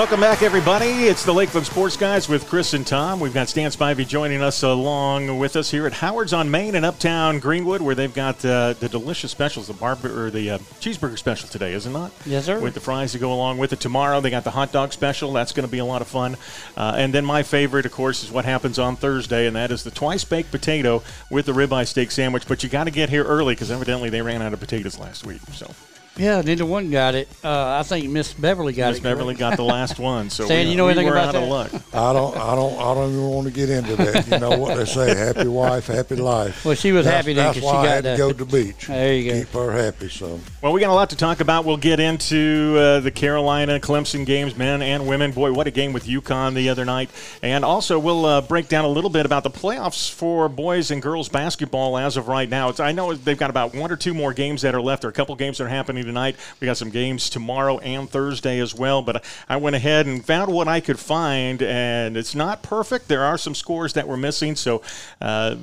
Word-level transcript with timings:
Welcome 0.00 0.20
back, 0.20 0.40
everybody. 0.40 0.86
It's 0.86 1.26
the 1.26 1.34
Lakeland 1.34 1.66
Sports 1.66 1.94
Guys 1.94 2.26
with 2.26 2.46
Chris 2.48 2.72
and 2.72 2.86
Tom. 2.86 3.20
We've 3.20 3.34
got 3.34 3.50
Stan 3.50 3.70
Spivey 3.70 4.08
joining 4.08 4.40
us 4.40 4.62
along 4.62 5.38
with 5.38 5.56
us 5.56 5.70
here 5.70 5.86
at 5.86 5.92
Howard's 5.92 6.32
on 6.32 6.50
Main 6.50 6.74
in 6.74 6.84
Uptown 6.84 7.38
Greenwood, 7.38 7.82
where 7.82 7.94
they've 7.94 8.14
got 8.14 8.42
uh, 8.42 8.72
the 8.72 8.88
delicious 8.88 9.30
specials, 9.30 9.66
the 9.66 9.74
bar 9.74 9.98
or 10.02 10.30
the 10.30 10.52
uh, 10.52 10.58
cheeseburger 10.80 11.18
special 11.18 11.50
today, 11.50 11.74
is 11.74 11.84
it 11.84 11.90
not? 11.90 12.12
Yes, 12.24 12.46
sir. 12.46 12.58
With 12.58 12.72
the 12.72 12.80
fries 12.80 13.12
to 13.12 13.18
go 13.18 13.30
along 13.30 13.58
with 13.58 13.74
it. 13.74 13.80
Tomorrow 13.80 14.22
they 14.22 14.30
got 14.30 14.44
the 14.44 14.52
hot 14.52 14.72
dog 14.72 14.94
special. 14.94 15.34
That's 15.34 15.52
going 15.52 15.68
to 15.68 15.70
be 15.70 15.80
a 15.80 15.84
lot 15.84 16.00
of 16.00 16.08
fun. 16.08 16.38
Uh, 16.78 16.94
and 16.96 17.12
then 17.12 17.26
my 17.26 17.42
favorite, 17.42 17.84
of 17.84 17.92
course, 17.92 18.24
is 18.24 18.32
what 18.32 18.46
happens 18.46 18.78
on 18.78 18.96
Thursday, 18.96 19.46
and 19.46 19.54
that 19.54 19.70
is 19.70 19.84
the 19.84 19.90
twice 19.90 20.24
baked 20.24 20.50
potato 20.50 21.02
with 21.30 21.44
the 21.44 21.52
ribeye 21.52 21.86
steak 21.86 22.10
sandwich. 22.10 22.48
But 22.48 22.62
you 22.62 22.70
got 22.70 22.84
to 22.84 22.90
get 22.90 23.10
here 23.10 23.24
early 23.24 23.54
because 23.54 23.70
evidently 23.70 24.08
they 24.08 24.22
ran 24.22 24.40
out 24.40 24.54
of 24.54 24.60
potatoes 24.60 24.98
last 24.98 25.26
week. 25.26 25.42
So. 25.52 25.70
Yeah, 26.16 26.42
neither 26.42 26.66
one 26.66 26.90
got 26.90 27.14
it. 27.14 27.28
Uh, 27.42 27.78
I 27.78 27.82
think 27.82 28.10
Miss 28.10 28.32
Beverly 28.34 28.72
got 28.74 28.88
Miss 28.90 28.98
it. 28.98 29.02
Beverly 29.02 29.34
got 29.34 29.56
the 29.56 29.64
last 29.64 29.98
one. 29.98 30.28
So 30.28 30.44
Stan, 30.44 30.66
we, 30.66 30.72
you 30.72 30.76
know 30.76 30.86
we 30.86 30.92
anything 30.92 31.06
were 31.06 31.12
about 31.16 31.34
out 31.34 31.34
of 31.36 31.42
that? 31.42 31.48
luck. 31.48 31.72
I 31.94 32.12
don't, 32.12 32.36
I 32.36 32.54
don't, 32.54 32.78
I 32.78 32.94
don't 32.94 33.10
even 33.10 33.28
want 33.28 33.46
to 33.46 33.52
get 33.52 33.70
into 33.70 33.96
that. 33.96 34.26
You 34.28 34.38
know 34.38 34.58
what 34.58 34.76
they 34.76 34.84
say: 34.84 35.14
happy 35.16 35.46
wife, 35.48 35.86
happy 35.86 36.16
life. 36.16 36.64
Well, 36.64 36.74
she 36.74 36.92
was 36.92 37.04
that's, 37.06 37.16
happy 37.16 37.32
then 37.32 37.46
That's 37.46 37.58
'cause 37.60 37.64
why 37.64 37.84
she 37.84 37.88
I 37.88 37.94
had 37.94 38.04
to 38.04 38.10
the- 38.10 38.16
go 38.18 38.32
to 38.32 38.44
the 38.44 38.64
beach. 38.64 38.86
There 39.00 39.14
you 39.14 39.30
go. 39.32 39.38
Keep 39.38 39.48
her 39.52 39.72
happy. 39.72 40.08
So 40.10 40.40
Well, 40.60 40.72
we 40.72 40.80
got 40.80 40.90
a 40.90 40.94
lot 40.94 41.10
to 41.10 41.16
talk 41.16 41.40
about. 41.40 41.64
We'll 41.64 41.76
get 41.78 42.00
into 42.00 42.76
uh, 42.78 43.00
the 43.00 43.10
Carolina 43.10 43.78
Clemson 43.80 44.26
games, 44.26 44.56
men 44.56 44.82
and 44.82 45.06
women. 45.06 45.30
Boy, 45.32 45.52
what 45.52 45.66
a 45.68 45.70
game 45.70 45.92
with 45.94 46.04
UConn 46.06 46.54
the 46.54 46.68
other 46.68 46.84
night. 46.84 47.08
And 47.42 47.64
also, 47.64 47.98
we'll 47.98 48.26
uh, 48.26 48.40
break 48.42 48.68
down 48.68 48.84
a 48.84 48.88
little 48.88 49.10
bit 49.10 49.24
about 49.26 49.42
the 49.44 49.50
playoffs 49.50 50.12
for 50.12 50.48
boys 50.48 50.90
and 50.90 51.00
girls 51.00 51.28
basketball 51.28 51.96
as 51.96 52.16
of 52.16 52.28
right 52.28 52.48
now. 52.48 52.68
It's, 52.68 52.80
I 52.80 52.92
know 52.92 53.14
they've 53.14 53.38
got 53.38 53.48
about 53.50 53.74
one 53.74 53.90
or 53.90 53.96
two 53.96 54.12
more 54.12 54.34
games 54.34 54.62
that 54.62 54.74
are 54.74 54.82
left, 54.82 55.04
or 55.04 55.08
a 55.08 55.12
couple 55.12 55.34
games 55.36 55.58
that 55.58 55.64
are 55.64 55.68
happening 55.68 55.99
tonight. 56.02 56.36
We 56.60 56.66
got 56.66 56.76
some 56.76 56.90
games 56.90 57.30
tomorrow 57.30 57.78
and 57.78 58.08
Thursday 58.08 58.58
as 58.60 58.74
well. 58.74 59.02
But 59.02 59.24
I 59.48 59.56
went 59.56 59.76
ahead 59.76 60.06
and 60.06 60.24
found 60.24 60.52
what 60.52 60.68
I 60.68 60.80
could 60.80 60.98
find, 60.98 61.62
and 61.62 62.16
it's 62.16 62.34
not 62.34 62.62
perfect. 62.62 63.08
There 63.08 63.24
are 63.24 63.38
some 63.38 63.54
scores 63.54 63.92
that 63.94 64.06
were 64.08 64.16
missing, 64.16 64.56
so. 64.56 64.82
Uh, 65.20 65.56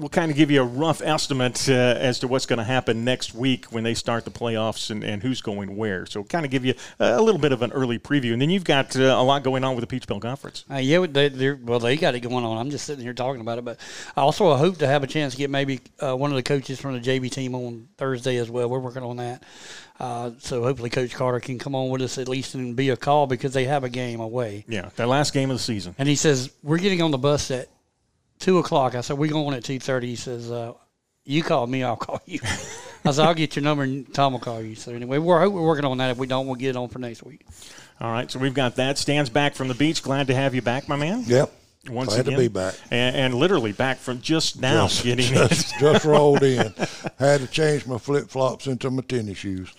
we'll 0.00 0.08
kind 0.08 0.30
of 0.30 0.36
give 0.36 0.50
you 0.50 0.62
a 0.62 0.64
rough 0.64 1.02
estimate 1.02 1.68
uh, 1.68 1.72
as 1.72 2.18
to 2.20 2.28
what's 2.28 2.46
going 2.46 2.58
to 2.58 2.64
happen 2.64 3.04
next 3.04 3.34
week 3.34 3.66
when 3.66 3.84
they 3.84 3.94
start 3.94 4.24
the 4.24 4.30
playoffs 4.30 4.90
and, 4.90 5.04
and 5.04 5.22
who's 5.22 5.42
going 5.42 5.76
where. 5.76 6.06
So, 6.06 6.24
kind 6.24 6.44
of 6.44 6.50
give 6.50 6.64
you 6.64 6.74
a 6.98 7.20
little 7.20 7.40
bit 7.40 7.52
of 7.52 7.62
an 7.62 7.70
early 7.72 7.98
preview. 7.98 8.32
And 8.32 8.40
then 8.40 8.50
you've 8.50 8.64
got 8.64 8.96
uh, 8.96 9.02
a 9.02 9.22
lot 9.22 9.44
going 9.44 9.62
on 9.62 9.76
with 9.76 9.82
the 9.82 9.86
Peach 9.86 10.06
Belt 10.06 10.22
Conference. 10.22 10.64
Uh, 10.70 10.76
yeah, 10.76 11.06
they, 11.06 11.28
they're, 11.28 11.58
well, 11.62 11.78
they 11.78 11.96
got 11.96 12.14
it 12.14 12.20
going 12.20 12.44
on. 12.44 12.56
I'm 12.56 12.70
just 12.70 12.86
sitting 12.86 13.04
here 13.04 13.12
talking 13.12 13.40
about 13.40 13.58
it, 13.58 13.64
but 13.64 13.78
I 14.16 14.22
also 14.22 14.54
hope 14.56 14.78
to 14.78 14.86
have 14.86 15.02
a 15.02 15.06
chance 15.06 15.34
to 15.34 15.38
get 15.38 15.50
maybe 15.50 15.80
uh, 16.00 16.16
one 16.16 16.30
of 16.30 16.36
the 16.36 16.42
coaches 16.42 16.80
from 16.80 16.94
the 16.94 17.00
JV 17.00 17.30
team 17.30 17.54
on 17.54 17.88
Thursday 17.98 18.36
as 18.38 18.50
well. 18.50 18.68
We're 18.68 18.78
working 18.78 19.02
on 19.02 19.18
that, 19.18 19.42
uh, 19.98 20.30
so 20.38 20.62
hopefully 20.62 20.88
Coach 20.88 21.14
Carter 21.14 21.40
can 21.40 21.58
come 21.58 21.74
on 21.74 21.90
with 21.90 22.00
us 22.00 22.16
at 22.16 22.28
least 22.28 22.54
and 22.54 22.74
be 22.74 22.88
a 22.88 22.96
call 22.96 23.26
because 23.26 23.52
they 23.52 23.64
have 23.64 23.84
a 23.84 23.90
game 23.90 24.20
away. 24.20 24.64
Yeah, 24.66 24.88
their 24.96 25.06
last 25.06 25.34
game 25.34 25.50
of 25.50 25.56
the 25.56 25.62
season. 25.62 25.94
And 25.98 26.08
he 26.08 26.16
says 26.16 26.50
we're 26.62 26.78
getting 26.78 27.02
on 27.02 27.10
the 27.10 27.18
bus 27.18 27.50
at 27.50 27.68
two 28.40 28.58
o'clock. 28.58 28.94
I 28.96 29.00
said 29.02 29.16
we're 29.18 29.30
going 29.30 29.54
at 29.54 29.62
two 29.64 29.78
thirty. 29.78 30.08
He 30.08 30.16
says 30.16 30.50
uh, 30.50 30.72
you 31.24 31.42
call 31.42 31.66
me, 31.66 31.84
I'll 31.84 31.96
call 31.96 32.20
you. 32.26 32.40
I 33.04 33.12
said 33.12 33.24
I'll 33.24 33.34
get 33.34 33.54
your 33.56 33.62
number 33.62 33.84
and 33.84 34.12
Tom 34.12 34.32
will 34.32 34.40
call 34.40 34.60
you. 34.60 34.74
So 34.74 34.92
anyway, 34.92 35.18
we're 35.18 35.48
we're 35.48 35.62
working 35.62 35.84
on 35.84 35.98
that. 35.98 36.10
If 36.10 36.18
we 36.18 36.26
don't, 36.26 36.46
we'll 36.46 36.56
get 36.56 36.70
it 36.70 36.76
on 36.76 36.88
for 36.88 36.98
next 36.98 37.22
week. 37.22 37.46
All 38.00 38.10
right, 38.10 38.30
so 38.30 38.38
we've 38.38 38.54
got 38.54 38.76
that. 38.76 38.98
Stands 38.98 39.28
back 39.30 39.54
from 39.54 39.68
the 39.68 39.74
beach. 39.74 40.02
Glad 40.02 40.26
to 40.28 40.34
have 40.34 40.54
you 40.54 40.62
back, 40.62 40.88
my 40.88 40.96
man. 40.96 41.22
yep, 41.26 41.52
Once 41.86 42.08
glad 42.14 42.20
again. 42.20 42.32
to 42.32 42.38
be 42.38 42.48
back. 42.48 42.74
And, 42.90 43.14
and 43.14 43.34
literally 43.34 43.72
back 43.72 43.98
from 43.98 44.22
just 44.22 44.58
now 44.60 44.86
Just, 44.88 45.04
getting 45.04 45.26
just, 45.26 45.78
just 45.78 46.04
rolled 46.06 46.42
in. 46.42 46.72
Had 47.18 47.40
to 47.42 47.46
change 47.46 47.86
my 47.86 47.98
flip 47.98 48.30
flops 48.30 48.66
into 48.66 48.90
my 48.90 49.02
tennis 49.02 49.36
shoes. 49.36 49.70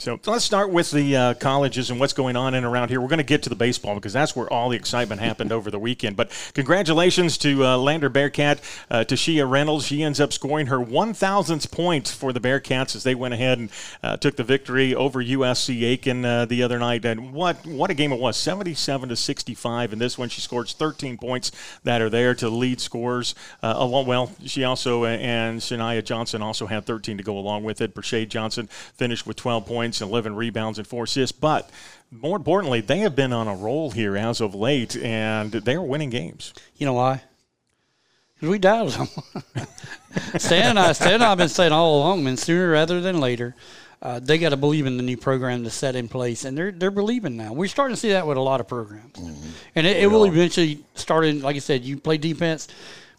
So 0.00 0.16
let's 0.26 0.44
start 0.44 0.70
with 0.70 0.92
the 0.92 1.16
uh, 1.16 1.34
colleges 1.34 1.90
and 1.90 1.98
what's 1.98 2.12
going 2.12 2.36
on 2.36 2.54
in 2.54 2.58
and 2.58 2.66
around 2.72 2.90
here. 2.90 3.00
We're 3.00 3.08
going 3.08 3.18
to 3.18 3.24
get 3.24 3.42
to 3.42 3.48
the 3.48 3.56
baseball 3.56 3.96
because 3.96 4.12
that's 4.12 4.36
where 4.36 4.48
all 4.48 4.68
the 4.68 4.76
excitement 4.76 5.20
happened 5.20 5.50
over 5.50 5.72
the 5.72 5.78
weekend. 5.80 6.16
But 6.16 6.30
congratulations 6.54 7.36
to 7.38 7.66
uh, 7.66 7.76
Lander 7.76 8.08
Bearcat, 8.08 8.60
uh, 8.92 8.98
Tashia 8.98 9.50
Reynolds. 9.50 9.86
She 9.86 10.04
ends 10.04 10.20
up 10.20 10.32
scoring 10.32 10.68
her 10.68 10.78
1,000th 10.78 11.72
point 11.72 12.06
for 12.06 12.32
the 12.32 12.38
Bearcats 12.38 12.94
as 12.94 13.02
they 13.02 13.16
went 13.16 13.34
ahead 13.34 13.58
and 13.58 13.70
uh, 14.00 14.16
took 14.16 14.36
the 14.36 14.44
victory 14.44 14.94
over 14.94 15.20
USC 15.20 15.82
Aiken 15.82 16.24
uh, 16.24 16.44
the 16.44 16.62
other 16.62 16.78
night. 16.78 17.04
And 17.04 17.32
what 17.32 17.66
what 17.66 17.90
a 17.90 17.94
game 17.94 18.12
it 18.12 18.20
was, 18.20 18.36
77 18.36 19.08
to 19.08 19.16
65. 19.16 19.92
In 19.92 19.98
this 19.98 20.16
one, 20.16 20.28
she 20.28 20.40
scores 20.40 20.74
13 20.74 21.18
points 21.18 21.50
that 21.82 22.00
are 22.00 22.08
there 22.08 22.36
to 22.36 22.48
lead 22.48 22.80
scores. 22.80 23.34
Uh, 23.64 23.74
along, 23.76 24.06
well, 24.06 24.30
she 24.44 24.62
also 24.62 25.06
and 25.06 25.58
Shania 25.58 26.04
Johnson 26.04 26.40
also 26.40 26.66
had 26.66 26.86
13 26.86 27.16
to 27.16 27.24
go 27.24 27.36
along 27.36 27.64
with 27.64 27.80
it. 27.80 27.96
Brashade 27.96 28.28
Johnson 28.28 28.68
finished 28.68 29.26
with 29.26 29.36
12 29.36 29.66
points, 29.66 29.87
11 30.00 30.34
rebounds, 30.36 30.78
and 30.78 30.86
four 30.86 31.04
assists. 31.04 31.32
But 31.38 31.70
more 32.10 32.36
importantly, 32.36 32.80
they 32.80 32.98
have 32.98 33.14
been 33.16 33.32
on 33.32 33.48
a 33.48 33.54
roll 33.54 33.90
here 33.90 34.16
as 34.16 34.40
of 34.40 34.54
late, 34.54 34.96
and 34.96 35.50
they're 35.52 35.82
winning 35.82 36.10
games. 36.10 36.52
You 36.76 36.86
know 36.86 36.94
why? 36.94 37.22
'Cause 38.40 38.48
we 38.50 38.58
doubted 38.58 38.92
them. 38.94 39.08
Stan 40.38 40.70
and 40.70 40.78
I, 40.78 40.92
Stan 40.92 41.14
and 41.14 41.24
I 41.24 41.30
have 41.30 41.38
been 41.38 41.48
saying 41.48 41.72
all 41.72 41.98
along, 41.98 42.22
man, 42.22 42.36
sooner 42.36 42.70
rather 42.70 43.00
than 43.00 43.18
later, 43.20 43.56
uh, 44.00 44.20
they 44.20 44.38
got 44.38 44.50
to 44.50 44.56
believe 44.56 44.86
in 44.86 44.96
the 44.96 45.02
new 45.02 45.16
program 45.16 45.64
to 45.64 45.70
set 45.70 45.96
in 45.96 46.06
place, 46.08 46.44
and 46.44 46.56
they're 46.56 46.70
they're 46.70 46.92
believing 46.92 47.36
now. 47.36 47.52
We're 47.52 47.66
starting 47.66 47.96
to 47.96 48.00
see 48.00 48.10
that 48.10 48.26
with 48.28 48.36
a 48.36 48.40
lot 48.40 48.60
of 48.60 48.68
programs, 48.68 49.18
and 49.74 49.86
it, 49.86 49.96
it 49.96 50.06
will 50.06 50.24
eventually 50.24 50.84
start 50.94 51.24
in. 51.24 51.42
Like 51.42 51.56
I 51.56 51.58
said, 51.58 51.82
you 51.82 51.96
play 51.96 52.16
defense, 52.16 52.68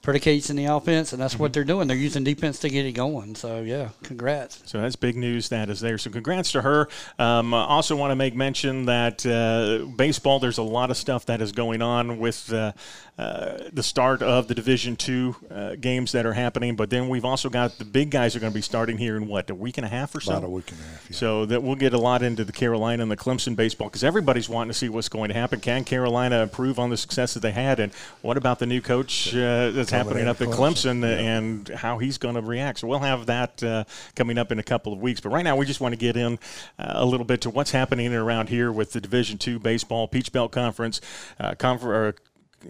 predicates 0.01 0.49
in 0.49 0.55
the 0.55 0.65
offense, 0.65 1.13
and 1.13 1.21
that's 1.21 1.37
what 1.37 1.53
they're 1.53 1.63
doing. 1.63 1.87
They're 1.87 1.97
using 1.97 2.23
defense 2.23 2.59
to 2.59 2.69
get 2.69 2.85
it 2.85 2.93
going. 2.93 3.35
So 3.35 3.61
yeah, 3.61 3.89
congrats. 4.03 4.61
So 4.65 4.81
that's 4.81 4.95
big 4.95 5.15
news 5.15 5.49
that 5.49 5.69
is 5.69 5.81
there. 5.81 5.97
So 5.97 6.09
congrats 6.09 6.51
to 6.53 6.61
her. 6.61 6.87
Um, 7.17 7.53
I 7.53 7.65
also 7.65 7.95
want 7.95 8.11
to 8.11 8.15
make 8.15 8.35
mention 8.35 8.85
that 8.85 9.25
uh, 9.25 9.85
baseball, 9.95 10.39
there's 10.39 10.57
a 10.57 10.63
lot 10.63 10.89
of 10.89 10.97
stuff 10.97 11.25
that 11.25 11.41
is 11.41 11.51
going 11.51 11.81
on 11.81 12.19
with 12.19 12.51
uh, 12.53 12.71
uh, 13.17 13.69
the 13.73 13.83
start 13.83 14.21
of 14.21 14.47
the 14.47 14.55
Division 14.55 14.95
Two 14.95 15.35
uh, 15.51 15.75
games 15.75 16.13
that 16.13 16.25
are 16.25 16.33
happening. 16.33 16.77
But 16.77 16.89
then 16.89 17.09
we've 17.09 17.25
also 17.25 17.49
got 17.49 17.77
the 17.77 17.85
big 17.85 18.11
guys 18.11 18.35
are 18.35 18.39
going 18.39 18.53
to 18.53 18.57
be 18.57 18.61
starting 18.61 18.97
here 18.97 19.17
in 19.17 19.27
what 19.27 19.49
a 19.49 19.55
week 19.55 19.77
and 19.77 19.85
a 19.85 19.89
half 19.89 20.15
or 20.15 20.21
so. 20.21 20.31
About 20.31 20.45
a 20.45 20.49
week 20.49 20.71
and 20.71 20.79
a 20.79 20.83
half. 20.83 21.09
Yeah. 21.09 21.17
So 21.17 21.45
that 21.47 21.61
we'll 21.61 21.75
get 21.75 21.93
a 21.93 21.97
lot 21.97 22.23
into 22.23 22.45
the 22.45 22.53
Carolina 22.53 23.03
and 23.03 23.11
the 23.11 23.17
Clemson 23.17 23.55
baseball 23.57 23.89
because 23.89 24.03
everybody's 24.03 24.47
wanting 24.47 24.71
to 24.71 24.77
see 24.77 24.87
what's 24.87 25.09
going 25.09 25.27
to 25.27 25.33
happen. 25.33 25.59
Can 25.59 25.83
Carolina 25.83 26.41
improve 26.41 26.79
on 26.79 26.89
the 26.89 26.97
success 26.97 27.33
that 27.33 27.41
they 27.41 27.51
had, 27.51 27.81
and 27.81 27.91
what 28.21 28.37
about 28.37 28.59
the 28.59 28.65
new 28.65 28.79
coach 28.79 29.35
uh, 29.35 29.71
Coming 29.89 30.05
happening 30.05 30.27
up 30.27 30.41
at 30.41 30.47
Clemson, 30.49 31.01
Clemson 31.01 31.19
and 31.19 31.69
how 31.69 31.97
he's 31.97 32.17
going 32.17 32.35
to 32.35 32.41
react? 32.41 32.79
So 32.79 32.87
we'll 32.87 32.99
have 32.99 33.25
that 33.27 33.63
uh, 33.63 33.83
coming 34.15 34.37
up 34.37 34.51
in 34.51 34.59
a 34.59 34.63
couple 34.63 34.93
of 34.93 34.99
weeks. 34.99 35.21
But 35.21 35.29
right 35.29 35.43
now, 35.43 35.55
we 35.55 35.65
just 35.65 35.81
want 35.81 35.93
to 35.93 35.97
get 35.97 36.15
in 36.15 36.39
uh, 36.77 36.93
a 36.95 37.05
little 37.05 37.25
bit 37.25 37.41
to 37.41 37.49
what's 37.49 37.71
happening 37.71 38.13
around 38.13 38.49
here 38.49 38.71
with 38.71 38.93
the 38.93 39.01
Division 39.01 39.37
Two 39.37 39.59
baseball, 39.59 40.07
Peach 40.07 40.31
Belt 40.31 40.51
Conference, 40.51 41.01
uh, 41.39 41.55
confer- 41.55 42.15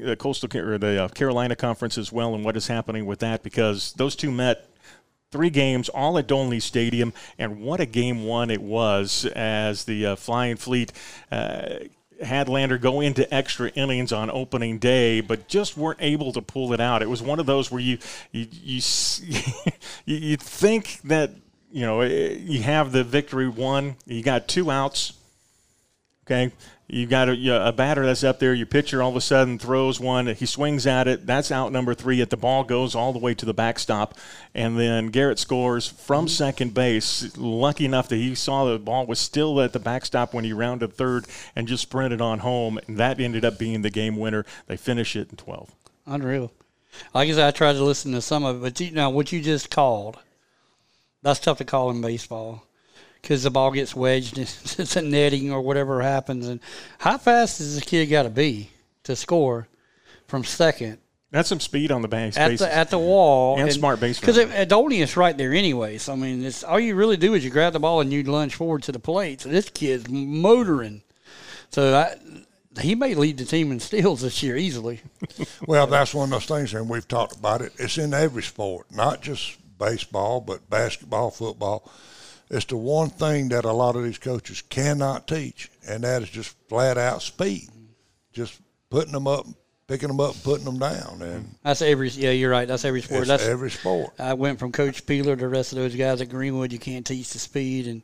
uh, 0.07 0.15
Coastal 0.15 0.49
or 0.57 0.77
the 0.77 1.05
uh, 1.05 1.07
Carolina 1.09 1.55
Conference 1.55 1.97
as 1.97 2.11
well, 2.11 2.35
and 2.35 2.43
what 2.43 2.55
is 2.55 2.67
happening 2.67 3.05
with 3.05 3.19
that 3.19 3.43
because 3.43 3.93
those 3.93 4.15
two 4.15 4.31
met 4.31 4.69
three 5.31 5.49
games, 5.49 5.89
all 5.89 6.17
at 6.17 6.27
Dolny 6.27 6.61
Stadium, 6.61 7.13
and 7.37 7.61
what 7.61 7.79
a 7.79 7.85
game 7.85 8.23
one 8.23 8.49
it 8.49 8.61
was 8.61 9.25
as 9.25 9.85
the 9.85 10.05
uh, 10.07 10.15
Flying 10.15 10.57
Fleet. 10.57 10.91
Uh, 11.31 11.79
had 12.21 12.49
Lander 12.49 12.77
go 12.77 13.01
into 13.01 13.31
extra 13.33 13.69
innings 13.69 14.11
on 14.11 14.29
opening 14.29 14.79
day, 14.79 15.21
but 15.21 15.47
just 15.47 15.77
weren't 15.77 16.01
able 16.01 16.33
to 16.33 16.41
pull 16.41 16.73
it 16.73 16.79
out. 16.79 17.01
It 17.01 17.09
was 17.09 17.21
one 17.21 17.39
of 17.39 17.45
those 17.45 17.71
where 17.71 17.81
you 17.81 17.97
you 18.31 18.47
you 18.51 18.81
you, 20.05 20.37
think 20.37 20.99
that 21.05 21.31
you 21.71 21.85
know 21.85 22.01
eh, 22.01 22.37
you 22.39 22.61
have 22.61 22.91
the 22.91 23.03
victory 23.03 23.47
won. 23.47 23.95
You 24.05 24.23
got 24.23 24.47
two 24.47 24.69
outs. 24.69 25.13
Okay. 26.29 26.51
You 26.91 27.05
got 27.05 27.29
a, 27.29 27.67
a 27.67 27.71
batter 27.71 28.05
that's 28.05 28.23
up 28.23 28.39
there. 28.39 28.53
Your 28.53 28.65
pitcher 28.65 29.01
all 29.01 29.09
of 29.09 29.15
a 29.15 29.21
sudden 29.21 29.59
throws 29.59 29.99
one. 29.99 30.27
He 30.27 30.45
swings 30.45 30.85
at 30.87 31.07
it. 31.07 31.25
That's 31.25 31.51
out 31.51 31.71
number 31.71 31.93
three. 31.93 32.21
At 32.21 32.29
the 32.29 32.37
ball 32.37 32.63
goes 32.63 32.95
all 32.95 33.13
the 33.13 33.19
way 33.19 33.33
to 33.35 33.45
the 33.45 33.53
backstop, 33.53 34.15
and 34.55 34.77
then 34.77 35.07
Garrett 35.07 35.37
scores 35.37 35.87
from 35.87 36.25
mm-hmm. 36.25 36.29
second 36.29 36.73
base. 36.73 37.35
Lucky 37.37 37.85
enough 37.85 38.09
that 38.09 38.15
he 38.15 38.33
saw 38.33 38.65
the 38.65 38.79
ball 38.79 39.05
was 39.05 39.19
still 39.19 39.61
at 39.61 39.73
the 39.73 39.79
backstop 39.79 40.33
when 40.33 40.43
he 40.43 40.53
rounded 40.53 40.93
third 40.93 41.25
and 41.55 41.67
just 41.67 41.83
sprinted 41.83 42.21
on 42.21 42.39
home. 42.39 42.79
And 42.87 42.97
that 42.97 43.19
ended 43.19 43.45
up 43.45 43.59
being 43.59 43.83
the 43.83 43.91
game 43.91 44.17
winner. 44.17 44.45
They 44.65 44.77
finish 44.77 45.15
it 45.15 45.29
in 45.29 45.37
twelve. 45.37 45.71
Unreal. 46.07 46.51
I 47.13 47.25
guess 47.25 47.37
I 47.37 47.51
tried 47.51 47.73
to 47.73 47.83
listen 47.83 48.13
to 48.13 48.21
some 48.21 48.43
of 48.43 48.57
it, 48.57 48.59
but 48.61 48.79
you 48.79 48.91
know 48.91 49.11
what 49.11 49.31
you 49.31 49.41
just 49.41 49.69
called. 49.69 50.17
That's 51.21 51.39
tough 51.39 51.59
to 51.59 51.65
call 51.65 51.91
in 51.91 52.01
baseball 52.01 52.63
because 53.21 53.43
the 53.43 53.51
ball 53.51 53.71
gets 53.71 53.95
wedged, 53.95 54.37
it's 54.37 54.95
a 54.95 55.01
netting 55.01 55.51
or 55.51 55.61
whatever 55.61 56.01
happens. 56.01 56.47
And 56.47 56.59
how 56.99 57.17
fast 57.17 57.57
does 57.57 57.79
the 57.79 57.85
kid 57.85 58.07
got 58.07 58.23
to 58.23 58.29
be 58.29 58.71
to 59.03 59.15
score 59.15 59.67
from 60.27 60.43
second 60.43 60.99
That's 61.31 61.49
some 61.49 61.59
speed 61.59 61.91
on 61.91 62.01
the 62.01 62.07
base. 62.07 62.37
at 62.37 62.49
bases. 62.49 62.67
the 62.67 62.75
at 62.75 62.89
the 62.89 62.99
wall 62.99 63.59
And 63.59 63.71
smart 63.73 63.99
base 63.99 64.19
because 64.19 64.37
running. 64.37 64.53
Adonia 64.53 65.01
is 65.01 65.17
right 65.17 65.37
there 65.37 65.53
anyway. 65.53 65.97
So 65.97 66.13
I 66.13 66.15
mean, 66.15 66.43
it's 66.43 66.63
all 66.63 66.79
you 66.79 66.95
really 66.95 67.17
do 67.17 67.33
is 67.33 67.43
you 67.43 67.49
grab 67.49 67.73
the 67.73 67.79
ball 67.79 68.01
and 68.01 68.11
you 68.13 68.23
lunge 68.23 68.55
forward 68.55 68.83
to 68.83 68.91
the 68.91 68.99
plate. 68.99 69.41
So 69.41 69.49
this 69.49 69.69
kid's 69.69 70.09
motoring. 70.09 71.01
So 71.71 71.95
I, 71.95 72.15
he 72.79 72.95
may 72.95 73.15
lead 73.15 73.37
the 73.37 73.45
team 73.45 73.71
in 73.71 73.79
steals 73.79 74.21
this 74.21 74.41
year 74.43 74.55
easily. 74.55 75.01
Well, 75.67 75.85
that's 75.85 76.13
one 76.15 76.25
of 76.25 76.29
those 76.31 76.45
things, 76.45 76.73
and 76.73 76.89
we've 76.89 77.07
talked 77.07 77.35
about 77.35 77.61
it. 77.61 77.73
It's 77.77 77.97
in 77.97 78.13
every 78.13 78.41
sport, 78.41 78.87
not 78.91 79.21
just 79.21 79.57
baseball, 79.77 80.41
but 80.41 80.67
basketball, 80.69 81.29
football. 81.29 81.91
It's 82.49 82.65
the 82.65 82.77
one 82.77 83.09
thing 83.09 83.49
that 83.49 83.65
a 83.65 83.71
lot 83.71 83.95
of 83.95 84.03
these 84.03 84.17
coaches 84.17 84.61
cannot 84.69 85.27
teach, 85.27 85.69
and 85.87 86.03
that 86.03 86.23
is 86.23 86.29
just 86.29 86.55
flat 86.67 86.97
out 86.97 87.21
speed. 87.21 87.69
Just 88.33 88.59
putting 88.89 89.11
them 89.11 89.27
up, 89.27 89.45
picking 89.87 90.07
them 90.07 90.19
up, 90.19 90.35
putting 90.43 90.65
them 90.65 90.79
down, 90.79 91.21
and 91.21 91.55
That's 91.63 91.81
every. 91.81 92.09
Yeah, 92.09 92.31
you're 92.31 92.51
right. 92.51 92.67
That's 92.67 92.85
every 92.85 93.01
sport. 93.01 93.27
That's 93.27 93.45
every 93.45 93.71
sport. 93.71 94.13
I 94.19 94.33
went 94.33 94.59
from 94.59 94.71
Coach 94.71 95.05
Peeler 95.05 95.35
to 95.35 95.41
the 95.41 95.47
rest 95.47 95.73
of 95.73 95.77
those 95.77 95.95
guys 95.95 96.21
at 96.21 96.29
Greenwood. 96.29 96.71
You 96.71 96.79
can't 96.79 97.05
teach 97.05 97.29
the 97.31 97.39
speed, 97.39 97.87
and 97.87 98.01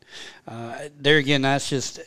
uh, 0.48 0.90
there 1.00 1.18
again, 1.18 1.42
that's 1.44 1.70
just 1.70 2.00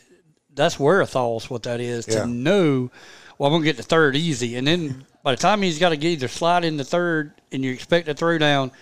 that's 0.55 0.79
is 0.79 1.49
what 1.50 1.62
that 1.64 1.81
is 1.81 2.06
Yeah. 2.08 2.20
to 2.23 2.26
know. 2.26 2.90
Well, 3.38 3.49
I'm 3.49 3.55
gonna 3.55 3.64
get 3.64 3.76
to 3.76 3.82
third 3.85 4.17
easy, 4.17 4.56
and 4.56 4.67
then 4.67 5.06
by 5.23 5.32
the 5.32 5.40
time 5.40 5.62
he's 5.62 5.79
got 5.79 5.90
to 5.90 5.96
get 5.96 6.08
either 6.08 6.29
slide 6.29 6.64
into 6.64 6.85
third, 6.85 7.32
and 7.52 7.64
you 7.64 7.73
expect 7.73 8.08
a 8.08 8.14
throw 8.14 8.38
down, 8.38 8.73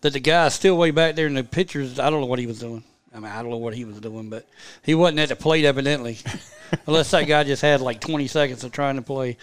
that 0.00 0.14
the 0.14 0.20
guy's 0.20 0.54
still 0.54 0.76
way 0.78 0.90
back 0.90 1.14
there 1.16 1.26
in 1.26 1.34
the 1.34 1.44
pictures. 1.44 1.98
I 1.98 2.08
don't 2.10 2.20
know 2.20 2.26
what 2.26 2.38
he 2.38 2.46
was 2.46 2.58
doing. 2.58 2.82
I 3.16 3.18
mean, 3.18 3.32
I 3.32 3.40
don't 3.40 3.50
know 3.50 3.56
what 3.56 3.72
he 3.74 3.86
was 3.86 3.98
doing, 3.98 4.28
but 4.28 4.46
he 4.82 4.94
wasn't 4.94 5.20
at 5.20 5.30
the 5.30 5.36
plate 5.36 5.64
evidently, 5.64 6.18
unless 6.86 7.10
that 7.12 7.22
guy 7.22 7.44
just 7.44 7.62
had 7.62 7.80
like 7.80 7.98
20 7.98 8.26
seconds 8.26 8.62
of 8.62 8.72
trying 8.72 8.96
to 8.96 9.02
play, 9.02 9.38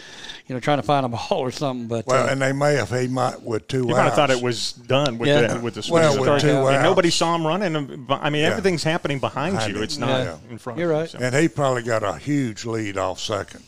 you 0.46 0.54
know, 0.54 0.60
trying 0.60 0.78
to 0.78 0.84
find 0.84 1.08
a 1.08 1.10
ball 1.10 1.40
or 1.40 1.50
something. 1.50 1.88
But 1.88 2.06
Well, 2.06 2.28
uh, 2.28 2.31
and 2.31 2.40
they 2.40 2.52
may 2.54 2.75
have 2.75 2.92
he 2.92 3.08
might 3.08 3.42
with 3.42 3.68
two 3.68 3.78
You 3.80 3.84
outs. 3.86 3.98
might 3.98 4.04
have 4.04 4.14
thought 4.14 4.30
it 4.30 4.44
was 4.44 4.74
done 4.74 5.18
with 5.18 5.28
Yeah. 5.28 5.48
the 5.56 5.60
with 5.60 5.74
the 5.74 5.88
Well, 5.92 6.20
with 6.20 6.42
two 6.42 6.50
and 6.50 6.75
outs. 6.75 6.84
nobody 6.84 7.10
saw 7.10 7.34
him 7.34 7.48
running. 7.48 7.75
I 8.12 8.30
mean, 8.30 8.42
Yeah. 8.44 8.50
everything's 8.50 8.84
happening 8.84 9.18
behind 9.18 9.56
Behind 9.56 9.72
you. 9.72 9.78
him. 9.80 9.84
It's 9.84 9.98
not 9.98 10.24
Yeah. 10.24 10.36
in 10.52 10.60
front. 10.60 10.78
You're 10.78 10.92
of 10.92 10.96
you, 10.96 11.00
right. 11.02 11.10
so. 11.10 11.18
and 11.20 11.36
he 11.36 11.48
probably 11.48 11.81
got 11.81 12.04
a 12.04 12.14
huge 12.20 12.66
lead 12.66 12.98
off 13.00 13.20
second 13.20 13.64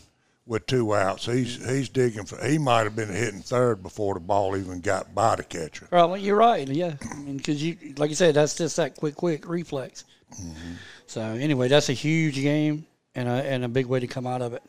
with 0.48 0.68
two 0.68 0.94
outs. 0.94 1.26
He's 1.26 1.66
he's 1.68 1.90
digging 1.90 2.26
for. 2.26 2.44
He 2.46 2.58
might 2.58 2.84
have 2.84 2.96
been 2.96 3.10
hitting 3.10 3.42
third 3.42 3.82
before 3.82 4.14
the 4.14 4.20
ball 4.20 4.56
even 4.56 4.82
got 4.82 5.14
by 5.16 5.36
the 5.36 5.44
catcher. 5.44 5.88
Right, 5.92 6.06
well, 6.06 6.18
you're 6.18 6.36
right. 6.36 6.68
Yeah, 6.68 6.96
I 7.12 7.16
mean, 7.16 7.38
because 7.38 7.64
you, 7.64 7.78
like 7.98 8.10
you 8.10 8.16
said, 8.16 8.36
that's 8.36 8.56
just 8.56 8.78
that 8.78 8.96
quick, 8.96 9.16
quick 9.16 9.48
reflex. 9.48 10.06
Mm-hmm. 10.34 10.74
So 11.08 11.22
anyway, 11.22 11.68
that's 11.68 11.90
a 11.90 11.94
huge 11.94 12.36
game 12.36 12.86
and 13.16 13.28
a 13.28 13.32
and 13.32 13.64
a 13.64 13.70
big 13.70 13.88
way 13.88 14.00
to 14.00 14.08
come 14.08 14.28
out 14.28 14.42
of 14.42 14.54
it. 14.54 14.64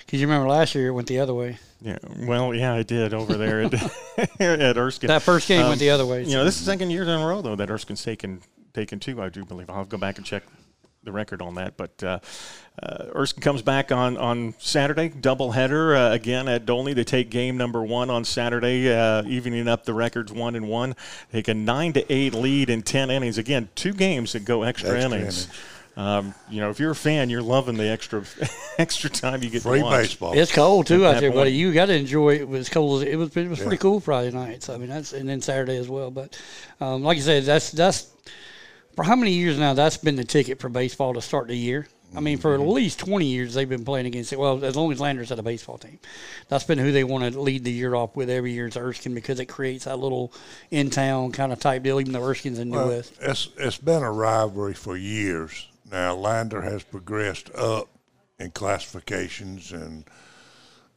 Because 0.00 0.20
you 0.20 0.26
remember 0.26 0.48
last 0.48 0.74
year 0.74 0.88
it 0.88 0.92
went 0.92 1.08
the 1.08 1.20
other 1.20 1.34
way. 1.34 1.58
Yeah, 1.80 1.98
well, 2.26 2.54
yeah, 2.54 2.74
I 2.74 2.82
did 2.82 3.14
over 3.14 3.34
there 3.34 3.62
at, 3.62 3.74
at 4.40 4.76
Erskine. 4.76 5.08
That 5.08 5.22
first 5.22 5.48
game 5.48 5.66
went 5.66 5.80
the 5.80 5.90
um, 5.90 5.94
other 5.94 6.06
way. 6.06 6.24
You 6.24 6.36
know, 6.36 6.44
this 6.44 6.54
is 6.54 6.66
the 6.66 6.72
second 6.72 6.90
year 6.90 7.02
in 7.02 7.08
a 7.08 7.26
row 7.26 7.42
though 7.42 7.56
that 7.56 7.70
Erskine's 7.70 8.04
taken 8.04 8.40
taken 8.72 9.00
two. 9.00 9.20
I 9.20 9.28
do 9.30 9.44
believe. 9.44 9.70
I'll 9.70 9.84
go 9.84 9.98
back 9.98 10.18
and 10.18 10.26
check 10.26 10.44
the 11.04 11.12
record 11.12 11.42
on 11.42 11.54
that. 11.56 11.76
But 11.76 12.02
uh, 12.02 12.18
uh, 12.82 13.06
Erskine 13.14 13.42
comes 13.42 13.62
back 13.62 13.92
on 13.92 14.16
on 14.16 14.54
Saturday, 14.58 15.10
doubleheader 15.10 16.10
uh, 16.10 16.12
again 16.14 16.48
at 16.48 16.64
Dolny. 16.66 16.94
They 16.94 17.04
take 17.04 17.30
game 17.30 17.56
number 17.56 17.82
one 17.82 18.10
on 18.10 18.24
Saturday, 18.24 18.92
uh, 18.92 19.24
evening 19.24 19.68
up 19.68 19.84
the 19.84 19.94
records 19.94 20.32
one 20.32 20.54
and 20.56 20.68
one. 20.68 20.94
Take 21.32 21.48
a 21.48 21.54
nine 21.54 21.92
to 21.94 22.12
eight 22.12 22.34
lead 22.34 22.70
in 22.70 22.82
ten 22.82 23.10
innings. 23.10 23.38
Again, 23.38 23.68
two 23.74 23.92
games 23.92 24.32
that 24.32 24.44
go 24.44 24.62
extra, 24.62 24.90
Extra 24.96 25.16
innings. 25.16 25.44
innings. 25.44 25.58
Um, 25.94 26.34
you 26.48 26.62
know, 26.62 26.70
if 26.70 26.80
you're 26.80 26.92
a 26.92 26.96
fan, 26.96 27.28
you're 27.28 27.42
loving 27.42 27.76
the 27.76 27.86
extra 27.86 28.24
extra 28.78 29.10
time 29.10 29.42
you 29.42 29.50
get 29.50 29.60
Free 29.60 29.80
to 29.80 29.84
watch. 29.84 30.00
baseball. 30.04 30.32
It's 30.32 30.50
cold 30.50 30.86
too 30.86 31.04
At 31.04 31.08
out 31.08 31.12
that 31.16 31.20
there, 31.20 31.32
buddy. 31.32 31.50
You 31.52 31.70
got 31.74 31.86
to 31.86 31.94
enjoy 31.94 32.36
it. 32.36 32.40
It 32.42 32.48
was 32.48 32.70
cold. 32.70 33.02
It 33.02 33.16
was 33.16 33.36
it 33.36 33.46
was 33.46 33.60
pretty 33.60 33.76
cool 33.76 34.00
Friday 34.00 34.30
night. 34.34 34.62
So 34.62 34.72
I 34.72 34.78
mean 34.78 34.88
that's 34.88 35.12
and 35.12 35.28
then 35.28 35.42
Saturday 35.42 35.76
as 35.76 35.90
well. 35.90 36.10
But 36.10 36.40
um, 36.80 37.02
like 37.02 37.18
you 37.18 37.22
said, 37.22 37.44
that's 37.44 37.70
that's 37.72 38.08
for 38.94 39.04
how 39.04 39.16
many 39.16 39.32
years 39.32 39.58
now? 39.58 39.74
That's 39.74 39.96
been 39.96 40.16
the 40.16 40.24
ticket 40.24 40.60
for 40.60 40.68
baseball 40.68 41.14
to 41.14 41.22
start 41.22 41.48
the 41.48 41.56
year. 41.56 41.86
I 42.14 42.20
mean, 42.20 42.36
for 42.36 42.52
at 42.54 42.60
mm-hmm. 42.60 42.70
least 42.70 42.98
twenty 42.98 43.26
years 43.26 43.54
they've 43.54 43.68
been 43.68 43.84
playing 43.84 44.06
against 44.06 44.32
it. 44.32 44.38
Well, 44.38 44.62
as 44.64 44.76
long 44.76 44.92
as 44.92 45.00
Landers 45.00 45.30
had 45.30 45.38
a 45.38 45.42
baseball 45.42 45.78
team, 45.78 45.98
that's 46.48 46.64
been 46.64 46.78
who 46.78 46.92
they 46.92 47.04
want 47.04 47.32
to 47.32 47.40
lead 47.40 47.64
the 47.64 47.72
year 47.72 47.94
off 47.94 48.16
with 48.16 48.28
every 48.28 48.52
year 48.52 48.66
is 48.66 48.76
Erskine 48.76 49.14
because 49.14 49.40
it 49.40 49.46
creates 49.46 49.86
that 49.86 49.98
little 49.98 50.32
in 50.70 50.90
town 50.90 51.32
kind 51.32 51.52
of 51.52 51.60
type 51.60 51.82
deal. 51.82 52.00
Even 52.00 52.12
though 52.12 52.22
Erskine's 52.22 52.58
in 52.58 52.70
Due 52.70 52.76
Well, 52.76 52.88
West, 52.88 53.14
it's 53.20 53.48
it's 53.56 53.78
been 53.78 54.02
a 54.02 54.12
rivalry 54.12 54.74
for 54.74 54.96
years. 54.96 55.68
Now 55.90 56.14
Lander 56.14 56.60
has 56.60 56.82
progressed 56.82 57.50
up 57.54 57.88
in 58.38 58.50
classifications 58.50 59.72
and 59.72 60.04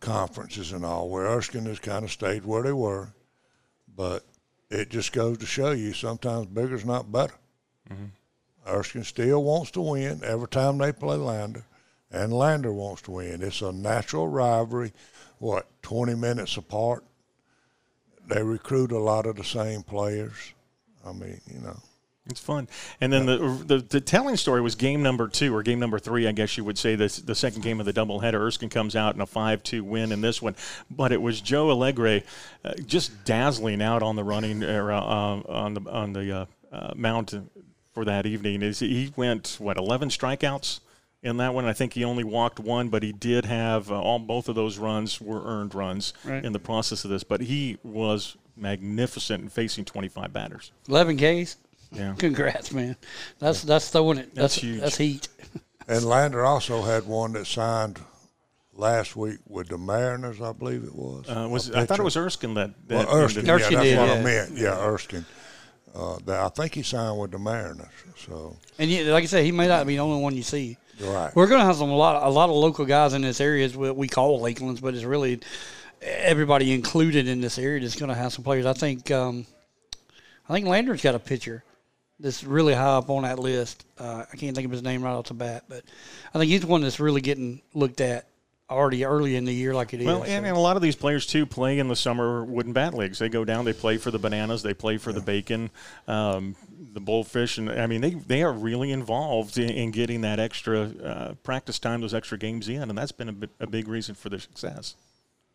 conferences 0.02 0.74
and 0.74 0.84
all, 0.84 1.10
where 1.10 1.28
Erskine 1.28 1.66
has 1.68 1.80
kind 1.80 2.04
of 2.04 2.12
stayed 2.12 2.44
where 2.44 2.64
they 2.64 2.74
were. 2.74 3.14
But 3.96 4.26
it 4.70 4.90
just 4.90 5.14
goes 5.14 5.38
to 5.38 5.46
show 5.46 5.72
you 5.72 5.94
sometimes 5.94 6.48
bigger's 6.48 6.84
not 6.84 7.10
better. 7.10 7.36
Erskine 8.68 9.04
still 9.04 9.44
wants 9.44 9.72
to 9.72 9.82
win 9.82 10.22
every 10.24 10.48
time 10.48 10.78
they 10.78 10.92
play 10.92 11.18
Lander, 11.18 11.66
and 12.12 12.34
Lander 12.34 12.74
wants 12.74 13.04
to 13.04 13.12
win. 13.12 13.44
It's 13.44 13.62
a 13.62 13.72
natural 13.72 14.28
rivalry. 14.28 14.92
What 15.38 15.68
twenty 15.82 16.16
minutes 16.16 16.58
apart? 16.58 17.04
They 18.28 18.42
recruit 18.42 18.92
a 18.92 18.98
lot 18.98 19.28
of 19.28 19.36
the 19.36 19.44
same 19.44 19.84
players. 19.84 20.54
I 21.06 21.14
mean, 21.14 21.42
you 21.54 21.60
know. 21.60 21.78
It's 22.28 22.40
fun. 22.40 22.68
And 23.00 23.14
then 23.14 23.28
the, 23.28 23.38
the 23.38 23.78
the 23.78 24.02
telling 24.02 24.36
story 24.36 24.60
was 24.60 24.74
game 24.74 25.04
number 25.04 25.28
two 25.28 25.56
or 25.56 25.62
game 25.62 25.80
number 25.80 26.00
three, 26.00 26.28
I 26.28 26.32
guess 26.32 26.58
you 26.58 26.64
would 26.64 26.80
say. 26.80 26.96
This 26.96 27.18
the 27.18 27.36
second 27.36 27.62
game 27.62 27.80
of 27.80 27.86
the 27.86 27.94
doubleheader. 27.94 28.40
Erskine 28.40 28.70
comes 28.70 28.96
out 28.96 29.14
in 29.14 29.22
a 29.22 29.28
five-two 29.28 29.84
win 29.84 30.12
in 30.12 30.22
this 30.22 30.42
one, 30.42 30.56
but 30.90 31.12
it 31.12 31.22
was 31.22 31.40
Joe 31.40 31.70
Allegre 31.70 32.24
uh, 32.64 32.74
just 32.88 33.26
dazzling 33.26 33.80
out 33.80 34.02
on 34.02 34.16
the 34.16 34.24
running 34.24 34.64
or 34.64 34.92
uh, 34.92 35.02
on 35.02 35.76
the 35.76 35.82
on 35.88 36.14
the 36.14 36.36
uh, 36.36 36.46
uh, 36.72 36.94
for 37.96 38.06
that 38.06 38.28
evening. 38.28 38.62
Is 38.62 38.80
he 38.80 39.12
went 39.16 39.56
what 39.58 39.78
eleven 39.78 40.10
strikeouts 40.10 40.82
in 41.24 41.38
that 41.38 41.54
one? 41.56 41.66
I 41.66 41.74
think 41.74 41.94
he 41.94 42.04
only 42.04 42.24
walked 42.24 42.60
one, 42.60 42.90
but 42.90 43.02
he 43.02 43.12
did 43.12 43.46
have 43.46 43.90
uh, 43.90 44.00
all 44.00 44.20
both 44.20 44.48
of 44.50 44.54
those 44.54 44.78
runs 44.78 45.20
were 45.20 45.42
earned 45.44 45.74
runs 45.74 46.14
Right. 46.24 46.44
in 46.46 46.52
the 46.52 46.60
process 46.60 47.04
of 47.06 47.10
this. 47.10 47.24
But 47.24 47.42
he 47.42 47.78
was 47.84 48.38
magnificent 48.56 49.42
in 49.44 49.50
facing 49.50 49.86
twenty-five 49.86 50.32
batters. 50.32 50.72
eleven 50.88 51.16
Ks. 51.18 51.58
Yeah. 51.92 52.14
Congrats, 52.20 52.72
man. 52.74 52.98
That's 53.40 53.64
that's 53.64 53.90
throwing 53.90 54.18
it. 54.20 54.36
That's 54.36 54.56
That's 54.56 54.64
huge. 54.64 54.80
That's 54.82 54.98
heat. 54.98 55.28
And 55.88 56.04
Lander 56.04 56.44
also 56.44 56.82
had 56.82 57.06
one 57.06 57.34
that 57.34 57.46
signed 57.46 58.00
last 58.74 59.16
week 59.16 59.38
with 59.48 59.68
the 59.68 59.78
Mariners, 59.78 60.42
I 60.42 60.52
believe 60.52 60.84
it 60.84 60.96
was. 60.96 61.30
Uh, 61.30 61.48
was 61.48 61.70
A 61.70 61.78
I 61.78 61.86
thought 61.86 62.00
it 62.00 62.04
was 62.04 62.18
Erskine 62.18 62.56
that, 62.56 62.72
that 62.88 63.08
well, 63.08 63.18
Erskine. 63.18 63.46
Yeah, 63.46 63.54
Erskine 63.54 63.74
that's 63.78 63.90
did, 63.90 64.00
what 64.00 64.08
yeah. 64.08 64.14
I 64.16 64.22
meant. 64.24 64.58
Yeah, 64.58 64.80
Erskine. 64.84 65.26
Uh, 65.96 66.18
that, 66.26 66.40
I 66.42 66.50
think 66.50 66.76
he 66.76 66.84
signed 66.84 67.18
with 67.20 67.32
the 67.32 67.40
Mariners. 67.40 67.88
So 68.18 68.58
And 68.78 68.90
yeah, 68.90 69.14
like 69.14 69.24
I 69.24 69.28
said, 69.28 69.46
he 69.46 69.52
may 69.52 69.68
not 69.68 69.88
be 69.88 69.96
the 69.96 70.02
only 70.02 70.22
one 70.22 70.36
you 70.36 70.44
see. 70.44 70.78
right. 71.02 71.34
We're 71.36 71.48
going 71.48 71.62
to 71.62 71.66
have 71.66 71.78
some 71.78 71.90
a 71.90 71.96
lot, 71.96 72.22
a 72.24 72.30
lot 72.30 72.50
of 72.50 72.56
local 72.56 72.86
guys 72.86 73.14
in 73.14 73.22
this 73.22 73.40
area. 73.40 73.66
Is 73.66 73.78
what 73.78 73.96
we 73.96 74.08
call 74.08 74.42
Lakelands, 74.42 74.82
but 74.82 74.94
it's 74.94 75.04
really 75.04 75.40
everybody 76.02 76.74
included 76.74 77.28
in 77.28 77.42
this 77.42 77.58
area. 77.58 77.80
That's 77.82 77.96
going 77.96 78.10
to 78.10 78.16
have 78.16 78.34
some 78.34 78.44
players. 78.44 78.66
I 78.66 78.74
think, 78.74 79.10
um, 79.12 79.46
I 80.50 80.54
think 80.54 80.68
Lander's 80.68 81.02
got 81.02 81.16
a 81.16 81.20
pitcher 81.20 81.64
that's 82.20 82.44
really 82.44 82.74
high 82.74 82.98
up 82.98 83.10
on 83.10 83.24
that 83.24 83.40
list. 83.40 83.86
Uh, 83.98 84.26
I 84.32 84.36
can't 84.38 84.56
think 84.56 84.66
of 84.66 84.72
his 84.72 84.84
name 84.84 85.02
right 85.02 85.12
off 85.12 85.28
the 85.28 85.34
bat, 85.34 85.64
but 85.68 85.84
I 86.34 86.40
think 86.40 86.50
he's 86.50 86.62
the 86.62 86.68
one 86.68 86.82
that's 86.82 87.00
really 87.00 87.22
getting 87.22 87.62
looked 87.74 88.02
at 88.02 88.28
already 88.70 89.06
early 89.06 89.36
in 89.36 89.46
the 89.46 89.54
year, 89.54 89.74
like 89.74 89.94
it 89.94 90.02
is. 90.02 90.06
Well, 90.06 90.24
and, 90.24 90.46
and 90.46 90.56
a 90.56 90.60
lot 90.60 90.76
of 90.76 90.82
these 90.82 90.96
players 90.96 91.26
too 91.26 91.46
play 91.46 91.80
in 91.80 91.88
the 91.88 91.96
summer 91.96 92.44
wooden 92.44 92.74
bat 92.74 92.94
leagues. 92.94 93.20
They 93.20 93.30
go 93.30 93.46
down, 93.46 93.66
they 93.66 93.74
play 93.74 93.98
for 93.98 94.12
the 94.12 94.20
bananas, 94.20 94.64
they 94.64 94.74
play 94.74 94.98
for 94.98 95.14
the 95.14 95.22
bacon, 95.22 95.70
um, 96.08 96.56
the 96.94 97.02
Blowfish, 97.02 97.58
and 97.58 97.70
I 97.70 97.88
mean 97.88 98.02
they 98.02 98.12
they 98.12 98.44
are 98.44 98.54
really 98.54 98.92
involved 98.92 99.58
in, 99.58 99.70
in 99.70 99.92
getting 99.92 100.22
that 100.22 100.40
extra 100.40 100.82
uh, 100.82 101.34
practice 101.44 101.80
time, 101.80 102.02
those 102.02 102.14
extra 102.14 102.38
games 102.38 102.68
in, 102.68 102.90
and 102.90 102.98
that's 102.98 103.12
been 103.12 103.30
a, 103.30 103.64
a 103.64 103.68
big 103.68 103.88
reason 103.88 104.16
for 104.16 104.30
their 104.30 104.40
success. 104.40 104.96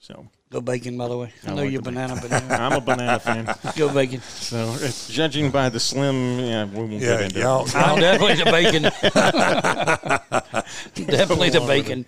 So 0.00 0.26
Go 0.50 0.60
bacon, 0.60 0.98
by 0.98 1.06
the 1.06 1.16
way. 1.16 1.32
I, 1.46 1.50
I 1.50 1.54
know 1.54 1.62
like 1.62 1.70
you're 1.70 1.80
the 1.80 1.92
banana, 1.92 2.20
banana. 2.20 2.54
I'm 2.58 2.72
a 2.72 2.80
banana 2.80 3.20
fan. 3.20 3.54
Go 3.76 3.88
bacon. 3.94 4.20
So 4.20 4.76
judging 5.08 5.52
by 5.52 5.68
the 5.68 5.78
slim, 5.78 6.40
yeah, 6.40 6.64
we 6.64 6.74
won't 6.80 6.90
Yeah, 6.94 7.18
get 7.18 7.20
into 7.20 7.38
y'all, 7.38 7.66
it. 7.66 7.76
I'm 7.76 8.00
definitely 8.00 8.34
the 8.34 8.50
bacon. 8.50 8.82
definitely 11.06 11.50
the 11.50 11.60
bacon. 11.60 12.04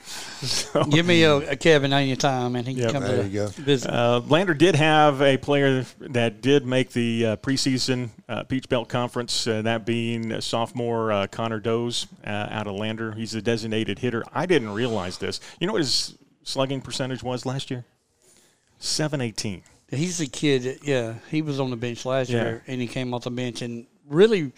Give 0.91 1.07
me 1.07 1.23
a, 1.23 1.53
a 1.53 1.57
Kevin 1.57 1.93
anytime, 1.93 2.57
and 2.57 2.67
he 2.67 2.75
can 2.75 2.83
Yep. 2.83 2.93
come 2.93 3.03
There 3.05 3.23
to 3.23 3.29
you 3.29 3.41
go. 3.43 3.47
visit. 3.49 3.89
Uh, 3.93 4.21
Lander 4.27 4.55
did 4.55 4.75
have 4.75 5.23
a 5.23 5.37
player 5.37 5.87
that 6.01 6.41
did 6.41 6.67
make 6.67 6.91
the 6.91 7.27
uh, 7.27 7.37
preseason 7.37 8.09
uh, 8.29 8.43
Peach 8.43 8.69
Belt 8.69 8.89
Conference, 8.89 9.47
uh, 9.47 9.63
that 9.63 9.87
being 9.87 10.41
sophomore 10.41 11.13
uh, 11.13 11.27
Connor 11.29 11.61
Doze 11.61 12.09
uh, 12.27 12.49
out 12.51 12.67
of 12.67 12.75
Lander. 12.75 13.13
He's 13.13 13.37
a 13.37 13.43
designated 13.43 14.01
hitter. 14.01 14.25
I 14.33 14.47
didn't 14.47 14.71
realize 14.73 15.19
this. 15.19 15.39
You 15.61 15.69
know 15.69 15.75
what 15.75 15.83
his 15.83 16.19
slugging 16.43 16.81
percentage 16.81 17.23
was 17.23 17.47
last 17.47 17.71
year? 17.71 17.85
718. 18.79 19.63
He's 19.91 20.21
a 20.21 20.27
kid. 20.27 20.81
Yeah, 20.83 21.15
he 21.31 21.43
was 21.43 21.61
on 21.61 21.71
the 21.71 21.77
bench 21.77 22.05
last 22.05 22.31
Yeah. 22.31 22.43
year, 22.43 22.63
and 22.67 22.81
he 22.81 22.87
came 22.87 23.13
off 23.13 23.25
the 23.25 23.31
bench 23.31 23.63
and 23.63 23.87
really 24.09 24.53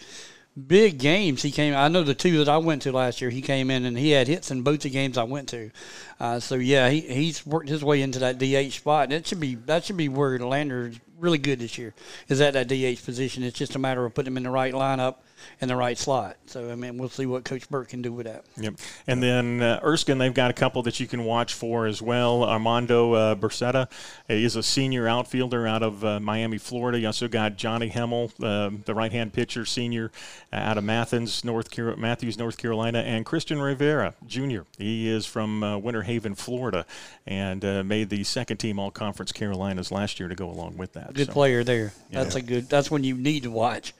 big 0.67 0.97
games. 0.97 1.41
He 1.41 1.51
came. 1.51 1.75
I 1.75 1.89
know 1.89 2.03
the 2.03 2.13
two 2.15 2.37
that 2.37 2.49
I 2.49 2.57
went 2.57 2.83
to 2.83 2.91
last 2.93 3.19
year. 3.19 3.29
He 3.29 3.41
came 3.41 3.69
in 3.69 3.83
and 3.85 3.97
he 3.97 4.11
had 4.11 4.27
hits 4.27 4.49
in 4.49 4.61
both 4.61 4.79
the 4.81 4.89
games 4.89 5.17
I 5.17 5.23
went 5.23 5.49
to. 5.49 5.71
Uh, 6.19 6.39
so 6.39 6.55
yeah, 6.55 6.89
he, 6.89 7.01
he's 7.01 7.45
worked 7.45 7.67
his 7.67 7.83
way 7.83 8.01
into 8.01 8.19
that 8.19 8.39
DH 8.39 8.71
spot, 8.73 9.05
and 9.05 9.13
it 9.13 9.27
should 9.27 9.41
be 9.41 9.55
that 9.65 9.83
should 9.83 9.97
be 9.97 10.07
where 10.07 10.39
Lander's 10.39 10.95
really 11.19 11.37
good 11.37 11.59
this 11.59 11.77
year. 11.77 11.93
Is 12.29 12.39
at 12.39 12.53
that 12.53 12.69
DH 12.69 13.03
position. 13.03 13.43
It's 13.43 13.57
just 13.57 13.75
a 13.75 13.79
matter 13.79 14.05
of 14.05 14.13
putting 14.13 14.31
him 14.31 14.37
in 14.37 14.43
the 14.43 14.49
right 14.49 14.73
lineup 14.73 15.15
in 15.61 15.67
the 15.67 15.75
right 15.75 15.97
slot. 15.97 16.37
So 16.45 16.71
I 16.71 16.75
mean, 16.75 16.97
we'll 16.97 17.09
see 17.09 17.25
what 17.25 17.43
Coach 17.45 17.69
Burke 17.69 17.89
can 17.89 18.01
do 18.01 18.11
with 18.13 18.25
that. 18.25 18.45
Yep. 18.57 18.75
And 19.07 19.21
then 19.21 19.61
uh, 19.61 19.79
Erskine, 19.83 20.17
they've 20.17 20.33
got 20.33 20.49
a 20.51 20.53
couple 20.53 20.81
that 20.83 20.99
you 20.99 21.07
can 21.07 21.23
watch 21.25 21.53
for 21.53 21.85
as 21.85 22.01
well. 22.01 22.43
Armando 22.43 23.13
uh, 23.13 23.35
Bercetta 23.35 23.89
is 24.29 24.55
a 24.55 24.63
senior 24.63 25.07
outfielder 25.07 25.65
out 25.67 25.83
of 25.83 26.03
uh, 26.05 26.19
Miami, 26.19 26.57
Florida. 26.57 26.99
You 26.99 27.07
also 27.07 27.27
got 27.27 27.57
Johnny 27.57 27.89
Hemmel, 27.89 28.31
uh, 28.43 28.69
the 28.85 28.93
right-hand 28.93 29.33
pitcher, 29.33 29.65
senior 29.65 30.11
uh, 30.53 30.57
out 30.57 30.77
of 30.77 30.83
Mathens, 30.83 31.43
North 31.43 31.71
Car- 31.71 31.95
Matthews, 31.95 32.37
North 32.37 32.57
Carolina, 32.57 32.99
and 32.99 33.25
Christian 33.25 33.61
Rivera, 33.61 34.13
Jr. 34.25 34.61
He 34.77 35.09
is 35.09 35.25
from 35.25 35.63
uh, 35.63 35.77
Winter 35.77 36.03
Haven, 36.03 36.35
Florida, 36.35 36.85
and 37.25 37.63
uh, 37.65 37.83
made 37.83 38.09
the 38.09 38.23
second 38.23 38.57
team 38.57 38.79
All-Conference 38.79 39.31
Carolinas 39.31 39.91
last 39.91 40.19
year 40.19 40.29
to 40.29 40.35
go 40.35 40.49
along 40.49 40.77
with 40.77 40.93
that. 40.93 41.13
Good 41.13 41.27
So- 41.27 41.33
player 41.33 41.63
there. 41.63 41.93
That's 42.11 42.35
Yeah. 42.35 42.39
a 42.41 42.43
good. 42.43 42.69
That's 42.69 42.89
when 42.91 43.03
you 43.03 43.15
need 43.15 43.43
to 43.43 43.51
watch. 43.51 43.93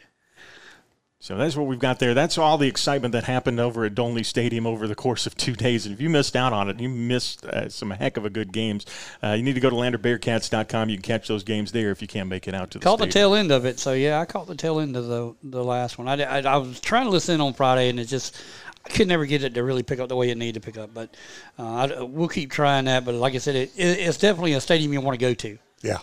So 1.26 1.36
that's 1.36 1.56
what 1.56 1.66
we've 1.66 1.80
got 1.80 1.98
there. 1.98 2.14
That's 2.14 2.38
all 2.38 2.60
the 2.60 2.68
excitement 2.68 3.14
that 3.14 3.24
happened 3.24 3.60
over 3.60 3.84
at 3.84 3.96
Dolny 3.96 4.24
Stadium 4.24 4.68
over 4.68 4.88
the 4.88 4.94
course 4.94 5.26
of 5.26 5.36
two 5.36 5.56
days. 5.56 5.88
And 5.88 5.96
if 5.96 6.00
you 6.00 6.08
missed 6.08 6.36
out 6.36 6.54
on 6.54 6.70
it, 6.70 6.80
you 6.80 6.88
missed 6.88 7.44
uh, 7.46 7.68
some 7.68 7.90
heck 7.90 8.18
of 8.18 8.26
a 8.26 8.30
good 8.30 8.54
games. 8.54 8.86
Uh, 9.24 9.32
you 9.32 9.42
need 9.42 9.56
to 9.56 9.60
go 9.60 9.72
to 9.72 9.76
LanderBearcats.com. 9.76 10.90
You 10.90 10.98
can 10.98 11.02
catch 11.02 11.28
those 11.28 11.44
games 11.44 11.72
there 11.72 11.90
if 11.90 12.00
you 12.00 12.08
can't 12.08 12.30
make 12.30 12.48
it 12.48 12.54
out 12.54 12.70
to 12.70 12.78
the 12.78 12.84
Caught 12.84 13.00
the 13.00 13.08
tail 13.08 13.34
end 13.34 13.52
of 13.52 13.66
it. 13.66 13.80
So 13.80 13.94
yeah, 13.94 14.20
I 14.20 14.26
caught 14.26 14.46
the 14.46 14.54
tail 14.54 14.80
end 14.80 14.96
of 14.96 15.08
the 15.08 15.34
the 15.42 15.64
last 15.64 15.98
one. 15.98 16.08
I, 16.08 16.22
I, 16.22 16.42
I 16.42 16.58
was 16.58 16.80
trying 16.80 17.06
to 17.06 17.10
listen 17.12 17.42
on 17.42 17.54
Friday, 17.54 17.90
and 17.90 18.00
it 18.00 18.06
just 18.06 18.40
I 18.86 18.90
could 18.90 19.08
never 19.08 19.26
get 19.26 19.44
it 19.44 19.56
to 19.56 19.64
really 19.64 19.82
pick 19.82 20.00
up 20.00 20.10
the 20.10 20.16
way 20.16 20.30
it 20.30 20.38
needed 20.38 20.62
to 20.62 20.72
pick 20.72 20.78
up. 20.78 20.94
But 20.94 21.18
uh, 21.58 21.64
I, 21.64 22.02
we'll 22.04 22.28
keep 22.28 22.52
trying 22.52 22.86
that. 22.86 23.04
But 23.04 23.16
like 23.16 23.34
I 23.34 23.40
said, 23.40 23.56
it, 23.56 23.72
it, 23.76 23.98
it's 23.98 24.20
definitely 24.20 24.54
a 24.54 24.62
stadium 24.62 24.94
you 24.94 25.02
want 25.02 25.20
to 25.20 25.26
go 25.26 25.34
to 25.34 25.58
Yeah. 25.82 26.02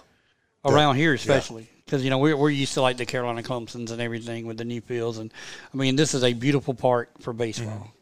around 0.65 0.97
here, 0.97 1.15
especially 1.15 1.69
because 1.93 2.03
you 2.03 2.09
know 2.09 2.17
we're 2.17 2.35
we're 2.35 2.49
used 2.49 2.73
to 2.73 2.81
like 2.81 2.97
the 2.97 3.05
Carolina 3.05 3.43
Clemson's 3.43 3.91
and 3.91 4.01
everything 4.01 4.47
with 4.47 4.57
the 4.57 4.65
new 4.65 4.81
fields, 4.81 5.19
and 5.19 5.31
I 5.75 5.77
mean 5.77 5.95
this 5.95 6.15
is 6.15 6.25
a 6.25 6.33
beautiful 6.33 6.73
park 6.73 7.11
for 7.21 7.35
baseball. 7.35 7.93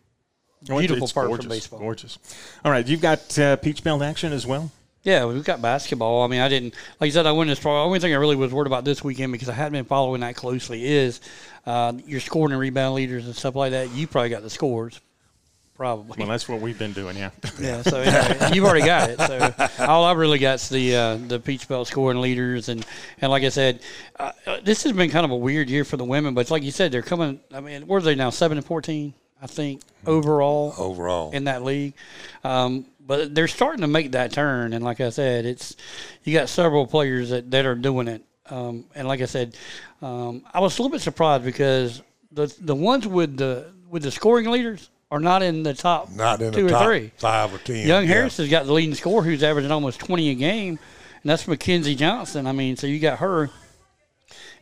It- 0.62 0.68
beautiful 0.68 1.04
it's 1.04 1.12
part 1.12 1.28
for 1.28 1.48
baseball. 1.48 1.80
Gorgeous. 1.80 2.16
All 2.64 2.70
right, 2.70 2.86
you've 2.86 3.00
got 3.00 3.36
uh, 3.36 3.56
Peach 3.56 3.82
Belt 3.82 4.00
action 4.02 4.32
as 4.32 4.46
well. 4.46 4.70
Yeah, 5.02 5.24
we've 5.24 5.42
got 5.42 5.60
basketball. 5.60 6.22
I 6.22 6.28
mean, 6.28 6.40
I 6.40 6.48
didn't 6.48 6.74
like 7.00 7.08
you 7.08 7.12
said. 7.12 7.26
I 7.26 7.32
wouldn't. 7.32 7.58
The 7.58 7.68
only 7.68 7.98
thing 7.98 8.12
I 8.12 8.16
really 8.16 8.36
was 8.36 8.52
worried 8.52 8.68
about 8.68 8.84
this 8.84 9.02
weekend 9.02 9.32
because 9.32 9.48
I 9.48 9.54
hadn't 9.54 9.72
been 9.72 9.86
following 9.86 10.20
that 10.20 10.36
closely 10.36 10.84
is 10.84 11.20
uh, 11.66 11.94
your 12.06 12.20
scoring 12.20 12.52
and 12.52 12.60
rebound 12.60 12.94
leaders 12.94 13.26
and 13.26 13.34
stuff 13.34 13.56
like 13.56 13.72
that. 13.72 13.90
You 13.90 14.06
probably 14.06 14.30
got 14.30 14.42
the 14.42 14.50
scores, 14.50 15.00
probably. 15.80 16.14
Well, 16.18 16.28
that's 16.28 16.46
what 16.46 16.60
we've 16.60 16.78
been 16.78 16.92
doing, 16.92 17.16
yeah. 17.16 17.30
yeah. 17.58 17.80
So 17.80 18.00
anyway, 18.00 18.50
you've 18.52 18.66
already 18.66 18.84
got 18.84 19.08
it. 19.08 19.18
So 19.18 19.54
all 19.86 20.04
I've 20.04 20.18
really 20.18 20.38
got's 20.38 20.68
the 20.68 20.94
uh, 20.94 21.16
the 21.16 21.40
Peach 21.40 21.66
Belt 21.66 21.88
scoring 21.88 22.20
leaders 22.20 22.68
and 22.68 22.84
and 23.22 23.30
like 23.30 23.44
I 23.44 23.48
said, 23.48 23.80
uh, 24.18 24.32
uh, 24.46 24.58
this 24.62 24.82
has 24.82 24.92
been 24.92 25.08
kind 25.08 25.24
of 25.24 25.30
a 25.30 25.36
weird 25.36 25.70
year 25.70 25.86
for 25.86 25.96
the 25.96 26.04
women. 26.04 26.34
But 26.34 26.50
like 26.50 26.64
you 26.64 26.70
said, 26.70 26.92
they're 26.92 27.00
coming. 27.00 27.40
I 27.50 27.60
mean, 27.60 27.86
where 27.86 27.96
are 27.96 28.02
they 28.02 28.14
now? 28.14 28.28
Seven 28.28 28.58
and 28.58 28.66
fourteen, 28.66 29.14
I 29.40 29.46
think 29.46 29.80
overall 30.06 30.74
Overall. 30.76 31.30
in 31.30 31.44
that 31.44 31.64
league. 31.64 31.94
Um, 32.44 32.84
but 33.00 33.34
they're 33.34 33.48
starting 33.48 33.80
to 33.80 33.86
make 33.86 34.12
that 34.12 34.32
turn, 34.32 34.74
and 34.74 34.84
like 34.84 35.00
I 35.00 35.08
said, 35.08 35.46
it's 35.46 35.76
you 36.24 36.34
got 36.34 36.50
several 36.50 36.86
players 36.86 37.30
that, 37.30 37.50
that 37.52 37.64
are 37.64 37.74
doing 37.74 38.06
it. 38.06 38.22
Um, 38.50 38.84
and 38.94 39.08
like 39.08 39.22
I 39.22 39.26
said, 39.26 39.56
um, 40.02 40.42
I 40.52 40.60
was 40.60 40.78
a 40.78 40.82
little 40.82 40.92
bit 40.92 41.00
surprised 41.00 41.44
because 41.44 42.02
the 42.32 42.54
the 42.60 42.74
ones 42.74 43.06
with 43.06 43.38
the 43.38 43.72
with 43.88 44.02
the 44.02 44.10
scoring 44.10 44.50
leaders 44.50 44.90
are 45.10 45.20
not 45.20 45.42
in 45.42 45.62
the 45.62 45.74
top 45.74 46.10
Not 46.10 46.40
in 46.40 46.52
two 46.52 46.62
the 46.62 46.66
or 46.66 46.70
top 46.70 46.84
three. 46.84 47.10
five 47.16 47.54
or 47.54 47.58
ten. 47.58 47.86
Young 47.86 48.04
yeah. 48.04 48.14
Harris 48.14 48.36
has 48.36 48.48
got 48.48 48.66
the 48.66 48.72
leading 48.72 48.94
scorer, 48.94 49.22
who's 49.22 49.42
averaging 49.42 49.70
almost 49.70 50.00
twenty 50.00 50.30
a 50.30 50.34
game, 50.34 50.78
and 51.22 51.30
that's 51.30 51.46
Mackenzie 51.48 51.94
Johnson. 51.96 52.46
I 52.46 52.52
mean, 52.52 52.76
so 52.76 52.86
you 52.86 52.98
got 53.00 53.18
her, 53.18 53.50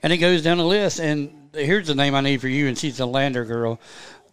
and 0.02 0.12
it 0.12 0.18
goes 0.18 0.42
down 0.42 0.58
the 0.58 0.64
list. 0.64 1.00
And 1.00 1.50
here's 1.54 1.86
the 1.86 1.94
name 1.94 2.14
I 2.14 2.20
need 2.20 2.40
for 2.40 2.48
you, 2.48 2.66
and 2.68 2.78
she's 2.78 3.00
a 3.00 3.06
Lander 3.06 3.44
girl, 3.44 3.78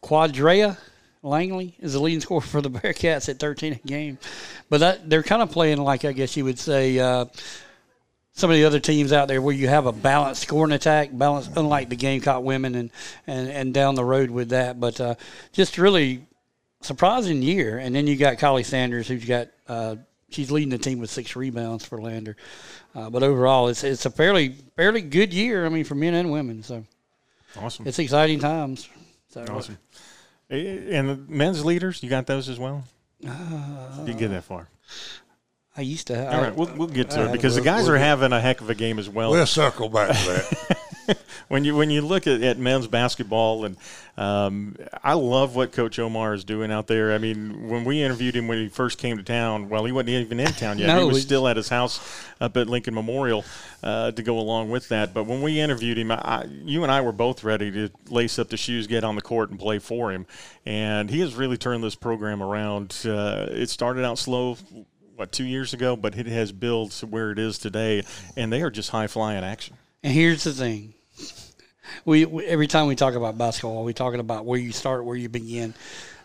Quadrea 0.02 0.78
Langley 1.26 1.76
is 1.80 1.94
the 1.94 2.00
leading 2.00 2.22
scorer 2.22 2.42
for 2.42 2.62
the 2.62 2.70
Bearcats 2.72 3.28
at 3.30 3.40
13 3.40 3.74
a 3.74 3.88
game. 3.88 4.18
But 4.70 4.80
that, 4.80 5.10
they're 5.10 5.24
kind 5.24 5.42
of 5.42 5.52
playing 5.52 5.80
like 5.80 6.06
I 6.06 6.12
guess 6.14 6.38
you 6.38 6.46
would 6.46 6.60
say 6.60 7.00
uh, 7.00 7.26
some 8.38 8.50
of 8.50 8.56
the 8.56 8.66
other 8.66 8.80
teams 8.82 9.12
out 9.14 9.28
there 9.30 9.42
where 9.42 9.56
you 9.56 9.68
have 9.70 9.86
a 9.86 9.92
balanced 9.94 10.42
scoring 10.44 10.74
attack, 10.74 11.10
balance 11.12 11.50
unlike 11.56 11.88
the 11.90 11.96
Gamecock 11.96 12.44
women 12.44 12.76
and, 12.76 12.92
and, 13.26 13.50
and 13.50 13.74
down 13.74 13.96
the 13.96 14.04
road 14.04 14.30
with 14.30 14.50
that. 14.50 14.78
But 14.80 15.00
uh, 15.02 15.16
just 15.54 15.78
really 15.78 16.26
surprising 16.82 17.42
year. 17.42 17.78
And 17.78 17.96
then 17.96 18.08
you 18.08 18.18
got 18.18 18.38
Kylie 18.38 18.66
Sanders, 18.66 19.08
who's 19.08 19.24
got 19.26 19.48
uh, 19.70 19.96
she's 20.30 20.52
leading 20.52 20.70
the 20.70 20.78
team 20.78 21.00
with 21.00 21.10
six 21.10 21.36
rebounds 21.36 21.86
for 21.86 22.00
Lander. 22.02 22.36
Uh, 22.94 23.10
but 23.10 23.24
overall, 23.24 23.70
it's 23.70 23.84
it's 23.86 24.06
a 24.06 24.10
fairly 24.10 24.50
fairly 24.76 25.02
good 25.02 25.34
year. 25.34 25.66
I 25.66 25.70
mean, 25.70 25.86
for 25.86 25.96
men 25.96 26.14
and 26.14 26.30
women. 26.32 26.62
So 26.62 26.84
Awesome. 27.58 27.88
it's 27.88 28.00
exciting 28.00 28.40
times. 28.40 28.90
So 29.30 29.46
awesome. 29.50 29.78
Eh, 30.50 30.98
And 30.98 31.10
the 31.10 31.16
men's 31.30 31.64
leaders, 31.64 32.04
you 32.04 32.10
got 32.10 32.28
those 32.28 32.50
as 32.50 32.60
well? 32.60 32.84
Uh, 33.26 34.04
you 34.06 34.14
get 34.14 34.30
that 34.30 34.44
far. 34.44 34.68
I 35.78 35.82
used 35.82 36.08
to. 36.08 36.34
All 36.34 36.42
right, 36.42 36.56
we'll, 36.56 36.72
we'll 36.76 36.88
get 36.88 37.10
to 37.12 37.22
I- 37.22 37.26
it 37.26 37.32
because 37.32 37.56
the 37.56 37.62
we'll- 37.62 37.74
guys 37.74 37.86
we'll 37.86 37.96
are 37.96 38.00
having 38.00 38.32
a 38.34 38.40
heck 38.40 38.62
of 38.62 38.70
a 38.70 38.76
game 38.76 39.00
as 39.00 39.10
well. 39.10 39.32
We'll 39.32 39.46
circle 39.46 39.90
back 39.90 40.10
to 40.16 40.26
that. 40.26 41.18
when 41.50 41.64
you 41.64 41.76
when 41.76 41.90
you 41.90 42.02
look 42.02 42.28
at, 42.28 42.42
at 42.42 42.58
men's 42.58 42.88
basketball 42.88 43.66
and 43.66 43.78
um, 44.18 44.78
I 45.04 45.14
love 45.14 45.56
what 45.56 45.74
Coach 45.74 46.00
Omar 46.00 46.34
is 46.34 46.46
doing 46.46 46.72
out 46.72 46.88
there. 46.88 47.14
I 47.14 47.18
mean, 47.18 47.68
when 47.68 47.84
we 47.84 48.02
interviewed 48.02 48.36
him 48.36 48.48
when 48.48 48.58
he 48.58 48.70
first 48.70 48.98
came 48.98 49.18
to 49.18 49.24
town, 49.24 49.68
well, 49.68 49.84
he 49.84 49.92
wasn't 49.92 50.10
even 50.10 50.40
in 50.40 50.48
town 50.54 50.78
yet. 50.80 50.88
No, 50.96 51.02
he 51.02 51.08
was 51.14 51.22
still 51.22 51.48
at 51.50 51.58
his 51.58 51.68
house 51.68 52.00
up 52.40 52.56
at 52.56 52.68
Lincoln 52.68 52.94
Memorial 52.94 53.44
uh, 53.84 54.12
to 54.12 54.24
go 54.24 54.40
along 54.40 54.70
with 54.70 54.88
that. 54.88 55.14
But 55.14 55.26
when 55.26 55.42
we 55.42 55.60
interviewed 55.60 55.98
him, 55.98 56.12
I, 56.12 56.46
you 56.64 56.84
and 56.84 56.92
I 56.92 57.02
were 57.02 57.12
both 57.12 57.44
ready 57.44 57.72
to 57.72 57.90
lace 58.10 58.40
up 58.40 58.48
the 58.48 58.58
shoes, 58.58 58.88
get 58.88 59.04
on 59.04 59.16
the 59.16 59.22
court, 59.22 59.50
and 59.50 59.60
play 59.60 59.80
for 59.80 60.12
him. 60.14 60.26
And 60.66 61.10
he 61.10 61.20
has 61.20 61.36
really 61.36 61.58
turned 61.58 61.84
this 61.84 61.96
program 61.96 62.42
around. 62.42 62.98
Uh, 63.06 63.48
it 63.50 63.70
started 63.70 64.06
out 64.06 64.18
slow. 64.18 64.58
What 65.16 65.32
two 65.32 65.46
years 65.46 65.74
ago, 65.74 65.96
but 65.96 66.18
it 66.18 66.26
has 66.28 66.52
built 66.52 66.92
to 66.94 67.08
where 67.08 67.32
it 67.32 67.40
is 67.40 67.58
today, 67.58 68.04
and 68.36 68.52
they 68.52 68.62
are 68.62 68.70
just 68.70 68.90
high 68.90 69.08
flying 69.08 69.44
action. 69.46 69.78
And 70.04 70.12
here's 70.14 70.44
the 70.44 70.52
thing. 70.52 70.94
We, 72.04 72.26
we 72.26 72.46
every 72.46 72.68
time 72.68 72.88
we 72.88 72.96
talk 72.96 73.14
about 73.14 73.38
basketball, 73.38 73.86
we're 73.86 73.94
talking 73.94 74.20
about 74.20 74.46
where 74.46 74.60
you 74.60 74.72
start, 74.74 75.06
where 75.06 75.16
you 75.16 75.30
begin. 75.30 75.74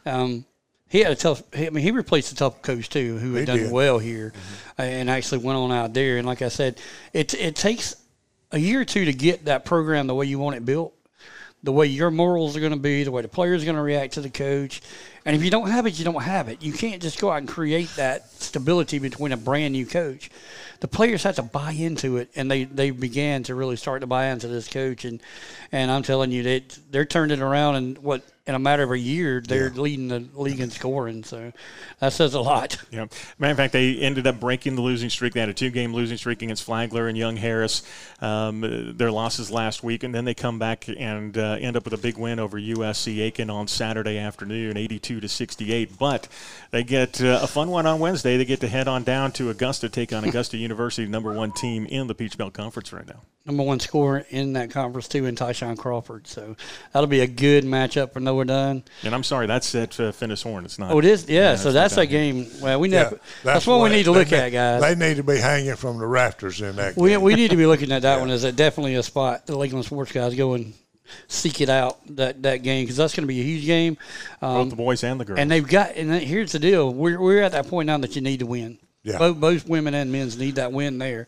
Um, 0.04 0.44
he 0.88 1.00
had 1.00 1.12
a 1.12 1.16
tough. 1.16 1.42
I 1.54 1.70
mean, 1.70 1.84
he 1.84 1.92
replaced 1.92 2.32
a 2.32 2.34
tough 2.34 2.62
coach 2.62 2.88
too, 2.88 3.18
who 3.18 3.34
had 3.34 3.40
He 3.40 3.46
done 3.46 3.58
did. 3.58 3.72
well 3.72 3.98
here, 4.00 4.32
uh, 4.78 4.82
and 4.82 5.08
actually 5.08 5.38
went 5.44 5.56
on 5.56 5.70
out 5.70 5.94
there. 5.94 6.16
And 6.18 6.26
like 6.26 6.42
I 6.42 6.48
said, 6.48 6.80
it 7.12 7.32
it 7.34 7.54
takes 7.54 7.94
a 8.50 8.58
year 8.58 8.80
or 8.80 8.84
two 8.84 9.04
to 9.04 9.12
get 9.12 9.44
that 9.44 9.64
program 9.64 10.08
the 10.08 10.14
way 10.16 10.26
you 10.26 10.40
want 10.40 10.56
it 10.56 10.64
built, 10.64 10.92
the 11.62 11.70
way 11.70 11.86
your 11.86 12.10
morals 12.10 12.56
are 12.56 12.60
going 12.60 12.72
to 12.72 12.78
be, 12.78 13.04
the 13.04 13.12
way 13.12 13.22
the 13.22 13.28
players 13.28 13.62
are 13.62 13.66
going 13.66 13.76
to 13.76 13.82
react 13.82 14.14
to 14.14 14.20
the 14.20 14.30
coach. 14.30 14.82
And 15.24 15.36
if 15.36 15.44
you 15.44 15.50
don't 15.50 15.68
have 15.68 15.86
it, 15.86 15.98
you 15.98 16.04
don't 16.04 16.22
have 16.22 16.48
it. 16.48 16.62
You 16.62 16.72
can't 16.72 17.02
just 17.02 17.20
go 17.20 17.30
out 17.30 17.38
and 17.38 17.48
create 17.48 17.90
that 17.96 18.30
stability 18.32 18.98
between 18.98 19.32
a 19.32 19.36
brand 19.36 19.72
new 19.72 19.84
coach. 19.84 20.30
The 20.80 20.88
players 20.88 21.24
have 21.24 21.36
to 21.36 21.42
buy 21.42 21.72
into 21.72 22.16
it, 22.16 22.30
and 22.34 22.50
they, 22.50 22.64
they 22.64 22.90
began 22.90 23.42
to 23.44 23.54
really 23.54 23.76
start 23.76 24.00
to 24.00 24.06
buy 24.06 24.26
into 24.26 24.48
this 24.48 24.66
coach. 24.68 25.04
And 25.04 25.20
and 25.72 25.90
I'm 25.90 26.02
telling 26.02 26.32
you, 26.32 26.42
that 26.44 26.78
they're 26.90 27.04
turning 27.04 27.38
it 27.38 27.42
around 27.42 27.74
And 27.76 27.98
what 27.98 28.22
in 28.50 28.56
a 28.56 28.58
matter 28.58 28.82
of 28.82 28.90
a 28.90 28.98
year, 28.98 29.40
they're 29.40 29.70
leading 29.70 30.08
the 30.08 30.26
league 30.34 30.58
in 30.58 30.70
scoring. 30.70 31.22
So 31.22 31.52
that 32.00 32.12
says 32.12 32.34
a 32.34 32.40
lot. 32.40 32.76
Yeah. 32.90 33.06
Matter 33.38 33.52
of 33.52 33.56
fact, 33.56 33.72
they 33.72 33.98
ended 33.98 34.26
up 34.26 34.40
breaking 34.40 34.74
the 34.74 34.82
losing 34.82 35.10
streak. 35.10 35.34
They 35.34 35.40
had 35.40 35.48
a 35.48 35.54
two-game 35.54 35.94
losing 35.94 36.16
streak 36.16 36.42
against 36.42 36.64
Flagler 36.64 37.06
and 37.06 37.16
Young 37.16 37.36
Harris. 37.36 37.84
Um, 38.20 38.96
their 38.96 39.12
losses 39.12 39.48
last 39.48 39.84
week, 39.84 40.02
and 40.02 40.12
then 40.12 40.24
they 40.24 40.34
come 40.34 40.58
back 40.58 40.88
and 40.88 41.38
uh, 41.38 41.56
end 41.60 41.76
up 41.76 41.84
with 41.84 41.94
a 41.94 41.98
big 41.98 42.18
win 42.18 42.40
over 42.40 42.58
USC 42.58 43.20
Aiken 43.20 43.48
on 43.48 43.68
Saturday 43.68 44.18
afternoon, 44.18 44.76
82 44.76 45.20
to 45.20 45.28
68. 45.28 45.98
But 45.98 46.26
they 46.72 46.82
get 46.82 47.22
uh, 47.22 47.38
a 47.42 47.46
fun 47.46 47.70
one 47.70 47.86
on 47.86 48.00
Wednesday. 48.00 48.36
They 48.36 48.44
get 48.44 48.60
to 48.60 48.68
head 48.68 48.88
on 48.88 49.04
down 49.04 49.30
to 49.32 49.50
Augusta, 49.50 49.88
take 49.88 50.12
on 50.12 50.24
Augusta 50.28 50.56
University, 50.56 51.06
number 51.06 51.32
one 51.32 51.52
team 51.52 51.86
in 51.86 52.08
the 52.08 52.14
Peach 52.16 52.36
Belt 52.36 52.54
Conference 52.54 52.92
right 52.92 53.06
now. 53.06 53.20
Number 53.50 53.64
one 53.64 53.80
scorer 53.80 54.24
in 54.30 54.52
that 54.52 54.70
conference 54.70 55.08
too, 55.08 55.26
in 55.26 55.34
Tyshawn 55.34 55.76
Crawford. 55.76 56.28
So 56.28 56.54
that'll 56.92 57.08
be 57.08 57.18
a 57.18 57.26
good 57.26 57.64
matchup 57.64 58.12
for 58.12 58.20
Noah 58.20 58.44
Dunn. 58.44 58.84
And 59.02 59.12
I'm 59.12 59.24
sorry, 59.24 59.48
that's 59.48 59.74
at 59.74 59.98
uh, 59.98 60.12
Finis 60.12 60.42
Horne. 60.42 60.64
It's 60.64 60.78
not. 60.78 60.92
Oh, 60.92 61.00
it 61.00 61.04
is. 61.04 61.28
Yeah. 61.28 61.54
it's 61.54 61.62
so 61.62 61.72
that's 61.72 61.96
a 61.96 62.06
game. 62.06 62.46
Well, 62.62 62.78
we 62.78 62.90
Yeah, 62.90 63.02
never. 63.02 63.20
that's, 63.42 63.66
what 63.66 63.80
we 63.80 63.88
need 63.88 64.04
to 64.04 64.12
look 64.12 64.30
ne- 64.30 64.36
at, 64.38 64.50
guys. 64.50 64.82
They 64.82 64.94
need 64.94 65.16
to 65.16 65.24
be 65.24 65.36
hanging 65.38 65.74
from 65.74 65.98
the 65.98 66.06
rafters 66.06 66.60
in 66.60 66.76
that. 66.76 66.96
We, 66.96 67.10
game. 67.10 67.22
we 67.22 67.34
need 67.34 67.50
to 67.50 67.56
be 67.56 67.66
looking 67.66 67.90
at 67.90 68.02
that 68.02 68.20
one 68.20 68.30
Is 68.30 68.44
a, 68.44 68.52
definitely 68.52 68.94
a 68.94 69.02
spot 69.02 69.46
the 69.46 69.58
Lakeland 69.58 69.84
sports 69.84 70.12
guys 70.12 70.36
go 70.36 70.54
and 70.54 70.72
seek 71.26 71.60
it 71.60 71.68
out 71.68 71.98
that 72.14 72.40
that 72.44 72.58
game 72.58 72.84
because 72.84 72.98
that's 72.98 73.16
going 73.16 73.24
to 73.24 73.26
be 73.26 73.40
a 73.40 73.44
huge 73.44 73.66
game. 73.66 73.98
Um, 74.40 74.54
Both 74.54 74.70
the 74.70 74.76
boys 74.76 75.02
and 75.02 75.18
the 75.20 75.24
girls. 75.24 75.40
and 75.40 75.50
they've 75.50 75.66
got 75.66 75.96
and 75.96 76.12
here's 76.12 76.52
the 76.52 76.60
deal: 76.60 76.94
we're 76.94 77.20
we're 77.20 77.42
at 77.42 77.50
that 77.50 77.66
point 77.66 77.88
now 77.88 77.98
that 77.98 78.14
you 78.14 78.22
need 78.22 78.38
to 78.38 78.46
win. 78.46 78.78
Yeah. 79.02 79.18
Both 79.18 79.40
both 79.40 79.68
women 79.68 79.94
and 79.94 80.12
men's 80.12 80.36
need 80.38 80.56
that 80.56 80.72
win 80.72 80.98
there, 80.98 81.26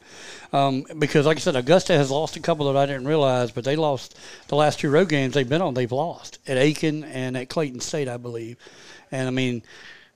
um, 0.53 0.85
because 0.99 1.25
like 1.25 1.39
I 1.39 1.41
said, 1.41 1.57
Augusta 1.57 1.95
has 1.95 2.11
lost 2.11 2.37
a 2.37 2.41
couple 2.41 2.71
that 2.71 2.79
I 2.79 2.85
didn't 2.85 3.09
realize, 3.09 3.51
but 3.51 3.65
they 3.65 3.77
lost 3.77 4.19
the 4.49 4.57
last 4.57 4.81
two 4.81 4.91
road 4.91 5.09
games 5.09 5.33
they've 5.35 5.49
been 5.49 5.63
on. 5.63 5.73
They've 5.73 5.91
lost 5.91 6.39
at 6.47 6.59
Aiken 6.59 7.05
and 7.05 7.37
at 7.37 7.49
Clayton 7.49 7.81
State, 7.81 8.09
I 8.09 8.17
believe, 8.19 8.57
and 9.11 9.27
I 9.27 9.31
mean. 9.31 9.63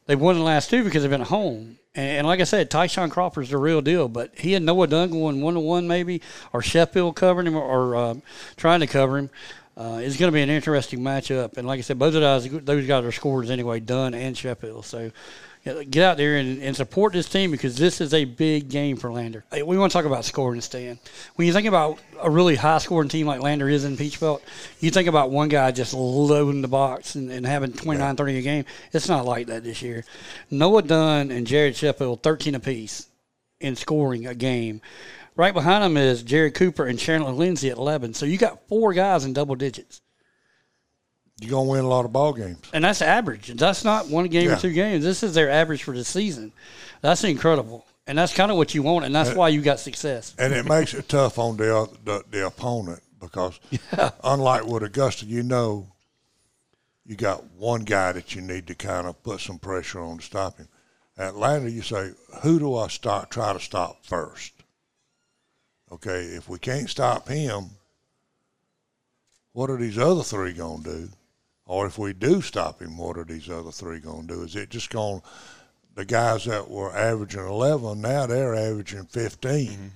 They've 0.06 0.20
won 0.20 0.36
the 0.36 0.42
last 0.42 0.70
two 0.70 0.84
because 0.84 1.02
they've 1.02 1.10
been 1.10 1.22
at 1.22 1.26
home. 1.26 1.78
And, 1.96 2.18
and 2.18 2.26
like 2.28 2.38
I 2.38 2.44
said, 2.44 2.70
Tyshawn 2.70 3.10
Crawford's 3.10 3.50
the 3.50 3.58
real 3.58 3.80
deal. 3.80 4.06
But 4.08 4.38
he 4.38 4.54
and 4.54 4.64
Noah 4.64 4.86
Dunn 4.86 5.10
going 5.10 5.40
one 5.42 5.54
to 5.54 5.60
one 5.60 5.88
maybe, 5.88 6.22
or 6.52 6.62
Sheffield 6.62 7.16
covering 7.16 7.48
him, 7.48 7.56
or, 7.56 7.64
or 7.64 7.96
uh, 7.96 8.14
trying 8.56 8.78
to 8.78 8.86
cover 8.86 9.18
him. 9.18 9.30
Uh, 9.76 9.98
it's 10.00 10.16
going 10.16 10.30
to 10.30 10.32
be 10.32 10.42
an 10.42 10.48
interesting 10.48 11.00
matchup. 11.00 11.56
And 11.56 11.66
like 11.66 11.78
I 11.78 11.80
said, 11.82 11.98
both 11.98 12.14
of 12.14 12.20
those 12.20 12.48
those 12.64 12.86
guys 12.86 13.04
are 13.04 13.10
scorers 13.10 13.50
anyway, 13.50 13.80
Dunn 13.80 14.14
and 14.14 14.38
Sheffield. 14.38 14.86
So 14.86 15.10
get 15.66 16.04
out 16.04 16.16
there 16.16 16.36
and, 16.36 16.62
and, 16.62 16.76
support 16.76 17.12
this 17.12 17.28
team 17.28 17.50
because 17.50 17.76
this 17.76 18.00
is 18.00 18.14
a 18.14 18.24
big 18.24 18.68
game 18.68 18.96
for 18.96 19.10
Lander. 19.10 19.44
We 19.52 19.76
want 19.76 19.90
to 19.90 19.98
talk 19.98 20.04
about 20.04 20.24
scoring, 20.24 20.60
Stan. 20.60 20.98
When 21.34 21.46
you 21.46 21.52
think 21.52 21.66
about 21.66 21.98
a 22.20 22.30
really 22.30 22.54
high 22.54 22.78
scoring 22.78 23.08
team 23.08 23.26
like 23.26 23.40
Lander 23.40 23.68
is 23.68 23.84
in 23.84 23.96
Peach 23.96 24.20
Belt, 24.20 24.42
you 24.80 24.90
think 24.90 25.08
about 25.08 25.30
one 25.30 25.48
guy 25.48 25.72
just 25.72 25.92
loading 25.92 26.62
the 26.62 26.68
box 26.68 27.16
and, 27.16 27.30
and 27.30 27.44
having 27.44 27.72
29, 27.72 28.16
30 28.16 28.38
a 28.38 28.42
game. 28.42 28.64
It's 28.92 29.08
not 29.08 29.24
like 29.24 29.48
that 29.48 29.64
this 29.64 29.82
year. 29.82 30.04
Noah 30.50 30.82
Dunn 30.82 31.30
and 31.30 31.46
Jared 31.46 31.76
Sheffield, 31.76 32.22
13 32.22 32.54
apiece 32.54 33.08
in 33.60 33.74
scoring 33.74 34.26
a 34.26 34.34
game. 34.34 34.80
Right 35.34 35.52
behind 35.52 35.84
them 35.84 35.96
is 35.96 36.22
Jared 36.22 36.54
Cooper 36.54 36.86
and 36.86 36.98
Chandler 36.98 37.32
Lindsay 37.32 37.70
at 37.70 37.76
11. 37.76 38.14
So 38.14 38.24
you 38.24 38.38
got 38.38 38.66
four 38.68 38.94
guys 38.94 39.24
in 39.24 39.32
double 39.32 39.54
digits 39.54 40.00
you're 41.40 41.50
gonna 41.50 41.68
win 41.68 41.84
a 41.84 41.88
lot 41.88 42.04
of 42.04 42.12
ball 42.12 42.32
games. 42.32 42.64
And 42.72 42.84
that's 42.84 43.02
average. 43.02 43.48
That's 43.48 43.84
not 43.84 44.08
one 44.08 44.26
game 44.28 44.48
yeah. 44.48 44.56
or 44.56 44.60
two 44.60 44.72
games. 44.72 45.04
This 45.04 45.22
is 45.22 45.34
their 45.34 45.50
average 45.50 45.82
for 45.82 45.94
the 45.94 46.04
season. 46.04 46.52
That's 47.02 47.24
incredible, 47.24 47.86
and 48.06 48.16
that's 48.16 48.32
kind 48.34 48.50
of 48.50 48.56
what 48.56 48.74
you 48.74 48.82
want, 48.82 49.04
and 49.04 49.14
that's 49.14 49.30
and, 49.30 49.38
why 49.38 49.50
you 49.50 49.60
got 49.60 49.78
success. 49.78 50.34
And 50.38 50.54
it 50.54 50.66
makes 50.66 50.94
it 50.94 51.08
tough 51.08 51.38
on 51.38 51.56
the 51.56 51.88
the, 52.04 52.24
the 52.30 52.46
opponent 52.46 53.02
because, 53.20 53.60
yeah. 53.70 54.10
unlike 54.24 54.66
with 54.66 54.82
Augusta, 54.82 55.26
you 55.26 55.42
know, 55.42 55.86
you 57.04 57.16
got 57.16 57.44
one 57.52 57.82
guy 57.82 58.12
that 58.12 58.34
you 58.34 58.40
need 58.40 58.66
to 58.68 58.74
kind 58.74 59.06
of 59.06 59.22
put 59.22 59.40
some 59.40 59.58
pressure 59.58 60.00
on 60.00 60.18
to 60.18 60.24
stop 60.24 60.56
him. 60.56 60.68
Atlanta, 61.18 61.70
you 61.70 61.82
say, 61.82 62.12
who 62.42 62.58
do 62.58 62.76
I 62.76 62.88
start? 62.88 63.30
Try 63.30 63.52
to 63.52 63.60
stop 63.60 64.04
first. 64.04 64.52
Okay, 65.92 66.24
if 66.24 66.48
we 66.48 66.58
can't 66.58 66.90
stop 66.90 67.28
him, 67.28 67.70
what 69.52 69.70
are 69.70 69.78
these 69.78 69.98
other 69.98 70.22
three 70.22 70.52
gonna 70.52 70.82
do? 70.82 71.08
Or 71.66 71.86
if 71.86 71.98
we 71.98 72.12
do 72.12 72.40
stop 72.40 72.80
him, 72.80 72.96
what 72.96 73.18
are 73.18 73.24
these 73.24 73.50
other 73.50 73.72
three 73.72 73.98
going 73.98 74.28
to 74.28 74.34
do? 74.34 74.42
Is 74.42 74.54
it 74.54 74.70
just 74.70 74.90
going 74.90 75.20
the 75.94 76.04
guys 76.04 76.44
that 76.44 76.70
were 76.70 76.94
averaging 76.96 77.46
11, 77.46 78.00
now 78.00 78.26
they're 78.26 78.54
averaging 78.54 79.06
15? 79.06 79.68
Mm-hmm. 79.70 79.86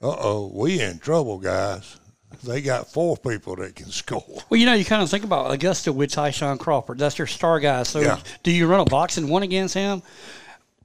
Uh 0.00 0.14
oh, 0.16 0.52
we 0.54 0.80
in 0.80 0.98
trouble, 1.00 1.38
guys. 1.38 1.98
They 2.44 2.60
got 2.60 2.92
four 2.92 3.16
people 3.16 3.56
that 3.56 3.74
can 3.74 3.86
score. 3.90 4.22
Well, 4.48 4.60
you 4.60 4.66
know, 4.66 4.74
you 4.74 4.84
kind 4.84 5.02
of 5.02 5.10
think 5.10 5.24
about 5.24 5.50
Augusta 5.50 5.92
with 5.92 6.12
Tyshawn 6.12 6.58
Crawford. 6.58 6.98
That's 6.98 7.18
your 7.18 7.26
star 7.26 7.58
guy. 7.58 7.82
So, 7.82 8.00
yeah. 8.00 8.20
do 8.42 8.52
you 8.52 8.66
run 8.66 8.80
a 8.80 8.84
box 8.84 9.16
and 9.16 9.28
one 9.28 9.42
against 9.42 9.74
him? 9.74 10.02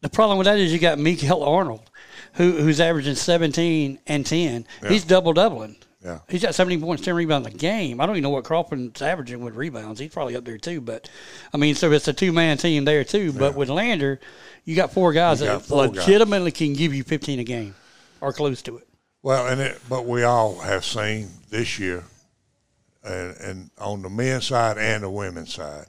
The 0.01 0.09
problem 0.09 0.38
with 0.38 0.45
that 0.45 0.57
is 0.57 0.73
you 0.73 0.79
got 0.79 1.00
Mikael 1.00 1.43
Arnold, 1.43 1.89
who, 2.33 2.53
who's 2.53 2.79
averaging 2.79 3.15
17 3.15 4.00
and 4.07 4.25
10. 4.25 4.65
Yeah. 4.81 4.89
He's 4.89 5.05
double 5.05 5.33
doubling. 5.33 5.75
Yeah. 6.03 6.19
He's 6.27 6.41
got 6.41 6.53
17 6.53 6.81
points, 6.81 7.03
10 7.03 7.15
rebounds 7.15 7.48
a 7.48 7.51
game. 7.51 8.01
I 8.01 8.05
don't 8.05 8.15
even 8.15 8.24
know 8.24 8.29
what 8.29 8.43
Crawford's 8.43 9.01
averaging 9.01 9.41
with 9.41 9.55
rebounds. 9.55 10.00
He's 10.00 10.12
probably 10.12 10.36
up 10.36 10.43
there 10.43 10.57
too. 10.57 10.81
But, 10.81 11.10
I 11.53 11.57
mean, 11.57 11.75
so 11.75 11.91
it's 11.91 12.07
a 12.07 12.13
two 12.13 12.33
man 12.33 12.57
team 12.57 12.83
there 12.83 13.03
too. 13.03 13.27
Yeah. 13.27 13.39
But 13.39 13.55
with 13.55 13.69
Lander, 13.69 14.19
you 14.65 14.75
got 14.75 14.91
four 14.91 15.13
guys 15.13 15.39
that 15.39 15.62
four 15.62 15.88
legitimately 15.88 16.51
guys. 16.51 16.57
can 16.57 16.74
give 16.74 16.93
you 16.93 17.03
15 17.03 17.39
a 17.39 17.43
game 17.43 17.75
or 18.19 18.33
close 18.33 18.62
to 18.63 18.77
it. 18.77 18.88
Well, 19.22 19.48
and 19.48 19.62
it, 19.62 19.79
but 19.88 20.05
we 20.05 20.24
all 20.24 20.60
have 20.60 20.83
seen 20.83 21.29
this 21.50 21.79
year, 21.79 22.03
and, 23.03 23.38
and 23.38 23.69
on 23.77 24.01
the 24.01 24.10
men's 24.10 24.48
side 24.48 24.77
and 24.77 25.03
the 25.03 25.10
women's 25.10 25.53
side, 25.53 25.86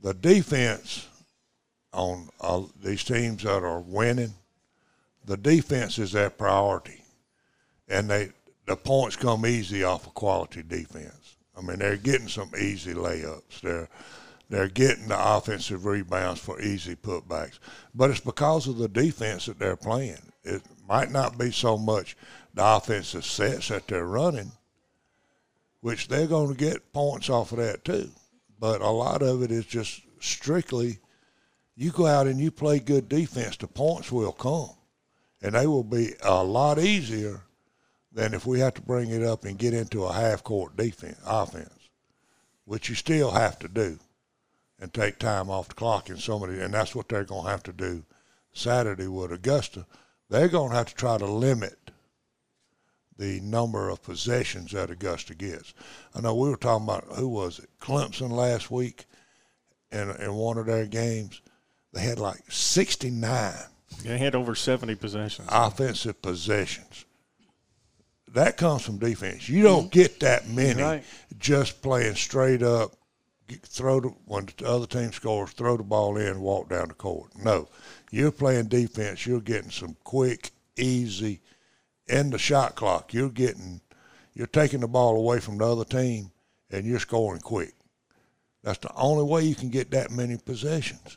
the 0.00 0.14
defense 0.14 1.06
on 1.92 2.30
uh, 2.40 2.62
these 2.82 3.04
teams 3.04 3.42
that 3.42 3.62
are 3.62 3.80
winning, 3.80 4.32
the 5.26 5.36
defense 5.36 5.98
is 5.98 6.12
their 6.12 6.30
priority. 6.30 7.02
And 7.88 8.08
they, 8.08 8.30
the 8.66 8.76
points 8.76 9.16
come 9.16 9.46
easy 9.46 9.84
off 9.84 10.06
of 10.06 10.14
quality 10.14 10.62
defense. 10.62 11.36
I 11.56 11.62
mean, 11.62 11.78
they're 11.78 11.96
getting 11.96 12.28
some 12.28 12.50
easy 12.58 12.94
layups. 12.94 13.60
They're 13.62 13.88
they're 14.48 14.68
getting 14.68 15.08
the 15.08 15.36
offensive 15.36 15.86
rebounds 15.86 16.40
for 16.40 16.60
easy 16.60 16.94
putbacks. 16.94 17.58
But 17.92 18.10
it's 18.10 18.20
because 18.20 18.68
of 18.68 18.78
the 18.78 18.88
defense 18.88 19.46
that 19.46 19.58
they're 19.58 19.76
playing. 19.76 20.32
It 20.44 20.62
might 20.88 21.10
not 21.10 21.36
be 21.36 21.50
so 21.50 21.76
much 21.76 22.16
the 22.54 22.64
offensive 22.64 23.24
sets 23.24 23.68
that 23.68 23.88
they're 23.88 24.06
running, 24.06 24.52
which 25.80 26.06
they're 26.06 26.28
going 26.28 26.48
to 26.48 26.54
get 26.54 26.92
points 26.92 27.28
off 27.28 27.50
of 27.50 27.58
that 27.58 27.84
too. 27.84 28.08
But 28.60 28.82
a 28.82 28.88
lot 28.88 29.22
of 29.22 29.42
it 29.42 29.50
is 29.50 29.66
just 29.66 30.00
strictly 30.20 31.00
you 31.74 31.90
go 31.90 32.06
out 32.06 32.26
and 32.26 32.40
you 32.40 32.50
play 32.50 32.78
good 32.78 33.08
defense, 33.08 33.56
the 33.56 33.66
points 33.66 34.10
will 34.10 34.32
come. 34.32 34.70
And 35.42 35.54
they 35.54 35.66
will 35.66 35.84
be 35.84 36.14
a 36.22 36.42
lot 36.42 36.78
easier 36.78 37.42
than 38.16 38.32
if 38.32 38.46
we 38.46 38.58
have 38.60 38.72
to 38.72 38.80
bring 38.80 39.10
it 39.10 39.22
up 39.22 39.44
and 39.44 39.58
get 39.58 39.74
into 39.74 40.04
a 40.04 40.12
half 40.12 40.42
court 40.42 40.74
defense 40.74 41.18
offense, 41.26 41.90
which 42.64 42.88
you 42.88 42.94
still 42.94 43.30
have 43.30 43.58
to 43.58 43.68
do, 43.68 43.98
and 44.80 44.92
take 44.92 45.18
time 45.18 45.50
off 45.50 45.68
the 45.68 45.74
clock 45.74 46.08
in 46.08 46.16
somebody, 46.16 46.58
and 46.58 46.72
that's 46.72 46.94
what 46.94 47.10
they're 47.10 47.24
going 47.24 47.44
to 47.44 47.50
have 47.50 47.62
to 47.62 47.74
do 47.74 48.02
Saturday 48.54 49.06
with 49.06 49.32
Augusta. 49.32 49.84
They're 50.30 50.48
going 50.48 50.70
to 50.70 50.76
have 50.76 50.88
to 50.88 50.94
try 50.94 51.18
to 51.18 51.26
limit 51.26 51.90
the 53.18 53.38
number 53.40 53.90
of 53.90 54.02
possessions 54.02 54.72
that 54.72 54.90
Augusta 54.90 55.34
gets. 55.34 55.74
I 56.14 56.22
know 56.22 56.34
we 56.34 56.48
were 56.48 56.56
talking 56.56 56.84
about 56.84 57.04
who 57.16 57.28
was 57.28 57.58
it, 57.58 57.68
Clemson 57.80 58.30
last 58.30 58.70
week, 58.70 59.04
in 59.92 60.10
in 60.10 60.32
one 60.32 60.56
of 60.56 60.64
their 60.64 60.86
games, 60.86 61.42
they 61.92 62.00
had 62.00 62.18
like 62.18 62.50
sixty 62.50 63.10
nine. 63.10 63.54
They 64.02 64.16
had 64.16 64.34
over 64.34 64.54
seventy 64.54 64.94
possessions. 64.94 65.48
Offensive 65.50 66.20
possessions 66.22 67.05
that 68.36 68.58
comes 68.58 68.82
from 68.82 68.98
defense. 68.98 69.48
You 69.48 69.62
don't 69.62 69.84
mm-hmm. 69.84 69.98
get 69.98 70.20
that 70.20 70.46
many 70.48 70.82
right. 70.82 71.04
just 71.38 71.82
playing 71.82 72.14
straight 72.14 72.62
up. 72.62 72.92
Throw 73.48 74.00
the, 74.00 74.08
when 74.24 74.48
the 74.58 74.66
other 74.68 74.86
team 74.86 75.12
scores, 75.12 75.52
throw 75.52 75.76
the 75.76 75.84
ball 75.84 76.16
in, 76.16 76.40
walk 76.40 76.68
down 76.68 76.88
the 76.88 76.94
court. 76.94 77.30
No, 77.36 77.68
you're 78.10 78.32
playing 78.32 78.66
defense. 78.66 79.24
You're 79.24 79.40
getting 79.40 79.70
some 79.70 79.96
quick, 80.02 80.50
easy, 80.76 81.40
in 82.08 82.30
the 82.30 82.38
shot 82.38 82.74
clock. 82.74 83.14
You're 83.14 83.30
getting, 83.30 83.80
you're 84.34 84.48
taking 84.48 84.80
the 84.80 84.88
ball 84.88 85.16
away 85.16 85.38
from 85.38 85.58
the 85.58 85.64
other 85.64 85.84
team, 85.84 86.32
and 86.70 86.84
you're 86.84 86.98
scoring 86.98 87.40
quick. 87.40 87.72
That's 88.64 88.78
the 88.78 88.92
only 88.96 89.24
way 89.24 89.44
you 89.44 89.54
can 89.54 89.70
get 89.70 89.92
that 89.92 90.10
many 90.10 90.36
possessions. 90.36 91.16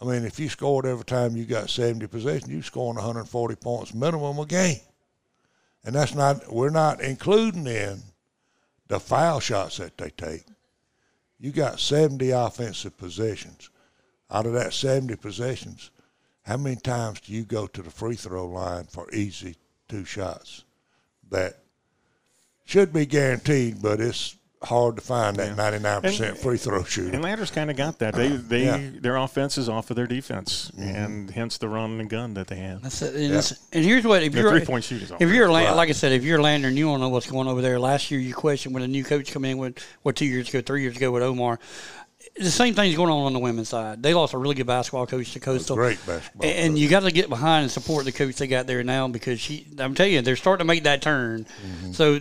I 0.00 0.06
mean, 0.06 0.24
if 0.24 0.40
you 0.40 0.48
scored 0.48 0.86
every 0.86 1.04
time 1.04 1.36
you 1.36 1.44
got 1.44 1.68
70 1.68 2.06
possessions, 2.06 2.48
you're 2.50 2.62
scoring 2.62 2.96
140 2.96 3.56
points 3.56 3.92
minimum 3.92 4.38
a 4.38 4.46
game 4.46 4.80
and 5.84 5.94
that's 5.94 6.14
not 6.14 6.52
we're 6.52 6.70
not 6.70 7.00
including 7.00 7.66
in 7.66 8.02
the 8.88 9.00
foul 9.00 9.40
shots 9.40 9.76
that 9.78 9.96
they 9.98 10.10
take. 10.10 10.44
You 11.38 11.52
got 11.52 11.80
70 11.80 12.30
offensive 12.30 12.96
possessions. 12.96 13.70
Out 14.30 14.46
of 14.46 14.52
that 14.54 14.74
70 14.74 15.16
possessions, 15.16 15.90
how 16.42 16.56
many 16.56 16.76
times 16.76 17.20
do 17.20 17.32
you 17.32 17.44
go 17.44 17.66
to 17.66 17.82
the 17.82 17.90
free 17.90 18.16
throw 18.16 18.46
line 18.46 18.84
for 18.84 19.10
easy 19.12 19.56
two 19.88 20.04
shots? 20.04 20.64
That 21.30 21.58
should 22.64 22.92
be 22.92 23.06
guaranteed, 23.06 23.80
but 23.80 24.00
it's 24.00 24.36
hard 24.62 24.96
to 24.96 25.02
find 25.02 25.36
that 25.36 25.56
ninety 25.56 25.78
nine 25.78 26.02
percent 26.02 26.36
free 26.38 26.56
throw 26.56 26.82
shooter. 26.82 27.14
And 27.14 27.22
Landers 27.22 27.50
kind 27.50 27.70
of 27.70 27.76
got 27.76 27.98
that. 28.00 28.14
They 28.14 28.28
they 28.28 28.64
yeah. 28.64 28.90
their 29.00 29.16
offense 29.16 29.58
is 29.58 29.68
off 29.68 29.90
of 29.90 29.96
their 29.96 30.06
defense, 30.06 30.70
mm-hmm. 30.72 30.82
and 30.82 31.30
hence 31.30 31.58
the 31.58 31.68
run 31.68 32.00
and 32.00 32.10
gun 32.10 32.34
that 32.34 32.48
they 32.48 32.56
have. 32.56 32.82
That's 32.82 33.02
it. 33.02 33.14
And, 33.14 33.34
yeah. 33.34 33.42
and 33.72 33.84
here's 33.84 34.04
what 34.04 34.22
if 34.22 34.34
you're 34.34 34.50
three 34.50 34.64
point 34.64 34.84
shooters. 34.84 35.12
If 35.18 35.30
you're 35.30 35.48
right. 35.48 35.70
like 35.70 35.88
I 35.88 35.92
said, 35.92 36.12
if 36.12 36.24
you're 36.24 36.38
a 36.38 36.42
Lander 36.42 36.68
and 36.68 36.76
you 36.76 36.86
don't 36.86 37.00
know 37.00 37.08
what's 37.08 37.30
going 37.30 37.46
on 37.46 37.52
over 37.52 37.62
there, 37.62 37.78
last 37.78 38.10
year 38.10 38.20
you 38.20 38.34
questioned 38.34 38.74
when 38.74 38.82
a 38.82 38.88
new 38.88 39.04
coach 39.04 39.32
come 39.32 39.44
in 39.44 39.58
with 39.58 39.78
what 40.02 40.16
two 40.16 40.26
years 40.26 40.48
ago, 40.48 40.60
three 40.60 40.82
years 40.82 40.96
ago 40.96 41.10
with 41.10 41.22
Omar 41.22 41.58
the 42.38 42.50
same 42.50 42.74
thing's 42.74 42.96
going 42.96 43.10
on 43.10 43.26
on 43.26 43.32
the 43.32 43.38
women's 43.38 43.68
side. 43.68 44.02
They 44.02 44.14
lost 44.14 44.34
a 44.34 44.38
really 44.38 44.54
good 44.54 44.66
basketball 44.66 45.06
coach 45.06 45.32
to 45.32 45.40
Coastal. 45.40 45.76
Great 45.76 46.04
basketball. 46.06 46.48
And 46.48 46.74
coach. 46.74 46.80
you 46.80 46.88
got 46.88 47.00
to 47.00 47.10
get 47.10 47.28
behind 47.28 47.62
and 47.64 47.70
support 47.70 48.04
the 48.04 48.12
coach 48.12 48.36
they 48.36 48.46
got 48.46 48.66
there 48.66 48.82
now 48.82 49.08
because 49.08 49.40
she. 49.40 49.66
I'm 49.78 49.94
telling 49.94 50.12
you, 50.12 50.22
they're 50.22 50.36
starting 50.36 50.64
to 50.64 50.68
make 50.68 50.84
that 50.84 51.02
turn. 51.02 51.44
Mm-hmm. 51.44 51.92
So 51.92 52.14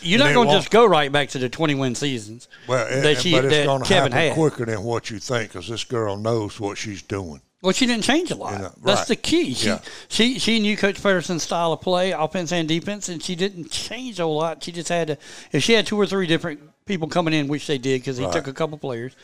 you're 0.00 0.18
not 0.18 0.34
going 0.34 0.48
to 0.48 0.54
just 0.54 0.70
go 0.70 0.86
right 0.86 1.10
back 1.10 1.30
to 1.30 1.38
the 1.38 1.48
20 1.48 1.74
win 1.74 1.94
seasons. 1.94 2.48
Well, 2.66 3.02
that 3.02 3.18
she, 3.18 3.32
but 3.32 3.44
it's 3.44 3.66
going 3.66 3.82
to 3.82 3.94
happen 3.94 4.12
had. 4.12 4.34
quicker 4.34 4.64
than 4.66 4.82
what 4.82 5.10
you 5.10 5.18
think 5.18 5.52
because 5.52 5.68
this 5.68 5.84
girl 5.84 6.16
knows 6.16 6.58
what 6.58 6.78
she's 6.78 7.02
doing. 7.02 7.40
Well, 7.62 7.72
she 7.72 7.86
didn't 7.86 8.02
change 8.02 8.32
a 8.32 8.34
lot. 8.34 8.60
right. 8.60 8.72
That's 8.82 9.06
the 9.06 9.14
key. 9.14 9.54
She, 9.54 9.68
yeah. 9.68 9.78
she 10.08 10.40
she 10.40 10.58
knew 10.58 10.76
Coach 10.76 11.00
Pederson's 11.00 11.44
style 11.44 11.72
of 11.72 11.80
play, 11.80 12.10
offense 12.10 12.50
and 12.50 12.66
defense, 12.66 13.08
and 13.08 13.22
she 13.22 13.36
didn't 13.36 13.70
change 13.70 14.18
a 14.18 14.26
lot. 14.26 14.64
She 14.64 14.72
just 14.72 14.88
had 14.88 15.06
to. 15.06 15.18
If 15.52 15.62
she 15.62 15.74
had 15.74 15.86
two 15.86 15.96
or 15.96 16.06
three 16.06 16.26
different 16.26 16.60
people 16.92 17.08
coming 17.08 17.32
in, 17.32 17.48
which 17.48 17.66
they 17.66 17.78
did 17.78 18.02
because 18.02 18.18
he 18.18 18.24
right. 18.24 18.32
took 18.32 18.46
a 18.48 18.52
couple 18.52 18.76
players, 18.76 19.16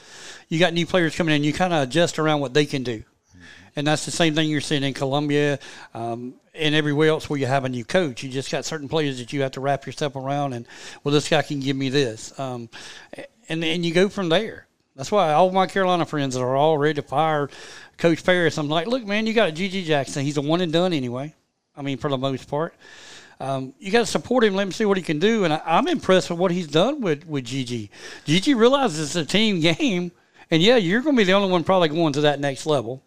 you 0.48 0.58
got 0.58 0.72
new 0.72 0.86
players 0.86 1.14
coming 1.14 1.34
in. 1.34 1.44
You 1.44 1.52
kind 1.52 1.74
of 1.74 1.82
adjust 1.82 2.18
around 2.18 2.40
what 2.40 2.54
they 2.54 2.64
can 2.64 2.82
do, 2.82 3.00
mm-hmm. 3.00 3.40
and 3.76 3.86
that's 3.86 4.06
the 4.06 4.10
same 4.10 4.34
thing 4.34 4.48
you're 4.48 4.62
seeing 4.62 4.82
in 4.82 4.94
Columbia 4.94 5.58
um, 5.92 6.34
and 6.54 6.74
everywhere 6.74 7.10
else 7.10 7.28
where 7.28 7.38
you 7.38 7.44
have 7.44 7.66
a 7.66 7.68
new 7.68 7.84
coach. 7.84 8.22
You 8.22 8.30
just 8.30 8.50
got 8.50 8.64
certain 8.64 8.88
players 8.88 9.18
that 9.18 9.34
you 9.34 9.42
have 9.42 9.52
to 9.52 9.60
wrap 9.60 9.84
yourself 9.84 10.16
around, 10.16 10.54
and 10.54 10.66
well, 11.04 11.12
this 11.12 11.28
guy 11.28 11.42
can 11.42 11.60
give 11.60 11.76
me 11.76 11.90
this, 11.90 12.38
um, 12.40 12.70
and 13.50 13.62
and 13.62 13.84
you 13.84 13.92
go 13.92 14.08
from 14.08 14.30
there. 14.30 14.66
That's 14.96 15.12
why 15.12 15.32
all 15.32 15.52
my 15.52 15.66
Carolina 15.66 16.06
friends 16.06 16.36
are 16.36 16.56
all 16.56 16.76
ready 16.76 16.94
to 16.94 17.02
fire 17.02 17.50
Coach 17.98 18.24
Paris. 18.24 18.58
I'm 18.58 18.68
like, 18.68 18.88
look, 18.88 19.06
man, 19.06 19.26
you 19.26 19.34
got 19.34 19.50
a 19.50 19.52
GG 19.52 19.84
Jackson. 19.84 20.24
He's 20.24 20.38
a 20.38 20.42
one 20.42 20.60
and 20.60 20.72
done 20.72 20.92
anyway. 20.92 21.34
I 21.76 21.82
mean, 21.82 21.98
for 21.98 22.10
the 22.10 22.18
most 22.18 22.48
part. 22.48 22.74
Um, 23.40 23.72
you 23.78 23.92
got 23.92 24.00
to 24.00 24.06
support 24.06 24.42
him, 24.42 24.54
let 24.54 24.64
him 24.64 24.72
see 24.72 24.84
what 24.84 24.96
he 24.96 25.02
can 25.02 25.18
do. 25.18 25.44
And 25.44 25.52
I, 25.52 25.62
I'm 25.64 25.86
impressed 25.86 26.30
with 26.30 26.38
what 26.38 26.50
he's 26.50 26.66
done 26.66 27.00
with, 27.00 27.26
with 27.26 27.44
GG. 27.44 27.88
GG 28.26 28.56
realizes 28.56 29.16
it's 29.16 29.16
a 29.16 29.24
team 29.24 29.60
game. 29.60 30.10
And 30.50 30.62
yeah, 30.62 30.76
you're 30.76 31.02
going 31.02 31.14
to 31.14 31.20
be 31.20 31.24
the 31.24 31.34
only 31.34 31.50
one 31.50 31.62
probably 31.62 31.88
going 31.88 32.14
to 32.14 32.22
that 32.22 32.40
next 32.40 32.66
level. 32.66 33.02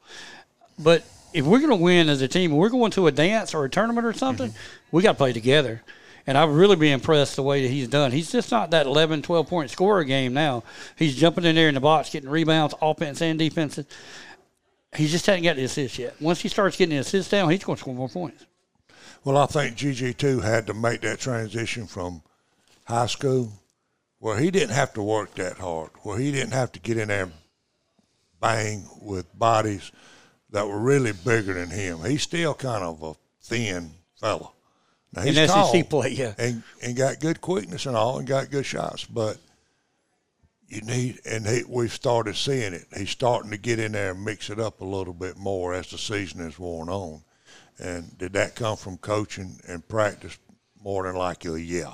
But 0.79 1.03
if 1.33 1.45
we're 1.45 1.59
going 1.59 1.71
to 1.71 1.75
win 1.75 2.09
as 2.09 2.21
a 2.21 2.27
team, 2.27 2.51
and 2.51 2.59
we're 2.59 2.69
going 2.69 2.91
to 2.91 3.07
a 3.07 3.11
dance 3.11 3.53
or 3.53 3.65
a 3.65 3.69
tournament 3.69 4.05
or 4.05 4.13
something, 4.13 4.49
mm-hmm. 4.49 4.95
we 4.95 5.03
got 5.03 5.13
to 5.13 5.17
play 5.17 5.33
together. 5.33 5.81
And 6.27 6.37
I've 6.37 6.51
really 6.51 6.75
been 6.75 6.93
impressed 6.93 7.35
the 7.35 7.43
way 7.43 7.63
that 7.63 7.71
he's 7.71 7.87
done. 7.87 8.11
He's 8.11 8.31
just 8.31 8.51
not 8.51 8.71
that 8.71 8.85
11, 8.85 9.23
12 9.23 9.47
point 9.47 9.71
scorer 9.71 10.03
game 10.03 10.33
now. 10.33 10.63
He's 10.95 11.15
jumping 11.15 11.45
in 11.45 11.55
there 11.55 11.67
in 11.67 11.73
the 11.73 11.81
box, 11.81 12.11
getting 12.11 12.29
rebounds, 12.29 12.75
offense 12.81 13.21
and 13.21 13.39
defense. 13.39 13.79
He 14.95 15.07
just 15.07 15.25
hasn't 15.25 15.43
got 15.43 15.55
the 15.55 15.63
assist 15.63 15.97
yet. 15.97 16.15
Once 16.21 16.41
he 16.41 16.47
starts 16.47 16.77
getting 16.77 16.95
the 16.95 17.01
assist 17.01 17.31
down, 17.31 17.49
he's 17.49 17.63
going 17.63 17.77
to 17.77 17.81
score 17.81 17.95
more 17.95 18.09
points. 18.09 18.45
Well, 19.23 19.37
I 19.37 19.45
think 19.45 19.77
GG 19.77 20.17
too 20.17 20.39
had 20.39 20.67
to 20.67 20.73
make 20.73 21.01
that 21.01 21.19
transition 21.19 21.85
from 21.85 22.23
high 22.85 23.05
school, 23.05 23.51
where 24.19 24.39
he 24.39 24.49
didn't 24.49 24.75
have 24.75 24.93
to 24.93 25.03
work 25.03 25.35
that 25.35 25.57
hard, 25.57 25.91
where 26.01 26.17
he 26.17 26.31
didn't 26.31 26.53
have 26.53 26.71
to 26.71 26.79
get 26.79 26.97
in 26.97 27.09
there, 27.09 27.29
bang 28.39 28.85
with 29.01 29.37
bodies 29.37 29.91
that 30.49 30.67
were 30.67 30.79
really 30.79 31.11
bigger 31.11 31.53
than 31.53 31.69
him. 31.69 32.03
He's 32.03 32.23
still 32.23 32.53
kind 32.53 32.83
of 32.83 33.03
a 33.03 33.13
thin 33.41 33.91
fella. 34.19 34.49
Now 35.13 35.21
he's 35.23 35.37
in 35.37 35.47
SEC 35.47 35.89
play, 35.89 36.09
yeah, 36.09 36.33
and 36.37 36.63
and 36.81 36.95
got 36.95 37.19
good 37.19 37.41
quickness 37.41 37.85
and 37.85 37.95
all, 37.95 38.17
and 38.17 38.27
got 38.27 38.49
good 38.49 38.65
shots, 38.65 39.05
but 39.05 39.37
you 40.67 40.81
need, 40.81 41.19
and 41.25 41.45
he, 41.45 41.63
we've 41.67 41.93
started 41.93 42.35
seeing 42.35 42.73
it. 42.73 42.85
He's 42.95 43.09
starting 43.09 43.51
to 43.51 43.57
get 43.57 43.77
in 43.77 43.91
there 43.91 44.11
and 44.11 44.23
mix 44.23 44.49
it 44.49 44.59
up 44.59 44.79
a 44.79 44.85
little 44.85 45.13
bit 45.13 45.37
more 45.37 45.73
as 45.73 45.91
the 45.91 45.97
season 45.97 46.39
has 46.41 46.57
worn 46.57 46.87
on. 46.89 47.21
And 47.81 48.15
did 48.17 48.33
that 48.33 48.55
come 48.55 48.77
from 48.77 48.97
coaching 48.97 49.59
and 49.67 49.87
practice? 49.87 50.37
More 50.83 51.03
than 51.03 51.15
likely, 51.15 51.63
yeah. 51.63 51.93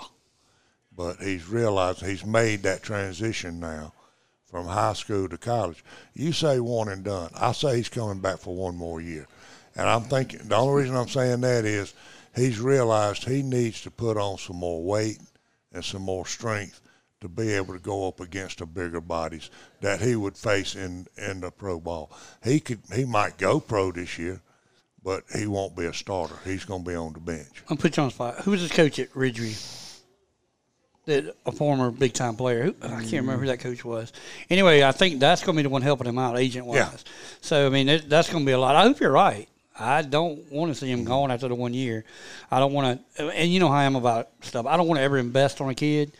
But 0.95 1.17
he's 1.17 1.47
realized 1.47 2.05
he's 2.05 2.25
made 2.25 2.63
that 2.63 2.83
transition 2.83 3.59
now 3.59 3.93
from 4.49 4.65
high 4.65 4.93
school 4.93 5.27
to 5.29 5.37
college. 5.37 5.83
You 6.13 6.33
say 6.33 6.59
one 6.59 6.89
and 6.89 7.03
done. 7.03 7.31
I 7.35 7.51
say 7.51 7.77
he's 7.77 7.89
coming 7.89 8.19
back 8.19 8.39
for 8.39 8.55
one 8.55 8.75
more 8.75 9.01
year. 9.01 9.27
And 9.75 9.87
I'm 9.87 10.03
thinking 10.03 10.47
the 10.47 10.55
only 10.55 10.81
reason 10.81 10.95
I'm 10.95 11.07
saying 11.07 11.41
that 11.41 11.65
is 11.65 11.93
he's 12.35 12.59
realized 12.59 13.23
he 13.23 13.41
needs 13.43 13.81
to 13.83 13.91
put 13.91 14.17
on 14.17 14.37
some 14.37 14.57
more 14.57 14.83
weight 14.83 15.19
and 15.71 15.83
some 15.83 16.01
more 16.01 16.25
strength 16.25 16.81
to 17.21 17.27
be 17.27 17.53
able 17.53 17.73
to 17.73 17.79
go 17.79 18.07
up 18.07 18.19
against 18.19 18.59
the 18.59 18.65
bigger 18.65 19.01
bodies 19.01 19.49
that 19.81 20.01
he 20.01 20.15
would 20.15 20.37
face 20.37 20.75
in 20.75 21.07
in 21.17 21.41
the 21.41 21.51
pro 21.51 21.79
ball. 21.79 22.11
He 22.43 22.59
could 22.59 22.79
he 22.93 23.05
might 23.05 23.37
go 23.37 23.59
pro 23.59 23.91
this 23.91 24.17
year, 24.17 24.41
but 25.07 25.23
he 25.33 25.47
won't 25.47 25.73
be 25.73 25.85
a 25.85 25.93
starter. 25.93 26.35
He's 26.43 26.65
going 26.65 26.83
to 26.83 26.89
be 26.89 26.93
on 26.93 27.13
the 27.13 27.21
bench. 27.21 27.63
I'll 27.69 27.77
put 27.77 27.95
you 27.95 28.03
on 28.03 28.09
the 28.09 28.13
spot. 28.13 28.39
Who 28.39 28.51
was 28.51 28.59
his 28.59 28.73
coach 28.73 28.99
at 28.99 29.09
Ridgeview? 29.13 30.01
That 31.05 31.33
a 31.45 31.51
former 31.53 31.91
big 31.91 32.11
time 32.11 32.35
player. 32.35 32.65
Who, 32.65 32.75
I 32.81 32.89
can't 32.89 33.13
remember 33.13 33.37
who 33.37 33.45
that 33.45 33.61
coach 33.61 33.85
was. 33.85 34.11
Anyway, 34.49 34.83
I 34.83 34.91
think 34.91 35.21
that's 35.21 35.45
going 35.45 35.55
to 35.55 35.59
be 35.59 35.63
the 35.63 35.69
one 35.69 35.81
helping 35.81 36.07
him 36.07 36.17
out, 36.17 36.37
agent 36.37 36.65
wise. 36.65 36.75
Yeah. 36.75 36.89
So 37.39 37.67
I 37.67 37.69
mean, 37.69 37.87
it, 37.87 38.09
that's 38.09 38.29
going 38.29 38.43
to 38.43 38.45
be 38.45 38.51
a 38.51 38.59
lot. 38.59 38.75
I 38.75 38.83
hope 38.83 38.99
you're 38.99 39.09
right. 39.09 39.47
I 39.79 40.01
don't 40.01 40.51
want 40.51 40.73
to 40.73 40.75
see 40.75 40.91
him 40.91 41.05
gone 41.05 41.31
after 41.31 41.47
the 41.47 41.55
one 41.55 41.73
year. 41.73 42.03
I 42.51 42.59
don't 42.59 42.73
want 42.73 43.01
to, 43.15 43.29
and 43.29 43.49
you 43.49 43.61
know 43.61 43.69
how 43.69 43.75
I 43.75 43.85
am 43.85 43.95
about 43.95 44.27
stuff. 44.41 44.65
I 44.65 44.75
don't 44.75 44.87
want 44.87 44.97
to 44.97 45.03
ever 45.03 45.17
invest 45.17 45.61
on 45.61 45.69
a 45.69 45.75
kid 45.75 46.11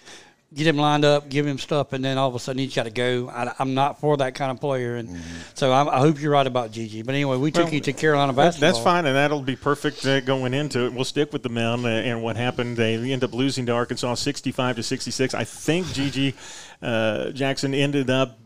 get 0.53 0.65
him 0.65 0.77
lined 0.77 1.03
up, 1.03 1.29
give 1.29 1.45
him 1.45 1.57
stuff, 1.57 1.91
and 1.91 2.03
then 2.03 2.17
all 2.17 2.29
of 2.29 2.36
a 2.36 2.39
sudden 2.39 2.60
he's 2.60 2.73
got 2.73 2.83
to 2.83 2.89
go. 2.89 3.29
I, 3.29 3.53
am 3.60 3.73
not 3.73 3.99
for 3.99 4.15
that 4.17 4.33
kind 4.33 4.49
of 4.49 4.62
player, 4.62 4.95
and 4.95 5.10
mm-hmm. 5.10 5.41
so 5.53 5.73
I'm, 5.73 5.89
i 5.89 5.99
hope 5.99 6.21
you're 6.21 6.31
right 6.31 6.47
about 6.47 6.71
GG. 6.71 7.05
But 7.05 7.15
anyway, 7.15 7.38
we 7.38 7.51
took 7.51 7.65
well, 7.65 7.73
you 7.73 7.81
to 7.81 7.93
Carolina 7.93 8.31
basketball. 8.31 8.71
That's 8.71 8.83
fine, 8.83 9.05
and 9.05 9.15
that'll 9.15 9.41
be 9.41 9.57
perfect 9.57 10.05
uh, 10.05 10.21
going 10.21 10.53
into 10.53 10.86
it. 10.86 10.93
We'll 10.93 11.05
stick 11.05 11.33
with 11.33 11.43
the 11.43 11.49
men 11.49 11.86
uh, 11.86 11.89
and 11.89 12.23
what 12.23 12.38
happened. 12.38 12.77
They 12.77 12.95
end 13.12 13.23
up 13.23 13.33
losing 13.33 13.65
to 13.65 13.73
Arkansas, 13.73 14.15
65 14.15 14.77
to 14.77 14.83
66. 14.83 15.33
I 15.33 15.43
think 15.43 15.86
GG 15.88 16.33
uh, 16.81 17.31
Jackson 17.31 17.73
ended 17.73 18.10
up 18.10 18.39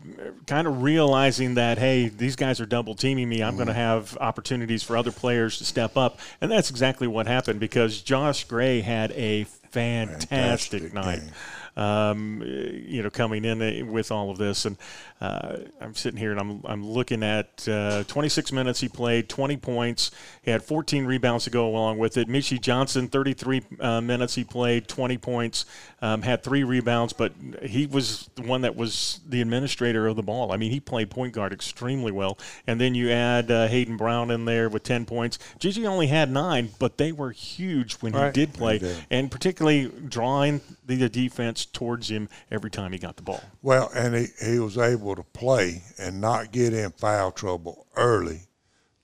kind 0.46 0.66
of 0.66 0.82
realizing 0.82 1.54
that 1.54 1.78
hey, 1.78 2.08
these 2.08 2.34
guys 2.34 2.60
are 2.60 2.66
double 2.66 2.96
teaming 2.96 3.28
me. 3.28 3.42
I'm 3.42 3.50
mm-hmm. 3.50 3.58
going 3.58 3.68
to 3.68 3.74
have 3.74 4.16
opportunities 4.20 4.82
for 4.82 4.96
other 4.96 5.12
players 5.12 5.58
to 5.58 5.64
step 5.64 5.96
up, 5.96 6.18
and 6.40 6.50
that's 6.50 6.68
exactly 6.68 7.06
what 7.06 7.28
happened 7.28 7.60
because 7.60 8.02
Josh 8.02 8.42
Gray 8.44 8.80
had 8.80 9.12
a 9.12 9.44
fantastic, 9.44 10.28
fantastic 10.28 10.94
night. 10.94 11.20
Game 11.20 11.32
um, 11.76 12.42
you 12.44 13.02
know, 13.02 13.10
coming 13.10 13.44
in 13.44 13.90
with 13.90 14.10
all 14.10 14.30
of 14.30 14.38
this. 14.38 14.64
And 14.64 14.76
uh, 15.20 15.58
I'm 15.80 15.94
sitting 15.94 16.18
here 16.18 16.32
and 16.32 16.40
I'm, 16.40 16.62
I'm 16.64 16.86
looking 16.86 17.22
at 17.22 17.66
uh, 17.68 18.04
26 18.04 18.52
minutes 18.52 18.80
he 18.80 18.88
played, 18.88 19.28
20 19.28 19.56
points. 19.56 20.10
He 20.42 20.50
had 20.50 20.62
14 20.62 21.04
rebounds 21.04 21.44
to 21.44 21.50
go 21.50 21.66
along 21.66 21.98
with 21.98 22.16
it. 22.16 22.28
Meechie 22.28 22.60
Johnson, 22.60 23.08
33 23.08 23.62
uh, 23.80 24.00
minutes 24.00 24.34
he 24.34 24.44
played, 24.44 24.88
20 24.88 25.18
points, 25.18 25.64
um, 26.00 26.22
had 26.22 26.42
three 26.42 26.64
rebounds, 26.64 27.12
but 27.12 27.32
he 27.62 27.86
was 27.86 28.28
the 28.34 28.42
one 28.42 28.62
that 28.62 28.76
was 28.76 29.20
the 29.28 29.40
administrator 29.40 30.06
of 30.06 30.16
the 30.16 30.22
ball. 30.22 30.52
I 30.52 30.56
mean, 30.56 30.72
he 30.72 30.80
played 30.80 31.10
point 31.10 31.32
guard 31.32 31.52
extremely 31.52 32.12
well. 32.12 32.38
And 32.66 32.80
then 32.80 32.94
you 32.94 33.10
add 33.10 33.50
uh, 33.50 33.68
Hayden 33.68 33.96
Brown 33.96 34.30
in 34.30 34.44
there 34.44 34.68
with 34.68 34.82
10 34.82 35.06
points. 35.06 35.38
GG 35.58 35.86
only 35.86 36.08
had 36.08 36.30
nine, 36.30 36.70
but 36.78 36.98
they 36.98 37.12
were 37.12 37.30
huge 37.30 37.94
when 37.94 38.12
right. 38.12 38.34
he 38.34 38.44
did 38.44 38.54
play, 38.54 38.78
did. 38.78 38.96
and 39.10 39.30
particularly 39.30 39.90
drawing 40.08 40.60
the 40.96 41.08
defense 41.08 41.64
towards 41.64 42.10
him 42.10 42.28
every 42.50 42.70
time 42.70 42.92
he 42.92 42.98
got 42.98 43.16
the 43.16 43.22
ball. 43.22 43.42
Well, 43.62 43.90
and 43.94 44.14
he, 44.14 44.26
he 44.44 44.58
was 44.58 44.78
able 44.78 45.14
to 45.16 45.22
play 45.22 45.82
and 45.98 46.20
not 46.20 46.52
get 46.52 46.72
in 46.72 46.92
foul 46.92 47.32
trouble 47.32 47.86
early 47.96 48.42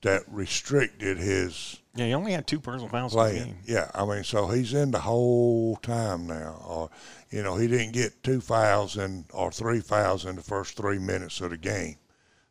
that 0.03 0.23
restricted 0.29 1.19
his. 1.19 1.79
Yeah, 1.95 2.07
he 2.07 2.15
only 2.15 2.33
had 2.33 2.47
two 2.47 2.61
personal 2.61 2.89
fouls 2.89 3.13
playing. 3.13 3.37
in 3.37 3.43
the 3.43 3.49
game. 3.49 3.63
Yeah, 3.67 3.91
I 3.95 4.05
mean, 4.05 4.25
so 4.25 4.47
he's 4.47 4.73
in 4.73 4.91
the 4.91 5.01
whole 5.01 5.77
time 5.77 6.27
now. 6.27 6.63
Or, 6.67 6.91
you 7.31 7.43
know, 7.43 7.57
he 7.57 7.67
didn't 7.67 7.93
get 7.93 8.23
two 8.23 8.41
fouls 8.41 8.97
in 8.97 9.25
or 9.33 9.51
three 9.51 9.81
fouls 9.81 10.25
in 10.25 10.37
the 10.37 10.43
first 10.43 10.77
three 10.77 10.99
minutes 10.99 11.41
of 11.41 11.51
the 11.51 11.57
game. 11.57 11.97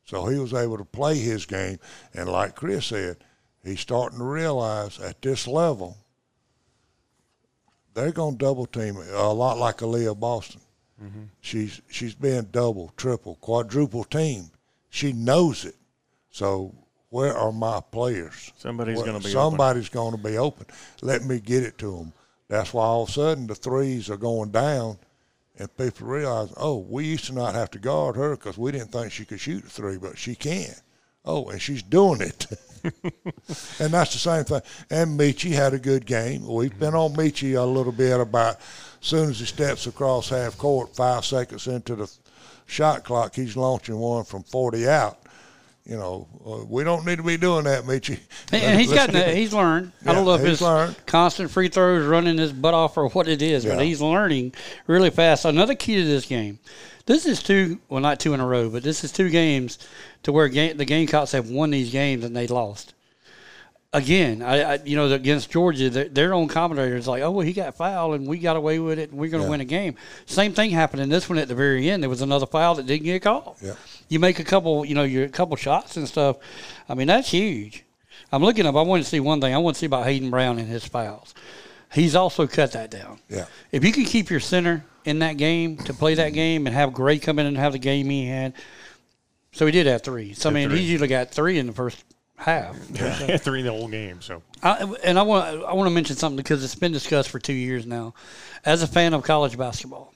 So 0.03 0.25
he 0.27 0.39
was 0.39 0.53
able 0.53 0.77
to 0.77 0.85
play 0.85 1.17
his 1.17 1.45
game. 1.45 1.79
And 2.13 2.29
like 2.29 2.55
Chris 2.55 2.87
said, 2.87 3.17
he's 3.63 3.79
starting 3.79 4.19
to 4.19 4.25
realize 4.25 4.99
at 4.99 5.21
this 5.21 5.47
level– 5.47 5.97
they're 7.97 8.11
going 8.11 8.37
to 8.37 8.45
double 8.45 8.67
team 8.67 8.95
a 8.95 9.33
lot 9.33 9.57
like 9.57 9.77
Aaliyah 9.77 10.19
Boston. 10.19 10.61
Mm-hmm. 11.03 11.23
She's 11.41 11.81
she's 11.89 12.13
being 12.13 12.43
double, 12.51 12.93
triple, 12.95 13.35
quadruple 13.41 14.03
teamed. 14.03 14.51
She 14.89 15.13
knows 15.13 15.65
it. 15.65 15.75
So 16.29 16.75
where 17.09 17.35
are 17.35 17.51
my 17.51 17.81
players? 17.91 18.53
Somebody's 18.57 19.01
going 19.01 19.19
to 19.19 19.25
be 19.25 19.31
somebody's 19.31 19.89
going 19.89 20.15
to 20.15 20.21
be 20.21 20.37
open. 20.37 20.67
Let 21.01 21.23
me 21.23 21.39
get 21.39 21.63
it 21.63 21.79
to 21.79 21.97
them. 21.97 22.13
That's 22.47 22.73
why 22.73 22.85
all 22.85 23.03
of 23.03 23.09
a 23.09 23.11
sudden 23.11 23.47
the 23.47 23.55
threes 23.55 24.09
are 24.09 24.17
going 24.17 24.51
down, 24.51 24.99
and 25.57 25.75
people 25.75 26.07
realize, 26.07 26.53
oh, 26.55 26.77
we 26.77 27.05
used 27.05 27.25
to 27.25 27.33
not 27.33 27.55
have 27.55 27.71
to 27.71 27.79
guard 27.79 28.15
her 28.15 28.35
because 28.35 28.57
we 28.57 28.71
didn't 28.71 28.91
think 28.91 29.11
she 29.11 29.25
could 29.25 29.39
shoot 29.39 29.65
a 29.65 29.69
three, 29.69 29.97
but 29.97 30.17
she 30.17 30.35
can. 30.35 30.73
Oh, 31.27 31.49
and 31.49 31.61
she's 31.61 31.83
doing 31.83 32.21
it. 32.21 32.47
and 32.83 33.91
that's 33.93 34.13
the 34.13 34.19
same 34.19 34.45
thing. 34.45 34.61
And 34.89 35.19
Meechie 35.19 35.51
had 35.51 35.73
a 35.73 35.79
good 35.79 36.05
game. 36.05 36.47
We've 36.47 36.77
been 36.79 36.95
on 36.95 37.13
Meechie 37.13 37.57
a 37.57 37.63
little 37.63 37.91
bit 37.91 38.19
about 38.19 38.55
as 39.01 39.07
soon 39.07 39.29
as 39.29 39.39
he 39.39 39.45
steps 39.45 39.87
across 39.87 40.29
half 40.29 40.57
court, 40.57 40.95
five 40.95 41.25
seconds 41.25 41.67
into 41.67 41.95
the 41.95 42.11
shot 42.65 43.03
clock, 43.03 43.35
he's 43.35 43.57
launching 43.57 43.97
one 43.97 44.23
from 44.23 44.43
40 44.43 44.87
out. 44.87 45.19
You 45.85 45.95
know, 45.95 46.27
uh, 46.45 46.65
we 46.65 46.83
don't 46.83 47.05
need 47.05 47.15
to 47.15 47.23
be 47.23 47.37
doing 47.37 47.63
that, 47.63 47.83
Meechie. 47.83 48.19
And 48.51 48.79
he's 48.79 48.91
gotten, 48.91 49.35
he's 49.35 49.53
learned. 49.53 49.91
Yeah, 50.03 50.11
I 50.11 50.15
don't 50.15 50.25
know 50.25 50.35
if 50.35 50.45
it's 50.45 50.61
learned. 50.61 50.97
constant 51.05 51.51
free 51.51 51.67
throws 51.67 52.05
running 52.05 52.37
his 52.37 52.53
butt 52.53 52.73
off 52.73 52.97
or 52.97 53.09
what 53.09 53.27
it 53.27 53.41
is, 53.41 53.65
yeah. 53.65 53.75
but 53.75 53.83
he's 53.85 54.01
learning 54.01 54.53
really 54.85 55.09
fast. 55.09 55.43
Another 55.45 55.75
key 55.75 55.95
to 55.95 56.05
this 56.05 56.25
game 56.25 56.59
this 57.07 57.25
is 57.25 57.41
two, 57.41 57.79
well, 57.89 58.01
not 58.01 58.19
two 58.19 58.33
in 58.33 58.39
a 58.39 58.45
row, 58.45 58.69
but 58.69 58.83
this 58.83 59.03
is 59.03 59.11
two 59.11 59.29
games 59.29 59.79
to 60.23 60.31
where 60.31 60.47
game, 60.49 60.77
the 60.77 60.85
Gamecocks 60.85 61.31
have 61.31 61.49
won 61.49 61.71
these 61.71 61.89
games 61.89 62.23
and 62.23 62.35
they 62.35 62.47
lost. 62.47 62.93
Again, 63.93 64.41
I, 64.41 64.73
I 64.73 64.79
you 64.83 64.97
know 64.97 65.11
against 65.11 65.49
Georgia, 65.49 65.89
their, 65.89 66.09
their 66.09 66.33
own 66.33 66.49
commentator 66.49 66.97
is 66.97 67.07
like, 67.07 67.23
"Oh, 67.23 67.31
well, 67.31 67.45
he 67.45 67.53
got 67.53 67.77
fouled 67.77 68.15
and 68.15 68.27
we 68.27 68.37
got 68.37 68.57
away 68.57 68.79
with 68.79 68.99
it, 68.99 69.09
and 69.09 69.17
we're 69.17 69.31
going 69.31 69.41
to 69.41 69.47
yeah. 69.47 69.51
win 69.51 69.61
a 69.61 69.65
game." 69.65 69.95
Same 70.25 70.51
thing 70.51 70.71
happened 70.71 71.01
in 71.01 71.07
this 71.07 71.29
one 71.29 71.37
at 71.37 71.47
the 71.47 71.55
very 71.55 71.89
end. 71.89 72.03
There 72.03 72.09
was 72.09 72.21
another 72.21 72.45
foul 72.45 72.75
that 72.75 72.85
didn't 72.85 73.05
get 73.05 73.21
called. 73.21 73.55
Yeah. 73.61 73.75
You 74.09 74.19
make 74.19 74.39
a 74.39 74.43
couple, 74.43 74.85
you 74.85 74.93
know, 74.93 75.03
your 75.03 75.23
a 75.23 75.29
couple 75.29 75.55
shots 75.55 75.95
and 75.95 76.05
stuff. 76.07 76.35
I 76.89 76.95
mean, 76.95 77.07
that's 77.07 77.31
huge. 77.31 77.85
I'm 78.29 78.43
looking 78.43 78.65
up. 78.65 78.75
I 78.75 78.81
want 78.81 79.01
to 79.01 79.09
see 79.09 79.21
one 79.21 79.39
thing. 79.39 79.55
I 79.55 79.57
want 79.57 79.77
to 79.77 79.79
see 79.79 79.85
about 79.85 80.05
Hayden 80.05 80.29
Brown 80.29 80.59
and 80.59 80.67
his 80.67 80.85
fouls. 80.85 81.33
He's 81.93 82.13
also 82.13 82.45
cut 82.45 82.73
that 82.73 82.91
down. 82.91 83.19
Yeah. 83.29 83.45
If 83.71 83.85
you 83.85 83.93
can 83.93 84.03
keep 84.03 84.29
your 84.29 84.41
center 84.41 84.83
in 85.07 85.19
that 85.19 85.37
game 85.37 85.77
to 85.77 85.93
play 85.93 86.15
that 86.15 86.33
game 86.33 86.67
and 86.67 86.75
have 86.75 86.93
Gray 86.93 87.17
come 87.17 87.39
in 87.39 87.45
and 87.45 87.57
have 87.57 87.71
the 87.71 87.79
game 87.79 88.09
he 88.09 88.27
had. 88.27 88.53
So 89.53 89.65
he 89.65 89.71
did 89.71 89.87
have 89.87 90.01
three. 90.03 90.33
So 90.33 90.49
I 90.49 90.53
mean, 90.53 90.69
he 90.69 90.81
usually 90.81 91.07
got 91.07 91.31
three 91.31 91.57
in 91.57 91.67
the 91.67 91.73
first 91.73 92.03
half. 92.35 92.77
Yeah, 92.93 93.37
three 93.37 93.61
in 93.61 93.65
the 93.65 93.71
whole 93.71 93.87
game. 93.87 94.21
So, 94.21 94.43
I, 94.61 94.83
and 95.03 95.17
I 95.17 95.23
want 95.23 95.63
I 95.63 95.73
want 95.73 95.87
to 95.87 95.93
mention 95.93 96.17
something 96.17 96.35
because 96.35 96.63
it's 96.63 96.75
been 96.75 96.91
discussed 96.91 97.29
for 97.29 97.39
two 97.39 97.53
years 97.53 97.85
now. 97.85 98.13
As 98.65 98.83
a 98.83 98.87
fan 98.87 99.13
of 99.13 99.23
college 99.23 99.57
basketball, 99.57 100.13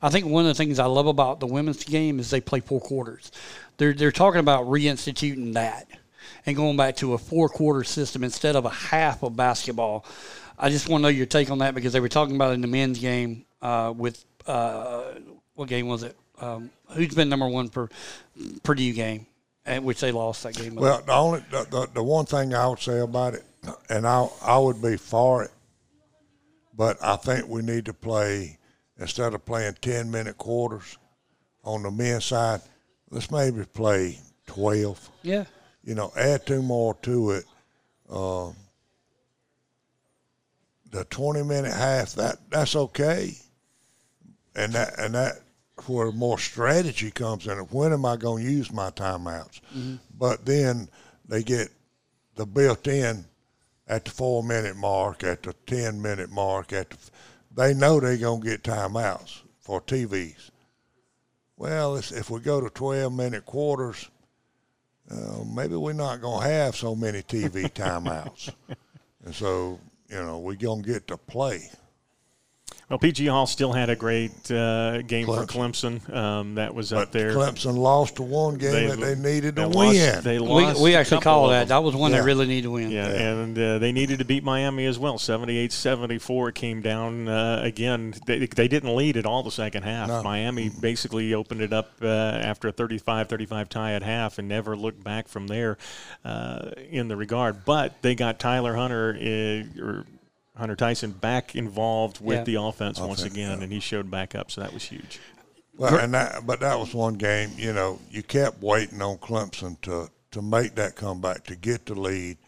I 0.00 0.08
think 0.08 0.26
one 0.26 0.46
of 0.46 0.48
the 0.48 0.54
things 0.54 0.78
I 0.78 0.86
love 0.86 1.06
about 1.06 1.38
the 1.38 1.46
women's 1.46 1.84
game 1.84 2.18
is 2.18 2.30
they 2.30 2.40
play 2.40 2.60
four 2.60 2.80
quarters. 2.80 3.30
They're 3.76 3.92
they're 3.92 4.10
talking 4.10 4.40
about 4.40 4.64
reinstituting 4.64 5.52
that 5.52 5.86
and 6.46 6.56
going 6.56 6.78
back 6.78 6.96
to 6.96 7.12
a 7.12 7.18
four 7.18 7.50
quarter 7.50 7.84
system 7.84 8.24
instead 8.24 8.56
of 8.56 8.64
a 8.64 8.70
half 8.70 9.22
of 9.22 9.36
basketball. 9.36 10.06
I 10.58 10.70
just 10.70 10.88
want 10.88 11.02
to 11.02 11.04
know 11.04 11.08
your 11.08 11.26
take 11.26 11.50
on 11.50 11.58
that 11.58 11.74
because 11.74 11.92
they 11.92 12.00
were 12.00 12.08
talking 12.08 12.34
about 12.34 12.52
it 12.52 12.54
in 12.54 12.60
the 12.62 12.66
men's 12.66 12.98
game 12.98 13.44
uh, 13.62 13.94
with 13.96 14.24
uh, 14.46 15.14
what 15.54 15.68
game 15.68 15.86
was 15.86 16.02
it? 16.02 16.16
Um, 16.40 16.70
who's 16.90 17.14
been 17.14 17.28
number 17.28 17.48
one 17.48 17.68
for 17.68 17.88
Purdue 18.62 18.92
game, 18.92 19.26
at 19.64 19.82
which 19.82 20.00
they 20.00 20.10
lost 20.12 20.42
that 20.42 20.54
game. 20.54 20.74
Well, 20.74 21.00
the 21.06 21.12
only 21.12 21.44
the, 21.50 21.64
the, 21.70 21.88
the 21.94 22.02
one 22.02 22.26
thing 22.26 22.54
I 22.54 22.66
would 22.66 22.80
say 22.80 22.98
about 23.00 23.34
it, 23.34 23.44
and 23.88 24.06
I 24.06 24.26
I 24.42 24.58
would 24.58 24.82
be 24.82 24.96
for 24.96 25.44
it, 25.44 25.50
but 26.76 26.96
I 27.02 27.16
think 27.16 27.48
we 27.48 27.62
need 27.62 27.84
to 27.86 27.94
play 27.94 28.58
instead 28.98 29.34
of 29.34 29.44
playing 29.44 29.76
ten 29.80 30.10
minute 30.10 30.36
quarters 30.38 30.98
on 31.64 31.82
the 31.84 31.90
men's 31.90 32.24
side. 32.24 32.60
Let's 33.10 33.30
maybe 33.30 33.64
play 33.66 34.18
twelve. 34.46 35.10
yeah, 35.22 35.44
You 35.84 35.94
know, 35.94 36.12
add 36.16 36.46
two 36.46 36.62
more 36.62 36.94
to 37.02 37.30
it. 37.32 37.44
Um, 38.10 38.56
the 40.90 41.04
twenty 41.04 41.42
minute 41.42 41.72
half 41.72 42.14
that 42.14 42.38
that's 42.50 42.74
okay, 42.74 43.36
and 44.54 44.72
that 44.72 44.98
and 44.98 45.14
that 45.14 45.40
where 45.86 46.12
more 46.12 46.38
strategy 46.38 47.10
comes 47.10 47.46
in. 47.46 47.56
When 47.58 47.92
am 47.92 48.04
I 48.04 48.16
going 48.16 48.44
to 48.44 48.50
use 48.50 48.72
my 48.72 48.90
timeouts? 48.90 49.60
But 50.16 50.44
then 50.44 50.88
they 51.26 51.42
get 51.42 51.70
the 52.36 52.46
built 52.46 52.86
in 52.86 53.24
at 53.88 54.04
the 54.04 54.10
four 54.10 54.42
minute 54.42 54.76
mark, 54.76 55.24
at 55.24 55.42
the 55.42 55.54
ten 55.66 56.00
minute 56.00 56.30
mark, 56.30 56.72
at 56.72 56.90
the, 56.90 56.96
they 57.54 57.74
know 57.74 58.00
they're 58.00 58.16
going 58.16 58.42
to 58.42 58.48
get 58.48 58.62
timeouts 58.62 59.40
for 59.60 59.80
TVs. 59.80 60.50
Well, 61.56 61.96
it's, 61.96 62.12
if 62.12 62.30
we 62.30 62.40
go 62.40 62.60
to 62.60 62.70
twelve 62.70 63.12
minute 63.12 63.44
quarters, 63.44 64.08
uh, 65.10 65.44
maybe 65.44 65.76
we're 65.76 65.92
not 65.92 66.20
going 66.20 66.42
to 66.42 66.48
have 66.48 66.76
so 66.76 66.94
many 66.94 67.22
TV 67.22 67.70
timeouts, 67.72 68.52
and 69.24 69.34
so 69.34 69.78
you 70.08 70.16
know 70.16 70.38
we're 70.38 70.54
going 70.54 70.82
to 70.82 70.92
get 70.92 71.06
to 71.08 71.16
play. 71.16 71.68
Well, 72.92 72.98
PJ 72.98 73.26
Hall 73.30 73.46
still 73.46 73.72
had 73.72 73.88
a 73.88 73.96
great 73.96 74.50
uh, 74.50 75.00
game 75.00 75.24
for 75.24 75.46
Clemson. 75.46 76.14
Um, 76.14 76.56
that 76.56 76.74
was 76.74 76.92
up 76.92 77.04
But 77.04 77.12
there. 77.12 77.30
Clemson 77.32 77.78
lost 77.78 78.16
the 78.16 78.22
one 78.22 78.58
game 78.58 78.70
They- 78.70 78.86
that 78.88 79.00
they 79.00 79.14
needed 79.14 79.56
to 79.56 79.62
they 79.62 79.66
win. 79.66 79.96
lost- 79.96 80.24
they 80.24 80.38
we, 80.38 80.46
lost 80.46 80.78
we 80.82 80.94
a 80.94 80.98
actually 80.98 81.22
couple 81.22 81.32
call 81.32 81.48
that. 81.48 81.68
That 81.68 81.82
was 81.82 81.96
one 81.96 82.10
Yeah. 82.12 82.18
they 82.20 82.26
really 82.26 82.46
need 82.46 82.64
to 82.64 82.70
win. 82.70 82.90
Yeah, 82.90 83.08
Yeah. 83.08 83.30
and 83.32 83.58
uh, 83.58 83.78
they 83.78 83.92
needed 83.92 84.18
to 84.18 84.26
beat 84.26 84.44
Miami 84.44 84.84
as 84.84 84.98
well. 84.98 85.16
78-74 85.16 86.50
it 86.50 86.54
came 86.54 86.82
down 86.82 87.28
uh, 87.28 87.62
again. 87.64 88.12
They, 88.26 88.44
they 88.44 88.68
didn't 88.68 88.94
lead 88.94 89.16
at 89.16 89.24
all 89.24 89.42
the 89.42 89.50
second 89.50 89.84
half. 89.84 90.08
No. 90.08 90.22
Miami 90.22 90.68
basically 90.68 91.32
opened 91.32 91.62
it 91.62 91.72
up 91.72 91.92
uh, 92.02 92.06
after 92.06 92.68
a 92.68 92.74
35-35 92.74 93.70
tie 93.70 93.94
at 93.94 94.02
half 94.02 94.36
and 94.38 94.48
never 94.48 94.76
looked 94.76 95.02
back 95.02 95.28
from 95.28 95.46
there 95.46 95.78
uh, 96.26 96.72
in 96.90 97.08
the 97.08 97.16
regard. 97.16 97.64
But 97.64 98.02
they 98.02 98.14
got 98.14 98.38
Tyler 98.38 98.74
Hunter 98.76 99.16
uh, 99.18 99.82
or 99.82 100.04
Hunter 100.56 100.76
Tyson 100.76 101.12
back 101.12 101.56
involved 101.56 102.20
with 102.20 102.38
Yeah. 102.38 102.44
the 102.44 102.54
offense 102.56 102.98
once 102.98 103.22
again, 103.22 103.58
yeah. 103.58 103.64
and 103.64 103.72
he 103.72 103.80
showed 103.80 104.10
back 104.10 104.34
up, 104.34 104.50
so 104.50 104.60
that 104.60 104.72
was 104.72 104.84
huge. 104.84 105.18
Well, 105.76 105.96
and 105.96 106.12
that, 106.12 106.46
but 106.46 106.60
that 106.60 106.78
was 106.78 106.92
one 106.92 107.14
game. 107.14 107.52
You 107.56 107.72
know, 107.72 107.98
you 108.10 108.22
kept 108.22 108.62
waiting 108.62 109.00
on 109.00 109.16
Clemson 109.18 109.80
to 109.82 110.10
to 110.32 110.42
make 110.42 110.74
that 110.74 110.96
comeback 110.96 111.44
to 111.44 111.56
get 111.56 111.86
the 111.86 111.94
lead, 111.94 112.38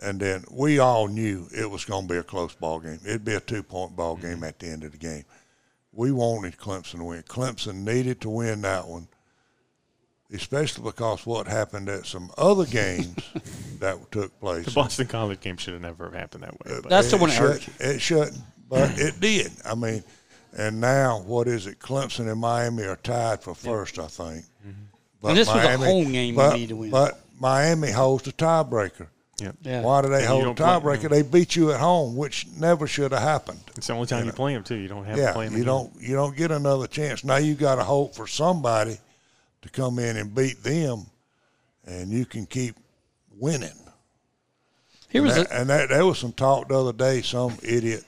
and 0.00 0.20
then 0.20 0.44
we 0.50 0.78
all 0.78 1.08
knew 1.08 1.48
it 1.56 1.70
was 1.70 1.84
going 1.84 2.06
to 2.08 2.14
be 2.14 2.18
a 2.18 2.22
close 2.22 2.54
ball 2.54 2.80
game. 2.80 3.00
It'd 3.04 3.24
be 3.24 3.34
a 3.34 3.40
two 3.40 3.62
point 3.62 3.94
ball 3.96 4.16
mm-hmm. 4.16 4.26
game 4.26 4.44
at 4.44 4.58
the 4.58 4.68
end 4.68 4.84
of 4.84 4.92
the 4.92 4.98
game. 4.98 5.24
We 5.92 6.12
wanted 6.12 6.58
Clemson 6.58 6.98
to 6.98 7.04
win. 7.04 7.22
Clemson 7.22 7.84
needed 7.84 8.20
to 8.22 8.30
win 8.30 8.62
that 8.62 8.86
one, 8.86 9.08
especially 10.32 10.84
because 10.84 11.24
what 11.26 11.46
happened 11.46 11.88
at 11.88 12.06
some 12.06 12.30
other 12.38 12.64
games 12.82 13.14
that 13.80 14.10
took 14.10 14.38
place. 14.40 14.64
The 14.66 14.70
Boston 14.72 15.06
College 15.06 15.40
game 15.40 15.56
should 15.56 15.74
have 15.74 15.82
never 15.82 16.10
happened 16.10 16.42
that 16.44 16.52
way. 16.64 16.80
But 16.82 16.90
That's 16.90 17.10
the 17.10 17.16
one 17.16 17.30
that 17.30 17.38
hurt. 17.38 17.62
should- 17.62 17.74
It 17.80 18.00
shouldn't, 18.00 18.38
but 18.68 18.98
it 18.98 19.20
did. 19.20 19.52
I 19.64 19.74
mean, 19.74 20.02
and 20.56 20.80
now 20.80 21.20
what 21.26 21.48
is 21.48 21.66
it? 21.66 21.78
Clemson 21.78 22.30
and 22.30 22.40
Miami 22.40 22.84
are 22.84 22.96
tied 22.96 23.42
for 23.42 23.54
first, 23.54 23.98
I 23.98 24.06
think. 24.06 24.44
Mm-hmm. 24.66 24.70
But 25.20 25.28
And 25.28 25.36
this 25.38 25.48
was 25.48 25.64
a 25.64 25.76
home 25.78 26.12
game 26.12 26.30
you 26.30 26.36
but, 26.36 26.56
need 26.56 26.68
to 26.70 26.76
win. 26.76 26.90
But 26.90 27.20
Miami 27.38 27.90
holds 27.90 28.22
the 28.24 28.32
tiebreaker. 28.32 29.08
yeah. 29.38 29.52
Yeah. 29.62 29.82
Why 29.82 30.00
do 30.02 30.08
they 30.08 30.22
you 30.22 30.26
hold 30.28 30.44
don't 30.44 30.56
the 30.56 30.64
tiebreaker? 30.64 30.96
Mm-hmm. 31.04 31.08
They 31.14 31.22
beat 31.22 31.56
you 31.56 31.72
at 31.72 31.80
home, 31.80 32.16
which 32.16 32.46
never 32.58 32.86
should 32.86 33.12
have 33.12 33.20
happened. 33.22 33.60
It's 33.76 33.86
the 33.88 33.92
only 33.92 34.06
time 34.06 34.20
you, 34.20 34.26
know. 34.26 34.32
play 34.32 34.54
them 34.54 34.62
too. 34.64 34.76
You 34.76 34.88
don't 34.88 35.04
have 35.04 35.16
to 35.16 35.20
Yeah, 35.22 35.32
play 35.32 35.48
them. 35.48 35.58
you 35.58 35.64
don't 35.64 35.92
you 36.00 36.14
don't 36.14 36.34
get 36.36 36.50
another 36.50 36.86
chance. 36.86 37.22
Now 37.24 37.36
you 37.36 37.54
got 37.54 37.74
to 37.76 37.84
hope 37.84 38.14
for 38.14 38.26
somebody 38.26 38.98
to 39.66 39.72
come 39.72 39.98
in 39.98 40.16
and 40.16 40.34
beat 40.34 40.62
them, 40.62 41.06
and 41.84 42.10
you 42.10 42.24
can 42.24 42.46
keep 42.46 42.76
winning. 43.38 43.70
Here 45.08 45.22
was 45.22 45.36
that, 45.36 45.50
a, 45.50 45.60
and 45.60 45.70
that 45.70 45.88
there 45.88 46.04
was 46.04 46.18
some 46.18 46.32
talk 46.32 46.68
the 46.68 46.78
other 46.78 46.92
day. 46.92 47.22
Some 47.22 47.56
idiot 47.62 48.04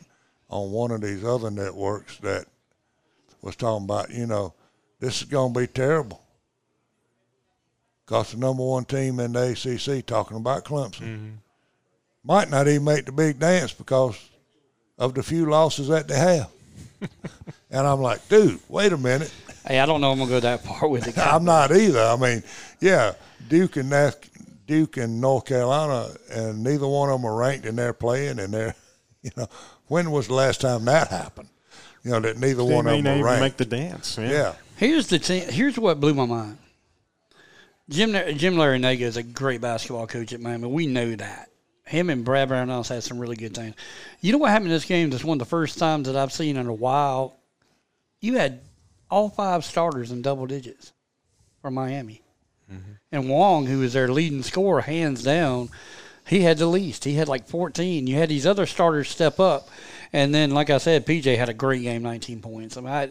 on 0.50 0.72
one 0.72 0.90
of 0.90 1.00
these 1.00 1.24
other 1.24 1.50
networks 1.50 2.18
that 2.18 2.46
was 3.42 3.56
talking 3.56 3.84
about, 3.84 4.10
you 4.10 4.26
know, 4.26 4.54
this 5.00 5.22
is 5.22 5.28
going 5.28 5.54
to 5.54 5.60
be 5.60 5.66
terrible. 5.66 6.20
Because 8.04 8.32
the 8.32 8.38
number 8.38 8.64
one 8.64 8.84
team 8.84 9.20
in 9.20 9.32
the 9.32 9.50
ACC 9.52 10.04
talking 10.06 10.38
about 10.38 10.64
Clemson 10.64 11.00
mm-hmm. 11.00 11.30
might 12.24 12.50
not 12.50 12.66
even 12.66 12.84
make 12.84 13.04
the 13.04 13.12
big 13.12 13.38
dance 13.38 13.72
because 13.72 14.18
of 14.98 15.14
the 15.14 15.22
few 15.22 15.46
losses 15.46 15.88
that 15.88 16.08
they 16.08 16.18
have. 16.18 16.50
and 17.70 17.86
I'm 17.86 18.00
like, 18.00 18.26
dude, 18.28 18.60
wait 18.68 18.92
a 18.92 18.96
minute. 18.96 19.32
Hey, 19.68 19.80
I 19.80 19.84
don't 19.86 20.00
know. 20.00 20.10
I'm 20.10 20.18
gonna 20.18 20.30
go 20.30 20.40
that 20.40 20.64
far 20.64 20.88
with 20.88 21.06
it. 21.06 21.18
I'm 21.18 21.44
not 21.44 21.70
either. 21.70 22.00
I 22.00 22.16
mean, 22.16 22.42
yeah, 22.80 23.12
Duke 23.48 23.76
and 23.76 23.90
Nath, 23.90 24.18
Duke 24.66 24.96
and 24.96 25.20
North 25.20 25.44
Carolina, 25.44 26.08
and 26.30 26.64
neither 26.64 26.88
one 26.88 27.10
of 27.10 27.20
them 27.20 27.30
are 27.30 27.36
ranked, 27.36 27.66
and 27.66 27.76
they're 27.76 27.92
playing, 27.92 28.38
and 28.38 28.54
they're, 28.54 28.74
you 29.22 29.30
know, 29.36 29.46
when 29.88 30.10
was 30.10 30.28
the 30.28 30.34
last 30.34 30.62
time 30.62 30.86
that 30.86 31.08
happened? 31.08 31.50
You 32.02 32.12
know, 32.12 32.20
that 32.20 32.38
neither 32.38 32.64
They 32.64 32.74
one 32.74 32.86
may 32.86 32.98
of 32.98 33.04
not 33.04 33.10
them 33.10 33.18
even 33.18 33.30
are 33.30 33.40
make 33.40 33.58
the 33.58 33.66
dance. 33.66 34.16
Yeah. 34.16 34.30
yeah, 34.30 34.54
Here's 34.76 35.08
the 35.08 35.18
team. 35.18 35.46
Here's 35.50 35.78
what 35.78 36.00
blew 36.00 36.14
my 36.14 36.24
mind. 36.24 36.56
Jim 37.90 38.12
Jim 38.36 38.54
Larranaga 38.54 39.00
is 39.00 39.16
a 39.16 39.22
great 39.22 39.60
basketball 39.60 40.06
coach 40.06 40.32
at 40.32 40.40
Miami. 40.40 40.68
We 40.68 40.86
know 40.86 41.14
that. 41.16 41.50
Him 41.84 42.10
and 42.10 42.22
Brad 42.22 42.48
Brownell's 42.48 42.88
had 42.88 43.02
some 43.02 43.18
really 43.18 43.36
good 43.36 43.54
things. 43.54 43.74
You 44.20 44.32
know 44.32 44.38
what 44.38 44.50
happened 44.50 44.66
in 44.66 44.72
this 44.72 44.84
game? 44.84 45.08
This 45.08 45.24
one 45.24 45.36
of 45.36 45.38
the 45.38 45.46
first 45.46 45.78
times 45.78 46.06
that 46.06 46.16
I've 46.16 46.32
seen 46.32 46.56
in 46.56 46.66
a 46.66 46.72
while. 46.72 47.36
You 48.20 48.36
had 48.36 48.60
all 49.10 49.28
five 49.28 49.64
starters 49.64 50.10
in 50.10 50.22
double 50.22 50.46
digits 50.46 50.92
for 51.60 51.70
Miami, 51.70 52.22
mm-hmm. 52.70 52.92
and 53.12 53.28
Wong, 53.28 53.66
who 53.66 53.80
was 53.80 53.92
their 53.92 54.08
leading 54.08 54.42
scorer, 54.42 54.82
hands 54.82 55.22
down, 55.22 55.70
he 56.28 56.42
had 56.42 56.58
the 56.58 56.66
least. 56.66 57.04
He 57.04 57.14
had 57.14 57.28
like 57.28 57.48
14. 57.48 58.06
You 58.06 58.16
had 58.16 58.28
these 58.28 58.46
other 58.46 58.66
starters 58.66 59.08
step 59.08 59.40
up, 59.40 59.68
and 60.12 60.34
then, 60.34 60.50
like 60.50 60.70
I 60.70 60.78
said, 60.78 61.06
PJ 61.06 61.36
had 61.36 61.48
a 61.48 61.54
great 61.54 61.82
game, 61.82 62.02
19 62.02 62.40
points. 62.40 62.76
I 62.76 62.80
mean, 62.80 62.90
I, 62.90 63.10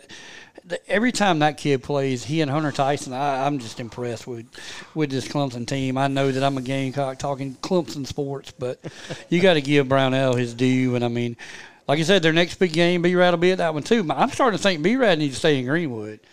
every 0.87 1.11
time 1.11 1.39
that 1.39 1.57
kid 1.57 1.83
plays, 1.83 2.23
he 2.23 2.41
and 2.41 2.51
Hunter 2.51 2.71
Tyson, 2.71 3.13
I, 3.13 3.45
I'm 3.45 3.59
just 3.59 3.79
impressed 3.79 4.27
with 4.27 4.45
with 4.93 5.09
this 5.09 5.27
Clemson 5.27 5.67
team. 5.67 5.97
I 5.97 6.07
know 6.07 6.31
that 6.31 6.43
I'm 6.43 6.57
a 6.57 6.61
Gamecock 6.61 7.17
talking 7.17 7.55
Clemson 7.55 8.05
sports, 8.05 8.51
but 8.51 8.79
you 9.29 9.41
got 9.41 9.53
to 9.53 9.61
give 9.61 9.89
Brownell 9.89 10.35
his 10.35 10.53
due. 10.53 10.95
And 10.95 11.03
I 11.03 11.07
mean, 11.07 11.37
like 11.87 11.99
I 11.99 12.03
said, 12.03 12.21
their 12.21 12.33
next 12.33 12.55
big 12.55 12.73
game, 12.73 13.01
B 13.01 13.15
Rad 13.15 13.31
will 13.31 13.37
be 13.37 13.51
at 13.51 13.59
that 13.59 13.73
one 13.73 13.83
too. 13.83 14.05
I'm 14.11 14.29
starting 14.29 14.57
to 14.57 14.61
think 14.63 14.81
B 14.83 14.95
Rad 14.95 15.19
needs 15.19 15.35
to 15.35 15.39
stay 15.39 15.57
in 15.59 15.65
Greenwood. 15.65 16.19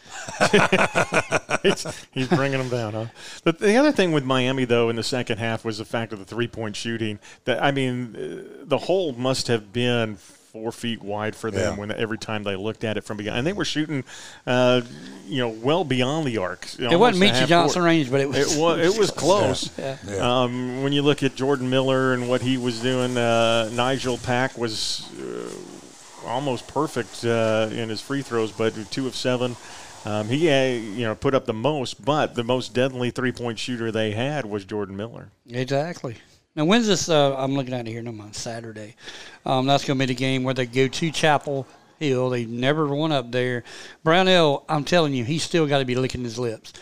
It's- 1.64 2.06
he's 2.12 2.28
bringing 2.28 2.58
them 2.58 2.68
down, 2.68 2.92
huh? 2.92 3.06
But 3.42 3.58
the 3.58 3.76
other 3.76 3.90
thing 3.90 4.12
with 4.12 4.22
Miami, 4.24 4.66
though, 4.66 4.90
in 4.90 4.96
the 4.96 5.02
second 5.02 5.38
half 5.38 5.64
was 5.64 5.78
the 5.78 5.84
fact 5.86 6.12
of 6.12 6.18
the 6.18 6.24
three-point 6.26 6.76
shooting. 6.76 7.18
That 7.46 7.62
I 7.62 7.70
mean, 7.70 8.14
uh, 8.14 8.64
the 8.66 8.76
hole 8.78 9.12
must 9.14 9.46
have 9.48 9.72
been 9.72 10.18
four 10.54 10.70
feet 10.70 11.02
wide 11.02 11.34
for 11.34 11.50
them 11.50 11.74
Yeah. 11.74 11.80
when 11.80 11.90
every 11.90 12.16
time 12.16 12.44
they 12.44 12.54
looked 12.54 12.84
at 12.84 12.96
it 12.96 13.02
from 13.02 13.16
behind, 13.16 13.38
and 13.38 13.44
they 13.46 13.52
were 13.52 13.64
shooting, 13.64 14.04
uh, 14.46 14.82
you 15.26 15.38
know, 15.38 15.48
well 15.48 15.82
beyond 15.82 16.28
the 16.28 16.38
arc. 16.38 16.68
It 16.78 16.96
wasn't 16.96 17.24
Meechie 17.24 17.48
Johnson 17.48 17.82
range, 17.82 18.08
but 18.08 18.20
it 18.20 18.28
was. 18.28 18.36
It 18.56 18.60
was 18.60 18.94
it 18.94 18.96
was 19.00 19.10
close. 19.24 19.76
Yeah. 19.76 19.96
Yeah. 20.06 20.42
Um, 20.42 20.84
when 20.84 20.92
you 20.92 21.02
look 21.02 21.24
at 21.24 21.34
Jordan 21.34 21.68
Miller 21.70 22.12
and 22.14 22.28
what 22.28 22.40
he 22.40 22.56
was 22.56 22.78
doing, 22.80 23.16
uh, 23.16 23.68
Nigel 23.72 24.16
Pack 24.16 24.56
was 24.56 25.10
uh, 25.20 26.28
almost 26.28 26.68
perfect 26.68 27.24
uh, 27.24 27.68
in 27.72 27.88
his 27.88 28.00
free 28.00 28.22
throws, 28.22 28.52
but 28.52 28.74
two 28.92 29.08
of 29.08 29.16
seven. 29.16 29.56
Um, 30.04 30.28
he 30.28 30.48
uh, 30.50 30.66
you 30.66 31.04
know 31.04 31.16
put 31.16 31.34
up 31.34 31.46
the 31.46 31.52
most, 31.52 32.04
but 32.04 32.36
the 32.36 32.44
most 32.44 32.72
deadly 32.74 33.10
three 33.10 33.32
point 33.32 33.58
shooter 33.58 33.90
they 33.90 34.12
had 34.12 34.44
was 34.46 34.64
Jordan 34.64 34.96
Miller. 34.96 35.30
Exactly. 35.50 36.18
Now, 36.56 36.64
when's 36.64 36.86
this? 36.86 37.08
Uh, 37.08 37.34
I'm 37.36 37.54
looking 37.54 37.74
at 37.74 37.88
it 37.88 37.90
here. 37.90 38.02
No, 38.02 38.10
on 38.22 38.32
Saturday. 38.32 38.94
Um, 39.44 39.66
that's 39.66 39.84
going 39.84 39.98
to 39.98 40.06
be 40.06 40.12
the 40.12 40.18
game 40.18 40.44
where 40.44 40.54
they 40.54 40.66
go 40.66 40.86
to 40.86 41.10
Chapel 41.10 41.66
Hill. 41.98 42.30
They 42.30 42.44
never 42.44 42.86
won 42.86 43.10
up 43.10 43.32
there. 43.32 43.64
Brownell, 44.04 44.64
I'm 44.68 44.84
telling 44.84 45.14
you, 45.14 45.24
he's 45.24 45.42
still 45.42 45.66
got 45.66 45.78
to 45.78 45.84
be 45.84 45.96
licking 45.96 46.22
his 46.22 46.38
lips. 46.38 46.72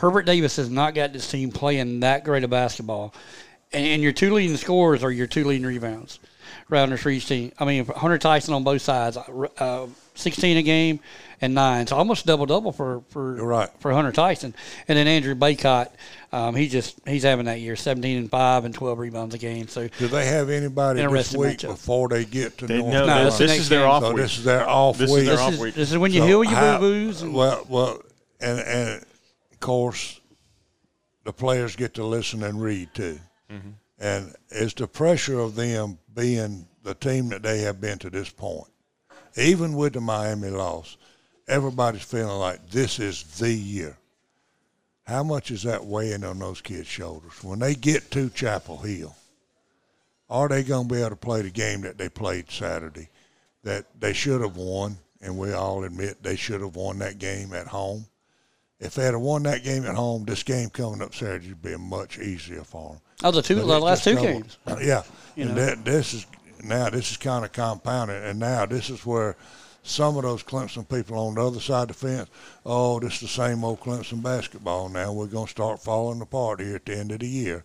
Hubert 0.00 0.22
Davis 0.22 0.56
has 0.56 0.70
not 0.70 0.94
got 0.94 1.12
this 1.12 1.30
team 1.30 1.52
playing 1.52 2.00
that 2.00 2.24
great 2.24 2.42
of 2.42 2.50
basketball. 2.50 3.14
and, 3.72 3.86
and 3.86 4.02
your 4.02 4.12
two 4.12 4.32
leading 4.32 4.56
scorers 4.56 5.02
are 5.04 5.10
your 5.10 5.26
two 5.26 5.44
leading 5.44 5.66
rebounds, 5.66 6.18
rounders 6.68 7.00
for 7.00 7.10
each 7.10 7.26
team. 7.26 7.52
I 7.58 7.64
mean, 7.64 7.84
Hunter 7.86 8.18
Tyson 8.18 8.54
on 8.54 8.64
both 8.64 8.82
sides, 8.82 9.16
uh, 9.16 9.86
16 10.14 10.56
a 10.58 10.62
game 10.62 11.00
and 11.40 11.54
nine, 11.54 11.86
so 11.86 11.96
almost 11.96 12.24
double 12.26 12.46
double 12.46 12.70
for 12.70 13.02
for 13.08 13.34
right. 13.34 13.68
for 13.80 13.92
Hunter 13.92 14.12
Tyson, 14.12 14.54
and 14.86 14.96
then 14.96 15.08
Andrew 15.08 15.34
Bacot, 15.34 15.88
um, 16.32 16.54
he 16.54 16.68
just 16.68 17.00
he's 17.06 17.24
having 17.24 17.46
that 17.46 17.60
year, 17.60 17.74
17 17.74 18.16
and 18.18 18.30
five 18.30 18.64
and 18.64 18.72
12 18.74 18.98
rebounds 18.98 19.34
a 19.34 19.38
game. 19.38 19.66
So 19.68 19.88
Do 19.98 20.06
they 20.08 20.26
have 20.26 20.50
anybody 20.50 21.04
this 21.04 21.34
week 21.34 21.58
matchup. 21.58 21.68
before 21.68 22.08
they 22.08 22.24
get 22.24 22.58
to 22.58 22.66
They, 22.66 22.78
North 22.78 22.92
no, 22.92 23.06
No, 23.06 23.24
this, 23.24 23.38
that's 23.38 23.38
the 23.38 23.46
this 23.46 23.58
is 23.58 23.68
their 23.68 23.86
off 23.86 24.02
So 24.04 24.08
week. 24.10 24.16
this 24.18 24.38
is 24.38 24.44
their 24.44 24.68
off 24.68 24.98
This 24.98 25.10
is 25.10 25.16
week. 25.16 25.24
their 25.26 25.34
this 25.36 25.40
off 25.44 25.52
is, 25.54 25.60
week. 25.60 25.74
this 25.74 25.90
is 25.90 25.98
when 25.98 26.12
you 26.12 26.20
So 26.20 26.26
heal 26.26 26.44
your 26.44 26.52
how- 26.54 26.78
boo 26.78 27.06
boos. 27.06 27.22
and- 27.22 27.34
Well, 27.34 27.66
well, 27.68 28.02
and 28.40 28.60
and 28.60 29.02
of 29.52 29.60
course, 29.60 30.20
the 31.24 31.32
players 31.32 31.74
get 31.76 31.94
to 31.94 32.04
listen 32.04 32.42
and 32.44 32.60
read 32.62 32.92
too. 32.94 33.18
Mm-hmm. 33.50 33.70
And 33.98 34.34
it's 34.50 34.74
the 34.74 34.86
pressure 34.88 35.38
of 35.40 35.54
them 35.54 35.98
being 36.14 36.66
the 36.82 36.94
team 36.94 37.28
that 37.28 37.42
they 37.42 37.60
have 37.60 37.80
been 37.80 37.98
to 37.98 38.10
this 38.10 38.28
point. 38.30 38.68
Even 39.36 39.74
with 39.74 39.94
the 39.94 40.00
Miami 40.00 40.50
loss, 40.50 40.96
everybody's 41.48 42.02
feeling 42.02 42.38
like 42.38 42.70
this 42.70 42.98
is 42.98 43.22
the 43.38 43.52
year. 43.52 43.96
How 45.04 45.22
much 45.22 45.50
is 45.50 45.62
that 45.64 45.84
weighing 45.84 46.24
on 46.24 46.38
those 46.38 46.60
kids' 46.60 46.86
shoulders 46.86 47.42
when 47.42 47.58
they 47.58 47.74
get 47.74 48.10
to 48.12 48.30
Chapel 48.30 48.78
Hill? 48.78 49.14
Are 50.30 50.48
they 50.48 50.62
going 50.62 50.88
to 50.88 50.94
be 50.94 51.00
able 51.00 51.10
to 51.10 51.16
play 51.16 51.42
the 51.42 51.50
game 51.50 51.82
that 51.82 51.98
they 51.98 52.08
played 52.08 52.50
Saturday? 52.50 53.08
That 53.64 53.86
they 54.00 54.12
should 54.12 54.40
have 54.40 54.56
won, 54.56 54.96
and 55.20 55.36
we 55.38 55.52
all 55.52 55.84
admit 55.84 56.22
they 56.22 56.36
should 56.36 56.60
have 56.60 56.74
won 56.76 56.98
that 57.00 57.18
game 57.18 57.52
at 57.52 57.66
home. 57.66 58.06
If 58.80 58.94
they 58.94 59.04
had 59.04 59.14
won 59.14 59.44
that 59.44 59.62
game 59.62 59.84
at 59.84 59.94
home, 59.94 60.24
this 60.24 60.42
game 60.42 60.68
coming 60.70 61.02
up 61.02 61.14
Saturday 61.14 61.50
would 61.50 61.62
be 61.62 61.76
much 61.76 62.18
easier 62.18 62.64
for 62.64 62.92
them. 62.92 63.00
Oh, 63.22 63.30
the 63.30 63.42
two, 63.42 63.54
the 63.54 63.64
last 63.64 64.02
two 64.02 64.16
games. 64.16 64.58
Yeah, 64.80 65.02
You 65.36 65.44
and 65.44 65.54
know. 65.54 65.66
that, 65.66 65.84
this 65.84 66.14
is 66.14 66.26
now 66.62 66.90
this 66.90 67.10
is 67.10 67.16
kind 67.16 67.44
of 67.44 67.52
compounded, 67.52 68.22
and 68.22 68.38
now 68.38 68.66
this 68.66 68.90
is 68.90 69.04
where 69.04 69.36
some 69.82 70.16
of 70.16 70.22
those 70.22 70.42
Clemson 70.42 70.88
people 70.88 71.18
on 71.18 71.34
the 71.34 71.44
other 71.46 71.60
side 71.60 71.90
of 71.90 72.00
the 72.00 72.06
fence, 72.06 72.30
oh, 72.64 73.00
this 73.00 73.14
is 73.14 73.20
the 73.20 73.28
same 73.28 73.64
old 73.64 73.80
Clemson 73.80 74.22
basketball. 74.22 74.88
Now 74.88 75.12
we're 75.12 75.26
going 75.26 75.46
to 75.46 75.50
start 75.50 75.82
falling 75.82 76.20
apart 76.20 76.60
here 76.60 76.76
at 76.76 76.86
the 76.86 76.96
end 76.96 77.10
of 77.12 77.18
the 77.18 77.26
year, 77.26 77.64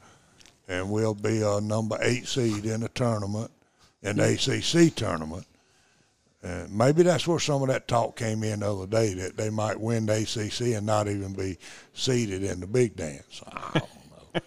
and 0.67 0.89
we'll 0.89 1.13
be 1.13 1.41
a 1.41 1.62
number 1.62 1.97
eight 2.01 2.27
seed 2.27 2.65
in 2.65 2.81
the 2.81 2.89
tournament, 2.89 3.51
in 4.01 4.17
the 4.17 4.33
ACC 4.33 4.95
tournament. 4.95 5.45
And 6.43 6.75
maybe 6.75 7.03
that's 7.03 7.27
where 7.27 7.39
some 7.39 7.62
of 7.62 7.67
that 7.67 7.88
talk 7.88 8.15
came 8.15 8.43
in 8.43 8.62
the 8.62 8.71
other 8.71 8.88
day 8.88 9.13
that 9.15 9.38
they 9.38 9.49
might 9.49 9.79
win 9.79 10.05
the 10.05 10.21
ACC 10.21 10.75
and 10.75 10.86
not 10.86 11.07
even 11.07 11.33
be 11.33 11.57
seeded 11.93 12.43
in 12.43 12.60
the 12.60 12.67
big 12.67 12.95
dance. 12.95 13.41
I 13.47 13.79
don't 13.79 13.89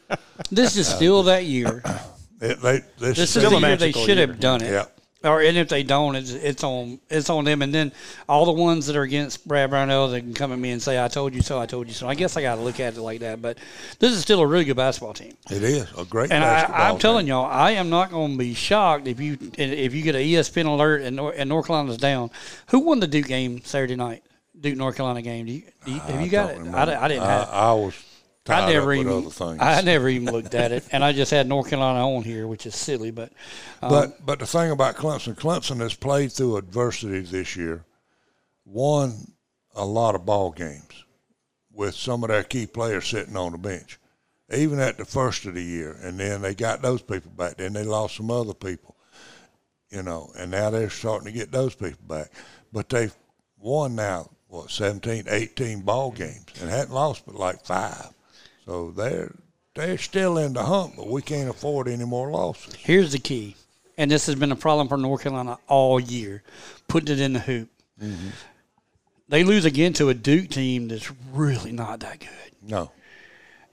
know. 0.08 0.16
This 0.50 0.76
is 0.76 0.88
still 0.88 1.22
that 1.24 1.44
year. 1.44 1.82
It, 2.40 2.60
they, 2.60 2.78
this, 2.98 3.16
This 3.16 3.18
is 3.18 3.30
Still 3.30 3.50
the 3.50 3.56
a 3.66 3.68
year 3.68 3.76
they 3.76 3.92
should 3.92 4.16
year. 4.18 4.26
have 4.26 4.40
done 4.40 4.62
it. 4.62 4.70
Yeah. 4.70 4.86
Or 5.22 5.42
and 5.42 5.54
if 5.58 5.68
they 5.68 5.82
don't, 5.82 6.16
it's 6.16 6.30
it's 6.30 6.64
on 6.64 6.98
it's 7.10 7.28
on 7.28 7.44
them. 7.44 7.60
And 7.60 7.74
then 7.74 7.92
all 8.26 8.46
the 8.46 8.52
ones 8.52 8.86
that 8.86 8.96
are 8.96 9.02
against 9.02 9.46
Brad 9.46 9.68
Brownell, 9.68 10.08
they 10.08 10.22
can 10.22 10.32
come 10.32 10.50
at 10.50 10.58
me 10.58 10.70
and 10.70 10.80
say, 10.80 11.02
"I 11.02 11.08
told 11.08 11.34
you 11.34 11.42
so. 11.42 11.60
I 11.60 11.66
told 11.66 11.88
you 11.88 11.92
so." 11.92 12.08
I 12.08 12.14
guess 12.14 12.38
I 12.38 12.40
got 12.40 12.54
to 12.54 12.62
look 12.62 12.80
at 12.80 12.96
it 12.96 13.00
like 13.02 13.20
that. 13.20 13.42
But 13.42 13.58
this 13.98 14.12
is 14.12 14.20
still 14.22 14.40
a 14.40 14.46
really 14.46 14.64
good 14.64 14.78
basketball 14.78 15.12
team. 15.12 15.34
It 15.50 15.62
is 15.62 15.86
a 15.98 16.06
great 16.06 16.32
And 16.32 16.42
I, 16.42 16.88
I'm 16.88 16.98
telling 16.98 17.26
y'all, 17.26 17.44
I 17.44 17.72
am 17.72 17.90
not 17.90 18.10
going 18.10 18.32
to 18.32 18.38
be 18.38 18.54
shocked 18.54 19.06
if 19.08 19.20
you 19.20 19.36
if 19.58 19.92
you 19.94 20.00
get 20.00 20.14
an 20.14 20.22
ESPN 20.22 20.64
alert 20.64 21.02
and, 21.02 21.16
Nor- 21.16 21.34
and 21.34 21.50
North 21.50 21.66
Carolina's 21.66 21.98
down. 21.98 22.30
Who 22.68 22.78
won 22.80 23.00
the 23.00 23.06
Duke 23.06 23.26
game 23.26 23.60
Saturday 23.62 23.96
night? 23.96 24.22
Duke 24.58 24.78
North 24.78 24.96
Carolina 24.96 25.20
game. 25.20 25.44
Do 25.44 25.52
you, 25.52 25.62
do 25.84 25.92
you, 25.92 26.00
have 26.00 26.20
you 26.22 26.30
got 26.30 26.50
it? 26.52 26.66
I, 26.66 27.04
I 27.04 27.08
didn't 27.08 27.24
have. 27.24 27.48
I, 27.50 27.52
I 27.52 27.72
was 27.74 27.94
I 28.48 28.72
never 28.72 28.92
even. 28.92 29.30
I 29.60 29.80
never 29.82 30.08
even 30.08 30.32
looked 30.32 30.54
at 30.54 30.72
it, 30.72 30.84
and 30.92 31.04
I 31.04 31.12
just 31.12 31.30
had 31.30 31.46
North 31.46 31.68
Carolina 31.68 32.08
on 32.08 32.22
here, 32.22 32.46
which 32.46 32.66
is 32.66 32.74
silly. 32.74 33.10
But 33.10 33.32
um, 33.82 33.90
but 33.90 34.26
but 34.26 34.38
the 34.38 34.46
thing 34.46 34.70
about 34.70 34.96
Clemson, 34.96 35.34
Clemson 35.34 35.80
has 35.80 35.94
played 35.94 36.32
through 36.32 36.56
adversity 36.56 37.20
this 37.20 37.54
year, 37.56 37.84
won 38.64 39.32
a 39.74 39.84
lot 39.84 40.14
of 40.14 40.24
ball 40.24 40.50
games 40.50 41.04
with 41.72 41.94
some 41.94 42.24
of 42.24 42.28
their 42.28 42.42
key 42.42 42.66
players 42.66 43.06
sitting 43.06 43.36
on 43.36 43.52
the 43.52 43.58
bench, 43.58 43.98
even 44.52 44.80
at 44.80 44.96
the 44.96 45.04
first 45.04 45.44
of 45.44 45.54
the 45.54 45.62
year, 45.62 45.96
and 46.02 46.18
then 46.18 46.42
they 46.42 46.54
got 46.54 46.82
those 46.82 47.02
people 47.02 47.30
back. 47.32 47.56
Then 47.56 47.74
they 47.74 47.84
lost 47.84 48.16
some 48.16 48.30
other 48.30 48.54
people, 48.54 48.96
you 49.90 50.02
know, 50.02 50.30
and 50.36 50.50
now 50.50 50.70
they're 50.70 50.90
starting 50.90 51.26
to 51.26 51.38
get 51.38 51.52
those 51.52 51.74
people 51.74 52.04
back. 52.06 52.30
But 52.72 52.88
they've 52.88 53.14
won 53.58 53.96
now 53.96 54.30
what 54.48 54.70
17, 54.70 55.24
18 55.28 55.82
ball 55.82 56.10
games 56.10 56.46
and 56.60 56.70
hadn't 56.70 56.94
lost 56.94 57.24
but 57.26 57.34
like 57.34 57.64
five. 57.64 58.10
So 58.66 58.90
they're 58.90 59.34
they're 59.74 59.98
still 59.98 60.38
in 60.38 60.52
the 60.52 60.62
hunt, 60.64 60.94
but 60.96 61.08
we 61.08 61.22
can't 61.22 61.48
afford 61.48 61.88
any 61.88 62.04
more 62.04 62.30
losses. 62.30 62.74
Here's 62.74 63.12
the 63.12 63.18
key, 63.18 63.56
and 63.96 64.10
this 64.10 64.26
has 64.26 64.34
been 64.34 64.52
a 64.52 64.56
problem 64.56 64.88
for 64.88 64.96
North 64.96 65.22
Carolina 65.22 65.58
all 65.68 65.98
year, 66.00 66.42
putting 66.88 67.14
it 67.14 67.20
in 67.20 67.32
the 67.34 67.40
hoop. 67.40 67.68
Mm-hmm. 68.02 68.28
They 69.28 69.44
lose 69.44 69.64
again 69.64 69.92
to 69.94 70.08
a 70.08 70.14
Duke 70.14 70.50
team 70.50 70.88
that's 70.88 71.10
really 71.32 71.72
not 71.72 72.00
that 72.00 72.18
good, 72.20 72.28
No. 72.62 72.90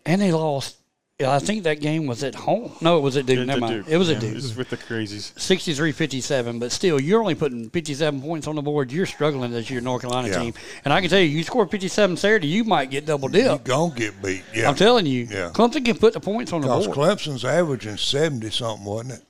and 0.05 0.21
they 0.21 0.31
lost. 0.31 0.76
Yeah, 1.19 1.33
I 1.33 1.39
think 1.39 1.63
that 1.63 1.79
game 1.81 2.05
was 2.05 2.23
at 2.23 2.35
home. 2.35 2.73
No, 2.79 2.97
it 2.97 3.01
was 3.01 3.17
at 3.17 3.25
Duke. 3.25 3.39
It's 3.39 3.47
Never 3.47 3.59
mind. 3.59 3.73
Duke. 3.85 3.87
It 3.89 3.97
was 3.97 4.09
Yeah, 4.09 4.15
at 4.17 4.21
Duke. 4.21 4.35
It's 4.35 4.55
with 4.55 4.69
the 4.69 4.77
crazies. 4.77 5.33
63-57, 5.33 6.59
but 6.59 6.71
still, 6.71 7.01
you're 7.01 7.21
only 7.21 7.33
putting 7.33 7.71
57 7.71 8.21
points 8.21 8.45
on 8.45 8.55
the 8.55 8.61
board. 8.61 8.91
You're 8.91 9.07
struggling 9.07 9.51
as 9.55 9.67
your 9.67 9.81
North 9.81 10.01
Carolina 10.03 10.27
Yeah. 10.27 10.39
team. 10.41 10.53
And 10.85 10.93
I 10.93 11.01
can 11.01 11.09
tell 11.09 11.19
you, 11.19 11.25
you 11.25 11.43
score 11.43 11.65
57 11.65 12.17
Saturday, 12.17 12.47
you 12.47 12.63
might 12.63 12.91
get 12.91 13.07
double 13.07 13.29
dip. 13.29 13.45
You 13.45 13.49
dip. 13.57 13.63
gonna 13.63 13.95
get 13.95 14.21
beat. 14.21 14.43
Yeah. 14.53 14.69
I'm 14.69 14.75
telling 14.75 15.07
you, 15.07 15.27
Yeah. 15.29 15.49
Clemson 15.55 15.83
can 15.83 15.97
put 15.97 16.13
the 16.13 16.19
points 16.19 16.53
on 16.53 16.61
the 16.61 16.67
Because 16.67 16.85
board. 16.85 16.97
Clemson's 17.17 17.43
averaging 17.43 17.97
seventy 17.97 18.51
something, 18.51 18.85
wasn't 18.85 19.13
it? 19.13 19.23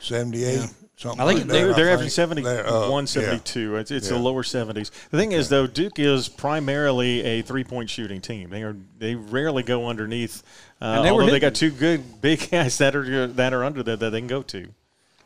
Seventy 0.00 0.42
eight 0.44 0.68
something. 1.00 1.20
I 1.20 1.26
think 1.26 1.40
like 1.40 1.48
they're- 1.48 1.66
that, 1.68 1.74
They're, 1.76 1.84
they're 1.84 1.90
I 1.90 1.92
averaging 1.94 2.10
think. 2.10 2.12
71, 2.44 2.54
They're, 2.54 2.66
uh, 2.66 3.06
72. 3.06 3.76
It's, 3.76 3.90
it's 3.90 4.08
Yeah. 4.10 4.16
the 4.16 4.22
lower 4.22 4.42
70s. 4.42 4.90
The 5.10 5.18
thing 5.18 5.32
is, 5.32 5.48
though, 5.48 5.66
Duke 5.66 5.98
is 5.98 6.28
primarily 6.28 7.22
a 7.22 7.42
three 7.42 7.64
point 7.64 7.90
shooting 7.90 8.20
team. 8.20 8.50
They 8.50 8.62
are 8.62 8.76
they 8.98 9.14
rarely 9.14 9.62
go 9.62 9.88
underneath. 9.88 10.42
Uh, 10.80 10.84
And 10.96 11.04
they 11.04 11.10
although 11.10 11.26
they 11.30 11.40
got 11.40 11.54
two 11.54 11.70
good 11.70 12.20
big 12.20 12.50
guys 12.50 12.78
that 12.78 12.94
are 12.96 13.26
that 13.28 13.52
are 13.52 13.64
under 13.64 13.82
there 13.82 13.96
that 13.96 14.10
they 14.10 14.20
can 14.20 14.28
go 14.28 14.42
to. 14.42 14.68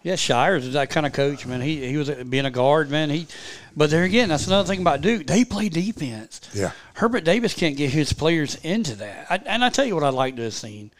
Yeah, 0.03 0.17
Shires 0.17 0.67
is 0.67 0.75
that 0.75 0.91
kind 0.91 1.07
of 1.07 1.15
coach, 1.15 1.47
man. 1.47 1.63
He 1.63 1.87
he 1.89 1.97
was 1.97 2.11
being 2.11 2.45
a 2.45 2.51
guard, 2.51 2.91
man. 2.91 3.09
He, 3.09 3.27
but 3.75 3.89
there 3.89 4.03
again, 4.05 4.29
that's 4.29 4.47
another 4.47 4.69
thing 4.69 4.83
about 4.83 5.01
Duke. 5.01 5.27
They 5.27 5.47
play 5.47 5.71
defense. 5.71 6.43
Yeah. 6.53 6.73
Hubert 6.99 7.25
Davis 7.25 7.55
can't 7.55 7.75
get 7.75 7.89
his 7.91 8.13
players 8.13 8.57
into 8.57 8.97
that. 8.97 9.27
I, 9.31 9.37
and 9.47 9.65
I 9.65 9.71
tell 9.71 9.87
you 9.87 9.95
what, 9.95 10.05
I'd 10.05 10.13
like 10.13 10.37
to 10.37 10.43
have 10.43 10.53
seen. 10.53 10.91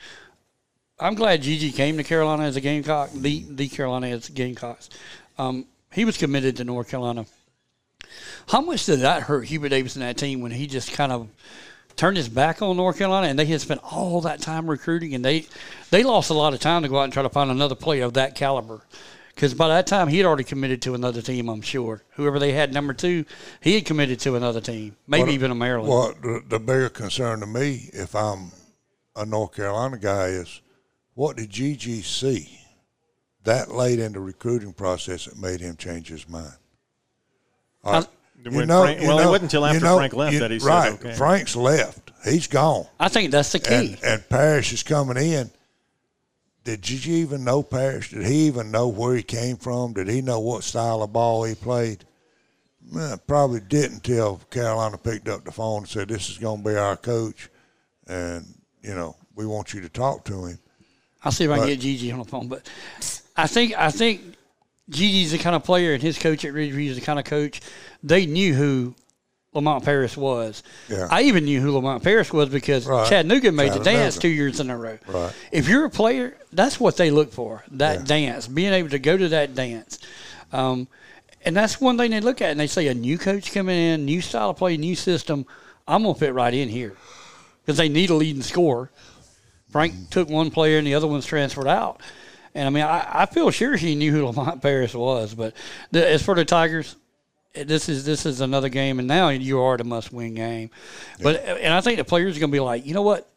I'm 1.05 1.15
glad 1.15 1.43
GG 1.43 1.75
came 1.75 1.99
to 1.99 2.03
Carolina 2.03 2.45
as 2.45 2.57
a 2.57 2.63
Gamecock, 2.63 3.11
the 3.13 3.45
the 3.51 3.69
Carolina 3.69 4.07
as 4.07 4.31
Gamecocks. 4.31 4.89
Um, 5.37 5.67
he 5.93 6.07
was 6.07 6.17
committed 6.17 6.57
to 6.57 6.65
North 6.65 6.89
Carolina. 6.89 7.27
How 8.49 8.63
much 8.63 8.87
did 8.87 9.01
that 9.01 9.25
hurt 9.25 9.45
Hubert 9.45 9.69
Davis 9.69 9.97
and 9.97 10.03
that 10.03 10.17
team 10.17 10.41
when 10.41 10.51
he 10.51 10.67
just 10.67 10.93
kind 10.93 11.13
of 11.13 11.29
turned 11.95 12.17
his 12.17 12.31
back 12.31 12.63
on 12.63 12.79
North 12.79 12.97
Carolina 12.97 13.27
and 13.27 13.39
they 13.39 13.45
had 13.45 13.61
spent 13.61 13.83
all 13.85 14.23
that 14.23 14.41
time 14.41 14.69
recruiting 14.69 15.15
and 15.15 15.23
they 15.23 15.47
they 15.91 16.03
lost 16.03 16.31
a 16.31 16.35
lot 16.35 16.55
of 16.55 16.61
time 16.61 16.83
to 16.83 16.89
go 16.89 16.99
out 16.99 17.05
and 17.05 17.13
try 17.13 17.23
to 17.23 17.29
find 17.29 17.51
another 17.51 17.75
player 17.75 18.05
of 18.05 18.15
that 18.15 18.35
caliber. 18.35 18.81
Because 19.35 19.53
by 19.53 19.69
that 19.69 19.87
time 19.87 20.09
he 20.09 20.17
had 20.17 20.25
already 20.25 20.45
committed 20.45 20.81
to 20.83 20.95
another 20.95 21.21
team, 21.21 21.51
I'm 21.51 21.61
sure. 21.61 22.03
Whoever 22.13 22.39
they 22.39 22.53
had 22.53 22.73
number 22.73 22.95
two, 22.95 23.27
he 23.61 23.75
had 23.75 23.85
committed 23.85 24.21
to 24.21 24.37
another 24.37 24.63
team, 24.63 24.97
maybe 25.07 25.33
even 25.33 25.51
a 25.51 25.55
Maryland. 25.55 25.91
Well, 25.91 26.15
the, 26.23 26.43
the 26.49 26.59
bigger 26.59 26.89
concern 26.89 27.41
to 27.41 27.47
me, 27.47 27.91
if 27.93 28.17
I'm 28.17 28.53
a 29.15 29.27
North 29.27 29.55
Carolina 29.55 29.99
guy, 29.99 30.29
is 30.29 30.63
what 31.15 31.37
did 31.37 31.51
GG 31.51 32.03
see 32.05 32.59
that 33.45 33.71
late 33.71 33.99
in 33.99 34.13
the 34.13 34.21
recruiting 34.21 34.73
process 34.73 35.27
that 35.27 35.39
made 35.39 35.61
him 35.61 35.77
change 35.77 36.09
his 36.09 36.29
mind? 36.29 36.55
All 37.85 37.93
right. 37.93 38.09
When 38.45 38.69
Frank- 38.69 39.01
well, 39.01 39.19
it 39.21 39.27
wasn't 39.27 39.45
until 39.45 39.65
after 39.65 39.81
Frank 39.81 40.13
left 40.13 40.39
that 40.39 40.51
he 40.51 40.59
said, 40.59 40.69
right. 40.69 40.93
okay. 40.93 41.15
Frank's 41.15 41.57
left. 41.57 42.11
He's 42.25 42.47
gone. 42.47 42.87
I 43.01 43.09
think 43.09 43.31
that's 43.31 43.53
the 43.53 43.59
key. 43.59 43.75
and, 43.75 43.99
and 44.05 44.29
Paris 44.29 44.73
is 44.73 44.83
coming 44.83 45.17
in. 45.17 45.51
Did 46.65 46.89
you 46.89 47.17
even 47.17 47.45
know 47.45 47.63
Paris? 47.63 48.09
Did 48.09 48.27
he 48.27 48.47
even 48.47 48.71
know 48.71 48.89
where 48.89 49.15
he 49.15 49.23
came 49.23 49.57
from? 49.57 49.93
Did 49.93 50.09
he 50.09 50.23
know 50.23 50.41
what 50.41 50.65
style 50.65 51.03
of 51.03 51.13
ball 51.13 51.45
he 51.45 51.55
played? 51.55 52.05
Well, 52.93 53.17
probably 53.27 53.61
didn't 53.61 53.97
until 53.97 54.41
Carolina 54.51 54.99
picked 54.99 55.29
up 55.29 55.45
the 55.45 55.53
phone 55.53 55.81
and 55.81 55.89
said, 55.89 56.09
"This 56.09 56.29
is 56.29 56.39
going 56.39 56.63
to 56.63 56.69
be 56.69 56.77
our 56.77 56.97
coach, 56.97 57.49
and 58.07 58.47
you 58.83 58.95
know 58.95 59.17
we 59.35 59.47
want 59.47 59.73
you 59.73 59.81
to 59.83 59.89
talk 59.89 60.25
to 60.25 60.47
him." 60.47 60.59
I'll 61.25 61.33
see 61.33 61.45
if 61.45 61.51
I 61.51 61.59
can 61.59 61.67
get 61.67 61.81
GG 61.81 62.13
on 62.13 62.19
the 62.19 62.25
phone. 62.25 62.49
But 62.49 62.69
I 63.37 63.47
think 63.47 63.75
I 63.79 63.91
think 63.91 64.21
GG's 64.91 65.33
the 65.33 65.39
kind 65.39 65.57
of 65.57 65.65
player, 65.65 65.95
and 65.95 66.03
his 66.03 66.19
coach 66.19 66.45
at 66.45 66.53
Ridgeview 66.53 66.89
is 66.91 66.97
the 66.99 67.05
kind 67.05 67.19
of 67.19 67.25
coach. 67.25 67.61
They 68.03 68.27
knew 68.27 68.55
who 68.55 68.95
Lamont 69.55 69.85
Paris 69.85 70.17
was. 70.17 70.63
Yeah. 70.89 71.09
I 71.11 71.23
even 71.23 71.45
knew 71.45 71.61
who 71.61 71.73
Lamont 71.73 72.03
Paris 72.03 72.33
was 72.33 72.49
because 72.49 72.87
Right. 72.87 73.09
Chattanooga 73.09 73.53
made 73.53 73.73
the 73.73 73.79
dance 73.81 74.19
two 74.19 74.29
years 74.29 74.61
in 74.61 74.69
a 74.69 74.77
row. 74.77 74.99
Right. 75.07 75.33
If 75.53 75.69
you're 75.69 75.85
a 75.87 75.91
player, 75.91 76.37
that's 76.53 76.79
what 76.79 76.97
they 76.97 77.11
look 77.11 77.33
for. 77.33 77.65
That 77.71 78.01
Yeah. 78.01 78.05
dance, 78.05 78.47
being 78.49 78.73
able 78.73 78.91
to 78.91 78.99
go 78.99 79.17
to 79.17 79.29
that 79.29 79.55
dance. 79.55 79.99
Um, 80.53 80.89
and 81.45 81.57
that's 81.57 81.81
one 81.81 81.97
thing 81.97 82.11
they 82.11 82.21
look 82.21 82.43
at, 82.43 82.51
and 82.51 82.61
they 82.61 82.67
say 82.67 82.89
a 82.89 82.95
new 82.95 83.17
coach 83.17 83.53
coming 83.53 83.77
in, 83.79 84.05
new 84.05 84.21
style 84.21 84.51
of 84.51 84.57
play, 84.57 84.77
new 84.77 84.97
system. 84.97 85.47
I'm 85.87 86.03
gonna 86.03 86.15
fit 86.15 86.35
right 86.35 86.53
in 86.53 86.69
here 86.69 86.95
because 87.65 87.77
they 87.79 87.89
need 87.89 88.11
a 88.11 88.15
leading 88.15 88.43
scorer. 88.43 88.91
Frank 89.75 90.09
took 90.11 90.29
one 90.29 90.53
player 90.53 90.79
and 90.79 90.87
the 90.87 90.95
other 90.95 91.09
one's 91.09 91.27
transferred 91.27 91.67
out. 91.67 92.01
And 92.55 92.65
I 92.65 92.71
mean, 92.71 92.85
I, 92.85 93.23
I 93.23 93.27
feel 93.27 93.51
sure 93.51 93.75
he 93.75 93.97
knew 93.97 94.13
who 94.13 94.25
Lamont 94.25 94.63
Paris 94.63 94.95
was. 94.95 95.35
But 95.35 95.53
the, 95.91 96.09
as 96.09 96.23
for 96.23 96.37
the 96.37 96.45
Tigers, 96.45 96.95
this 97.55 97.89
is 97.89 98.05
this 98.05 98.25
is 98.25 98.41
another 98.41 98.69
game, 98.69 99.01
and 99.01 99.09
now 99.09 99.31
you 99.31 99.61
are 99.61 99.77
the 99.77 99.83
must-win 99.83 100.35
game. 100.35 100.71
But 101.21 101.45
and 101.45 101.75
I 101.75 101.81
think 101.81 101.99
the 101.99 102.05
players 102.05 102.37
are 102.37 102.41
going 102.41 102.53
to 102.53 102.55
be 102.55 102.61
like, 102.61 102.87
you 102.87 102.95
know 102.95 103.03
what? 103.03 103.29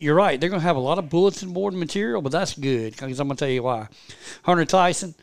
You're 0.00 0.16
right. 0.16 0.40
They're 0.40 0.50
going 0.50 0.60
to 0.60 0.66
have 0.66 0.74
a 0.74 0.80
lot 0.80 0.98
of 0.98 1.08
bullets 1.08 1.38
bulletin 1.38 1.54
board 1.54 1.74
material, 1.74 2.22
but 2.22 2.32
that's 2.32 2.58
good 2.58 2.90
because 2.90 3.20
I'm 3.20 3.28
going 3.28 3.36
to 3.36 3.44
tell 3.44 3.52
you 3.52 3.62
why. 3.62 3.86
Hunter 4.42 4.64
Tyson 4.64 5.14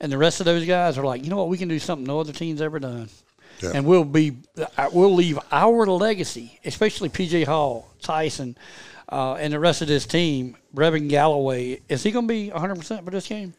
and 0.00 0.12
the 0.12 0.18
rest 0.18 0.40
of 0.40 0.44
those 0.44 0.66
guys 0.66 0.98
are 0.98 1.04
like, 1.04 1.24
you 1.24 1.30
know 1.30 1.38
what? 1.38 1.48
We 1.48 1.56
can 1.56 1.68
do 1.68 1.78
something 1.78 2.06
no 2.06 2.20
other 2.20 2.34
team's 2.34 2.60
ever 2.60 2.78
done. 2.78 3.08
Yeah. 3.62 3.70
And 3.74 3.86
we'll 3.86 4.04
be, 4.04 4.36
uh, 4.76 4.90
we'll 4.92 5.14
leave 5.14 5.38
our 5.50 5.86
legacy, 5.86 6.60
especially 6.66 7.08
PJ 7.08 7.46
Hall, 7.46 7.88
Tyson, 8.02 8.54
uh, 9.10 9.34
and 9.34 9.52
the 9.52 9.58
rest 9.60 9.82
of 9.82 9.88
this 9.88 10.06
team. 10.06 10.56
Brevin 10.74 11.08
Galloway, 11.08 11.80
is 11.88 12.02
he 12.02 12.10
going 12.10 12.26
to 12.26 12.32
be 12.32 12.50
100 12.50 12.76
percent 12.76 13.04
for 13.04 13.10
this 13.10 13.26
game? 13.26 13.54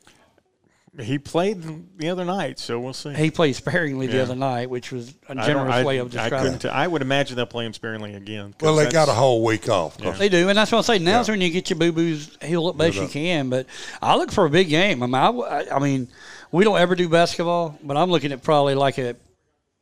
He 0.99 1.17
played 1.19 1.97
the 1.97 2.09
other 2.09 2.25
night, 2.25 2.59
so 2.59 2.79
we'll 2.79 2.93
see. 2.93 3.13
He 3.13 3.29
played 3.31 3.55
sparingly 3.55 4.07
the 4.07 4.21
other 4.21 4.35
night, 4.35 4.69
which 4.69 4.91
was 4.91 5.13
a 5.29 5.35
generous 5.35 5.75
I, 5.75 5.83
way 5.83 5.97
of 5.99 6.09
describing 6.09 6.53
couldn't- 6.53 6.73
I 6.73 6.87
would 6.87 7.01
imagine 7.03 7.37
they'll 7.37 7.45
play 7.45 7.65
him 7.65 7.73
sparingly 7.73 8.15
again. 8.15 8.53
Well, 8.59 8.75
they 8.75 8.89
got 8.89 9.07
a 9.07 9.13
whole 9.13 9.43
week 9.45 9.69
off. 9.69 9.97
'cause 9.97 10.17
They 10.17 10.29
do, 10.29 10.49
and 10.49 10.57
that's 10.57 10.71
what 10.71 10.79
I 10.79 10.97
say. 10.97 10.99
Now's 10.99 11.27
Yeah. 11.27 11.33
when 11.33 11.41
you 11.41 11.51
get 11.51 11.69
your 11.69 11.77
boo 11.79 11.91
boos 11.91 12.35
healed 12.41 12.69
up 12.71 12.77
best 12.77 12.97
you 12.97 13.07
can. 13.07 13.49
But 13.49 13.67
I 14.01 14.15
look 14.17 14.31
for 14.31 14.45
a 14.45 14.49
big 14.49 14.67
game. 14.69 15.01
I 15.03 15.05
mean, 15.05 15.15
I, 15.15 15.27
I- 15.29 15.75
I 15.75 15.79
mean, 15.79 16.09
we 16.51 16.63
don't 16.65 16.79
ever 16.79 16.95
do 16.95 17.07
basketball, 17.07 17.77
but 17.83 17.95
I'm 17.95 18.09
looking 18.09 18.31
at 18.31 18.41
probably 18.41 18.75
like 18.75 18.97
a 18.97 19.15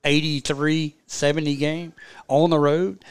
83 0.03 0.95
70 1.07 1.55
game 1.55 1.93
on 2.27 2.49
the 2.49 2.59
road. 2.59 3.03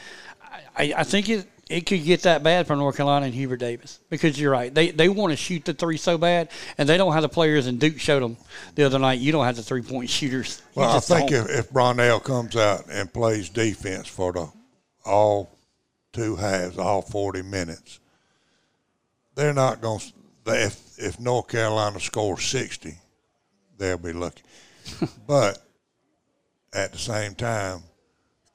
I, 0.77 0.93
I 0.97 1.03
think 1.03 1.29
it 1.29 1.47
it 1.69 1.85
could 1.85 2.03
get 2.03 2.23
that 2.23 2.43
bad 2.43 2.65
for 2.67 2.75
North 2.75 2.95
Carolina 2.95 3.25
and 3.25 3.35
Hubert 3.35 3.57
Davis 3.57 3.99
because 4.09 4.39
you're 4.39 4.51
right. 4.51 4.73
They 4.73 4.91
they 4.91 5.09
want 5.09 5.31
to 5.31 5.37
shoot 5.37 5.65
the 5.65 5.73
three 5.73 5.97
so 5.97 6.17
bad, 6.17 6.49
and 6.77 6.87
they 6.87 6.97
don't 6.97 7.13
have 7.13 7.23
the 7.23 7.29
players. 7.29 7.67
And 7.67 7.79
Duke 7.79 7.99
showed 7.99 8.21
them 8.23 8.37
the 8.75 8.83
other 8.83 8.99
night. 8.99 9.19
You 9.19 9.31
don't 9.31 9.45
have 9.45 9.55
the 9.57 9.63
three 9.63 9.81
point 9.81 10.09
shooters. 10.09 10.61
You 10.75 10.81
Well, 10.81 10.95
I 10.95 10.99
think 10.99 11.29
don't. 11.31 11.49
if, 11.49 11.59
if 11.59 11.69
Brownell 11.71 12.19
comes 12.19 12.55
out 12.55 12.85
and 12.89 13.11
plays 13.11 13.49
defense 13.49 14.07
for 14.07 14.31
the 14.31 14.49
all 15.05 15.57
two 16.13 16.35
halves, 16.37 16.77
all 16.77 17.01
forty 17.01 17.41
minutes, 17.41 17.99
they're 19.35 19.53
not 19.53 19.81
going. 19.81 19.99
to 20.45 20.65
If 20.65 20.79
if 20.97 21.19
North 21.19 21.47
Carolina 21.49 21.99
scores 21.99 22.43
sixty, 22.45 22.95
they'll 23.77 23.97
be 23.97 24.13
lucky. 24.13 24.43
but 25.27 25.59
at 26.73 26.93
the 26.93 26.97
same 26.97 27.35
time, 27.35 27.83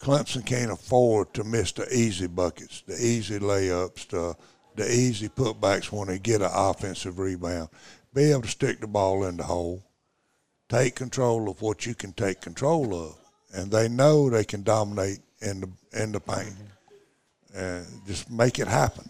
Clemson 0.02 0.44
can't 0.44 0.72
afford 0.72 1.32
to 1.34 1.44
miss 1.44 1.72
the 1.72 1.86
easy 1.94 2.26
buckets, 2.26 2.82
the 2.86 2.94
easy 2.94 3.38
layups, 3.38 4.08
the 4.08 4.34
the 4.74 4.90
easy 4.90 5.28
putbacks 5.28 5.92
when 5.92 6.08
they 6.08 6.18
get 6.18 6.42
an 6.42 6.50
offensive 6.52 7.18
rebound. 7.18 7.68
Be 8.14 8.32
able 8.32 8.42
to 8.42 8.48
stick 8.48 8.80
the 8.80 8.86
ball 8.86 9.24
in 9.24 9.36
the 9.36 9.44
hole 9.44 9.82
take 10.72 10.94
control 10.94 11.50
of 11.50 11.60
what 11.60 11.84
you 11.84 11.94
can 11.94 12.12
take 12.12 12.40
control 12.40 12.94
of, 12.94 13.18
and 13.52 13.70
they 13.70 13.88
know 13.88 14.30
they 14.30 14.44
can 14.44 14.62
dominate 14.62 15.18
in 15.40 15.60
the 15.60 15.68
in 15.92 16.12
the 16.12 16.20
paint, 16.20 16.54
and 17.54 17.86
just 18.06 18.30
make 18.30 18.58
it 18.58 18.68
happen. 18.68 19.08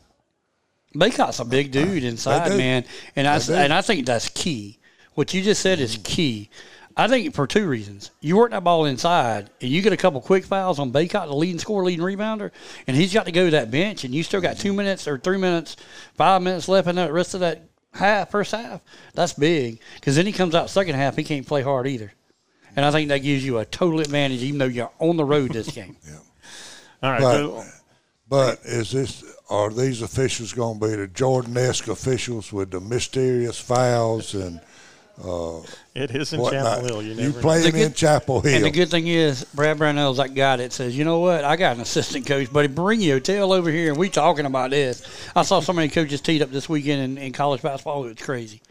Bacot's 0.94 1.40
a 1.40 1.44
big 1.44 1.70
dude 1.70 2.04
inside, 2.04 2.56
man, 2.56 2.84
and 3.16 3.26
I 3.26 3.36
and 3.36 3.72
I 3.72 3.80
think 3.80 4.06
that's 4.06 4.28
key. 4.28 4.78
What 5.14 5.32
you 5.32 5.42
just 5.42 5.62
said 5.62 5.78
is 5.78 5.98
key. 6.02 6.50
I 6.96 7.08
think 7.08 7.34
for 7.34 7.46
two 7.46 7.66
reasons. 7.66 8.10
You 8.20 8.36
work 8.36 8.50
that 8.50 8.64
ball 8.64 8.84
inside, 8.84 9.50
and 9.60 9.70
you 9.70 9.82
get 9.82 9.92
a 9.92 9.96
couple 9.96 10.20
quick 10.20 10.44
fouls 10.44 10.78
on 10.78 10.92
Bacot, 10.92 11.26
the 11.26 11.34
leading 11.34 11.58
scorer, 11.58 11.84
leading 11.84 12.04
rebounder, 12.04 12.50
and 12.86 12.96
he's 12.96 13.12
got 13.14 13.26
to 13.26 13.32
go 13.32 13.46
to 13.46 13.50
that 13.52 13.70
bench, 13.70 14.04
and 14.04 14.14
you 14.14 14.22
still 14.22 14.40
got 14.40 14.58
two 14.58 14.72
minutes 14.72 15.06
or 15.08 15.18
three 15.18 15.38
minutes, 15.38 15.76
five 16.14 16.42
minutes 16.42 16.68
left 16.68 16.88
in 16.88 16.96
the 16.96 17.12
rest 17.12 17.34
of 17.34 17.40
that 17.40 17.64
half, 17.92 18.30
first 18.30 18.52
half. 18.52 18.80
That's 19.14 19.32
big 19.32 19.80
because 19.94 20.16
then 20.16 20.26
he 20.26 20.32
comes 20.32 20.54
out 20.54 20.70
second 20.70 20.94
half, 20.96 21.16
he 21.16 21.24
can't 21.24 21.46
play 21.46 21.62
hard 21.62 21.86
either, 21.86 22.12
and 22.76 22.84
I 22.84 22.90
think 22.90 23.08
that 23.08 23.18
gives 23.18 23.44
you 23.44 23.58
a 23.58 23.64
total 23.64 24.00
advantage, 24.00 24.42
even 24.42 24.58
though 24.58 24.64
you're 24.66 24.90
on 24.98 25.16
the 25.16 25.24
road 25.24 25.52
this 25.52 25.70
game. 25.70 25.96
yeah. 26.06 26.16
All 27.02 27.10
right. 27.10 27.20
But- 27.20 27.36
so- 27.36 27.64
But 28.28 28.60
is 28.64 28.90
this 28.92 29.24
are 29.50 29.68
these 29.70 30.00
officials 30.00 30.54
going 30.54 30.80
to 30.80 30.86
be 30.88 30.96
the 30.96 31.06
Jordan-esque 31.06 31.88
officials 31.88 32.50
with 32.50 32.70
the 32.70 32.80
mysterious 32.80 33.60
fouls 33.60 34.32
and 34.34 34.60
it 35.94 36.10
is 36.10 36.32
in 36.32 36.40
whatnot? 36.40 36.64
Chapel 36.64 36.84
Hill. 36.88 37.02
You 37.02 37.08
You 37.10 37.14
never 37.16 37.34
know. 37.36 37.40
playing 37.40 37.64
The 37.64 37.72
good- 37.72 37.80
in 37.82 37.92
Chapel 37.94 38.40
Hill? 38.40 38.54
And 38.56 38.64
the 38.64 38.70
good 38.70 38.90
thing 38.90 39.06
is, 39.06 39.44
Brad 39.54 39.78
Brownell's 39.78 40.16
that 40.16 40.34
guy 40.34 40.56
that 40.56 40.72
says, 40.72 40.96
you 40.96 41.04
know 41.04 41.18
what, 41.20 41.44
I 41.44 41.56
got 41.56 41.76
an 41.76 41.82
assistant 41.82 42.26
coach, 42.26 42.52
buddy, 42.52 42.68
bring 42.68 43.00
your 43.00 43.20
tail 43.20 43.52
over 43.52 43.70
here, 43.70 43.90
and 43.90 43.98
we 43.98 44.08
talking 44.08 44.46
about 44.46 44.70
this. 44.70 45.02
I 45.36 45.42
saw 45.42 45.60
so 45.60 45.72
many 45.72 45.88
coaches 45.88 46.20
teed 46.20 46.42
up 46.42 46.50
this 46.50 46.68
weekend 46.68 47.02
in, 47.18 47.18
in 47.26 47.32
college 47.32 47.62
basketball; 47.62 48.06
It's 48.06 48.22
crazy. 48.22 48.62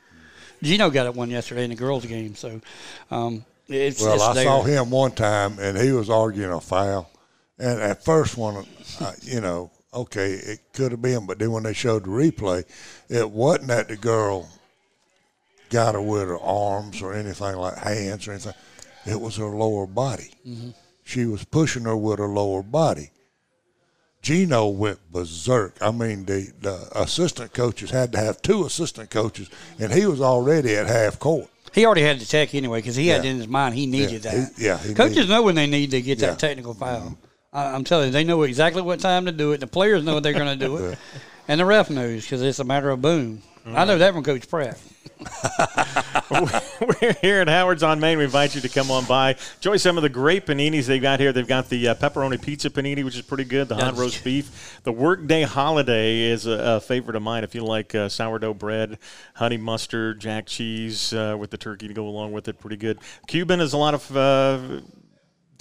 Geno 0.63 0.89
got 0.91 1.07
it 1.07 1.15
one 1.15 1.29
yesterday 1.31 1.63
in 1.63 1.69
the 1.71 1.75
girls' 1.75 2.05
game, 2.05 2.35
so 2.35 2.61
um, 3.09 3.43
it's, 3.67 4.01
Well, 4.01 4.13
it's 4.13 4.23
I 4.23 4.33
there. 4.33 4.43
saw 4.45 4.61
him 4.63 4.91
one 4.91 5.11
time, 5.11 5.57
and 5.59 5.77
he 5.77 5.91
was 5.91 6.09
arguing 6.09 6.51
a 6.51 6.61
foul. 6.61 7.09
And 7.57 7.79
at 7.81 8.03
first 8.05 8.37
one, 8.37 8.65
I, 8.99 9.13
you 9.21 9.41
know, 9.41 9.71
okay, 9.93 10.33
it 10.33 10.59
could 10.73 10.91
have 10.91 11.01
been, 11.01 11.25
but 11.25 11.39
then 11.39 11.51
when 11.51 11.63
they 11.63 11.73
showed 11.73 12.03
the 12.03 12.09
replay, 12.09 12.63
it 13.09 13.29
wasn't 13.29 13.67
that 13.69 13.87
the 13.87 13.97
girl 13.97 14.49
got 15.72 15.95
her 15.95 16.01
with 16.01 16.22
her 16.28 16.39
arms 16.39 17.01
or 17.01 17.13
anything 17.13 17.55
like 17.55 17.76
hands 17.78 18.28
or 18.28 18.32
anything. 18.34 18.53
It 19.07 19.19
was 19.19 19.38
her 19.38 19.45
lower 19.45 19.88
body. 19.88 20.32
Mm-hmm. 20.47 20.69
She 21.03 21.26
was 21.26 21.43
pushing 21.43 21.84
her 21.86 21.97
with 21.97 22.19
her 22.19 22.28
lower 22.28 22.61
body. 22.61 23.09
Geno 24.22 24.67
went 24.67 24.99
berserk. 25.11 25.76
I 25.82 25.89
mean, 25.89 26.26
the, 26.26 26.51
the 26.61 26.88
assistant 26.93 27.53
coaches 27.53 27.89
had 27.89 28.11
to 28.11 28.19
have 28.19 28.39
two 28.43 28.65
assistant 28.65 29.09
coaches, 29.09 29.49
and 29.80 29.91
he 29.91 30.05
was 30.05 30.22
already 30.22 30.76
at 30.76 30.86
half 30.86 31.17
court. 31.17 31.47
He 31.74 31.86
already 31.86 32.03
had 32.03 32.19
the 32.19 32.26
tech 32.26 32.53
anyway 32.53 32.80
because 32.80 32.95
he 32.97 33.07
had 33.07 33.24
Yeah. 33.24 33.32
in 33.32 33.38
his 33.38 33.47
mind 33.47 33.74
he 33.76 33.88
needed 33.88 34.24
Yeah, 34.26 34.32
that. 34.32 34.51
he- 34.57 34.65
yeah, 34.65 34.78
he 34.78 34.93
Coaches 34.93 35.15
needed- 35.15 35.30
know 35.30 35.41
when 35.41 35.55
they 35.55 35.65
need 35.65 35.91
to 35.91 36.01
get 36.01 36.19
Yeah. 36.19 36.28
that 36.32 36.39
technical 36.39 36.76
foul. 36.76 37.17
I, 37.51 37.74
I'm 37.74 37.84
telling 37.84 38.07
you, 38.07 38.11
they 38.11 38.24
know 38.24 38.43
exactly 38.43 38.82
what 38.84 38.99
time 38.99 39.26
to 39.26 39.32
do 39.32 39.53
it. 39.53 39.59
The 39.59 39.67
players 39.67 40.03
know 40.03 40.19
they're 40.19 40.34
going 40.34 40.59
to 40.59 40.65
do 40.67 40.78
it, 40.78 40.99
and 41.47 41.59
the 41.59 41.65
ref 41.65 41.89
knows 41.89 42.24
because 42.24 42.41
it's 42.43 42.59
a 42.59 42.63
matter 42.63 42.89
of 42.91 43.01
boom. 43.01 43.41
I 43.65 43.86
know 43.86 43.97
that 43.97 44.13
from 44.13 44.24
Coach 44.24 44.47
Pratt. 44.49 44.78
We're 46.32 47.13
here 47.22 47.41
at 47.41 47.47
Howard's 47.47 47.84
on 47.84 47.99
Main. 47.99 48.17
We 48.17 48.24
invite 48.24 48.55
you 48.55 48.61
to 48.61 48.69
come 48.69 48.89
on 48.89 49.05
by. 49.05 49.36
Enjoy 49.57 49.78
some 49.78 49.97
of 49.97 50.03
the 50.03 50.09
great 50.09 50.45
paninis 50.45 50.86
they've 50.86 51.01
got 51.01 51.19
here. 51.19 51.32
They've 51.32 51.47
got 51.47 51.69
the 51.69 51.89
uh, 51.89 51.95
pepperoni 51.95 52.41
pizza 52.41 52.69
panini, 52.69 53.03
which 53.03 53.15
is 53.15 53.22
pretty 53.22 53.43
good. 53.43 53.67
The 53.67 53.76
hot 53.76 53.97
roast 53.97 54.24
beef. 54.24 54.80
The 54.84 54.91
workday 54.91 55.43
holiday 55.43 56.22
is 56.22 56.45
a, 56.45 56.51
a 56.51 56.80
favorite 56.80 57.15
of 57.15 57.24
mine. 57.24 57.43
If 57.43 57.53
you 57.53 57.63
like 57.63 57.93
uh, 57.93 58.09
sourdough 58.09 58.55
bread, 58.55 58.97
honey 59.36 59.57
mustard, 59.57 60.19
jack 60.19 60.47
cheese 60.47 61.13
uh, 61.13 61.36
with 61.38 61.51
the 61.51 61.57
turkey 61.57 61.88
to 61.88 61.93
go 61.93 62.07
along 62.07 62.32
with 62.32 62.47
it, 62.47 62.59
pretty 62.59 62.78
good. 62.78 62.99
Cuban 63.28 63.59
is 63.59 63.74
a 63.74 63.78
lot 63.78 63.93
of. 63.93 64.84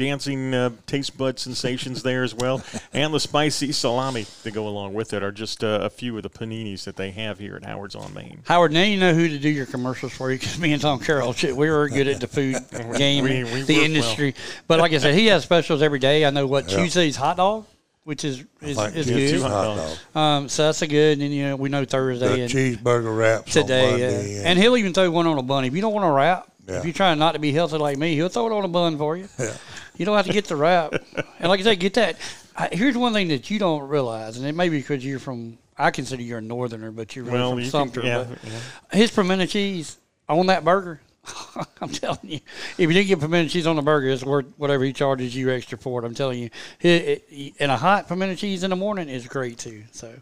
Dancing 0.05 0.55
uh, 0.55 0.71
taste 0.87 1.19
bud 1.19 1.39
sensations 1.39 2.03
there 2.03 2.23
as 2.23 2.35
well, 2.35 2.63
and 2.95 3.13
the 3.13 3.21
spicy 3.21 3.71
salami 3.71 4.25
to 4.45 4.51
go 4.51 4.67
along 4.67 4.95
with 4.95 5.13
it 5.13 5.23
are 5.23 5.31
just 5.31 5.63
uh, 5.63 5.81
a 5.83 5.91
few 5.91 6.17
of 6.17 6.23
the 6.23 6.31
paninis 6.31 6.85
that 6.85 6.97
they 6.97 7.11
have 7.11 7.39
here 7.39 7.55
at 7.55 7.65
Howard's 7.67 7.95
on 7.95 8.15
Main. 8.15 8.41
Howard, 8.47 8.73
now 8.73 8.83
you 8.83 8.97
know 8.99 9.13
who 9.13 9.29
to 9.29 9.39
do 9.39 9.51
your 9.51 9.67
commercials 9.67 10.13
for 10.15 10.33
you 10.33 10.39
because 10.39 10.59
me 10.59 10.73
and 10.73 10.81
Tom 10.81 11.01
Carroll, 11.01 11.35
we 11.43 11.53
were 11.71 11.87
good 11.91 12.09
at 12.09 12.19
the 12.21 12.27
food 12.27 12.57
game, 12.97 13.25
We- 13.25 13.45
we 13.45 13.61
the 13.63 13.75
work 13.77 13.85
industry. 13.85 14.35
But 14.67 14.81
like 14.81 14.95
I 14.95 14.99
said, 14.99 15.15
he 15.15 15.27
has 15.27 15.43
specials 15.43 15.83
every 15.83 15.99
day. 15.99 16.25
I 16.25 16.31
know 16.31 16.47
what 16.47 16.67
Tuesday's 16.67 17.17
hot 17.17 17.37
dog, 17.37 17.67
which 18.05 18.25
is 18.25 18.43
is, 18.63 18.79
Like 18.79 18.97
is 18.97 19.07
good. 19.07 19.43
hot 19.43 19.51
hot 19.51 19.77
dogs. 19.77 20.01
Um, 20.17 20.49
so 20.49 20.65
that's 20.65 20.81
a 20.81 20.87
good. 20.87 21.13
And 21.19 21.21
then 21.23 21.31
you 21.31 21.43
know 21.49 21.57
we 21.57 21.69
know 21.69 21.81
The 21.81 21.87
Thursday 21.91 22.41
and 22.41 22.51
cheeseburger 22.51 23.15
wraps 23.17 23.55
on 23.55 23.63
today, 23.65 23.91
Monday. 23.91 24.35
yeah. 24.37 24.43
and 24.47 24.59
he'll 24.59 24.79
even 24.79 24.95
throw 24.95 25.11
one 25.11 25.27
on 25.27 25.37
a 25.37 25.43
bun. 25.43 25.67
If 25.67 25.75
you 25.75 25.83
don't 25.83 25.93
want 25.93 26.07
to 26.07 26.11
wrap, 26.11 26.51
Yeah. 26.67 26.79
if 26.79 26.85
you're 26.87 26.95
trying 26.95 27.19
not 27.19 27.33
to 27.33 27.39
be 27.39 27.53
healthy 27.53 27.77
like 27.77 27.99
me, 27.99 28.15
he'll 28.15 28.31
throw 28.31 28.47
it 28.47 28.53
on 28.53 28.65
a 28.65 28.69
bun 28.69 28.97
for 28.97 29.19
you. 29.19 29.29
Yeah. 29.39 29.53
You 30.01 30.07
don't 30.07 30.17
have 30.17 30.25
to 30.25 30.33
get 30.33 30.47
the 30.47 30.57
wrap. 30.57 30.95
and 31.41 31.49
like 31.51 31.61
I 31.61 31.63
said, 31.63 31.79
get 31.79 31.93
that. 31.95 32.17
I, 32.57 32.71
here's 32.73 32.97
one 32.97 33.13
thing 33.13 33.29
that 33.29 33.51
you 33.51 33.59
don't 33.59 33.87
realize, 33.87 34.39
and 34.39 34.47
it 34.47 34.55
may 34.55 34.71
be 34.71 34.79
because 34.79 35.05
you're 35.05 35.19
from. 35.19 35.59
I 35.77 35.91
consider 35.91 36.23
you're 36.23 36.39
a 36.39 36.41
northerner, 36.41 36.91
but 36.91 37.15
you're 37.15 37.27
really 37.27 37.37
Well, 37.39 37.51
from 37.51 37.59
you 37.59 37.65
can- 37.65 37.71
Sumter. 37.71 38.01
yeah, 38.03 38.25
but 38.27 38.39
yeah. 38.43 38.99
his 38.99 39.11
pimento 39.11 39.45
cheese 39.45 39.99
on 40.27 40.47
that 40.47 40.65
burger. 40.65 41.03
I'm 41.83 41.91
telling 41.91 42.19
you, 42.23 42.41
if 42.79 42.81
you 42.81 42.93
didn't 42.93 43.09
get 43.09 43.21
pimento 43.21 43.51
cheese 43.51 43.67
on 43.67 43.77
the 43.77 43.83
burger, 43.83 44.09
it's 44.09 44.25
worth 44.25 44.47
whatever 44.57 44.85
he 44.85 44.93
charges 44.95 45.37
you 45.37 45.51
extra 45.51 45.77
for 45.77 46.03
it. 46.03 46.07
I'm 46.07 46.15
telling 46.15 46.39
you, 46.39 46.49
It- 46.81 47.25
it- 47.31 47.53
and 47.61 47.71
a 47.71 47.77
hot 47.77 48.09
pimento 48.09 48.35
cheese 48.37 48.65
in 48.65 48.71
the 48.71 48.77
morning 48.77 49.09
is 49.09 49.27
great 49.27 49.59
too. 49.59 49.83
So, 49.93 50.13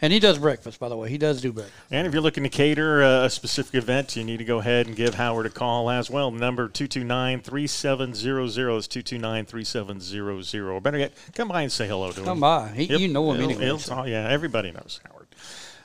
and 0.00 0.12
he 0.12 0.20
does 0.20 0.38
breakfast, 0.38 0.78
by 0.78 0.88
the 0.88 0.96
way. 0.96 1.10
He 1.10 1.18
does 1.18 1.40
do 1.40 1.52
breakfast. 1.52 1.76
And 1.90 2.06
if 2.06 2.12
you're 2.12 2.22
looking 2.22 2.44
to 2.44 2.48
cater 2.48 3.02
uh, 3.02 3.24
a 3.24 3.30
specific 3.30 3.74
event, 3.74 4.14
you 4.16 4.22
need 4.22 4.36
to 4.38 4.44
go 4.44 4.58
ahead 4.60 4.86
and 4.86 4.94
give 4.94 5.14
Howard 5.16 5.46
a 5.46 5.50
call 5.50 5.90
as 5.90 6.08
well. 6.08 6.30
Number 6.30 6.68
229-3700 6.68 8.78
is 8.78 8.88
229-3700. 8.88 10.72
Or 10.72 10.80
better 10.80 10.98
yet, 10.98 11.12
come 11.34 11.48
by 11.48 11.62
and 11.62 11.72
say 11.72 11.88
hello 11.88 12.12
to 12.12 12.20
him. 12.20 12.26
Come 12.26 12.40
by, 12.40 12.68
he, 12.68 12.84
you 12.96 13.08
know 13.08 13.32
him 13.32 13.42
anyway. 13.42 13.76
so. 13.78 14.04
yeah, 14.04 14.28
everybody 14.28 14.70
knows 14.70 15.00
Howard. 15.04 15.23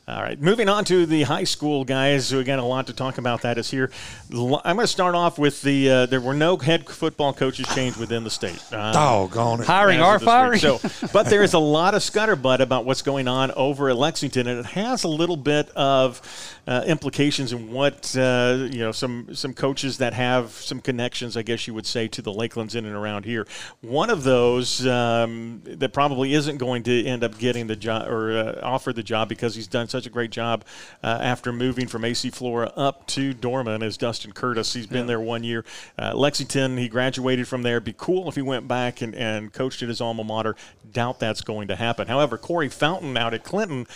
All 0.09 0.23
right, 0.23 0.41
moving 0.41 0.69
on 0.69 0.85
to 0.85 1.05
the 1.05 1.21
high 1.21 1.43
school 1.43 1.85
guys. 1.85 2.33
We 2.33 2.43
got 2.43 2.57
a 2.57 2.63
lot 2.63 2.87
to 2.87 2.93
talk 2.93 3.19
about. 3.19 3.43
That 3.43 3.59
is 3.59 3.69
here. 3.69 3.91
I'm 4.33 4.47
going 4.47 4.79
to 4.79 4.87
start 4.87 5.13
off 5.13 5.37
with 5.37 5.61
the. 5.61 5.89
Uh, 5.89 6.05
there 6.07 6.19
were 6.19 6.33
no 6.33 6.57
head 6.57 6.89
football 6.89 7.31
coaches 7.31 7.67
changed 7.75 7.99
within 7.99 8.23
the 8.23 8.31
state. 8.31 8.59
Uh, 8.73 8.91
Doggone 8.91 9.61
it. 9.61 9.67
Hiring 9.67 9.99
as 9.99 10.05
or 10.05 10.19
firing. 10.19 10.53
week. 10.53 10.61
So, 10.61 11.07
but 11.13 11.27
there 11.27 11.43
is 11.43 11.53
a 11.53 11.59
lot 11.59 11.93
of 11.93 12.01
scutterbutt 12.01 12.59
about 12.59 12.85
what's 12.85 13.03
going 13.03 13.27
on 13.27 13.51
over 13.51 13.87
at 13.89 13.97
Lexington, 13.97 14.47
and 14.47 14.59
it 14.59 14.65
has 14.67 15.03
a 15.03 15.07
little 15.07 15.37
bit 15.37 15.69
of 15.75 16.21
uh, 16.69 16.83
implications 16.85 17.51
in 17.51 17.71
what 17.71 18.15
uh, 18.17 18.67
you 18.71 18.79
know 18.79 18.91
some 18.91 19.33
some 19.33 19.53
coaches 19.53 19.97
that 19.99 20.13
have 20.13 20.51
some 20.51 20.79
connections, 20.79 21.35
I 21.35 21.41
guess 21.41 21.67
you 21.67 21.73
would 21.73 21.85
say, 21.85 22.07
to 22.09 22.21
the 22.21 22.31
Lakelands 22.31 22.75
in 22.75 22.85
and 22.85 22.95
around 22.95 23.25
here. 23.25 23.47
One 23.81 24.09
of 24.09 24.23
those 24.23 24.85
um, 24.85 25.61
that 25.65 25.93
probably 25.93 26.33
isn't 26.33 26.57
going 26.57 26.83
to 26.83 27.05
end 27.05 27.23
up 27.23 27.37
getting 27.37 27.67
the 27.67 27.75
job 27.75 28.07
or 28.07 28.37
uh, 28.37 28.59
offered 28.63 28.95
the 28.95 29.03
job 29.03 29.29
because 29.29 29.55
he's 29.55 29.67
done 29.67 29.87
such 29.87 29.98
a 30.05 30.09
great 30.09 30.31
job 30.31 30.63
uh, 31.03 31.19
after 31.21 31.51
moving 31.51 31.87
from 31.87 32.05
AC 32.05 32.29
Flora 32.29 32.71
up 32.75 33.07
to 33.07 33.33
Dorman 33.33 33.81
is 33.81 33.97
Dustin 33.97 34.31
Curtis. 34.31 34.73
He's 34.73 34.87
been 34.87 35.07
there 35.07 35.19
one 35.19 35.43
year. 35.43 35.65
Uh, 35.97 36.13
Lexington, 36.15 36.77
he 36.77 36.87
graduated 36.87 37.47
from 37.47 37.63
there. 37.63 37.79
Be 37.79 37.93
cool 37.97 38.27
if 38.29 38.35
he 38.35 38.41
went 38.41 38.67
back 38.67 39.01
and, 39.01 39.15
and 39.15 39.51
coached 39.53 39.81
at 39.81 39.89
his 39.89 40.01
alma 40.01 40.23
mater. 40.23 40.55
Doubt 40.91 41.19
that's 41.19 41.41
going 41.41 41.67
to 41.67 41.75
happen. 41.75 42.07
However, 42.07 42.37
Corey 42.37 42.69
Fountain 42.69 43.15
out 43.17 43.33
at 43.33 43.43
Clinton 43.43 43.87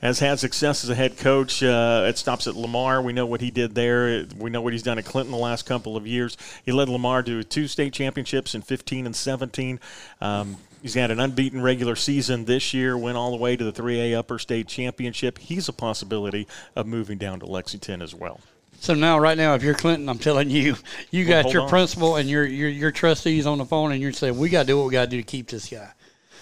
has 0.00 0.18
had 0.18 0.38
success 0.38 0.82
as 0.82 0.90
a 0.90 0.94
head 0.94 1.18
coach. 1.18 1.62
Uh, 1.62 2.06
it 2.08 2.16
stops 2.16 2.46
at 2.46 2.56
Lamar. 2.56 3.02
We 3.02 3.12
know 3.12 3.26
what 3.26 3.40
he 3.40 3.50
did 3.50 3.74
there. 3.74 4.24
We 4.36 4.50
know 4.50 4.62
what 4.62 4.72
he's 4.72 4.82
done 4.82 4.98
at 4.98 5.04
Clinton 5.04 5.30
the 5.30 5.38
last 5.38 5.66
couple 5.66 5.96
of 5.96 6.06
years. 6.06 6.36
He 6.64 6.72
led 6.72 6.88
Lamar 6.88 7.22
to 7.22 7.42
two 7.44 7.68
state 7.68 7.92
championships 7.92 8.54
in 8.54 8.62
15 8.62 9.06
and 9.06 9.14
17. 9.14 9.78
Um, 10.20 10.56
He's 10.82 10.94
had 10.94 11.10
an 11.10 11.20
unbeaten 11.20 11.60
regular 11.62 11.94
season 11.94 12.46
this 12.46 12.72
year, 12.72 12.96
went 12.96 13.16
all 13.16 13.30
the 13.30 13.36
way 13.36 13.56
to 13.56 13.64
the 13.64 13.72
3A 13.72 14.16
Upper 14.16 14.38
State 14.38 14.66
Championship. 14.66 15.38
He's 15.38 15.68
a 15.68 15.72
possibility 15.72 16.48
of 16.74 16.86
moving 16.86 17.18
down 17.18 17.40
to 17.40 17.46
Lexington 17.46 18.00
as 18.00 18.14
well. 18.14 18.40
So 18.80 18.94
now, 18.94 19.18
right 19.18 19.36
now, 19.36 19.54
if 19.54 19.62
you're 19.62 19.74
Clinton, 19.74 20.08
I'm 20.08 20.18
telling 20.18 20.48
you, 20.48 20.74
you 21.10 21.26
got 21.26 21.42
hold 21.42 21.52
your 21.52 21.62
on. 21.64 21.68
principal 21.68 22.16
and 22.16 22.28
your, 22.28 22.46
your 22.46 22.70
your 22.70 22.90
trustees 22.90 23.46
on 23.46 23.58
the 23.58 23.66
phone, 23.66 23.92
and 23.92 24.00
you're 24.00 24.12
saying 24.12 24.38
we 24.38 24.48
got 24.48 24.62
to 24.62 24.68
do 24.68 24.78
what 24.78 24.86
we 24.86 24.92
got 24.92 25.04
to 25.04 25.10
do 25.10 25.18
to 25.18 25.22
keep 25.22 25.48
this 25.48 25.68
guy. 25.68 25.90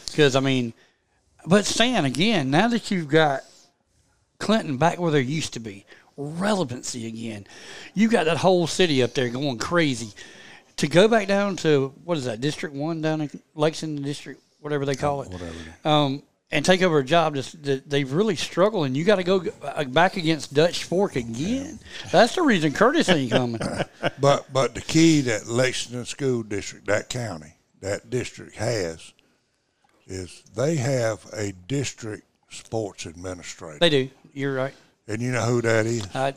Because 0.07 0.37
I 0.37 0.41
mean, 0.41 0.73
but 1.45 1.65
Stan, 1.67 2.05
again, 2.05 2.51
now 2.51 2.69
that 2.69 2.93
you've 2.93 3.09
got 3.09 3.43
Clinton 4.39 4.77
back 4.77 5.01
where 5.01 5.11
they 5.11 5.21
used 5.21 5.55
to 5.55 5.61
be, 5.61 5.85
relevancy 6.17 7.09
again, 7.09 7.45
you 7.95 8.09
got 8.09 8.27
that 8.27 8.37
whole 8.37 8.69
city 8.69 9.03
up 9.03 9.15
there 9.15 9.29
going 9.29 9.59
crazy. 9.59 10.13
To 10.79 10.89
go 10.89 11.09
back 11.09 11.27
down 11.29 11.57
to 11.57 11.93
what 12.05 12.17
is 12.19 12.25
that 12.27 12.41
District 12.41 12.75
One 12.75 13.01
down 13.03 13.21
in 13.21 13.31
Lexington 13.55 14.03
District, 14.05 14.41
whatever 14.61 14.85
they 14.87 14.95
call 14.95 15.23
it, 15.23 15.31
Whatever. 15.31 15.53
um, 15.85 16.23
and 16.51 16.65
take 16.65 16.83
over 16.83 16.99
a 16.99 17.05
job 17.05 17.35
that, 17.35 17.83
they've 17.91 18.11
really 18.11 18.37
struggled, 18.37 18.87
and 18.87 18.97
you 18.97 19.05
got 19.05 19.17
to 19.17 19.25
go 19.25 19.45
uh, 19.63 19.85
back 19.85 20.17
against 20.17 20.55
Dutch 20.55 20.85
Fork 20.85 21.17
again. 21.17 21.79
That's 22.11 22.37
the 22.37 22.43
reason 22.43 22.73
Curtis 22.73 23.09
ain't 23.09 23.31
coming. 23.33 23.61
But 24.21 24.53
but 24.53 24.75
the 24.75 24.81
key 24.81 25.21
that 25.23 25.47
Lexington 25.49 26.05
School 26.05 26.43
District, 26.45 26.87
that 26.87 27.09
county, 27.09 27.55
that 27.81 28.09
district 28.11 28.57
has, 28.57 29.13
is 30.07 30.43
they 30.57 30.77
have 30.77 31.25
a 31.33 31.53
district 31.67 32.23
sports 32.51 33.05
administrator, 33.07 33.79
they 33.81 33.91
do. 33.91 34.11
You're 34.33 34.55
right. 34.55 34.75
and 35.09 35.21
you 35.21 35.33
know 35.33 35.43
who 35.43 35.61
that 35.63 35.87
is? 35.87 36.07
I, 36.15 36.35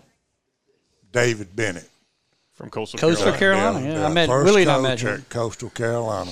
David 1.11 1.55
Bennett. 1.55 1.87
From 2.61 2.69
Coastal, 2.69 2.99
Coastal 2.99 3.33
Carolina. 3.33 3.79
Carolina. 3.79 3.99
yeah, 4.01 4.05
I 4.05 4.13
met 4.13 4.29
first 4.29 4.45
Willie 4.45 4.61
and 4.61 4.71
I 4.71 4.79
met 4.79 4.99
him. 4.99 5.15
at 5.15 5.29
Coastal 5.29 5.71
Carolina. 5.71 6.31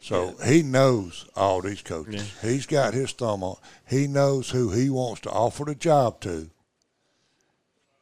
So 0.00 0.36
he 0.46 0.62
knows 0.62 1.26
all 1.34 1.60
these 1.62 1.82
coaches. 1.82 2.32
He's 2.40 2.64
got 2.64 2.94
his 2.94 3.10
thumb 3.10 3.42
on. 3.42 3.56
He 3.84 4.06
knows 4.06 4.50
who 4.50 4.70
he 4.70 4.88
wants 4.88 5.22
to 5.22 5.30
offer 5.30 5.64
the 5.64 5.74
job 5.74 6.20
to, 6.20 6.50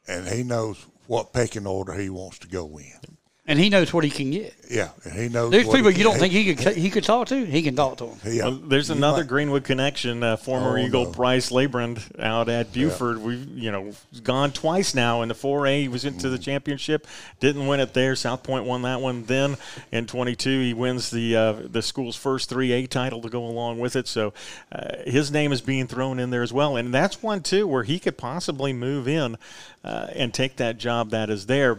and 0.07 0.27
he 0.27 0.43
knows 0.43 0.85
what 1.07 1.33
pecking 1.33 1.65
order 1.65 1.93
he 1.93 2.11
wants 2.11 2.37
to 2.39 2.47
go 2.47 2.77
in. 2.77 3.16
And 3.49 3.57
he 3.57 3.69
knows 3.69 3.93
what 3.93 4.03
he 4.03 4.09
can 4.09 4.29
get. 4.31 4.53
Yeah, 4.69 4.89
he 5.13 5.29
knows. 5.29 5.51
There's 5.51 5.65
what 5.65 5.77
people 5.77 5.91
he 5.91 5.99
you 5.99 6.03
don't 6.03 6.19
can- 6.19 6.29
think 6.29 6.33
he 6.33 6.53
could 6.53 6.75
he 6.75 6.89
could 6.89 7.05
talk 7.05 7.29
to. 7.29 7.45
He 7.45 7.61
can 7.61 7.77
talk 7.77 7.95
to 7.99 8.07
them. 8.07 8.17
Yeah, 8.25 8.43
Well, 8.43 8.55
there's 8.55 8.89
You 8.89 8.95
another 8.95 9.19
might- 9.19 9.27
Greenwood 9.29 9.63
connection. 9.63 10.21
Uh, 10.21 10.35
former 10.35 10.77
Oh, 10.77 10.81
Eagle 10.81 11.05
no. 11.05 11.11
Bryce 11.11 11.49
Lybrand 11.49 12.01
out 12.21 12.49
at 12.49 12.73
Beaufort. 12.73 13.21
We've 13.21 13.47
you 13.57 13.71
know 13.71 13.93
gone 14.23 14.51
twice 14.51 14.93
now 14.93 15.21
in 15.21 15.29
the 15.29 15.33
4A. 15.33 15.83
He 15.83 15.87
was 15.87 16.03
into 16.03 16.27
Mm. 16.27 16.31
the 16.31 16.37
championship, 16.39 17.07
didn't 17.39 17.67
win 17.67 17.79
it 17.79 17.93
there. 17.93 18.17
South 18.17 18.43
Point 18.43 18.65
won 18.65 18.81
that 18.81 18.99
one. 18.99 19.23
Then 19.23 19.55
in 19.93 20.07
22, 20.07 20.59
he 20.59 20.73
wins 20.73 21.09
the 21.09 21.33
uh, 21.37 21.53
the 21.71 21.81
school's 21.81 22.17
first 22.17 22.49
3A 22.49 22.87
title 22.89 23.21
to 23.21 23.29
go 23.29 23.45
along 23.45 23.79
with 23.79 23.95
it. 23.95 24.09
So 24.09 24.33
uh, 24.73 24.97
his 25.05 25.31
name 25.31 25.53
is 25.53 25.61
being 25.61 25.87
thrown 25.87 26.19
in 26.19 26.31
there 26.31 26.43
as 26.43 26.51
well, 26.51 26.75
and 26.75 26.93
that's 26.93 27.23
one 27.23 27.39
too 27.43 27.65
where 27.65 27.83
he 27.83 27.97
could 27.97 28.17
possibly 28.17 28.73
move 28.73 29.07
in 29.07 29.37
uh, 29.85 30.07
and 30.13 30.33
take 30.33 30.57
that 30.57 30.77
job 30.77 31.11
that 31.11 31.29
is 31.29 31.45
there. 31.45 31.77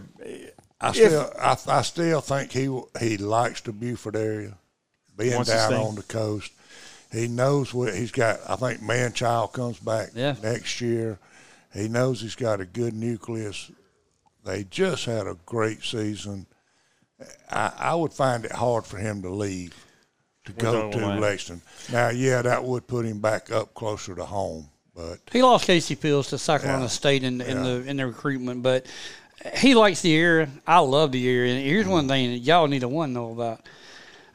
I 0.80 0.92
still, 0.92 1.32
I, 1.40 1.56
I 1.68 1.82
still 1.82 2.20
think 2.20 2.52
he 2.52 2.70
he 3.00 3.16
likes 3.18 3.60
the 3.60 3.72
Beaufort 3.72 4.14
area, 4.16 4.54
being 5.16 5.42
down 5.42 5.74
on 5.74 5.94
the 5.96 6.02
coast. 6.04 6.52
He 7.12 7.26
knows 7.26 7.72
what 7.74 7.94
he's 7.94 8.12
got. 8.12 8.38
I 8.48 8.56
think 8.56 8.80
Manchild 8.80 9.52
comes 9.52 9.78
back 9.80 10.10
Yeah. 10.14 10.36
next 10.42 10.80
year. 10.80 11.18
He 11.74 11.88
knows 11.88 12.20
he's 12.20 12.34
got 12.36 12.60
a 12.60 12.64
good 12.64 12.94
nucleus. 12.94 13.70
They 14.44 14.64
just 14.64 15.04
had 15.06 15.26
a 15.26 15.36
great 15.46 15.82
season. 15.82 16.46
I, 17.50 17.72
I 17.78 17.94
would 17.94 18.12
find 18.12 18.44
it 18.44 18.52
hard 18.52 18.84
for 18.84 18.98
him 18.98 19.22
to 19.22 19.30
leave 19.30 19.74
to 20.44 20.52
go 20.52 20.90
to 20.90 20.98
that. 20.98 21.20
Lexington. 21.20 21.62
Now, 21.92 22.10
yeah, 22.10 22.42
that 22.42 22.62
would 22.62 22.86
put 22.86 23.04
him 23.04 23.18
back 23.20 23.50
up 23.50 23.74
closer 23.74 24.14
to 24.14 24.24
home, 24.24 24.68
but 24.94 25.18
He 25.32 25.42
lost 25.42 25.66
Casey 25.66 25.94
Fields 25.94 26.28
to 26.28 26.38
South 26.38 26.60
Carolina 26.62 26.84
Yeah. 26.84 26.88
State 26.88 27.24
in, 27.24 27.40
in 27.40 27.56
Yeah. 27.58 27.62
the 27.62 27.84
in 27.86 27.96
the 27.96 28.06
recruitment, 28.06 28.62
but 28.62 28.86
he 29.56 29.74
likes 29.74 30.02
the 30.02 30.14
area. 30.14 30.48
I 30.66 30.78
love 30.80 31.12
the 31.12 31.28
area. 31.28 31.54
And 31.54 31.64
here's 31.64 31.86
one 31.86 32.08
thing 32.08 32.32
that 32.32 32.38
y'all 32.38 32.66
need 32.66 32.80
to 32.80 32.88
one 32.88 33.12
know 33.12 33.32
about. 33.32 33.60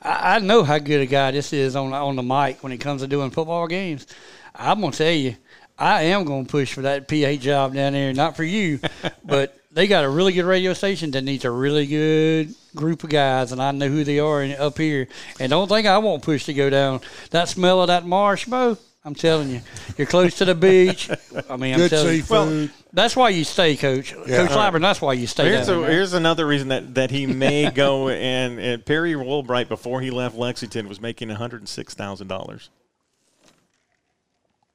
I, 0.01 0.35
I 0.35 0.39
know 0.39 0.63
how 0.63 0.79
good 0.79 1.01
a 1.01 1.05
guy 1.05 1.31
this 1.31 1.53
is 1.53 1.75
on 1.75 1.93
on 1.93 2.15
the 2.15 2.23
mic 2.23 2.63
when 2.63 2.71
it 2.71 2.79
comes 2.79 3.01
to 3.01 3.07
doing 3.07 3.31
football 3.31 3.67
games. 3.67 4.07
I'm 4.55 4.81
gonna 4.81 4.93
tell 4.93 5.11
you, 5.11 5.35
I 5.77 6.03
am 6.03 6.23
gonna 6.25 6.45
push 6.45 6.73
for 6.73 6.81
that 6.81 7.07
PA 7.07 7.33
job 7.33 7.73
down 7.73 7.93
there. 7.93 8.13
Not 8.13 8.35
for 8.35 8.43
you, 8.43 8.79
but 9.25 9.57
they 9.71 9.87
got 9.87 10.05
a 10.05 10.09
really 10.09 10.33
good 10.33 10.45
radio 10.45 10.73
station 10.73 11.11
that 11.11 11.23
needs 11.23 11.45
a 11.45 11.51
really 11.51 11.87
good 11.87 12.53
group 12.75 13.03
of 13.03 13.09
guys, 13.09 13.51
and 13.51 13.61
I 13.61 13.71
know 13.71 13.89
who 13.89 14.03
they 14.03 14.19
are 14.19 14.43
in- 14.43 14.59
up 14.59 14.77
here. 14.77 15.07
And 15.39 15.49
don't 15.49 15.67
think 15.67 15.87
I 15.87 15.97
won't 15.97 16.23
push 16.23 16.45
to 16.45 16.53
go 16.53 16.69
down 16.69 17.01
that 17.31 17.49
smell 17.49 17.81
of 17.81 17.87
that 17.87 18.05
marsh, 18.05 18.45
Bo. 18.45 18.77
I'm 19.05 19.15
telling 19.15 19.49
you, 19.49 19.61
you're 19.97 20.07
close 20.07 20.37
to 20.37 20.45
the 20.45 20.55
beach. 20.55 21.09
I 21.49 21.57
mean, 21.57 21.73
I'm 21.73 21.79
good 21.79 21.89
telling 21.89 22.07
you. 22.15 22.21
seafood. 22.21 22.71
That's 22.93 23.15
why 23.17 23.29
you 23.29 23.43
stay, 23.43 23.75
Coach. 23.75 24.13
Yeah. 24.13 24.47
Coach 24.47 24.51
Lybrand, 24.51 24.81
that's 24.81 25.01
why 25.01 25.11
you 25.13 25.27
stay 25.27 25.49
Here's, 25.49 25.67
down 25.67 25.79
a, 25.79 25.81
there. 25.81 25.91
here's 25.91 26.13
another 26.13 26.47
reason 26.47 26.69
that, 26.69 26.95
that 26.95 27.11
he 27.11 27.25
may 27.25 27.69
go 27.75 28.07
and, 28.07 28.59
and 28.59 28.85
Perry 28.85 29.13
Woolbright 29.13 29.67
before 29.67 29.99
he 29.99 30.09
left 30.09 30.35
Lexington 30.37 30.87
was 30.87 31.01
making 31.01 31.27
$106,000. 31.27 32.69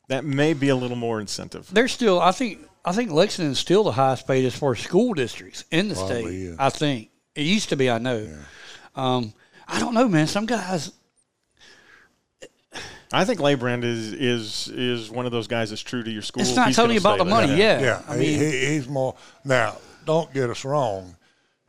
That 0.08 0.24
may 0.24 0.52
be 0.52 0.68
a 0.68 0.76
little 0.76 0.96
more 0.96 1.20
incentive. 1.20 1.68
They're 1.72 1.88
still, 1.88 2.20
I 2.20 2.32
think, 2.32 2.58
I 2.84 2.92
think 2.92 3.10
Lexington's 3.10 3.58
still 3.58 3.84
the 3.84 3.92
highest 3.92 4.26
paid 4.26 4.44
as 4.44 4.54
far 4.54 4.72
as 4.72 4.80
school 4.80 5.14
districts 5.14 5.64
in 5.70 5.88
the 5.88 5.94
Probably 5.94 6.20
state. 6.22 6.34
is. 6.52 6.56
I 6.58 6.68
think 6.70 7.10
it 7.34 7.42
used 7.42 7.68
to 7.70 7.76
be. 7.76 7.90
I 7.90 7.98
know. 7.98 8.28
Um, 8.94 9.32
I 9.66 9.80
don't 9.80 9.92
know, 9.94 10.08
man. 10.08 10.26
Some 10.26 10.46
guys, 10.46 10.92
I 13.12 13.24
think 13.24 13.40
Lybrand 13.40 13.84
is 13.84 14.12
is 14.12 14.68
is 14.68 15.10
one 15.10 15.24
of 15.26 15.32
those 15.32 15.46
guys 15.46 15.70
that's 15.70 15.82
true 15.82 16.02
to 16.02 16.10
your 16.10 16.22
school. 16.22 16.42
It's 16.42 16.54
not 16.54 16.66
He's 16.68 16.76
totally 16.76 16.98
about 16.98 17.14
stay 17.16 17.24
the 17.24 17.30
money, 17.30 17.46
there. 17.48 17.56
yeah. 17.56 17.80
Yeah, 17.80 18.02
I 18.08 18.16
mean- 18.16 18.38
he, 18.38 18.66
he's 18.66 18.86
more 18.88 19.14
now. 19.44 19.76
Don't 20.04 20.32
get 20.32 20.48
us 20.50 20.64
wrong. 20.64 21.16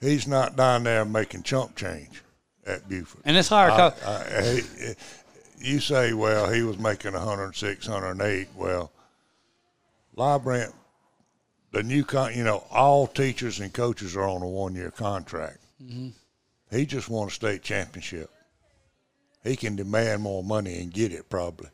He's 0.02 0.28
not 0.28 0.56
down 0.56 0.84
there 0.84 1.04
making 1.06 1.44
chump 1.44 1.76
change 1.76 2.22
at 2.66 2.88
Beaufort. 2.88 3.22
and 3.26 3.36
it's 3.36 3.50
higher. 3.50 3.72
I, 3.72 3.78
co- 3.90 4.10
I, 4.10 4.62
he, 5.60 5.72
you 5.74 5.80
say, 5.82 6.14
well, 6.14 6.50
he 6.50 6.62
was 6.62 6.78
making 6.80 7.12
106, 7.14 7.88
108. 7.90 8.48
Well, 8.56 8.92
Lybrand, 10.18 10.72
the 11.74 11.84
new 11.84 12.04
con, 12.06 12.34
you 12.36 12.44
know, 12.46 12.64
all 12.72 13.08
teachers 13.08 13.60
and 13.60 13.74
coaches 13.74 14.16
are 14.16 14.28
on 14.28 14.42
a 14.42 14.48
one-year 14.48 14.92
contract. 14.92 15.58
Mm-hmm. 15.84 16.10
He 16.76 16.86
just 16.86 17.10
won 17.10 17.28
a 17.28 17.32
state 17.32 17.62
championship. 17.62 18.30
He 19.44 19.56
can 19.56 19.76
demand 19.76 20.22
more 20.22 20.44
money 20.44 20.80
and 20.80 20.94
get 20.94 21.14
it 21.14 21.30
probably 21.30 21.70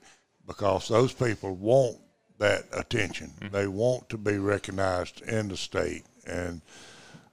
because 0.46 0.88
those 0.88 1.14
people 1.14 1.56
want 1.56 1.98
that 2.38 2.66
attention. 2.74 3.32
Mm-hmm. 3.40 3.56
They 3.56 3.68
want 3.68 4.10
to 4.10 4.18
be 4.18 4.38
recognized 4.38 5.22
in 5.22 5.48
the 5.48 5.58
state, 5.58 6.04
and 6.28 6.62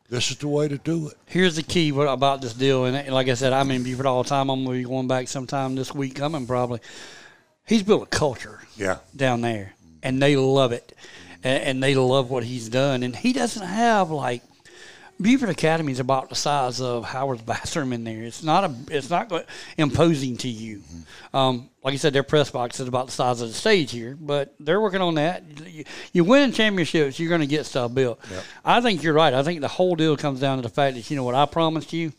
this 0.09 0.31
is 0.31 0.39
the 0.39 0.49
way 0.49 0.69
to 0.69 0.79
do 0.79 1.09
it. 1.09 1.15
Here's 1.27 1.57
the 1.57 1.63
key 1.63 1.91
about 1.91 2.41
this 2.41 2.55
deal, 2.55 2.85
and 2.85 3.13
like 3.13 3.29
I 3.29 3.35
said, 3.35 3.53
I'm 3.53 3.71
in 3.71 3.83
Beaufort 3.83 4.07
all 4.07 4.23
the 4.23 4.29
time. 4.29 4.51
I'm 4.51 4.65
gonna 4.65 4.79
be 4.79 4.85
going 4.85 5.09
back 5.09 5.29
sometime 5.29 5.75
this 5.75 5.95
week, 5.95 6.15
coming 6.15 6.47
probably. 6.47 6.81
He's 7.67 7.83
built 7.83 8.03
a 8.03 8.07
culture. 8.07 8.61
Yeah. 8.77 8.99
down 9.15 9.41
there, 9.43 9.75
and 10.03 10.23
they 10.23 10.37
love 10.37 10.73
it, 10.73 10.95
and, 11.43 11.63
and 11.63 11.83
they 11.83 11.95
love 11.95 12.31
what 12.31 12.45
he's 12.45 12.69
done. 12.69 13.03
And 13.03 13.15
he 13.15 13.33
doesn't 13.33 13.67
have 13.67 14.11
like 14.11 14.43
Beaufort 15.23 15.49
Academy 15.49 15.93
is 15.93 16.01
about 16.01 16.29
the 16.29 16.35
size 16.35 16.81
of 16.81 17.05
Howard's 17.05 17.43
bathroom 17.47 17.93
in 17.93 18.05
there. 18.05 18.23
It's 18.23 18.43
not 18.43 18.65
a. 18.65 18.75
It's 18.91 19.11
not 19.11 19.33
imposing 19.79 20.37
to 20.39 20.49
you. 20.49 20.79
Mm-hmm. 20.79 21.37
Um, 21.37 21.71
like 21.83 21.95
I 21.95 21.97
said, 21.97 22.13
their 22.13 22.23
press 22.23 22.51
box 22.51 22.81
is 22.81 22.89
about 22.89 23.07
the 23.07 23.13
size 23.13 23.41
of 23.41 23.49
the 23.49 23.55
stage 23.55 23.91
here, 23.91 24.17
but 24.21 24.55
they're 24.61 24.81
working 24.81 25.01
on 25.01 25.15
that. 25.15 25.43
You, 25.67 25.85
you 26.13 26.25
win 26.25 26.53
championships, 26.53 27.19
you're 27.19 27.29
going 27.29 27.41
to 27.41 27.47
get 27.47 27.67
stuff 27.67 27.93
built. 27.95 28.21
I 28.65 28.81
think 28.81 29.03
you're 29.03 29.15
right. 29.15 29.35
I 29.35 29.43
think 29.43 29.61
the 29.61 29.69
whole 29.69 29.97
deal 29.97 30.17
comes 30.17 30.41
down 30.41 30.59
to 30.59 30.63
the 30.63 30.69
fact 30.69 30.97
that 30.97 31.11
you 31.11 31.17
know 31.17 31.25
what 31.25 31.35
I 31.35 31.47
promised 31.47 31.93
you. 31.93 32.13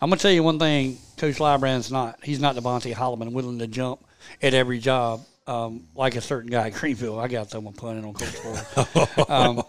I'm 0.00 0.10
going 0.10 0.18
to 0.18 0.22
tell 0.22 0.32
you 0.32 0.42
one 0.42 0.58
thing. 0.58 0.98
Coach 1.16 1.36
Lybrand's 1.36 1.90
not. 1.90 2.18
He's 2.22 2.40
not 2.40 2.56
Devontae 2.56 2.94
Holloman, 2.94 3.32
willing 3.32 3.58
to 3.58 3.66
jump 3.66 4.04
at 4.42 4.54
every 4.54 4.78
job 4.78 5.24
um, 5.46 5.86
like 5.94 6.16
a 6.16 6.20
certain 6.20 6.50
guy 6.50 6.68
at 6.68 6.74
Greenville. 6.74 7.18
I 7.18 7.28
got 7.28 7.50
someone 7.50 7.74
punting 7.74 8.04
on 8.04 8.14
Coach 8.14 8.34
Porter. 8.36 9.22
um, 9.32 9.62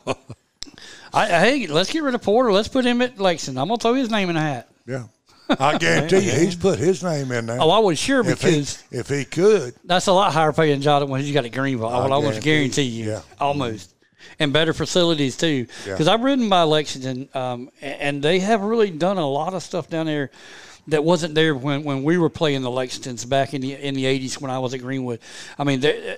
I, 1.15 1.27
hey, 1.27 1.67
let's 1.67 1.91
get 1.91 2.03
rid 2.03 2.15
of 2.15 2.21
Porter. 2.21 2.51
Let's 2.51 2.67
put 2.67 2.85
him 2.85 3.01
at 3.01 3.19
Lexington. 3.19 3.61
I'm 3.61 3.67
gonna 3.67 3.79
throw 3.79 3.93
his 3.93 4.09
name 4.09 4.29
in 4.29 4.35
the 4.35 4.41
hat. 4.41 4.69
Yeah. 4.85 5.03
I 5.49 5.77
guarantee 5.77 6.19
you, 6.19 6.31
he's 6.31 6.55
put 6.55 6.79
his 6.79 7.03
name 7.03 7.31
in 7.31 7.45
there. 7.45 7.61
Oh, 7.61 7.69
I 7.69 7.79
was 7.79 7.99
sure 7.99 8.21
if 8.21 8.27
he, 8.27 8.33
because 8.33 8.83
if 8.91 9.09
he 9.09 9.25
could, 9.25 9.75
that's 9.83 10.07
a 10.07 10.11
lot 10.11 10.33
higher 10.33 10.51
paying 10.51 10.81
job 10.81 11.01
than 11.01 11.09
what 11.09 11.21
he's 11.21 11.33
got 11.33 11.45
at 11.45 11.51
Greenville. 11.51 11.87
I 11.87 12.01
would 12.01 12.11
almost 12.11 12.41
guarantee 12.41 12.83
you. 12.83 13.11
Yeah. 13.11 13.21
almost, 13.39 13.93
and 14.39 14.51
better 14.51 14.73
facilities 14.73 15.37
too. 15.37 15.67
Yeah. 15.85 15.93
Because 15.93 16.07
I've 16.07 16.21
ridden 16.21 16.49
by 16.49 16.63
Lexington, 16.63 17.29
um, 17.33 17.69
and 17.81 18.23
they 18.23 18.39
have 18.39 18.61
really 18.61 18.89
done 18.89 19.17
a 19.17 19.27
lot 19.27 19.53
of 19.53 19.61
stuff 19.61 19.89
down 19.89 20.07
there 20.07 20.31
that 20.87 21.03
wasn't 21.03 21.35
there 21.35 21.55
when, 21.55 21.83
when 21.83 22.03
we 22.03 22.17
were 22.17 22.29
playing 22.29 22.61
the 22.61 22.69
Lexingtons 22.69 23.27
back 23.27 23.53
in 23.53 23.61
the 23.61 23.73
in 23.73 23.93
the 23.93 24.05
'80s 24.05 24.41
when 24.41 24.51
I 24.51 24.59
was 24.59 24.73
at 24.73 24.81
Greenwood. 24.81 25.19
I 25.59 25.63
mean, 25.63 25.79
they, 25.79 26.17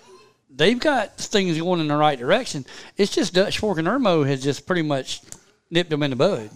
they've 0.49 0.79
got 0.79 1.17
things 1.17 1.57
going 1.57 1.79
in 1.79 1.87
the 1.87 1.95
right 1.97 2.17
direction. 2.17 2.65
It's 2.97 3.13
just 3.13 3.33
Dutch 3.33 3.59
Fork 3.59 3.77
and 3.77 3.87
Irmo 3.87 4.25
has 4.27 4.43
just 4.43 4.65
pretty 4.65 4.81
much 4.83 5.21
nipped 5.69 5.89
them 5.89 6.03
in 6.03 6.11
the 6.11 6.15
bud. 6.15 6.49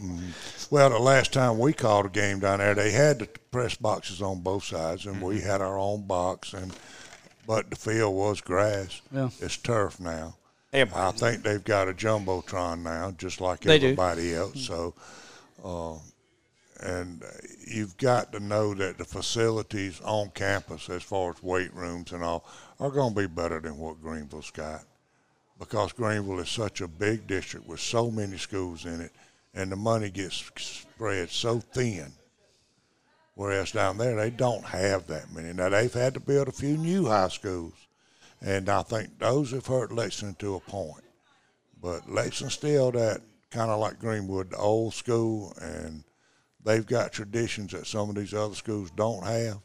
well, 0.69 0.89
the 0.89 0.99
last 0.99 1.33
time 1.33 1.57
we 1.59 1.73
called 1.73 2.05
a 2.05 2.09
game 2.09 2.39
down 2.39 2.59
there, 2.59 2.73
they 2.73 2.91
had 2.91 3.19
the 3.19 3.27
press 3.51 3.75
boxes 3.75 4.21
on 4.21 4.41
both 4.41 4.63
sides, 4.63 5.05
and 5.05 5.15
Mm-hmm. 5.17 5.25
we 5.25 5.41
had 5.41 5.61
our 5.61 5.77
own 5.77 6.07
box, 6.07 6.53
and 6.53 6.73
but 7.45 7.69
the 7.69 7.75
field 7.75 8.15
was 8.15 8.39
grass. 8.39 9.01
Yeah. 9.11 9.29
It's 9.41 9.57
turf 9.57 9.99
now. 9.99 10.37
Yeah. 10.71 10.85
I 10.95 11.11
think 11.11 11.43
they've 11.43 11.63
got 11.63 11.89
a 11.89 11.93
jumbotron 11.93 12.83
now, 12.83 13.11
just 13.17 13.41
like 13.41 13.59
They 13.61 13.77
do. 13.79 13.87
everybody 13.87 14.33
else. 14.33 14.61
So, 14.65 14.93
uh, 15.65 15.95
and 16.79 17.23
you've 17.67 17.97
got 17.97 18.31
to 18.31 18.39
know 18.39 18.73
that 18.75 18.97
the 18.97 19.03
facilities 19.03 19.99
on 20.01 20.29
campus, 20.33 20.89
as 20.89 21.03
far 21.03 21.31
as 21.31 21.43
weight 21.43 21.73
rooms 21.73 22.11
and 22.13 22.23
all, 22.23 22.45
are 22.81 22.89
going 22.89 23.13
to 23.13 23.21
be 23.21 23.27
better 23.27 23.59
than 23.59 23.77
what 23.77 24.01
Greenville's 24.01 24.49
got, 24.49 24.83
because 25.59 25.93
Greenville 25.93 26.39
is 26.39 26.49
such 26.49 26.81
a 26.81 26.87
big 26.87 27.27
district 27.27 27.67
with 27.67 27.79
so 27.79 28.09
many 28.09 28.37
schools 28.37 28.85
in 28.85 28.99
it, 29.01 29.11
and 29.53 29.71
the 29.71 29.75
money 29.75 30.09
gets 30.09 30.43
spread 30.57 31.29
so 31.29 31.59
thin. 31.59 32.11
Whereas 33.35 33.71
down 33.71 33.97
there, 33.97 34.15
they 34.15 34.31
don't 34.31 34.65
have 34.65 35.05
that 35.07 35.31
many. 35.31 35.53
Now 35.53 35.69
they've 35.69 35.93
had 35.93 36.15
to 36.15 36.19
build 36.19 36.47
a 36.47 36.51
few 36.51 36.75
new 36.75 37.05
high 37.05 37.27
schools, 37.27 37.75
and 38.41 38.67
I 38.67 38.81
think 38.81 39.19
those 39.19 39.51
have 39.51 39.67
hurt 39.67 39.93
Lexington 39.93 40.35
to 40.39 40.55
a 40.55 40.59
point. 40.59 41.03
But 41.81 42.09
Lexington's 42.09 42.53
still 42.53 42.91
that 42.93 43.21
kind 43.51 43.69
of 43.69 43.79
like 43.79 43.99
Greenwood, 43.99 44.49
the 44.49 44.57
old 44.57 44.95
school, 44.95 45.53
and 45.61 46.03
they've 46.63 46.85
got 46.85 47.13
traditions 47.13 47.73
that 47.73 47.85
some 47.85 48.09
of 48.09 48.15
these 48.15 48.33
other 48.33 48.55
schools 48.55 48.89
don't 48.91 49.25
have. 49.25 49.59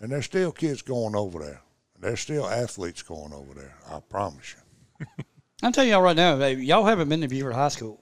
And 0.00 0.12
there's 0.12 0.26
still 0.26 0.52
kids 0.52 0.82
going 0.82 1.16
over 1.16 1.38
there. 1.38 1.62
There's 2.00 2.20
still 2.20 2.46
athletes 2.46 3.02
going 3.02 3.32
over 3.32 3.54
there. 3.54 3.74
I 3.90 4.00
promise 4.00 4.54
you. 5.00 5.06
I'm 5.62 5.72
telling 5.72 5.90
y'all 5.90 6.02
right 6.02 6.16
now, 6.16 6.38
baby, 6.38 6.64
y'all 6.64 6.84
haven't 6.84 7.08
been 7.08 7.20
to 7.22 7.28
Beaufort 7.28 7.54
High 7.54 7.68
School. 7.68 8.00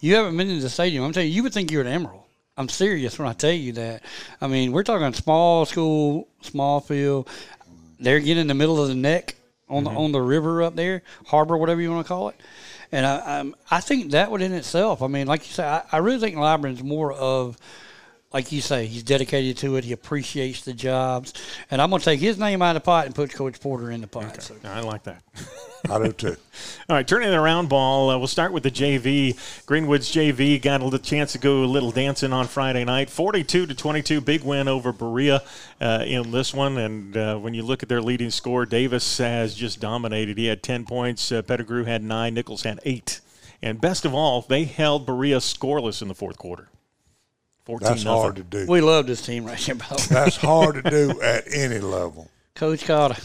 You 0.00 0.16
haven't 0.16 0.36
been 0.36 0.48
to 0.48 0.60
the 0.60 0.68
stadium. 0.68 1.04
I'm 1.04 1.12
telling 1.12 1.28
you, 1.28 1.34
you 1.34 1.42
would 1.42 1.54
think 1.54 1.70
you're 1.70 1.80
at 1.80 1.86
Emerald. 1.86 2.24
I'm 2.56 2.68
serious 2.68 3.18
when 3.18 3.26
I 3.26 3.32
tell 3.32 3.52
you 3.52 3.72
that. 3.72 4.02
I 4.40 4.46
mean, 4.46 4.70
we're 4.72 4.84
talking 4.84 5.12
small 5.14 5.64
school, 5.64 6.28
small 6.42 6.80
field. 6.80 7.28
They're 7.98 8.20
getting 8.20 8.42
in 8.42 8.46
the 8.46 8.54
middle 8.54 8.80
of 8.80 8.88
the 8.88 8.94
neck 8.94 9.36
on 9.68 9.84
the 9.84 9.90
on 9.90 10.12
the 10.12 10.20
river 10.20 10.62
up 10.62 10.76
there, 10.76 11.02
harbor, 11.26 11.56
whatever 11.56 11.80
you 11.80 11.90
want 11.90 12.06
to 12.06 12.08
call 12.08 12.28
it. 12.28 12.36
And 12.92 13.06
I, 13.06 13.40
um, 13.40 13.56
I 13.70 13.80
think 13.80 14.12
that 14.12 14.30
would 14.30 14.42
in 14.42 14.52
itself. 14.52 15.02
I 15.02 15.08
mean, 15.08 15.26
like 15.26 15.46
you 15.48 15.52
say, 15.52 15.64
I, 15.64 15.82
I 15.90 15.96
really 15.98 16.20
think 16.20 16.36
Lybrand's 16.36 16.82
more 16.82 17.12
of 17.12 17.56
like 18.34 18.50
you 18.50 18.60
say, 18.60 18.86
he's 18.86 19.04
dedicated 19.04 19.56
to 19.58 19.76
it. 19.76 19.84
He 19.84 19.92
appreciates 19.92 20.64
the 20.64 20.72
jobs, 20.72 21.32
and 21.70 21.80
I'm 21.80 21.88
going 21.88 22.00
to 22.00 22.04
take 22.04 22.18
his 22.18 22.36
name 22.36 22.62
out 22.62 22.74
of 22.74 22.82
the 22.82 22.84
pot 22.84 23.06
and 23.06 23.14
put 23.14 23.32
Coach 23.32 23.60
Porter 23.60 23.92
in 23.92 24.00
the 24.00 24.08
pot. 24.08 24.42
So. 24.42 24.56
I 24.64 24.80
like 24.80 25.04
that. 25.04 25.22
I 25.88 26.02
do 26.02 26.12
too. 26.12 26.36
All 26.88 26.96
right, 26.96 27.06
turning 27.06 27.28
it 27.28 27.36
around 27.36 27.68
ball. 27.68 28.10
Uh, 28.10 28.18
we'll 28.18 28.26
start 28.26 28.52
with 28.52 28.64
the 28.64 28.72
JV. 28.72 29.38
Greenwood's 29.66 30.10
JV 30.10 30.60
got 30.60 30.80
a 30.80 30.84
little 30.84 30.98
chance 30.98 31.30
to 31.32 31.38
go 31.38 31.62
a 31.62 31.66
little 31.66 31.92
dancing 31.92 32.32
on 32.32 32.48
Friday 32.48 32.84
night. 32.84 33.08
42 33.08 33.66
to 33.66 33.74
22, 33.74 34.20
big 34.20 34.42
win 34.42 34.66
over 34.66 34.92
Berea 34.92 35.40
uh, 35.80 36.02
in 36.04 36.32
this 36.32 36.52
one. 36.52 36.76
And 36.78 37.16
uh, 37.16 37.38
when 37.38 37.54
you 37.54 37.62
look 37.62 37.84
at 37.84 37.88
their 37.88 38.02
leading 38.02 38.30
score, 38.30 38.66
Davis 38.66 39.18
has 39.18 39.54
just 39.54 39.78
dominated. 39.78 40.38
He 40.38 40.46
had 40.46 40.60
10 40.60 40.86
points. 40.86 41.30
Uh, 41.30 41.42
Pettigrew 41.42 41.84
had 41.84 42.02
nine. 42.02 42.34
Nichols 42.34 42.64
had 42.64 42.80
eight. 42.84 43.20
And 43.62 43.80
best 43.80 44.04
of 44.04 44.12
all, 44.12 44.42
they 44.42 44.64
held 44.64 45.06
Berea 45.06 45.38
scoreless 45.38 46.02
in 46.02 46.08
the 46.08 46.14
fourth 46.14 46.36
quarter. 46.36 46.68
14 47.64 47.88
That's 47.88 48.04
nothing. 48.04 48.20
hard 48.20 48.36
to 48.36 48.42
do. 48.42 48.66
We 48.68 48.80
love 48.80 49.06
this 49.06 49.22
team 49.22 49.44
right 49.46 49.58
here, 49.58 49.74
by 49.74 49.86
the 49.86 49.94
way. 49.94 50.06
That's 50.10 50.36
hard 50.36 50.82
to 50.84 50.90
do 50.90 51.20
at 51.22 51.44
any 51.52 51.78
level. 51.78 52.30
Coach 52.54 52.84
Cotta. 52.84 53.20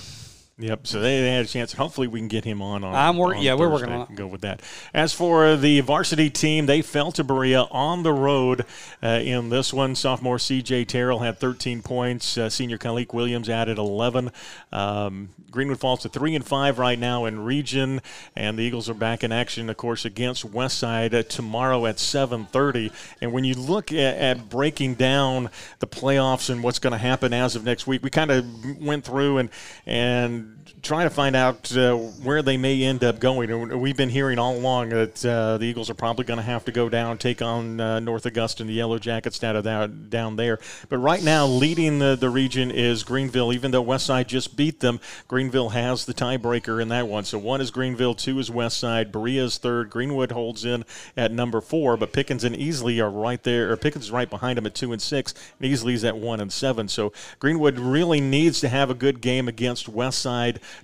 Yep. 0.60 0.88
So 0.88 1.00
they, 1.00 1.22
they 1.22 1.32
had 1.32 1.46
a 1.46 1.48
chance. 1.48 1.72
Hopefully, 1.72 2.08
we 2.08 2.20
can 2.20 2.28
get 2.28 2.44
him 2.44 2.62
on. 2.62 2.84
on 2.84 2.94
I'm 2.94 3.18
working. 3.18 3.42
yeah, 3.42 3.54
we're 3.54 3.70
working 3.70 3.92
on 3.92 4.12
it. 4.12 4.16
Go 4.16 4.28
with 4.28 4.42
that. 4.42 4.62
As 4.94 5.14
for 5.14 5.56
the 5.56 5.80
varsity 5.80 6.30
team, 6.30 6.66
they 6.66 6.82
fell 6.82 7.14
to 7.14 7.24
Berea 7.24 7.62
on 7.72 8.04
the 8.04 8.12
road 8.12 8.66
uh, 9.02 9.22
in 9.24 9.50
this 9.50 9.74
one. 9.74 9.96
Sophomore 9.96 10.38
C.J. 10.38 10.86
Terrell 10.86 11.20
had 11.20 11.40
13 11.40 11.82
points. 11.82 12.38
Uh, 12.38 12.50
senior 12.50 12.78
Khalik 12.78 13.14
Williams 13.14 13.50
added 13.50 13.78
11. 13.78 14.32
Um, 14.74 15.30
Greenwood 15.50 15.80
falls 15.80 16.02
to 16.02 16.10
three 16.10 16.36
and 16.36 16.46
five 16.46 16.78
right 16.78 17.00
now 17.00 17.26
in 17.26 17.40
region, 17.40 18.02
and 18.36 18.60
the 18.60 18.64
Eagles 18.64 18.90
are 18.90 18.94
back 18.94 19.24
in 19.24 19.32
action, 19.32 19.70
of 19.70 19.78
course, 19.78 20.06
against 20.06 20.50
Westside 20.52 21.14
uh, 21.14 21.24
tomorrow 21.24 21.86
at 21.86 21.96
7:30. 21.96 22.92
And 23.22 23.32
when 23.32 23.46
you 23.46 23.56
look 23.56 23.92
at, 23.92 24.18
at 24.18 24.50
breaking 24.50 24.96
down 24.96 25.50
the 25.80 25.88
playoffs 25.88 26.50
and 26.50 26.62
what's 26.64 26.80
going 26.80 26.92
to 26.92 27.00
happen 27.00 27.34
as 27.34 27.56
of 27.56 27.64
next 27.64 27.88
week, 27.88 28.04
we 28.04 28.10
kind 28.10 28.30
of 28.30 28.46
went 28.82 29.06
through 29.06 29.38
and 29.38 29.50
and 29.86 30.49
trying 30.82 31.06
to 31.06 31.14
find 31.14 31.36
out 31.36 31.76
uh, 31.76 31.96
where 31.96 32.42
they 32.42 32.58
may 32.58 32.84
end 32.84 33.04
up 33.04 33.20
going. 33.20 33.80
We've 33.80 33.98
been 33.98 34.10
hearing 34.10 34.40
all 34.40 34.56
along 34.56 34.90
that 34.90 35.26
uh, 35.26 35.58
the 35.58 35.66
Eagles 35.66 35.90
are 35.90 35.96
probably 35.96 36.26
going 36.26 36.38
to 36.38 36.44
have 36.44 36.66
to 36.66 36.72
go 36.72 36.90
down, 36.90 37.18
take 37.18 37.42
on 37.42 37.80
uh, 37.80 38.00
North 38.00 38.26
Augusta 38.26 38.64
and 38.64 38.70
the 38.70 38.74
Yellow 38.74 39.00
Jackets 39.00 39.40
down, 39.40 39.62
down, 39.64 40.08
down 40.10 40.36
there. 40.36 40.60
But 40.88 40.98
right 40.98 41.24
now, 41.24 41.46
leading 41.46 42.00
the, 42.00 42.16
the 42.16 42.30
region 42.30 42.72
is 42.72 43.04
Greenville. 43.04 43.54
Even 43.54 43.72
though 43.72 43.84
Westside 43.84 44.28
just 44.28 44.56
beat 44.56 44.80
them, 44.80 45.00
Greenville 45.28 45.70
has 45.70 46.06
the 46.06 46.14
tiebreaker 46.14 46.82
in 46.82 46.90
that 46.90 47.08
one. 47.08 47.24
So 47.26 47.38
one 47.38 47.62
is 47.62 47.72
Greenville, 47.72 48.16
two 48.16 48.40
is 48.40 48.50
Westside, 48.50 49.12
Berea 49.12 49.44
is 49.44 49.58
third, 49.58 49.90
Greenwood 49.90 50.32
holds 50.32 50.66
in 50.66 50.86
at 51.18 51.32
number 51.32 51.62
four, 51.62 51.98
but 51.98 52.14
Pickens 52.14 52.44
and 52.44 52.56
Easley 52.56 53.04
are 53.04 53.12
right 53.12 53.44
there, 53.44 53.72
or 53.72 53.78
Pickens 53.78 54.06
is 54.06 54.12
right 54.12 54.30
behind 54.30 54.58
them 54.58 54.66
at 54.66 54.76
two 54.76 54.92
and 54.92 55.02
six, 55.02 55.34
and 55.60 55.72
Easley's 55.72 56.04
at 56.04 56.18
one 56.18 56.40
and 56.40 56.52
seven. 56.52 56.88
So 56.88 57.12
Greenwood 57.40 57.80
really 57.80 58.22
needs 58.22 58.60
to 58.62 58.70
have 58.70 58.90
a 58.90 58.96
good 58.96 59.22
game 59.22 59.48
against 59.48 59.92
Westside 59.92 60.39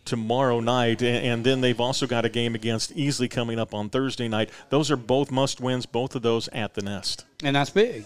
tomorrow 0.06 0.60
night, 0.60 1.02
and, 1.02 1.26
and 1.26 1.44
then 1.44 1.62
they've 1.62 1.80
also 1.80 2.08
got 2.08 2.26
a 2.26 2.30
game 2.30 2.56
against 2.56 2.96
Easley 2.96 3.30
coming 3.30 3.60
up 3.60 3.74
on 3.74 3.90
Thursday 3.90 4.28
night. 4.28 4.50
Those 4.70 4.92
are 4.92 4.98
both 4.98 5.32
must 5.32 5.62
wins, 5.62 5.86
both 5.86 6.16
of 6.16 6.22
those 6.22 6.48
at 6.50 6.74
the 6.74 6.82
nest. 6.82 7.26
And 7.44 7.56
that's 7.56 7.70
big. 7.70 8.06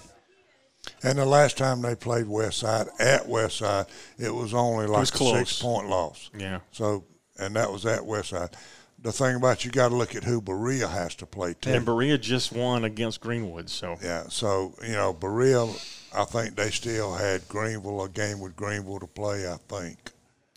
And 1.04 1.18
the 1.18 1.26
last 1.26 1.58
time 1.58 1.82
they 1.82 1.96
played 1.96 2.26
Westside 2.26 2.90
at 3.00 3.26
Westside, 3.26 3.88
it 4.18 4.34
was 4.34 4.54
only 4.54 4.86
like 4.86 5.00
was 5.00 5.12
a 5.12 5.38
six 5.38 5.62
point 5.62 5.88
loss. 5.88 6.30
Yeah. 6.38 6.60
So, 6.72 7.06
and 7.38 7.56
that 7.56 7.72
was 7.72 7.86
at 7.86 8.02
Westside. 8.02 8.54
The 9.02 9.14
thing 9.14 9.36
about 9.38 9.64
you 9.64 9.72
got 9.72 9.90
to 9.90 9.96
look 9.96 10.16
at 10.16 10.26
who 10.26 10.42
Berea 10.42 10.88
has 10.88 11.16
to 11.16 11.26
play 11.26 11.54
too. 11.54 11.72
And 11.72 11.86
Berea 11.86 12.18
just 12.18 12.52
won 12.52 12.84
against 12.84 13.22
Greenwood, 13.22 13.70
so 13.70 13.98
yeah. 14.04 14.24
So 14.28 14.74
you 14.82 14.94
know 14.94 15.14
Berea, 15.14 15.64
I 16.14 16.26
think 16.26 16.56
they 16.56 16.70
still 16.70 17.14
had 17.14 17.48
Greenville 17.48 18.04
a 18.04 18.10
game 18.10 18.42
with 18.42 18.58
Greenville 18.58 19.00
to 19.00 19.08
play. 19.08 19.50
I 19.50 19.58
think. 19.70 20.12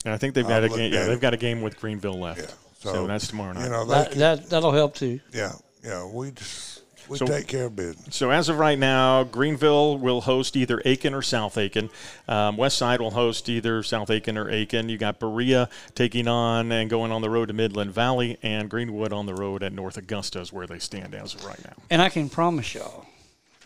And 0.04 0.12
I 0.14 0.16
think 0.18 0.34
they've 0.34 0.46
I 0.46 0.48
got 0.48 0.64
a 0.64 0.68
game. 0.68 0.92
Yeah, 0.92 1.06
they've 1.06 1.20
got 1.20 1.34
a 1.34 1.38
game 1.38 1.62
with 1.62 1.78
Greenville 1.80 2.18
left. 2.18 2.40
Yeah. 2.40 2.46
So, 2.80 2.92
So, 2.92 3.06
that's 3.06 3.28
tomorrow 3.28 3.52
night. 3.52 3.64
You 3.64 3.70
know 3.70 3.84
that, 3.86 4.12
that 4.12 4.50
that'll 4.50 4.72
help 4.72 4.94
too. 4.96 5.20
yeah 5.32 5.52
yeah 5.84 6.04
we 6.04 6.32
just 6.32 6.82
we 7.08 7.18
So- 7.18 7.26
take 7.26 7.46
care 7.48 7.66
of 7.66 7.76
business. 7.76 8.14
So 8.16 8.30
as 8.30 8.48
of 8.48 8.58
right 8.58 8.78
now, 8.78 9.24
Greenville 9.24 9.98
will 9.98 10.20
host 10.20 10.56
either 10.56 10.80
Aiken 10.84 11.14
or 11.14 11.22
South 11.22 11.58
Aiken. 11.58 11.90
Um, 12.28 12.56
West 12.56 12.78
Side 12.78 13.00
will 13.00 13.10
host 13.10 13.48
either 13.48 13.82
South 13.82 14.08
Aiken 14.10 14.38
or 14.38 14.48
Aiken. 14.50 14.88
You 14.88 14.98
got 14.98 15.18
Berea 15.20 15.68
taking 15.96 16.26
on 16.28 16.70
and 16.72 16.88
going 16.88 17.10
on 17.12 17.20
the 17.22 17.28
road 17.30 17.46
to 17.46 17.54
Midland 17.54 17.92
Valley, 17.92 18.38
and 18.42 18.68
Greenwood 18.70 19.12
on 19.12 19.26
the 19.26 19.34
road 19.34 19.62
at 19.64 19.72
North 19.72 19.96
Augusta 19.96 20.40
is 20.40 20.52
where 20.52 20.66
they 20.66 20.78
stand 20.78 21.14
as 21.14 21.34
of 21.34 21.44
right 21.44 21.62
now. 21.64 21.74
And 21.90 22.00
I 22.00 22.08
can 22.08 22.28
promise 22.28 22.72
y'all, 22.74 23.04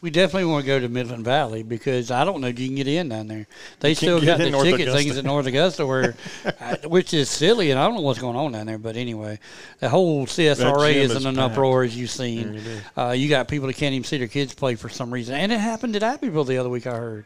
We 0.02 0.10
definitely 0.10 0.50
want 0.50 0.64
to 0.64 0.66
go 0.66 0.78
to 0.78 0.88
Midland 0.88 1.24
Valley 1.24 1.62
because 1.62 2.10
I 2.10 2.24
don't 2.24 2.40
know 2.40 2.48
if 2.48 2.58
you 2.58 2.66
can 2.68 2.76
get 2.76 2.86
in 2.86 3.08
down 3.08 3.28
there. 3.28 3.46
They 3.80 3.94
still 3.94 4.20
got 4.20 4.38
the 4.38 4.50
ticket 4.50 4.80
Augusta. 4.88 4.92
things 4.98 5.16
at 5.16 5.24
North 5.24 5.46
Augusta, 5.46 5.86
where, 5.86 6.14
I- 6.60 6.78
which 6.86 7.14
is 7.14 7.30
silly, 7.30 7.70
and 7.70 7.80
I 7.80 7.86
don't 7.86 7.96
know 7.96 8.00
what's 8.02 8.18
going 8.18 8.36
on 8.36 8.52
down 8.52 8.66
there. 8.66 8.78
But 8.78 8.96
anyway, 8.96 9.38
the 9.80 9.88
whole 9.88 10.26
CSRA 10.26 10.94
is 10.94 11.10
in 11.16 11.26
an 11.26 11.38
uproar, 11.38 11.82
as 11.84 11.96
you've 11.96 12.10
seen. 12.10 12.60
Uh, 12.96 13.10
you 13.12 13.28
got 13.28 13.48
people 13.48 13.66
that 13.68 13.76
can't 13.76 13.94
even 13.94 14.04
see 14.04 14.18
their 14.18 14.28
kids 14.28 14.52
play 14.54 14.74
for 14.74 14.88
some 14.88 15.10
reason, 15.12 15.34
and 15.34 15.50
it 15.50 15.58
happened 15.60 15.96
at 15.96 16.02
Abbeville 16.02 16.44
the 16.44 16.58
other 16.58 16.68
week. 16.68 16.86
I 16.86 16.94
heard 16.96 17.24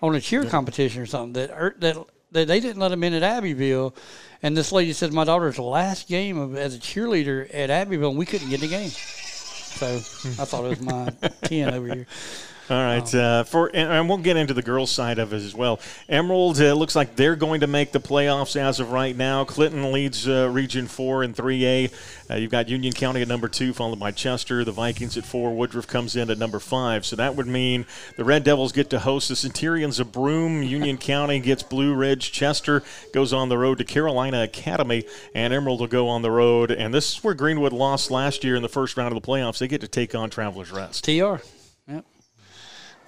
on 0.00 0.14
a 0.14 0.20
cheer 0.20 0.44
competition 0.44 1.02
or 1.02 1.06
something 1.06 1.34
that 1.34 1.50
er, 1.50 1.74
that 1.78 1.96
that 2.32 2.46
they 2.46 2.60
didn't 2.60 2.78
let 2.80 2.88
them 2.88 3.02
in 3.04 3.14
at 3.14 3.22
Abbeville, 3.22 3.94
and 4.42 4.56
this 4.56 4.70
lady 4.72 4.92
said 4.92 5.12
my 5.12 5.24
daughter's 5.24 5.58
last 5.58 6.08
game 6.08 6.38
of, 6.38 6.56
as 6.56 6.74
a 6.74 6.78
cheerleader 6.78 7.48
at 7.54 7.70
Abbeville, 7.70 8.10
and 8.10 8.18
we 8.18 8.26
couldn't 8.26 8.48
get 8.50 8.62
in 8.62 8.68
the 8.70 8.76
game. 8.76 8.90
So 9.76 9.96
I 9.96 10.44
thought 10.44 10.64
it 10.64 10.68
was 10.68 10.80
my 10.80 11.10
ten 11.44 11.72
over 11.74 11.94
here. 11.94 12.06
All 12.70 12.76
right, 12.76 13.14
uh, 13.14 13.44
for 13.44 13.68
and, 13.68 13.90
and 13.90 14.08
we'll 14.10 14.18
get 14.18 14.36
into 14.36 14.52
the 14.52 14.60
girls' 14.60 14.90
side 14.90 15.18
of 15.18 15.32
it 15.32 15.36
as 15.36 15.54
well. 15.54 15.80
Emerald 16.06 16.60
uh, 16.60 16.74
looks 16.74 16.94
like 16.94 17.16
they're 17.16 17.34
going 17.34 17.60
to 17.60 17.66
make 17.66 17.92
the 17.92 18.00
playoffs 18.00 18.56
as 18.56 18.78
of 18.78 18.92
right 18.92 19.16
now. 19.16 19.44
Clinton 19.44 19.90
leads 19.90 20.28
uh, 20.28 20.50
Region 20.52 20.86
Four 20.86 21.22
and 21.22 21.34
Three 21.34 21.64
A. 21.64 21.90
Uh, 22.28 22.34
you've 22.34 22.50
got 22.50 22.68
Union 22.68 22.92
County 22.92 23.22
at 23.22 23.28
number 23.28 23.48
two, 23.48 23.72
followed 23.72 23.98
by 23.98 24.10
Chester. 24.10 24.64
The 24.64 24.72
Vikings 24.72 25.16
at 25.16 25.24
four. 25.24 25.56
Woodruff 25.56 25.86
comes 25.86 26.14
in 26.14 26.28
at 26.28 26.36
number 26.36 26.60
five. 26.60 27.06
So 27.06 27.16
that 27.16 27.36
would 27.36 27.46
mean 27.46 27.86
the 28.16 28.24
Red 28.24 28.44
Devils 28.44 28.72
get 28.72 28.90
to 28.90 28.98
host 28.98 29.30
the 29.30 29.36
Centurions 29.36 29.98
of 29.98 30.12
Broome. 30.12 30.62
Union 30.62 30.98
County 31.08 31.40
gets 31.40 31.62
Blue 31.62 31.94
Ridge. 31.94 32.32
Chester 32.32 32.82
goes 33.14 33.32
on 33.32 33.48
the 33.48 33.56
road 33.56 33.78
to 33.78 33.84
Carolina 33.84 34.42
Academy, 34.42 35.04
and 35.34 35.54
Emerald 35.54 35.80
will 35.80 35.86
go 35.86 36.06
on 36.08 36.20
the 36.20 36.30
road. 36.30 36.70
And 36.70 36.92
this 36.92 37.16
is 37.16 37.24
where 37.24 37.32
Greenwood 37.32 37.72
lost 37.72 38.10
last 38.10 38.44
year 38.44 38.56
in 38.56 38.62
the 38.62 38.68
first 38.68 38.98
round 38.98 39.16
of 39.16 39.22
the 39.22 39.26
playoffs. 39.26 39.56
They 39.56 39.68
get 39.68 39.80
to 39.80 39.88
take 39.88 40.14
on 40.14 40.28
Travelers 40.28 40.70
Rest. 40.70 41.04
TR. 41.04 41.36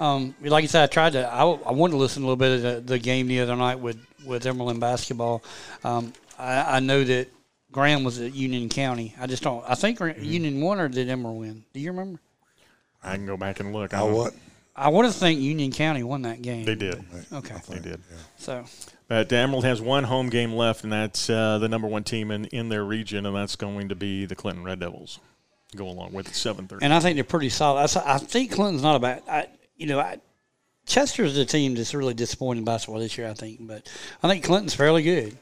Yep. 0.01 0.07
Um, 0.07 0.34
like 0.42 0.64
I 0.64 0.66
said, 0.66 0.82
I 0.84 0.86
tried 0.86 1.12
to. 1.12 1.26
I, 1.32 1.42
I 1.44 1.72
wanted 1.72 1.92
to 1.92 1.98
listen 1.98 2.22
a 2.22 2.26
little 2.26 2.36
bit 2.36 2.57
of 2.57 2.62
the, 2.62 2.80
the 2.94 2.98
game 2.98 3.26
the 3.28 3.40
other 3.40 3.55
night 3.57 3.78
with 3.78 3.98
with 4.24 4.46
Emerald 4.46 4.70
in 4.72 4.80
basketball. 4.80 5.42
Um, 5.84 6.12
I, 6.38 6.76
I 6.76 6.80
know 6.80 7.05
that 7.05 7.28
Graham 7.72 8.03
was 8.05 8.20
at 8.20 8.34
Union 8.34 8.68
County. 8.68 9.14
I 9.20 9.26
just 9.26 9.42
don't. 9.42 9.64
I 9.68 9.74
think 9.74 9.98
Gra- 9.98 10.18
Union 10.18 10.61
won 10.61 10.80
or 10.80 10.88
did 10.88 11.09
Emerald 11.09 11.38
win? 11.40 11.64
Do 11.74 11.80
you 11.80 11.90
remember? 11.90 12.18
I 13.03 13.14
can 13.16 13.26
go 13.26 13.36
back 13.36 13.61
and 13.61 13.72
look. 13.72 13.94
I 13.94 13.98
don't- 14.01 14.14
what? 14.14 14.34
I 14.76 14.88
want 14.88 15.12
to 15.12 15.18
think 15.18 15.40
Union 15.40 15.72
County 15.72 16.03
won 16.03 16.22
that 16.22 16.40
game. 16.40 16.64
They 16.64 16.74
did. 16.76 17.05
Okay. 17.32 17.57
They 17.68 17.80
did. 17.80 18.01
So 18.38 18.64
But 19.09 19.30
Emerald 19.30 19.64
has 19.64 19.82
one 19.82 20.05
home 20.05 20.30
game 20.30 20.53
left, 20.53 20.84
and 20.84 20.92
that's 20.92 21.28
uh, 21.28 21.59
the 21.59 21.68
number 21.68 21.86
one 21.86 22.03
team 22.03 22.30
in, 22.30 22.46
in 22.46 22.70
their 22.70 22.84
region, 22.84 23.26
and 23.26 23.36
that's 23.36 23.57
going 23.57 23.90
to 23.90 23.94
be 23.94 24.24
the 24.24 24.34
Clinton 24.36 24.64
Red 24.64 24.80
Devils. 24.80 25.18
Go 25.76 25.86
along 25.88 26.12
with 26.14 26.28
it, 26.28 26.34
seven 26.34 26.66
thirty. 26.66 26.82
and 26.84 26.94
I 26.94 27.01
think 27.01 27.16
they're 27.16 27.24
pretty 27.24 27.51
solid. 27.51 27.80
I, 27.94 28.14
I 28.14 28.18
think 28.18 28.53
Clinton's 28.53 28.82
not 28.82 28.96
a 28.96 28.98
bad. 29.01 29.22
I, 29.28 29.48
you 29.81 29.87
know, 29.87 29.99
I, 29.99 30.18
Chester's 30.87 31.35
the 31.35 31.45
team 31.45 31.74
that's 31.74 31.95
really 31.95 32.14
disappointing 32.14 32.61
in 32.61 32.64
basketball 32.64 33.01
this 33.01 33.16
year. 33.16 33.28
I 33.28 33.35
think, 33.35 33.66
but 33.66 33.89
I 34.22 34.28
think 34.28 34.45
Clinton's 34.45 34.74
fairly 34.74 35.03
good. 35.03 35.37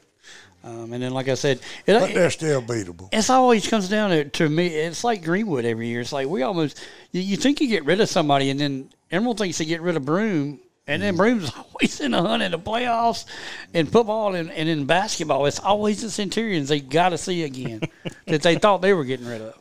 Um, 0.65 0.93
and 0.93 1.03
then, 1.03 1.13
like 1.13 1.29
I 1.29 1.35
said, 1.35 1.61
it, 1.87 1.99
But 1.99 2.15
they're 2.15 2.31
still 2.31 2.61
beatable. 2.61 3.09
it's 3.13 3.31
always 3.31 3.69
comes 3.69 3.89
down 3.89 4.11
to, 4.11 4.25
to 4.25 4.49
me. 4.49 4.67
It's 4.67 5.05
like 5.05 5.25
Greenwood 5.25 5.65
every 5.65 5.89
year. 5.89 6.01
It's 6.01 6.13
like 6.13 6.29
we 6.29 6.43
almost 6.43 6.81
you, 7.13 7.21
you 7.21 7.37
think 7.37 7.61
you 7.61 7.69
get 7.69 7.85
rid 7.85 8.01
of 8.01 8.09
somebody, 8.09 8.51
and 8.51 8.59
then 8.61 8.91
Emerald 9.11 9.39
thinks 9.39 9.59
they 9.59 9.65
get 9.65 9.81
rid 9.81 9.97
of 9.97 10.05
Broome, 10.05 10.61
and 10.87 11.01
then 11.03 11.17
Broome's 11.17 11.51
always 11.57 12.01
in 12.01 12.11
the 12.11 12.21
hunt 12.23 12.43
in 12.43 12.53
the 12.53 12.59
playoffs 12.59 13.25
in 13.73 13.87
football 13.87 14.35
and, 14.35 14.51
and 14.51 14.69
in 14.69 14.85
basketball. 14.85 15.47
It's 15.47 15.61
always 15.61 16.03
the 16.03 16.11
Centurions 16.11 16.69
they 16.69 16.81
got 16.81 17.11
to 17.11 17.19
see 17.19 17.45
again 17.45 17.81
that 18.27 18.43
they 18.43 18.57
thought 18.57 18.83
they 18.83 18.93
were 18.93 19.05
getting 19.05 19.27
rid 19.27 19.41
of. 19.41 19.59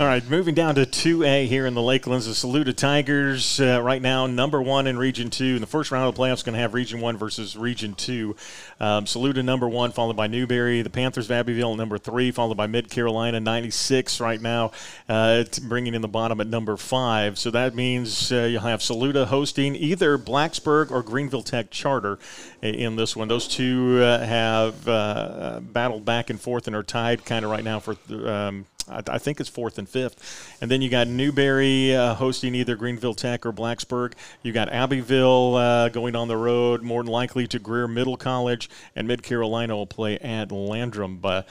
All 0.00 0.06
right, 0.06 0.24
moving 0.30 0.54
down 0.54 0.76
to 0.76 0.82
2A 0.82 1.48
here 1.48 1.66
in 1.66 1.74
the 1.74 1.80
Lakelands. 1.80 2.26
The 2.28 2.34
Saluda 2.34 2.72
Tigers, 2.72 3.58
uh, 3.58 3.82
right 3.82 4.00
now, 4.00 4.28
number 4.28 4.62
one 4.62 4.86
in 4.86 4.96
Region 4.96 5.28
2. 5.28 5.56
In 5.56 5.60
the 5.60 5.66
first 5.66 5.90
round 5.90 6.08
of 6.08 6.14
the 6.14 6.22
playoffs, 6.22 6.44
going 6.44 6.52
to 6.52 6.60
have 6.60 6.72
Region 6.72 7.00
1 7.00 7.16
versus 7.16 7.56
Region 7.56 7.94
2. 7.94 8.36
Um, 8.78 9.06
Saluda, 9.08 9.42
number 9.42 9.68
one, 9.68 9.90
followed 9.90 10.14
by 10.14 10.28
Newberry. 10.28 10.82
The 10.82 10.90
Panthers 10.90 11.24
of 11.24 11.32
Abbeville, 11.32 11.74
number 11.74 11.98
three, 11.98 12.30
followed 12.30 12.56
by 12.56 12.68
Mid 12.68 12.90
Carolina, 12.90 13.40
96 13.40 14.20
right 14.20 14.40
now, 14.40 14.70
uh, 15.08 15.42
bringing 15.64 15.94
in 15.94 16.02
the 16.02 16.06
bottom 16.06 16.40
at 16.40 16.46
number 16.46 16.76
five. 16.76 17.36
So 17.36 17.50
that 17.50 17.74
means 17.74 18.30
uh, 18.30 18.42
you'll 18.42 18.60
have 18.60 18.80
Saluda 18.80 19.26
hosting 19.26 19.74
either 19.74 20.16
Blacksburg 20.16 20.92
or 20.92 21.02
Greenville 21.02 21.42
Tech 21.42 21.72
Charter 21.72 22.20
in 22.62 22.94
this 22.94 23.16
one. 23.16 23.26
Those 23.26 23.48
two 23.48 24.00
uh, 24.00 24.24
have 24.24 24.86
uh, 24.86 25.58
battled 25.60 26.04
back 26.04 26.30
and 26.30 26.40
forth 26.40 26.68
and 26.68 26.76
are 26.76 26.84
tied 26.84 27.24
kind 27.24 27.44
of 27.44 27.50
right 27.50 27.64
now 27.64 27.80
for. 27.80 27.96
Um, 28.08 28.66
I 28.90 29.18
think 29.18 29.40
it's 29.40 29.48
fourth 29.48 29.78
and 29.78 29.87
fifth. 29.88 30.56
And 30.60 30.70
then 30.70 30.82
you 30.82 30.88
got 30.88 31.08
Newberry 31.08 31.94
uh, 31.94 32.14
hosting 32.14 32.54
either 32.54 32.76
Greenville 32.76 33.14
Tech 33.14 33.44
or 33.44 33.52
Blacksburg. 33.52 34.14
You 34.42 34.52
got 34.52 34.68
Abbeville 34.72 35.54
uh, 35.56 35.88
going 35.88 36.14
on 36.14 36.28
the 36.28 36.36
road, 36.36 36.82
more 36.82 37.02
than 37.02 37.12
likely 37.12 37.46
to 37.48 37.58
Greer 37.58 37.88
Middle 37.88 38.16
College, 38.16 38.70
and 38.94 39.08
Mid 39.08 39.22
Carolina 39.22 39.76
will 39.76 39.86
play 39.86 40.18
at 40.18 40.52
Landrum. 40.52 41.18
But 41.18 41.48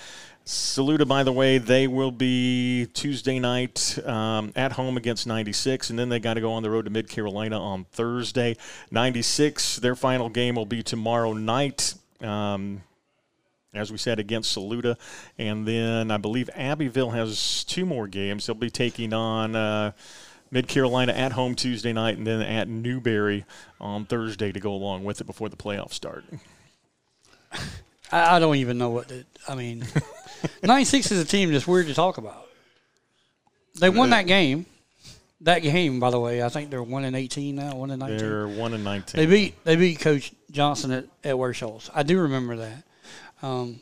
Saluda, 0.47 1.05
by 1.05 1.23
the 1.23 1.31
way, 1.33 1.57
they 1.57 1.88
will 1.88 2.11
be 2.11 2.88
Tuesday 2.93 3.38
night 3.38 3.99
um, 4.05 4.53
at 4.55 4.71
home 4.71 4.95
against 4.95 5.27
96, 5.27 5.89
and 5.89 5.99
then 5.99 6.07
they 6.07 6.19
got 6.19 6.35
to 6.35 6.41
go 6.41 6.53
on 6.53 6.63
the 6.63 6.69
road 6.69 6.85
to 6.85 6.91
Mid 6.91 7.09
Carolina 7.09 7.59
on 7.59 7.83
Thursday. 7.91 8.55
96, 8.89 9.77
their 9.77 9.95
final 9.95 10.29
game 10.29 10.55
will 10.55 10.65
be 10.65 10.81
tomorrow 10.83 11.33
night. 11.33 11.95
Um, 12.21 12.81
as 13.78 13.91
we 13.91 13.97
said, 13.97 14.19
against 14.19 14.51
Saluda. 14.51 14.97
And 15.38 15.67
then 15.67 16.11
I 16.11 16.17
believe 16.17 16.49
Abbeville 16.55 17.11
has 17.11 17.63
two 17.63 17.86
more 17.86 18.07
games. 18.07 18.45
They'll 18.45 18.55
be 18.55 18.69
taking 18.69 19.13
on 19.13 19.55
uh, 19.55 19.91
Mid 20.51 20.67
Carolina 20.67 21.13
at 21.13 21.34
home 21.34 21.55
Tuesday 21.55 21.93
night 21.93 22.17
and 22.17 22.25
then 22.25 22.41
at 22.41 22.67
Newberry 22.67 23.45
on 23.80 24.05
Thursday 24.05 24.51
to 24.51 24.59
go 24.59 24.73
along 24.73 25.03
with 25.03 25.21
it 25.21 25.25
before 25.25 25.49
the 25.49 25.57
playoffs 25.57 25.93
start. 25.93 26.23
I, 28.11 28.36
I 28.36 28.39
don't 28.39 28.55
even 28.55 28.78
know 28.78 28.89
what. 28.89 29.09
To, 29.09 29.25
I 29.47 29.55
mean, 29.55 29.86
'96 30.63 31.11
is 31.11 31.21
a 31.21 31.25
team 31.25 31.51
that's 31.51 31.67
weird 31.67 31.88
to 31.88 31.93
talk 31.93 32.17
about. 32.17 32.47
They 33.80 33.89
won 33.89 34.09
that 34.09 34.28
game. 34.28 34.65
That 35.41 35.59
game, 35.59 35.99
by 35.99 36.09
the 36.09 36.19
way, 36.19 36.41
I 36.41 36.49
think 36.49 36.71
they're 36.71 36.82
one 36.82 37.03
in 37.03 37.13
18 37.13 37.55
now, 37.55 37.75
one 37.75 37.91
in 37.91 37.99
19. 37.99 38.17
They're 38.17 38.47
1 38.47 38.73
and 38.73 38.84
19. 38.84 39.19
They 39.19 39.25
beat 39.28 39.63
they 39.65 39.75
beat 39.75 39.99
Coach 39.99 40.32
Johnson 40.49 40.91
at, 40.91 41.05
at 41.23 41.38
Ware 41.38 41.53
Shoals. 41.53 41.91
I 41.93 42.01
do 42.01 42.19
remember 42.21 42.55
that. 42.55 42.84
Um, 43.41 43.79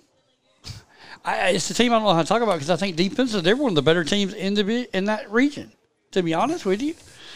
I, 1.23 1.49
it's 1.49 1.69
a 1.69 1.73
team 1.73 1.91
I 1.91 1.95
don't 1.95 2.03
know 2.03 2.13
how 2.13 2.21
to 2.21 2.27
talk 2.27 2.41
about 2.41 2.53
because 2.55 2.69
I 2.69 2.75
think 2.75 2.95
defensively 2.95 3.41
they're 3.41 3.55
one 3.55 3.69
of 3.71 3.75
the 3.75 3.81
better 3.81 4.03
teams 4.03 4.33
in 4.33 4.53
the 4.53 4.87
in 4.95 5.05
that 5.05 5.31
region. 5.31 5.71
To 6.11 6.21
be 6.23 6.33
honest 6.33 6.65
with 6.65 6.81
you, 6.81 6.93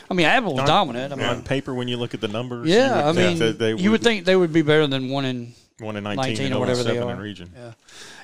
I 0.09 0.13
mean 0.13 0.25
Abbeville 0.27 0.55
was 0.55 0.65
dominant. 0.65 1.11
I 1.11 1.15
mean, 1.15 1.25
on 1.25 1.43
paper, 1.43 1.73
when 1.73 1.87
you 1.87 1.97
look 1.97 2.13
at 2.13 2.21
the 2.21 2.27
numbers, 2.27 2.67
you 2.67 2.75
yeah, 2.75 3.01
I 3.03 3.07
would 3.07 3.15
think 3.15 3.39
mean 3.39 3.47
that 3.47 3.59
they 3.59 3.73
you 3.75 3.91
would 3.91 4.01
think 4.01 4.25
they 4.25 4.35
would 4.35 4.53
be 4.53 4.61
better 4.61 4.85
than 4.87 5.09
one 5.09 5.25
in 5.25 5.53
1 5.79 5.95
and 5.95 6.03
19, 6.03 6.17
19 6.17 6.53
or 6.53 6.59
whatever 6.59 6.83
they 6.83 6.97
are. 6.97 7.11
in 7.11 7.19
region. 7.19 7.51
Yeah, 7.55 7.73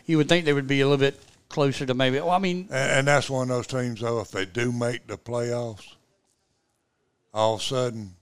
you 0.05 0.17
would 0.17 0.29
think 0.29 0.45
they 0.45 0.53
would 0.53 0.67
be 0.67 0.81
a 0.81 0.87
little 0.87 0.99
bit 0.99 1.19
closer 1.49 1.85
to 1.85 1.93
maybe. 1.93 2.19
Well, 2.19 2.29
I 2.31 2.39
mean, 2.39 2.67
And, 2.69 2.91
and 2.99 3.07
that's 3.07 3.29
one 3.29 3.49
of 3.49 3.55
those 3.55 3.67
teams, 3.67 4.01
though, 4.01 4.19
if 4.19 4.31
they 4.31 4.45
do 4.45 4.71
make 4.71 5.07
the 5.07 5.17
playoffs, 5.17 5.95
all 7.33 7.55
of 7.55 7.61
a 7.61 7.63
sudden 7.63 8.15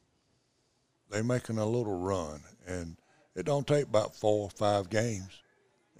they're 1.09 1.23
making 1.23 1.57
a 1.57 1.65
little 1.65 1.99
run. 1.99 2.41
And 2.67 2.95
it 3.35 3.45
don't 3.45 3.67
take 3.67 3.85
about 3.85 4.15
four 4.15 4.43
or 4.43 4.49
five 4.49 4.89
games. 4.89 5.29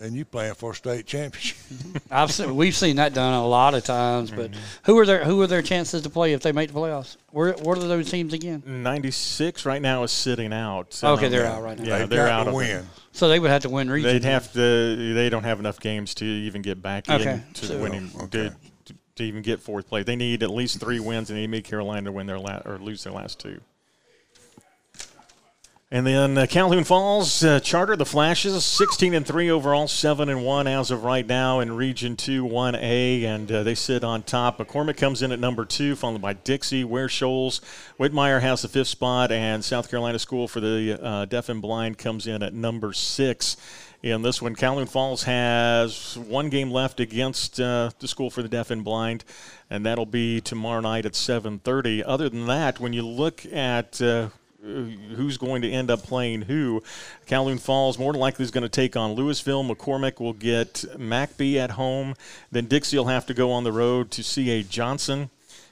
And 0.04 0.14
you 0.14 0.26
playing 0.26 0.56
for 0.56 0.72
a 0.72 0.76
state 0.76 1.06
championship. 1.06 1.58
I've 2.12 2.30
seen, 2.30 2.54
we've 2.58 2.76
seen 2.76 2.98
that 2.98 3.14
done 3.14 3.34
a 3.34 3.48
lot 3.48 3.74
of 3.74 3.86
times. 3.86 4.32
But 4.32 4.52
mm-hmm. 4.52 4.62
who 4.84 5.00
are 5.00 5.06
their 5.06 5.24
who 5.24 5.42
are 5.42 5.48
their 5.48 5.62
chances 5.62 6.02
to 6.02 6.10
play 6.10 6.34
if 6.34 6.42
they 6.42 6.52
make 6.52 6.74
the 6.74 6.78
playoffs? 6.78 7.16
Where 7.32 7.54
what 7.54 7.78
are 7.78 7.88
those 7.88 8.12
teams 8.12 8.34
again? 8.34 8.64
96 8.66 9.66
right 9.66 9.82
now 9.82 10.04
is 10.04 10.12
sitting 10.12 10.52
out. 10.52 10.94
So 10.94 11.14
Okay, 11.14 11.30
they're 11.30 11.46
out 11.46 11.64
right 11.64 11.80
now. 11.80 11.86
Yeah, 11.86 11.98
They've 12.00 12.10
they're 12.10 12.28
out 12.28 12.44
to 12.44 12.50
of 12.50 12.56
it. 12.56 12.58
win. 12.58 12.90
So 13.14 13.30
they 13.30 13.40
would 13.40 13.50
have 13.50 13.62
to 13.62 13.70
win 13.70 13.90
region. 13.90 14.12
They'd 14.12 14.26
have 14.26 14.52
to. 14.54 15.14
They 15.14 15.30
don't 15.30 15.46
have 15.46 15.60
enough 15.60 15.80
games 15.80 16.14
to 16.16 16.26
even 16.26 16.62
get 16.62 16.82
back 16.82 17.10
Okay, 17.10 17.36
in 17.36 17.54
to 17.54 17.66
so- 17.66 17.82
winning 17.82 18.12
Okay. 18.24 18.50
to, 18.86 18.96
to 19.16 19.24
even 19.24 19.42
get 19.42 19.62
fourth 19.62 19.88
place. 19.88 20.04
They 20.04 20.18
need 20.18 20.44
at 20.44 20.50
least 20.50 20.82
three 20.82 21.00
wins, 21.00 21.30
and 21.30 21.40
they 21.40 21.48
need 21.48 21.64
Carolina 21.64 22.06
to 22.06 22.12
win 22.12 22.28
their 22.28 22.40
last 22.40 22.66
or 22.66 22.78
lose 22.78 23.06
their 23.06 23.14
last 23.14 23.40
two. 23.40 23.62
And 25.94 26.08
then 26.08 26.40
uh, 26.40 26.48
Calhoun 26.50 26.86
Falls 26.86 27.44
uh, 27.44 27.60
charter 27.60 27.96
the 27.96 28.04
Flashes, 28.04 28.66
16 28.66 29.14
and 29.14 29.24
three 29.24 29.52
overall, 29.52 29.88
seven 29.88 30.28
and 30.28 30.44
one 30.44 30.66
as 30.66 30.90
of 30.90 31.04
right 31.04 31.24
now 31.24 31.60
in 31.60 31.76
Region 31.76 32.16
Two, 32.16 32.44
One 32.44 32.74
A, 32.74 33.24
and 33.26 33.52
uh, 33.52 33.62
they 33.62 33.76
sit 33.76 34.04
on 34.04 34.24
top. 34.24 34.58
McCormick 34.58 34.98
comes 34.98 35.22
in 35.22 35.32
at 35.32 35.38
number 35.38 35.66
two, 35.66 35.96
followed 35.96 36.20
by 36.20 36.34
Dixie, 36.34 36.84
Ware 36.84 37.08
Shoals. 37.08 37.62
Whitmire 38.00 38.42
has 38.42 38.64
the 38.64 38.70
fifth 38.70 38.88
spot, 38.88 39.32
and 39.32 39.64
South 39.64 39.88
Carolina 39.88 40.18
School 40.18 40.48
for 40.48 40.60
the 40.60 41.00
uh, 41.00 41.26
Deaf 41.26 41.48
and 41.48 41.62
Blind 41.62 42.00
comes 42.00 42.26
in 42.26 42.42
at 42.42 42.56
number 42.56 42.92
six. 42.92 43.56
In 44.02 44.24
this 44.24 44.42
one, 44.42 44.56
Calhoun 44.56 44.88
Falls 44.88 45.26
has 45.26 46.18
one 46.18 46.50
game 46.50 46.72
left 46.72 47.02
against 47.02 47.60
uh, 47.60 47.92
the 48.00 48.08
School 48.08 48.32
for 48.32 48.42
the 48.42 48.50
Deaf 48.50 48.72
and 48.72 48.84
Blind, 48.84 49.26
and 49.70 49.86
that'll 49.86 50.08
be 50.08 50.42
tomorrow 50.42 50.82
night 50.82 51.06
at 51.06 51.14
7:30. 51.14 52.02
Other 52.04 52.30
than 52.30 52.48
that, 52.48 52.80
when 52.80 52.94
you 52.94 53.06
look 53.06 53.46
at 53.46 54.02
uh, 54.02 54.30
who's 54.64 55.38
going 55.38 55.62
to 55.62 55.70
end 55.70 55.92
up 55.92 56.04
playing 56.04 56.44
who. 56.44 56.82
Calhoun 57.26 57.58
Falls 57.58 58.00
more 58.00 58.14
than 58.14 58.22
likely 58.22 58.44
is 58.44 58.52
going 58.52 58.64
to 58.64 58.70
take 58.70 58.96
on 58.96 59.14
Louisville. 59.14 59.64
McCormick 59.64 60.20
will 60.20 60.34
get 60.34 60.86
McBee 60.98 61.58
at 61.58 61.72
home. 61.72 62.16
Then 62.52 62.66
Dixie 62.66 62.98
will 62.98 63.08
have 63.08 63.26
to 63.26 63.34
go 63.34 63.52
on 63.52 63.64
the 63.64 63.72
road 63.72 64.12
to 64.12 64.24
C.A. 64.24 64.64
Johnson. 64.64 65.30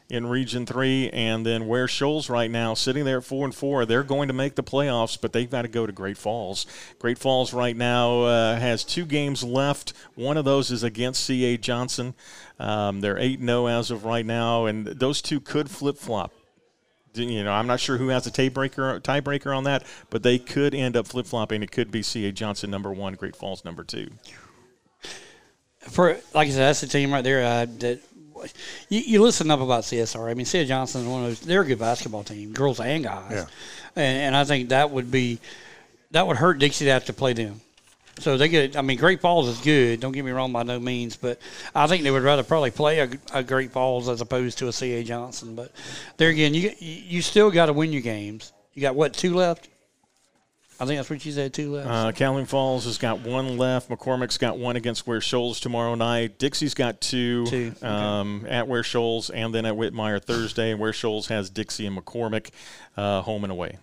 in 0.09 0.27
Region 0.27 0.65
Three, 0.65 1.09
and 1.11 1.45
then 1.45 1.67
Ware 1.67 1.87
Shoals 1.87 2.29
right 2.29 2.51
now 2.51 2.73
sitting 2.73 3.05
there 3.05 3.19
at 3.19 3.23
four 3.23 3.45
and 3.45 3.55
four. 3.55 3.85
They're 3.85 4.03
going 4.03 4.27
to 4.27 4.33
make 4.33 4.55
the 4.55 4.63
playoffs, 4.63 5.17
but 5.19 5.31
they've 5.31 5.49
got 5.49 5.61
to 5.61 5.69
go 5.69 5.85
to 5.85 5.93
Great 5.93 6.17
Falls. 6.17 6.65
Great 6.99 7.17
Falls 7.17 7.53
right 7.53 7.77
now 7.77 8.23
uh, 8.23 8.59
has 8.59 8.83
two 8.83 9.05
games 9.05 9.41
left. 9.41 9.93
One 10.15 10.35
of 10.35 10.43
those 10.43 10.69
is 10.69 10.83
against 10.83 11.23
C.A. 11.23 11.57
Johnson. 11.57 12.13
Um, 12.59 12.99
they're 12.99 13.17
eight 13.17 13.39
zero 13.39 13.67
as 13.67 13.89
of 13.89 14.03
right 14.03 14.25
now, 14.25 14.65
and 14.65 14.85
those 14.85 15.21
two 15.21 15.39
could 15.39 15.71
flip 15.71 15.97
flop 15.97 16.33
you 17.13 17.43
know, 17.43 17.51
I'm 17.51 17.67
not 17.67 17.79
sure 17.79 17.97
who 17.97 18.09
has 18.09 18.27
a 18.27 18.31
tiebreaker 18.31 19.01
tiebreaker 19.01 19.55
on 19.55 19.65
that, 19.65 19.83
but 20.09 20.23
they 20.23 20.39
could 20.39 20.73
end 20.73 20.95
up 20.95 21.07
flip 21.07 21.25
flopping. 21.25 21.63
It 21.63 21.71
could 21.71 21.91
be 21.91 22.01
C.A. 22.01 22.31
Johnson 22.31 22.71
number 22.71 22.91
one, 22.91 23.13
Great 23.13 23.35
Falls 23.35 23.65
number 23.65 23.83
two 23.83 24.09
for 25.89 26.17
like 26.33 26.47
I 26.47 26.51
said, 26.51 26.59
that's 26.59 26.81
the 26.81 26.87
team 26.87 27.11
right 27.11 27.23
there. 27.23 27.43
Uh, 27.43 27.65
that 27.79 27.99
you, 28.89 28.99
you 28.99 29.21
listen 29.21 29.51
up 29.51 29.59
about 29.59 29.83
CSR. 29.83 30.29
I 30.29 30.33
mean, 30.33 30.45
C.A. 30.45 30.65
Johnson 30.65 31.01
is 31.01 31.07
one 31.07 31.23
of 31.23 31.27
those. 31.27 31.39
They're 31.41 31.61
a 31.61 31.65
good 31.65 31.79
basketball 31.79 32.23
team, 32.23 32.53
girls 32.53 32.79
and 32.79 33.03
guys. 33.03 33.31
Yeah. 33.31 33.45
And, 33.95 34.17
and 34.17 34.35
I 34.35 34.43
think 34.43 34.69
that 34.69 34.91
would 34.91 35.11
be 35.11 35.39
that 36.11 36.27
would 36.27 36.37
hurt 36.37 36.59
Dixie 36.59 36.85
to 36.85 36.91
have 36.91 37.05
to 37.05 37.13
play 37.13 37.33
them. 37.33 37.61
So 38.19 38.37
they 38.37 38.49
get. 38.49 38.75
I 38.75 38.81
mean, 38.81 38.97
Great 38.97 39.21
Falls 39.21 39.47
is 39.47 39.59
good. 39.59 39.99
Don't 39.99 40.11
get 40.11 40.25
me 40.25 40.31
wrong 40.31 40.51
by 40.51 40.63
no 40.63 40.79
means, 40.79 41.15
but 41.15 41.39
I 41.73 41.87
think 41.87 42.03
they 42.03 42.11
would 42.11 42.23
rather 42.23 42.43
probably 42.43 42.71
play 42.71 42.99
a, 42.99 43.09
a 43.33 43.43
Great 43.43 43.71
Falls 43.71 44.09
as 44.09 44.21
opposed 44.21 44.57
to 44.59 44.67
a 44.67 44.73
C.A. 44.73 45.03
Johnson. 45.03 45.55
But 45.55 45.71
there 46.17 46.29
again, 46.29 46.53
you 46.53 46.71
you 46.79 47.21
still 47.21 47.51
got 47.51 47.67
to 47.67 47.73
win 47.73 47.91
your 47.91 48.01
games. 48.01 48.51
You 48.73 48.81
got 48.81 48.95
what 48.95 49.13
two 49.13 49.33
left? 49.33 49.69
I 50.81 50.85
think 50.85 50.97
that's 50.97 51.11
what 51.11 51.23
you 51.23 51.31
said, 51.31 51.53
two 51.53 51.73
left. 51.73 51.87
Uh, 51.87 52.11
Calhoun 52.11 52.45
Falls 52.45 52.85
has 52.85 52.97
got 52.97 53.19
one 53.19 53.55
left. 53.55 53.87
McCormick's 53.87 54.39
got 54.39 54.57
one 54.57 54.75
against 54.75 55.05
Ware 55.05 55.21
Shoals 55.21 55.59
tomorrow 55.59 55.93
night. 55.93 56.39
Dixie's 56.39 56.73
got 56.73 56.99
two, 56.99 57.45
two. 57.45 57.73
Okay. 57.77 57.85
Um, 57.85 58.47
at 58.49 58.67
Ware 58.67 58.81
Shoals 58.81 59.29
and 59.29 59.53
then 59.53 59.67
at 59.67 59.75
Whitmire 59.75 60.19
Thursday. 60.23 60.71
And 60.71 60.79
Ware 60.79 60.91
Shoals 60.91 61.27
has 61.27 61.51
Dixie 61.51 61.85
and 61.85 61.95
McCormick 61.95 62.49
uh, 62.97 63.21
home 63.21 63.43
and 63.43 63.51
away. 63.51 63.77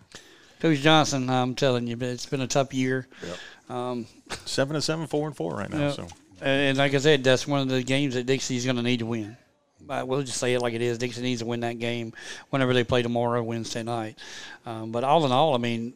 Coach 0.58 0.80
Johnson, 0.80 1.30
I'm 1.30 1.54
telling 1.54 1.86
you, 1.86 1.96
it's 2.00 2.26
been 2.26 2.40
a 2.40 2.48
tough 2.48 2.74
year. 2.74 3.06
Yep. 3.24 3.36
Um, 3.68 4.06
seven 4.44 4.76
and 4.76 4.84
seven, 4.84 5.06
four 5.06 5.26
and 5.26 5.36
four 5.36 5.54
right 5.54 5.70
now. 5.70 5.78
Yep. 5.78 5.94
So, 5.94 6.08
and 6.40 6.78
like 6.78 6.94
I 6.94 6.98
said, 6.98 7.24
that's 7.24 7.46
one 7.46 7.60
of 7.60 7.68
the 7.68 7.82
games 7.82 8.14
that 8.14 8.26
Dixie's 8.26 8.64
going 8.64 8.76
to 8.76 8.82
need 8.82 9.00
to 9.00 9.06
win. 9.06 9.36
But 9.80 10.08
we'll 10.08 10.22
just 10.22 10.38
say 10.38 10.54
it 10.54 10.60
like 10.60 10.74
it 10.74 10.82
is. 10.82 10.98
Dixie 10.98 11.22
needs 11.22 11.40
to 11.40 11.46
win 11.46 11.60
that 11.60 11.78
game 11.78 12.12
whenever 12.50 12.74
they 12.74 12.84
play 12.84 13.02
tomorrow, 13.02 13.42
Wednesday 13.42 13.82
night. 13.82 14.18
Um, 14.66 14.92
but 14.92 15.04
all 15.04 15.24
in 15.24 15.32
all, 15.32 15.54
I 15.54 15.58
mean, 15.58 15.94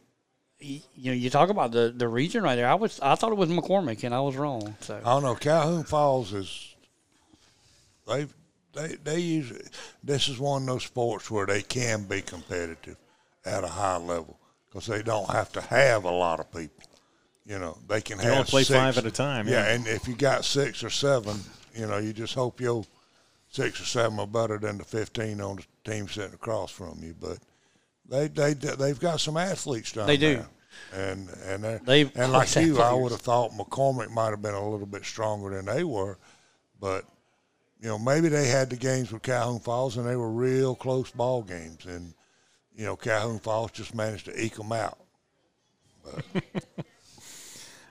you 0.60 0.80
know, 0.96 1.12
you 1.12 1.30
talk 1.30 1.50
about 1.50 1.72
the, 1.72 1.92
the 1.94 2.08
region 2.08 2.42
right 2.42 2.54
there. 2.54 2.68
I 2.68 2.74
was 2.74 3.00
I 3.00 3.14
thought 3.14 3.32
it 3.32 3.38
was 3.38 3.50
McCormick, 3.50 4.04
and 4.04 4.14
I 4.14 4.20
was 4.20 4.36
wrong. 4.36 4.76
So 4.80 5.00
I 5.04 5.10
don't 5.10 5.22
know. 5.22 5.34
Calhoun 5.34 5.84
Falls 5.84 6.32
is 6.32 6.74
they 8.06 8.26
they 8.72 8.96
they 9.02 9.18
use 9.18 9.52
this 10.02 10.28
is 10.28 10.38
one 10.38 10.62
of 10.62 10.68
those 10.68 10.84
sports 10.84 11.30
where 11.30 11.46
they 11.46 11.62
can 11.62 12.04
be 12.04 12.22
competitive 12.22 12.96
at 13.44 13.64
a 13.64 13.68
high 13.68 13.96
level 13.96 14.38
because 14.66 14.86
they 14.86 15.02
don't 15.02 15.28
have 15.30 15.52
to 15.52 15.60
have 15.60 16.04
a 16.04 16.10
lot 16.10 16.40
of 16.40 16.52
people. 16.52 16.84
You 17.44 17.58
know, 17.58 17.76
they 17.88 18.00
can 18.00 18.18
you 18.18 18.24
have 18.24 18.32
only 18.32 18.44
play 18.44 18.62
six, 18.62 18.78
five 18.78 18.98
at 18.98 19.06
a 19.06 19.10
time. 19.10 19.48
Yeah. 19.48 19.64
Yeah, 19.64 19.74
and 19.74 19.86
if 19.88 20.06
you 20.06 20.14
got 20.14 20.44
six 20.44 20.84
or 20.84 20.90
seven, 20.90 21.36
you 21.74 21.86
know, 21.86 21.98
you 21.98 22.12
just 22.12 22.34
hope 22.34 22.60
your 22.60 22.84
six 23.50 23.80
or 23.80 23.84
seven 23.84 24.18
are 24.20 24.26
better 24.26 24.58
than 24.58 24.78
the 24.78 24.84
fifteen 24.84 25.40
on 25.40 25.56
the 25.56 25.90
team 25.90 26.06
sitting 26.08 26.34
across 26.34 26.70
from 26.70 26.98
you. 27.02 27.14
But 27.20 27.38
they 28.08 28.28
they 28.28 28.54
they've 28.54 29.00
got 29.00 29.20
some 29.20 29.36
athletes 29.36 29.92
down 29.92 30.06
They 30.06 30.16
there. 30.16 30.36
do. 30.36 30.44
And 30.96 31.28
and 31.46 31.64
they 31.84 32.02
and 32.02 32.14
like 32.14 32.32
always 32.32 32.54
had 32.54 32.64
you, 32.66 32.80
I 32.80 32.92
would 32.94 33.12
have 33.12 33.20
thought 33.20 33.50
McCormick 33.52 34.10
might 34.10 34.30
have 34.30 34.40
been 34.40 34.54
a 34.54 34.68
little 34.70 34.86
bit 34.86 35.04
stronger 35.04 35.50
than 35.50 35.66
they 35.66 35.84
were, 35.84 36.18
but 36.80 37.04
you 37.80 37.88
know 37.88 37.98
maybe 37.98 38.28
they 38.28 38.46
had 38.48 38.70
the 38.70 38.76
games 38.76 39.12
with 39.12 39.22
Calhoun 39.22 39.60
Falls 39.60 39.96
and 39.96 40.06
they 40.06 40.16
were 40.16 40.30
real 40.30 40.74
close 40.74 41.10
ball 41.10 41.42
games, 41.42 41.84
and 41.86 42.14
you 42.74 42.84
know 42.84 42.96
Calhoun 42.96 43.38
Falls 43.38 43.72
just 43.72 43.94
managed 43.94 44.26
to 44.26 44.40
eke 44.42 44.54
them 44.56 44.72
out. 44.72 44.98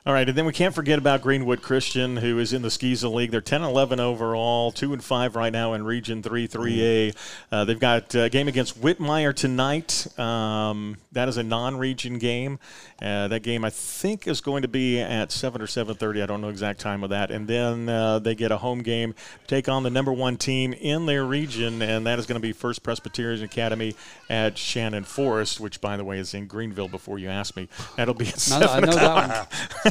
All 0.04 0.14
right, 0.14 0.28
and 0.28 0.36
then 0.36 0.46
we 0.46 0.52
can't 0.52 0.74
forget 0.74 0.98
about 0.98 1.22
Greenwood 1.22 1.62
Christian, 1.62 2.18
who 2.18 2.40
is 2.40 2.54
in 2.54 2.64
the 2.64 2.70
SCISA 2.70 3.14
League. 3.14 3.30
They're 3.30 3.40
10 3.40 3.62
11 3.62 4.00
overall, 4.00 4.72
2 4.72 4.94
and 4.94 5.04
5 5.04 5.36
right 5.36 5.54
now 5.54 5.74
in 5.74 5.84
Region 5.84 6.24
3 6.24 6.48
3A. 6.48 7.16
Uh, 7.52 7.66
they've 7.66 7.80
got 7.80 8.16
a 8.16 8.28
game 8.28 8.48
against 8.48 8.82
Whitmire 8.82 9.32
tonight. 9.32 10.08
Um, 10.18 10.98
that 11.12 11.30
is 11.30 11.38
a 11.38 11.44
non 11.44 11.78
region 11.78 12.18
game. 12.18 12.58
Uh, 13.00 13.28
that 13.28 13.42
game, 13.42 13.64
I 13.64 13.70
think, 13.70 14.28
is 14.28 14.42
going 14.42 14.64
to 14.64 14.68
be 14.68 15.00
at 15.00 15.32
7 15.32 15.62
or 15.62 15.68
7.30. 15.68 16.24
I 16.24 16.26
don't 16.26 16.42
know 16.42 16.50
exact 16.50 16.80
time 16.80 17.04
of 17.04 17.12
that. 17.12 17.30
And 17.30 17.48
then 17.48 17.88
uh, 17.88 18.18
they 18.18 18.34
get 18.34 18.52
a 18.52 18.58
home 18.58 18.82
game, 18.82 19.14
take 19.46 19.70
on 19.70 19.84
the 19.84 19.92
number 19.92 20.12
one 20.12 20.36
team 20.36 20.74
in 20.74 21.06
their 21.06 21.26
region, 21.26 21.84
and 21.84 22.08
that 22.08 22.18
is 22.18 22.26
going 22.26 22.42
to 22.42 22.42
be 22.42 22.54
First 22.54 22.82
Presbyterian 22.82 23.44
Academy 23.44 23.96
at 24.32 24.58
Shannon 24.58 25.04
Forest, 25.04 25.60
which, 25.60 25.80
by 25.80 25.96
the 25.96 26.04
way, 26.04 26.18
is 26.18 26.34
in 26.34 26.48
Greenville 26.48 26.88
before 26.88 27.20
you 27.20 27.30
ask 27.30 27.56
me. 27.56 27.70
That'll 27.98 28.16
be 28.16 28.28
at 28.28 28.50
No, 28.50 28.66
7 28.66 28.68
I 28.70 28.80
know 28.80 28.94
that 28.94 29.48
one. 29.84 29.91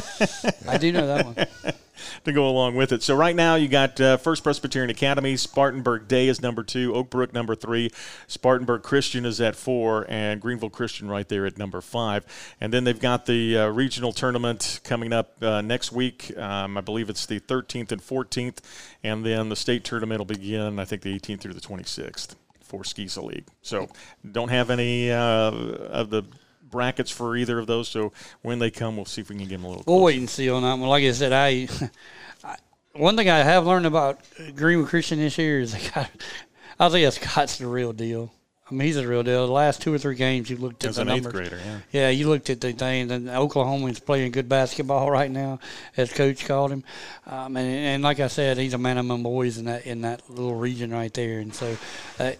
I 0.67 0.77
do 0.77 0.91
know 0.91 1.07
that 1.07 1.25
one. 1.25 1.73
to 2.23 2.33
go 2.33 2.47
along 2.47 2.75
with 2.75 2.91
it. 2.91 3.03
So 3.03 3.15
right 3.15 3.35
now 3.35 3.55
you 3.55 3.67
got 3.67 3.99
uh, 3.99 4.17
First 4.17 4.43
Presbyterian 4.43 4.89
Academy, 4.89 5.37
Spartanburg 5.37 6.07
Day 6.07 6.27
is 6.27 6.41
number 6.41 6.63
two, 6.63 6.93
Oak 6.93 7.09
Brook 7.09 7.33
number 7.33 7.55
three, 7.55 7.91
Spartanburg 8.27 8.83
Christian 8.83 9.25
is 9.25 9.41
at 9.41 9.55
four, 9.55 10.05
and 10.09 10.41
Greenville 10.41 10.69
Christian 10.69 11.09
right 11.09 11.27
there 11.27 11.45
at 11.45 11.57
number 11.57 11.81
five. 11.81 12.25
And 12.59 12.73
then 12.73 12.83
they've 12.83 12.99
got 12.99 13.25
the 13.25 13.57
uh, 13.57 13.67
regional 13.69 14.13
tournament 14.13 14.79
coming 14.83 15.13
up 15.13 15.41
uh, 15.41 15.61
next 15.61 15.91
week. 15.91 16.35
Um, 16.37 16.77
I 16.77 16.81
believe 16.81 17.09
it's 17.09 17.25
the 17.25 17.39
13th 17.39 17.91
and 17.91 18.01
14th, 18.01 18.59
and 19.03 19.25
then 19.25 19.49
the 19.49 19.55
state 19.55 19.83
tournament 19.83 20.19
will 20.19 20.25
begin 20.25 20.79
I 20.79 20.85
think 20.85 21.01
the 21.01 21.17
18th 21.17 21.41
through 21.41 21.53
the 21.53 21.61
26th 21.61 22.35
for 22.63 22.83
SCISA 22.83 23.23
League. 23.23 23.47
So 23.61 23.89
don't 24.29 24.49
have 24.49 24.69
any 24.69 25.11
uh, 25.11 25.51
of 25.51 26.09
the 26.09 26.23
brackets 26.71 27.11
for 27.11 27.35
either 27.35 27.59
of 27.59 27.67
those. 27.67 27.87
So 27.89 28.11
when 28.41 28.59
they 28.59 28.71
come, 28.71 28.95
we'll 28.95 29.05
see 29.05 29.21
if 29.21 29.29
we 29.29 29.35
can 29.35 29.45
get 29.45 29.55
them 29.55 29.65
a 29.65 29.67
little. 29.67 29.83
We'll 29.85 29.97
closer. 29.97 30.05
wait 30.05 30.19
and 30.19 30.29
see 30.29 30.49
on 30.49 30.63
that 30.63 30.77
one. 30.79 30.89
Like 30.89 31.03
I 31.03 31.11
said, 31.11 31.33
I, 31.33 31.67
I 32.43 32.55
one 32.93 33.15
thing 33.15 33.29
I 33.29 33.39
have 33.39 33.65
learned 33.67 33.85
about 33.85 34.19
Greenwood 34.55 34.89
Christian 34.89 35.19
this 35.19 35.37
year 35.37 35.59
is 35.59 35.73
they 35.77 35.87
got. 35.89 36.09
I 36.79 36.89
think 36.89 37.11
Scott's 37.13 37.57
the 37.57 37.67
real 37.67 37.93
deal. 37.93 38.31
I 38.69 38.73
mean, 38.73 38.87
he's 38.87 38.95
the 38.95 39.05
real 39.07 39.21
deal. 39.21 39.45
The 39.47 39.51
last 39.51 39.81
two 39.81 39.93
or 39.93 39.97
three 39.97 40.15
games, 40.15 40.49
you 40.49 40.55
looked 40.55 40.85
at 40.85 40.91
As 40.91 40.95
the 40.95 41.01
an 41.01 41.09
eighth 41.09 41.23
numbers. 41.23 41.49
grader, 41.49 41.61
yeah. 41.63 41.79
Yeah, 41.91 42.09
you 42.09 42.29
looked 42.29 42.49
at 42.49 42.61
the 42.61 42.71
thing, 42.71 43.11
and 43.11 43.29
Oklahoma's 43.29 43.99
playing 43.99 44.31
good 44.31 44.47
basketball 44.47 45.11
right 45.11 45.29
now, 45.29 45.59
as 45.97 46.11
coach 46.13 46.45
called 46.45 46.71
him. 46.71 46.85
Um, 47.27 47.57
and, 47.57 47.67
and 47.67 48.03
like 48.03 48.21
I 48.21 48.27
said, 48.27 48.57
he's 48.57 48.73
a 48.73 48.77
man 48.77 48.97
among 48.97 49.23
boys 49.23 49.57
in 49.57 49.65
that 49.65 49.85
in 49.85 50.01
that 50.01 50.27
little 50.29 50.55
region 50.55 50.91
right 50.91 51.13
there. 51.13 51.39
And 51.39 51.53
so 51.53 51.77
uh, 52.17 52.31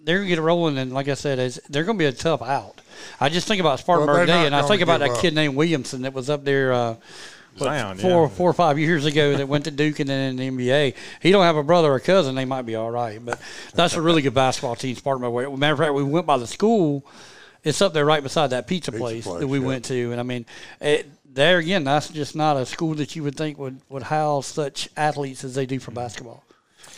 they're 0.00 0.18
gonna 0.18 0.28
get 0.28 0.40
rolling. 0.40 0.78
And 0.78 0.92
like 0.92 1.08
I 1.08 1.14
said, 1.14 1.38
they're 1.68 1.84
going 1.84 1.98
to 1.98 2.02
be 2.02 2.06
a 2.06 2.12
tough 2.12 2.40
out. 2.42 2.80
I 3.20 3.28
just 3.28 3.46
think 3.48 3.60
about 3.60 3.78
Spartanburg 3.78 4.26
they're 4.26 4.26
Day, 4.26 4.46
and 4.46 4.54
I 4.54 4.62
think 4.66 4.82
about 4.82 5.00
give 5.00 5.08
that 5.08 5.16
up. 5.16 5.22
kid 5.22 5.34
named 5.34 5.56
Williamson 5.56 6.02
that 6.02 6.12
was 6.12 6.30
up 6.30 6.44
there. 6.44 6.72
Uh, 6.72 6.96
what, 7.58 7.66
Zion, 7.66 7.98
four, 7.98 8.22
yeah. 8.22 8.28
four 8.28 8.48
or 8.48 8.54
five 8.54 8.78
years 8.78 9.04
ago 9.04 9.36
that 9.36 9.46
went 9.46 9.64
to 9.64 9.70
Duke 9.70 10.00
and 10.00 10.08
then 10.08 10.30
in 10.30 10.56
the 10.56 10.64
NBA. 10.64 10.94
He 11.20 11.32
don't 11.32 11.44
have 11.44 11.56
a 11.56 11.62
brother 11.62 11.92
or 11.92 12.00
cousin. 12.00 12.34
They 12.34 12.46
might 12.46 12.62
be 12.62 12.76
all 12.76 12.90
right, 12.90 13.22
but 13.22 13.38
that's 13.74 13.94
a 13.94 14.00
really 14.00 14.22
good 14.22 14.32
basketball 14.32 14.74
team. 14.74 14.96
Spartanburg. 14.96 15.58
Matter 15.58 15.74
of 15.74 15.78
fact, 15.78 15.92
we 15.92 16.02
went 16.02 16.24
by 16.24 16.38
the 16.38 16.46
school. 16.46 17.04
It's 17.62 17.82
up 17.82 17.92
there 17.92 18.06
right 18.06 18.22
beside 18.22 18.48
that 18.48 18.66
pizza, 18.66 18.90
Pizza 18.90 19.02
place, 19.02 19.24
place, 19.24 19.40
that 19.40 19.46
we 19.46 19.58
yeah. 19.58 19.66
went 19.66 19.84
to, 19.84 20.12
and 20.12 20.18
I 20.18 20.24
mean, 20.24 20.46
it, 20.80 21.08
there 21.34 21.58
again, 21.58 21.84
that's 21.84 22.08
just 22.08 22.34
not 22.34 22.56
a 22.56 22.66
school 22.66 22.94
that 22.94 23.14
you 23.14 23.22
would 23.22 23.36
think 23.36 23.58
would 23.58 23.80
would 23.88 24.02
house 24.02 24.46
such 24.46 24.88
athletes 24.96 25.44
as 25.44 25.54
they 25.54 25.66
do 25.66 25.78
for 25.78 25.90
basketball. 25.90 26.42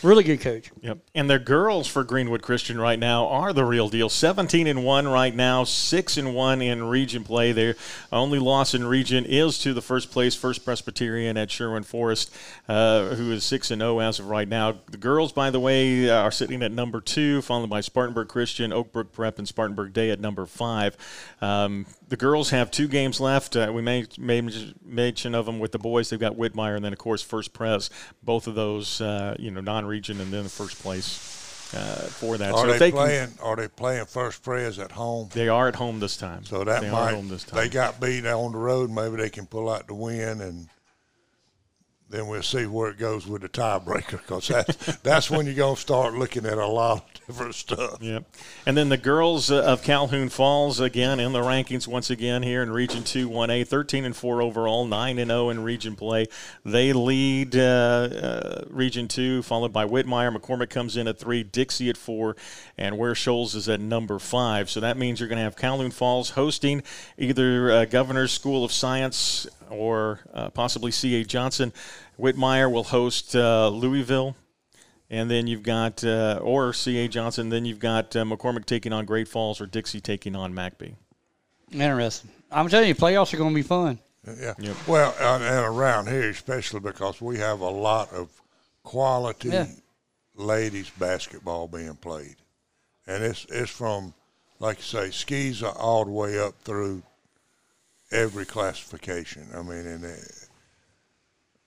Really 0.05 0.23
good 0.23 0.39
coach. 0.39 0.71
Yep. 0.81 0.99
And 1.15 1.27
their 1.27 1.39
girls 1.39 1.87
for 1.87 2.03
Greenwood 2.03 2.43
Christian 2.43 2.79
right 2.79 2.99
now 2.99 3.25
are 3.25 3.53
the 3.53 3.65
real 3.65 3.89
deal. 3.89 4.07
17 4.07 4.67
and 4.67 4.85
1 4.85 5.07
right 5.07 5.33
now, 5.33 5.63
6 5.63 6.17
and 6.17 6.35
1 6.35 6.61
in 6.61 6.83
region 6.83 7.23
play. 7.23 7.51
Their 7.51 7.75
only 8.11 8.37
loss 8.37 8.75
in 8.75 8.85
region 8.85 9.25
is 9.25 9.57
to 9.63 9.73
the 9.73 9.81
first 9.81 10.11
place 10.11 10.35
First 10.35 10.63
Presbyterian 10.63 11.37
at 11.37 11.49
Sherwin 11.49 11.81
Forest, 11.81 12.31
uh, 12.69 13.15
who 13.15 13.31
is 13.31 13.43
6 13.45 13.71
and 13.71 13.81
0 13.81 13.97
as 13.97 14.19
of 14.19 14.27
right 14.27 14.47
now. 14.47 14.75
The 14.91 14.97
girls, 14.97 15.31
by 15.31 15.49
the 15.49 15.59
way, 15.59 16.07
are 16.07 16.29
sitting 16.29 16.61
at 16.61 16.71
number 16.71 17.01
2, 17.01 17.41
followed 17.41 17.71
by 17.71 17.81
Spartanburg 17.81 18.27
Christian, 18.27 18.69
Oakbrook 18.69 19.11
Prep, 19.11 19.39
and 19.39 19.47
Spartanburg 19.47 19.91
Day 19.91 20.11
at 20.11 20.19
number 20.19 20.45
5. 20.45 20.97
Um, 21.41 21.87
the 22.07 22.17
girls 22.17 22.51
have 22.51 22.71
two 22.71 22.87
games 22.87 23.19
left. 23.19 23.55
Uh, 23.55 23.71
we 23.73 23.81
made, 23.81 24.17
made 24.17 24.53
mention 24.83 25.35
of 25.35 25.45
them 25.45 25.59
with 25.59 25.71
the 25.71 25.79
boys. 25.79 26.09
They've 26.09 26.19
got 26.19 26.35
Whitmire 26.35 26.75
and 26.75 26.85
then, 26.85 26.93
of 26.93 26.99
course, 26.99 27.21
First 27.21 27.53
Press. 27.53 27.89
Both 28.23 28.47
of 28.47 28.55
those, 28.55 29.01
uh, 29.01 29.35
you 29.39 29.51
know, 29.51 29.61
non-region 29.61 30.19
and 30.19 30.31
then 30.31 30.43
the 30.43 30.49
first 30.49 30.81
place 30.81 31.73
uh, 31.73 31.77
for 31.77 32.37
that. 32.37 32.53
Are 32.53 32.65
so 32.65 32.71
they 32.71 32.77
they 32.77 32.91
playing? 32.91 33.29
Are 33.41 33.55
they 33.55 33.67
playing 33.67 34.05
first 34.05 34.43
prayers 34.43 34.79
at 34.79 34.91
home? 34.91 35.29
They 35.33 35.47
are 35.47 35.67
at 35.67 35.75
home 35.75 35.99
this 35.99 36.17
time. 36.17 36.45
So 36.45 36.63
that 36.63 36.81
they 36.81 36.91
might 36.91 37.09
at 37.09 37.15
home 37.15 37.27
this 37.27 37.43
time. 37.43 37.59
they 37.59 37.69
got 37.69 37.99
beat 37.99 38.25
on 38.25 38.51
the 38.51 38.57
road. 38.57 38.89
Maybe 38.89 39.17
they 39.17 39.29
can 39.29 39.45
pull 39.45 39.69
out 39.69 39.87
the 39.87 39.95
win 39.95 40.41
and 40.41 40.69
then 42.09 42.27
we'll 42.27 42.43
see 42.43 42.67
where 42.67 42.91
it 42.91 42.99
goes 42.99 43.25
with 43.25 43.41
the 43.41 43.49
tiebreaker 43.49 44.11
because 44.11 44.47
that's, 44.47 44.97
that's 44.97 45.31
when 45.31 45.47
you're 45.47 45.55
going 45.55 45.75
to 45.75 45.81
start 45.81 46.13
looking 46.13 46.45
at 46.45 46.57
a 46.57 46.67
lot 46.67 46.97
of 46.97 47.25
different 47.25 47.55
stuff. 47.55 47.97
Yep. 47.99 48.23
And 48.67 48.77
then 48.77 48.89
the 48.89 48.97
girls 48.97 49.49
uh, 49.49 49.63
of 49.63 49.81
Calhoun 49.81 50.29
Falls 50.29 50.79
again 50.79 51.19
in 51.19 51.33
the 51.33 51.41
rankings 51.41 51.87
once 51.87 52.11
again 52.11 52.43
here 52.43 52.61
in 52.61 52.69
Region 52.69 53.03
2 53.03 53.27
1A, 53.27 53.67
13 53.67 54.05
and 54.05 54.15
4 54.15 54.41
overall, 54.41 54.85
9 54.85 55.17
and 55.17 55.29
0 55.29 55.49
in 55.49 55.63
region 55.63 55.95
play. 55.95 56.27
They 56.63 56.93
lead 56.93 57.55
uh, 57.55 57.59
uh, 57.59 58.61
Region 58.69 59.07
2, 59.07 59.41
followed 59.41 59.73
by 59.73 59.85
Whitmire. 59.85 60.35
McCormick 60.35 60.69
comes 60.69 60.97
in 60.97 61.07
at 61.07 61.17
3, 61.17 61.43
Dixie 61.43 61.89
at 61.89 61.97
4, 61.97 62.35
and 62.77 62.99
Ware 62.99 63.15
Shoals 63.15 63.55
is 63.55 63.67
at 63.67 63.79
number 63.79 64.19
5. 64.19 64.69
So 64.69 64.79
that 64.79 64.95
means 64.97 65.19
you're 65.19 65.29
going 65.29 65.37
to 65.37 65.43
have 65.43 65.55
Calhoun 65.55 65.91
Falls 65.91 66.31
hosting 66.31 66.83
either 67.17 67.71
uh, 67.71 67.85
Governor's 67.85 68.31
School 68.31 68.63
of 68.63 68.71
Science 68.71 69.47
or 69.69 70.19
uh, 70.33 70.49
possibly 70.49 70.91
C.A. 70.91 71.23
Johnson. 71.23 71.73
Whitmire 72.19 72.71
will 72.71 72.83
host 72.83 73.35
uh, 73.35 73.69
Louisville. 73.69 74.35
And 75.09 75.29
then 75.29 75.45
you've 75.45 75.63
got, 75.63 76.03
uh, 76.03 76.39
or 76.41 76.73
C.A. 76.73 77.07
Johnson. 77.07 77.49
Then 77.49 77.65
you've 77.65 77.79
got 77.79 78.15
uh, 78.15 78.23
McCormick 78.23 78.65
taking 78.65 78.91
on 78.91 79.05
Great 79.05 79.27
Falls 79.27 79.61
or 79.61 79.67
Dixie 79.67 80.01
taking 80.01 80.35
on 80.35 80.53
McBee. 80.53 80.95
Interesting. 81.71 82.31
I'm 82.51 82.69
telling 82.69 82.87
you, 82.87 82.95
playoffs 82.95 83.33
are 83.33 83.37
going 83.37 83.51
to 83.51 83.55
be 83.55 83.61
fun. 83.61 83.99
Yeah. 84.27 84.53
Yep. 84.57 84.75
Well, 84.87 85.15
and, 85.19 85.43
and, 85.43 85.65
around 85.65 86.07
here, 86.07 86.29
especially 86.29 86.79
because 86.79 87.21
we 87.21 87.37
have 87.37 87.59
a 87.59 87.69
lot 87.69 88.11
of 88.11 88.29
quality 88.83 89.49
yeah. 89.49 89.67
ladies 90.35 90.89
basketball 90.97 91.67
being 91.67 91.95
played, 91.95 92.35
and 93.05 93.23
it's 93.23 93.45
it's 93.49 93.69
from, 93.69 94.13
like 94.59 94.77
you 94.77 94.83
say, 94.83 95.11
skis 95.11 95.61
all 95.61 96.05
the 96.05 96.11
way 96.11 96.39
up 96.39 96.55
through 96.63 97.03
every 98.11 98.45
classification. 98.45 99.47
I 99.53 99.61
mean, 99.61 99.85
and 99.85 100.03
it, 100.03 100.45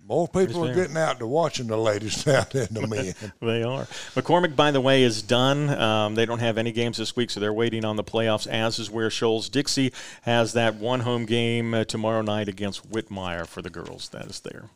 more 0.08 0.26
people 0.26 0.64
are 0.64 0.74
getting 0.74 0.96
out 0.96 1.18
to 1.18 1.26
watching 1.26 1.66
the 1.66 1.76
ladies 1.76 2.26
now 2.26 2.42
than 2.44 2.68
the 2.70 2.86
men. 2.86 3.14
they 3.42 3.62
are. 3.62 3.84
McCormick, 4.14 4.56
by 4.56 4.70
the 4.70 4.80
way, 4.80 5.02
is 5.02 5.20
done. 5.20 5.68
Um, 5.68 6.14
they 6.14 6.24
don't 6.24 6.38
have 6.38 6.56
any 6.56 6.72
games 6.72 6.96
this 6.96 7.14
week, 7.14 7.30
so 7.30 7.40
they're 7.40 7.52
waiting 7.52 7.84
on 7.84 7.96
the 7.96 8.04
playoffs, 8.04 8.46
as 8.46 8.78
is 8.78 8.90
Ware 8.90 9.10
Shoals. 9.10 9.50
Dixie 9.50 9.92
has 10.22 10.54
that 10.54 10.76
one 10.76 11.00
home 11.00 11.26
game 11.26 11.74
uh, 11.74 11.84
tomorrow 11.84 12.22
night 12.22 12.48
against 12.48 12.90
Whitmire 12.90 13.46
for 13.46 13.60
the 13.60 13.70
girls. 13.70 14.08
That 14.08 14.26
is 14.26 14.40
there. 14.40 14.70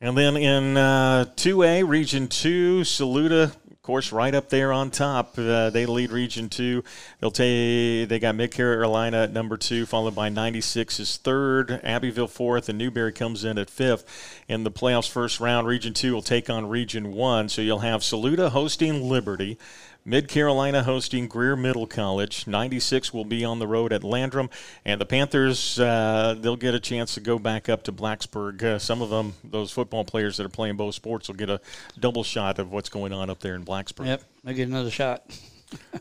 And 0.00 0.18
then 0.18 0.36
in 0.36 0.76
uh, 0.76 1.26
2A, 1.36 1.88
Region 1.88 2.26
2, 2.26 2.82
Saluda 2.82 3.52
of 3.82 3.86
course, 3.86 4.12
right 4.12 4.32
up 4.32 4.48
there 4.48 4.72
on 4.72 4.92
top. 4.92 5.36
Uh, 5.36 5.68
they 5.68 5.86
lead 5.86 6.12
Region 6.12 6.48
Two. 6.48 6.84
They'll 7.18 7.32
take. 7.32 8.08
They 8.08 8.20
got 8.20 8.36
Mid 8.36 8.52
Carolina 8.52 9.24
at 9.24 9.32
number 9.32 9.56
two, 9.56 9.86
followed 9.86 10.14
by 10.14 10.28
96 10.28 11.00
is 11.00 11.16
third, 11.16 11.80
Abbeville 11.82 12.28
fourth, 12.28 12.68
and 12.68 12.78
Newberry 12.78 13.10
comes 13.10 13.42
in 13.42 13.58
at 13.58 13.68
fifth. 13.68 14.44
In 14.46 14.62
the 14.62 14.70
playoffs 14.70 15.10
first 15.10 15.40
round, 15.40 15.66
Region 15.66 15.94
Two 15.94 16.12
will 16.12 16.22
take 16.22 16.48
on 16.48 16.68
Region 16.68 17.12
One. 17.12 17.48
So 17.48 17.60
you'll 17.60 17.80
have 17.80 18.04
Saluda 18.04 18.50
hosting 18.50 19.02
Liberty. 19.02 19.58
Mid 20.04 20.28
Carolina 20.28 20.82
hosting 20.82 21.28
Greer 21.28 21.54
Middle 21.54 21.86
College. 21.86 22.46
96 22.46 23.14
will 23.14 23.24
be 23.24 23.44
on 23.44 23.60
the 23.60 23.66
road 23.68 23.92
at 23.92 24.02
Landrum. 24.02 24.50
And 24.84 25.00
the 25.00 25.06
Panthers, 25.06 25.78
uh, 25.78 26.34
they'll 26.38 26.56
get 26.56 26.74
a 26.74 26.80
chance 26.80 27.14
to 27.14 27.20
go 27.20 27.38
back 27.38 27.68
up 27.68 27.84
to 27.84 27.92
Blacksburg. 27.92 28.62
Uh, 28.62 28.78
some 28.78 29.00
of 29.00 29.10
them, 29.10 29.34
those 29.44 29.70
football 29.70 30.04
players 30.04 30.36
that 30.38 30.46
are 30.46 30.50
playing 30.50 30.76
both 30.76 30.96
sports, 30.96 31.28
will 31.28 31.36
get 31.36 31.50
a 31.50 31.60
double 32.00 32.24
shot 32.24 32.58
of 32.58 32.72
what's 32.72 32.88
going 32.88 33.12
on 33.12 33.30
up 33.30 33.38
there 33.40 33.54
in 33.54 33.64
Blacksburg. 33.64 34.06
Yep, 34.06 34.22
they 34.42 34.54
get 34.54 34.68
another 34.68 34.90
shot. 34.90 35.22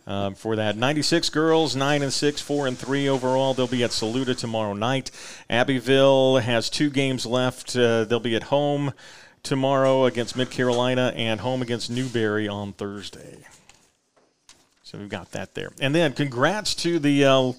um, 0.07 0.33
for 0.35 0.55
that. 0.55 0.75
96 0.77 1.29
girls, 1.29 1.75
9 1.75 2.01
and 2.01 2.11
6, 2.11 2.41
4 2.41 2.67
and 2.67 2.77
3 2.77 3.07
overall. 3.07 3.53
They'll 3.53 3.67
be 3.67 3.83
at 3.83 3.91
Saluda 3.91 4.33
tomorrow 4.33 4.73
night. 4.73 5.11
Abbeville 5.47 6.37
has 6.37 6.71
two 6.71 6.89
games 6.89 7.27
left. 7.27 7.75
Uh, 7.75 8.05
they'll 8.05 8.19
be 8.19 8.35
at 8.35 8.43
home 8.43 8.93
tomorrow 9.43 10.05
against 10.05 10.35
Mid 10.35 10.49
Carolina 10.49 11.13
and 11.15 11.39
home 11.39 11.61
against 11.61 11.89
Newberry 11.91 12.47
on 12.47 12.73
Thursday. 12.73 13.45
So 14.91 14.97
we've 14.97 15.07
got 15.07 15.31
that 15.31 15.55
there. 15.55 15.71
And 15.79 15.95
then 15.95 16.11
congrats 16.11 16.75
to 16.75 16.99
the 16.99 17.23
uh, 17.23 17.53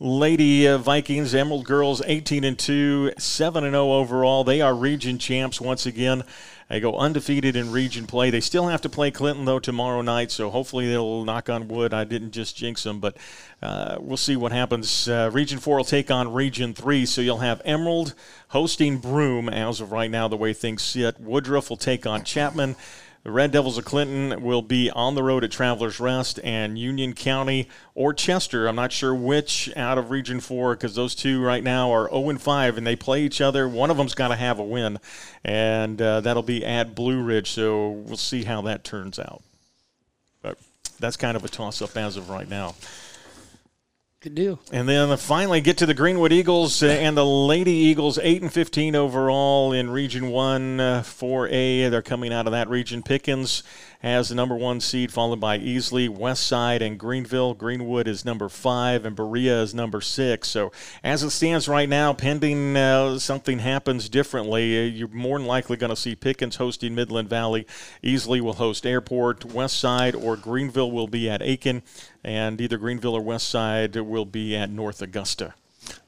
Lady 0.00 0.66
uh, 0.66 0.78
Vikings, 0.78 1.34
Emerald 1.34 1.66
Girls, 1.66 2.00
18 2.06 2.42
and 2.42 2.58
2, 2.58 3.12
7 3.18 3.64
and 3.64 3.74
0 3.74 3.92
overall. 3.92 4.44
They 4.44 4.62
are 4.62 4.74
region 4.74 5.18
champs 5.18 5.60
once 5.60 5.84
again. 5.84 6.24
They 6.70 6.80
go 6.80 6.96
undefeated 6.96 7.54
in 7.54 7.70
region 7.70 8.06
play. 8.06 8.30
They 8.30 8.40
still 8.40 8.68
have 8.68 8.80
to 8.80 8.88
play 8.88 9.10
Clinton 9.10 9.44
though 9.44 9.58
tomorrow 9.58 10.00
night, 10.00 10.30
so 10.30 10.48
hopefully 10.48 10.88
they'll 10.88 11.22
knock 11.26 11.50
on 11.50 11.68
wood. 11.68 11.92
I 11.92 12.04
didn't 12.04 12.30
just 12.30 12.56
jinx 12.56 12.82
them, 12.82 12.98
but 12.98 13.18
uh, 13.62 13.98
we'll 14.00 14.16
see 14.16 14.34
what 14.34 14.50
happens. 14.50 15.06
Uh, 15.06 15.28
region 15.34 15.58
four 15.58 15.76
will 15.76 15.84
take 15.84 16.10
on 16.10 16.32
Region 16.32 16.72
three, 16.72 17.04
so 17.04 17.20
you'll 17.20 17.38
have 17.38 17.60
Emerald 17.66 18.14
hosting 18.48 18.96
Broome 18.96 19.50
as 19.50 19.82
of 19.82 19.92
right 19.92 20.10
now. 20.10 20.28
The 20.28 20.38
way 20.38 20.54
things 20.54 20.80
sit, 20.80 21.20
Woodruff 21.20 21.68
will 21.68 21.76
take 21.76 22.06
on 22.06 22.24
Chapman. 22.24 22.76
The 23.24 23.30
Red 23.30 23.52
Devils 23.52 23.78
of 23.78 23.86
Clinton 23.86 24.42
will 24.42 24.60
be 24.60 24.90
on 24.90 25.14
the 25.14 25.22
road 25.22 25.44
at 25.44 25.50
Travelers 25.50 25.98
Rest 25.98 26.38
and 26.44 26.78
Union 26.78 27.14
County 27.14 27.68
or 27.94 28.12
Chester. 28.12 28.66
I'm 28.66 28.76
not 28.76 28.92
sure 28.92 29.14
which 29.14 29.72
out 29.74 29.96
of 29.96 30.10
Region 30.10 30.40
4 30.40 30.74
because 30.74 30.94
those 30.94 31.14
two 31.14 31.42
right 31.42 31.64
now 31.64 31.90
are 31.90 32.10
0 32.10 32.36
5 32.36 32.76
and 32.76 32.86
they 32.86 32.96
play 32.96 33.22
each 33.22 33.40
other. 33.40 33.66
One 33.66 33.90
of 33.90 33.96
them's 33.96 34.14
got 34.14 34.28
to 34.28 34.36
have 34.36 34.58
a 34.58 34.62
win, 34.62 34.98
and 35.42 36.00
uh, 36.02 36.20
that'll 36.20 36.42
be 36.42 36.66
at 36.66 36.94
Blue 36.94 37.22
Ridge. 37.22 37.50
So 37.50 37.92
we'll 37.92 38.18
see 38.18 38.44
how 38.44 38.60
that 38.62 38.84
turns 38.84 39.18
out. 39.18 39.42
But 40.42 40.58
that's 41.00 41.16
kind 41.16 41.34
of 41.34 41.46
a 41.46 41.48
toss 41.48 41.80
up 41.80 41.96
as 41.96 42.18
of 42.18 42.28
right 42.28 42.48
now. 42.48 42.74
Good 44.24 44.36
deal. 44.36 44.58
And 44.72 44.88
then 44.88 45.14
finally 45.18 45.60
get 45.60 45.76
to 45.76 45.84
the 45.84 45.92
Greenwood 45.92 46.32
Eagles 46.32 46.82
uh, 46.82 46.86
and 46.86 47.14
the 47.14 47.26
Lady 47.26 47.72
Eagles, 47.72 48.18
8 48.18 48.40
and 48.40 48.50
15 48.50 48.96
overall 48.96 49.74
in 49.74 49.90
Region 49.90 50.28
1 50.28 50.80
uh, 50.80 51.02
4A. 51.04 51.90
They're 51.90 52.00
coming 52.00 52.32
out 52.32 52.46
of 52.46 52.52
that 52.52 52.70
region. 52.70 53.02
Pickens 53.02 53.62
has 54.04 54.28
the 54.28 54.34
number 54.34 54.54
one 54.54 54.80
seed, 54.80 55.10
followed 55.10 55.40
by 55.40 55.58
Easley, 55.58 56.10
Westside, 56.10 56.82
and 56.82 56.98
Greenville. 56.98 57.54
Greenwood 57.54 58.06
is 58.06 58.22
number 58.22 58.50
five, 58.50 59.06
and 59.06 59.16
Berea 59.16 59.62
is 59.62 59.74
number 59.74 60.02
six. 60.02 60.48
So, 60.48 60.72
as 61.02 61.22
it 61.22 61.30
stands 61.30 61.68
right 61.68 61.88
now, 61.88 62.12
pending 62.12 62.76
uh, 62.76 63.18
something 63.18 63.60
happens 63.60 64.10
differently, 64.10 64.78
uh, 64.78 64.82
you're 64.82 65.08
more 65.08 65.38
than 65.38 65.46
likely 65.46 65.78
going 65.78 65.88
to 65.88 65.96
see 65.96 66.14
Pickens 66.14 66.56
hosting 66.56 66.94
Midland 66.94 67.30
Valley. 67.30 67.66
Easley 68.02 68.42
will 68.42 68.52
host 68.52 68.84
Airport, 68.84 69.40
Westside, 69.40 70.22
or 70.22 70.36
Greenville 70.36 70.92
will 70.92 71.08
be 71.08 71.30
at 71.30 71.40
Aiken, 71.40 71.82
and 72.22 72.60
either 72.60 72.76
Greenville 72.76 73.14
or 73.14 73.22
Westside 73.22 73.98
will 74.04 74.26
be 74.26 74.54
at 74.54 74.68
North 74.68 75.00
Augusta. 75.00 75.54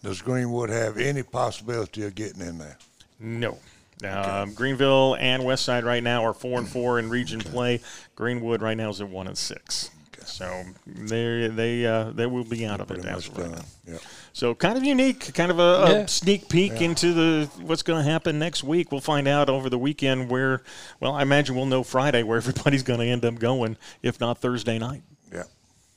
Does 0.02 0.20
Greenwood 0.20 0.68
have 0.68 0.98
any 0.98 1.22
possibility 1.22 2.04
of 2.04 2.14
getting 2.14 2.42
in 2.42 2.58
there? 2.58 2.76
No. 3.18 3.58
Um, 4.04 4.52
Greenville 4.52 5.16
and 5.18 5.42
Westside 5.42 5.84
right 5.84 6.02
now 6.02 6.24
are 6.24 6.34
four 6.34 6.58
and 6.58 6.68
four 6.68 6.98
in 6.98 7.08
region 7.08 7.40
okay. 7.40 7.50
play. 7.50 7.80
Greenwood 8.14 8.60
right 8.60 8.76
now 8.76 8.90
is 8.90 9.00
at 9.00 9.08
one 9.08 9.26
and 9.26 9.38
six. 9.38 9.90
Okay. 10.14 10.26
So 10.26 10.64
they 10.86 11.48
they 11.48 11.86
uh, 11.86 12.10
they 12.10 12.26
will 12.26 12.44
be 12.44 12.66
out 12.66 12.80
of 12.80 12.90
it 12.90 13.04
as 13.06 13.28
right 13.30 13.50
now. 13.50 13.62
Yep. 13.86 14.00
So 14.34 14.54
kind 14.54 14.76
of 14.76 14.84
unique, 14.84 15.32
kind 15.32 15.50
of 15.50 15.58
a, 15.58 16.02
a 16.02 16.08
sneak 16.08 16.50
peek 16.50 16.72
yeah. 16.72 16.88
into 16.88 17.14
the 17.14 17.50
what's 17.62 17.82
going 17.82 18.04
to 18.04 18.10
happen 18.10 18.38
next 18.38 18.62
week. 18.62 18.92
We'll 18.92 19.00
find 19.00 19.26
out 19.26 19.48
over 19.48 19.70
the 19.70 19.78
weekend 19.78 20.28
where. 20.28 20.62
Well, 21.00 21.14
I 21.14 21.22
imagine 21.22 21.56
we'll 21.56 21.66
know 21.66 21.82
Friday 21.82 22.22
where 22.22 22.36
everybody's 22.36 22.82
going 22.82 23.00
to 23.00 23.06
end 23.06 23.24
up 23.24 23.38
going, 23.38 23.78
if 24.02 24.20
not 24.20 24.38
Thursday 24.38 24.78
night. 24.78 25.02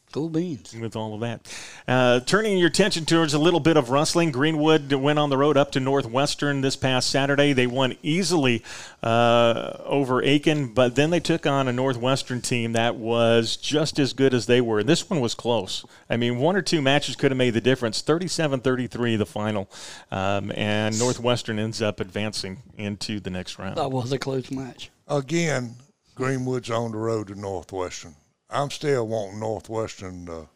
Yeah. 0.09 0.13
Cool 0.13 0.29
beans. 0.29 0.75
With 0.75 0.95
all 0.95 1.13
of 1.13 1.21
that. 1.21 1.41
Uh, 1.87 2.19
turning 2.21 2.57
your 2.57 2.67
attention 2.67 3.05
towards 3.05 3.33
a 3.33 3.39
little 3.39 3.59
bit 3.59 3.77
of 3.77 3.89
wrestling, 3.89 4.31
Greenwood 4.31 4.91
went 4.91 5.19
on 5.19 5.29
the 5.29 5.37
road 5.37 5.57
up 5.57 5.71
to 5.73 5.79
Northwestern 5.79 6.61
this 6.61 6.75
past 6.75 7.09
Saturday. 7.09 7.53
They 7.53 7.67
won 7.67 7.95
easily 8.01 8.63
uh, 9.03 9.77
over 9.85 10.23
Aiken, 10.23 10.73
but 10.73 10.95
then 10.95 11.09
they 11.09 11.19
took 11.19 11.45
on 11.45 11.67
a 11.67 11.73
Northwestern 11.73 12.41
team 12.41 12.73
that 12.73 12.95
was 12.95 13.55
just 13.55 13.99
as 13.99 14.13
good 14.13 14.33
as 14.33 14.45
they 14.45 14.61
were. 14.61 14.79
And 14.79 14.89
this 14.89 15.09
one 15.09 15.19
was 15.19 15.35
close. 15.35 15.85
I 16.09 16.17
mean, 16.17 16.39
one 16.39 16.55
or 16.55 16.61
two 16.61 16.81
matches 16.81 17.15
could 17.15 17.31
have 17.31 17.37
made 17.37 17.53
the 17.53 17.61
difference. 17.61 18.01
37 18.01 18.61
33, 18.61 19.15
the 19.15 19.25
final. 19.25 19.69
Um, 20.11 20.51
and 20.55 20.97
Northwestern 20.97 21.59
ends 21.59 21.81
up 21.81 21.99
advancing 21.99 22.63
into 22.77 23.19
the 23.19 23.29
next 23.29 23.59
round. 23.59 23.77
That 23.77 23.91
was 23.91 24.11
a 24.11 24.17
close 24.17 24.49
match. 24.51 24.89
Again, 25.07 25.75
Greenwood's 26.15 26.69
on 26.69 26.91
the 26.91 26.97
road 26.97 27.27
to 27.27 27.35
Northwestern. 27.35 28.15
I'm 28.49 28.71
still 28.71 29.07
wanting 29.07 29.39
Northwestern 29.39 30.25
to 30.25 30.49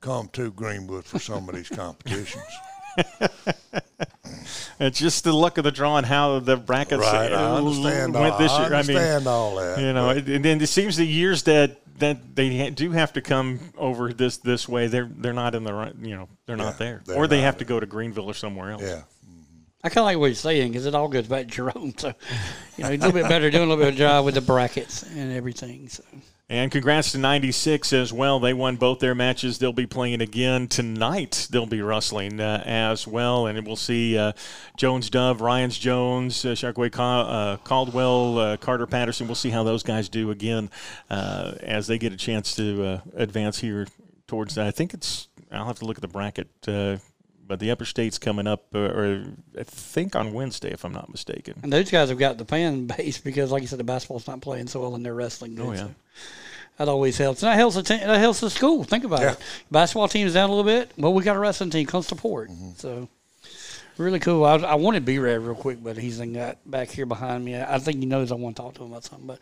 come 0.00 0.28
to 0.32 0.50
Greenwood 0.52 1.04
for 1.04 1.18
some 1.18 1.48
of 1.48 1.54
these 1.54 1.68
competitions. 1.68 2.44
it's 4.80 4.98
just 4.98 5.24
the 5.24 5.32
luck 5.32 5.58
of 5.58 5.64
the 5.64 5.70
draw 5.70 5.98
and 5.98 6.06
how 6.06 6.38
the 6.38 6.56
brackets 6.56 7.00
right, 7.00 7.32
I 7.32 7.34
uh, 7.34 7.58
understand 7.58 8.14
went 8.14 8.32
all, 8.32 8.38
this 8.38 8.52
year. 8.52 8.60
I 8.60 8.78
understand 8.78 9.14
I 9.14 9.18
mean, 9.18 9.28
all 9.28 9.56
that. 9.56 9.78
You 9.80 9.92
know, 9.92 10.10
and 10.10 10.44
then 10.44 10.60
it 10.60 10.68
seems 10.68 10.96
the 10.96 11.06
years 11.06 11.42
that 11.44 11.80
that 11.98 12.36
they 12.36 12.70
do 12.70 12.92
have 12.92 13.14
to 13.14 13.22
come 13.22 13.60
over 13.76 14.12
this 14.12 14.38
this 14.38 14.68
way, 14.68 14.86
they're 14.86 15.10
they're 15.10 15.32
not 15.32 15.54
in 15.54 15.64
the 15.64 15.74
right. 15.74 15.94
You 16.00 16.16
know, 16.16 16.28
they're 16.46 16.56
yeah, 16.56 16.64
not 16.64 16.78
there, 16.78 17.02
or 17.14 17.26
they 17.26 17.42
have 17.42 17.58
to 17.58 17.64
go 17.64 17.78
to 17.78 17.86
Greenville 17.86 18.26
or 18.26 18.34
somewhere 18.34 18.70
else. 18.72 18.82
Yeah. 18.82 19.02
I 19.84 19.88
kind 19.88 19.98
of 19.98 20.04
like 20.06 20.18
what 20.18 20.26
you're 20.26 20.34
saying 20.34 20.72
because 20.72 20.86
it 20.86 20.94
all 20.96 21.06
goes 21.06 21.28
back 21.28 21.46
to 21.46 21.52
Jerome. 21.52 21.94
So, 21.96 22.12
you 22.76 22.84
know, 22.84 22.90
he's 22.90 23.00
a 23.00 23.06
little 23.06 23.12
bit 23.12 23.28
better 23.28 23.50
doing 23.50 23.64
a 23.64 23.66
little 23.68 23.84
bit 23.84 23.92
of 23.92 23.98
job 23.98 24.24
with 24.24 24.34
the 24.34 24.40
brackets 24.40 25.04
and 25.04 25.32
everything. 25.32 25.88
So. 25.88 26.02
And 26.48 26.70
congrats 26.70 27.10
to 27.10 27.18
96 27.18 27.92
as 27.92 28.12
well. 28.12 28.38
They 28.38 28.54
won 28.54 28.76
both 28.76 29.00
their 29.00 29.16
matches. 29.16 29.58
They'll 29.58 29.72
be 29.72 29.86
playing 29.86 30.20
again 30.20 30.68
tonight. 30.68 31.48
They'll 31.50 31.66
be 31.66 31.82
wrestling 31.82 32.38
uh, 32.38 32.62
as 32.64 33.04
well. 33.04 33.48
And 33.48 33.66
we'll 33.66 33.74
see 33.74 34.16
uh, 34.16 34.30
Jones 34.76 35.10
Dove, 35.10 35.40
Ryans 35.40 35.76
Jones, 35.76 36.44
uh, 36.44 36.50
Sharkway 36.50 36.96
uh, 36.96 37.56
Caldwell, 37.64 38.38
uh, 38.38 38.56
Carter 38.58 38.86
Patterson. 38.86 39.26
We'll 39.26 39.34
see 39.34 39.50
how 39.50 39.64
those 39.64 39.82
guys 39.82 40.08
do 40.08 40.30
again 40.30 40.70
uh, 41.10 41.54
as 41.62 41.88
they 41.88 41.98
get 41.98 42.12
a 42.12 42.16
chance 42.16 42.54
to 42.54 43.00
advance 43.14 43.58
here 43.58 43.88
towards. 44.28 44.56
I 44.56 44.70
think 44.70 44.94
it's, 44.94 45.26
I'll 45.50 45.66
have 45.66 45.80
to 45.80 45.84
look 45.84 45.98
at 45.98 46.02
the 46.02 46.06
bracket. 46.06 46.48
But 47.46 47.60
the 47.60 47.70
upper 47.70 47.84
state's 47.84 48.18
coming 48.18 48.46
up, 48.46 48.74
or 48.74 49.24
I 49.58 49.62
think 49.62 50.16
on 50.16 50.32
Wednesday, 50.32 50.72
if 50.72 50.84
I'm 50.84 50.92
not 50.92 51.10
mistaken. 51.10 51.60
And 51.62 51.72
those 51.72 51.90
guys 51.90 52.08
have 52.08 52.18
got 52.18 52.38
the 52.38 52.44
fan 52.44 52.86
base 52.96 53.18
because, 53.18 53.52
like 53.52 53.62
you 53.62 53.68
said, 53.68 53.78
the 53.78 53.84
basketball's 53.84 54.26
not 54.26 54.40
playing 54.40 54.66
so 54.68 54.80
well 54.80 54.94
in 54.94 55.02
their 55.02 55.14
wrestling. 55.14 55.58
Oh 55.60 55.72
yeah. 55.72 55.78
So 55.78 55.94
that 56.78 56.88
always 56.88 57.16
helps. 57.16 57.42
And 57.42 57.50
that 57.50 57.56
helps 57.56 57.76
the 57.76 57.82
te- 57.82 57.98
that 57.98 58.18
helps 58.18 58.40
the 58.40 58.50
school. 58.50 58.84
Think 58.84 59.04
about 59.04 59.20
yeah. 59.20 59.32
it. 59.32 59.38
Basketball 59.70 60.08
team's 60.08 60.34
down 60.34 60.50
a 60.50 60.54
little 60.54 60.70
bit. 60.70 60.92
Well, 60.96 61.14
we 61.14 61.22
got 61.22 61.36
a 61.36 61.38
wrestling 61.38 61.70
team. 61.70 61.86
Come 61.86 62.02
support. 62.02 62.50
Mm-hmm. 62.50 62.72
So 62.76 63.08
really 63.98 64.18
cool. 64.18 64.44
I, 64.44 64.56
I 64.56 64.74
wanted 64.74 65.04
B 65.04 65.18
Red 65.18 65.40
real 65.40 65.54
quick, 65.54 65.82
but 65.82 65.96
he's 65.96 66.20
in 66.20 66.34
that 66.34 66.68
back 66.68 66.90
here 66.90 67.06
behind 67.06 67.44
me. 67.44 67.58
I 67.60 67.78
think 67.78 67.98
he 67.98 68.06
knows 68.06 68.30
I 68.30 68.34
want 68.34 68.56
to 68.56 68.62
talk 68.62 68.74
to 68.74 68.82
him 68.84 68.90
about 68.90 69.04
something. 69.04 69.26
But 69.26 69.40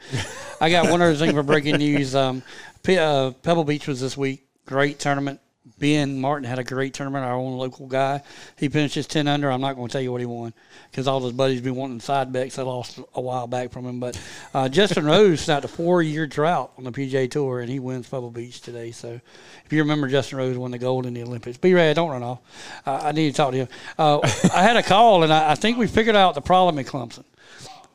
I 0.61 0.70
got 0.70 0.90
one 0.90 1.02
other 1.02 1.16
thing 1.16 1.32
for 1.32 1.42
breaking 1.42 1.76
news. 1.76 2.14
Um, 2.14 2.42
P- 2.82 2.98
uh, 2.98 3.32
Pebble 3.42 3.64
Beach 3.64 3.88
was 3.88 4.00
this 4.00 4.16
week. 4.16 4.46
Great 4.66 4.98
tournament. 4.98 5.40
Ben 5.78 6.20
Martin 6.20 6.46
had 6.46 6.58
a 6.58 6.64
great 6.64 6.92
tournament. 6.92 7.24
Our 7.24 7.34
own 7.34 7.56
local 7.56 7.86
guy. 7.86 8.22
He 8.58 8.68
finished 8.68 8.94
his 8.94 9.06
ten 9.06 9.26
under. 9.26 9.50
I'm 9.50 9.62
not 9.62 9.76
going 9.76 9.88
to 9.88 9.92
tell 9.92 10.00
you 10.00 10.12
what 10.12 10.20
he 10.20 10.26
won 10.26 10.52
because 10.90 11.08
all 11.08 11.20
his 11.20 11.32
buddies 11.32 11.62
been 11.62 11.74
wanting 11.74 12.00
side 12.00 12.32
bets. 12.32 12.58
I 12.58 12.62
lost 12.62 13.00
a 13.14 13.20
while 13.20 13.46
back 13.46 13.72
from 13.72 13.86
him. 13.86 13.98
But 13.98 14.20
uh, 14.52 14.68
Justin 14.68 15.06
Rose 15.06 15.40
snapped 15.40 15.64
a 15.64 15.68
four 15.68 16.02
year 16.02 16.26
drought 16.26 16.72
on 16.76 16.84
the 16.84 16.92
PGA 16.92 17.30
Tour, 17.30 17.60
and 17.60 17.70
he 17.70 17.78
wins 17.78 18.08
Pebble 18.08 18.30
Beach 18.30 18.60
today. 18.60 18.90
So 18.90 19.18
if 19.64 19.72
you 19.72 19.78
remember, 19.80 20.06
Justin 20.08 20.36
Rose 20.38 20.58
won 20.58 20.70
the 20.70 20.78
gold 20.78 21.06
in 21.06 21.14
the 21.14 21.22
Olympics. 21.22 21.56
Be 21.56 21.72
ready, 21.72 21.94
don't 21.94 22.10
run 22.10 22.22
off. 22.22 22.40
Uh, 22.86 23.00
I 23.02 23.12
need 23.12 23.30
to 23.30 23.36
talk 23.36 23.52
to 23.52 23.56
you. 23.56 23.68
Uh, 23.98 24.20
I 24.54 24.62
had 24.62 24.76
a 24.76 24.82
call, 24.82 25.22
and 25.22 25.32
I, 25.32 25.52
I, 25.52 25.54
think 25.54 25.78
we 25.78 25.86
figured 25.86 26.16
out 26.16 26.34
the 26.34 26.42
problem 26.42 26.78
at 26.78 26.86
Clemson. 26.86 27.24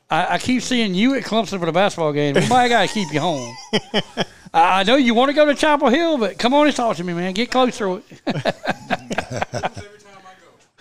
I, 0.10 0.36
I 0.36 0.38
keep 0.40 0.64
seeing 0.64 0.96
you 0.96 1.14
at 1.16 1.24
Clemson 1.24 1.60
for 1.60 1.68
the 1.68 1.72
basketball 1.72 2.14
game. 2.14 2.34
We 2.34 2.48
might 2.48 2.70
got 2.70 2.88
to 2.88 2.94
keep 2.94 3.14
you 3.14 3.20
home. 3.20 3.56
I 4.54 4.84
know 4.84 4.96
you 4.96 5.14
want 5.14 5.30
to 5.30 5.36
go 5.36 5.46
to 5.46 5.54
Chapel 5.56 5.90
Hill, 5.90 6.18
but 6.18 6.38
come 6.38 6.54
on 6.54 6.68
and 6.68 6.76
talk 6.76 6.98
to 6.98 7.04
me, 7.04 7.14
man. 7.14 7.34
Get 7.34 7.52
closer. 7.52 7.86
To 7.86 8.04
it. 8.26 8.56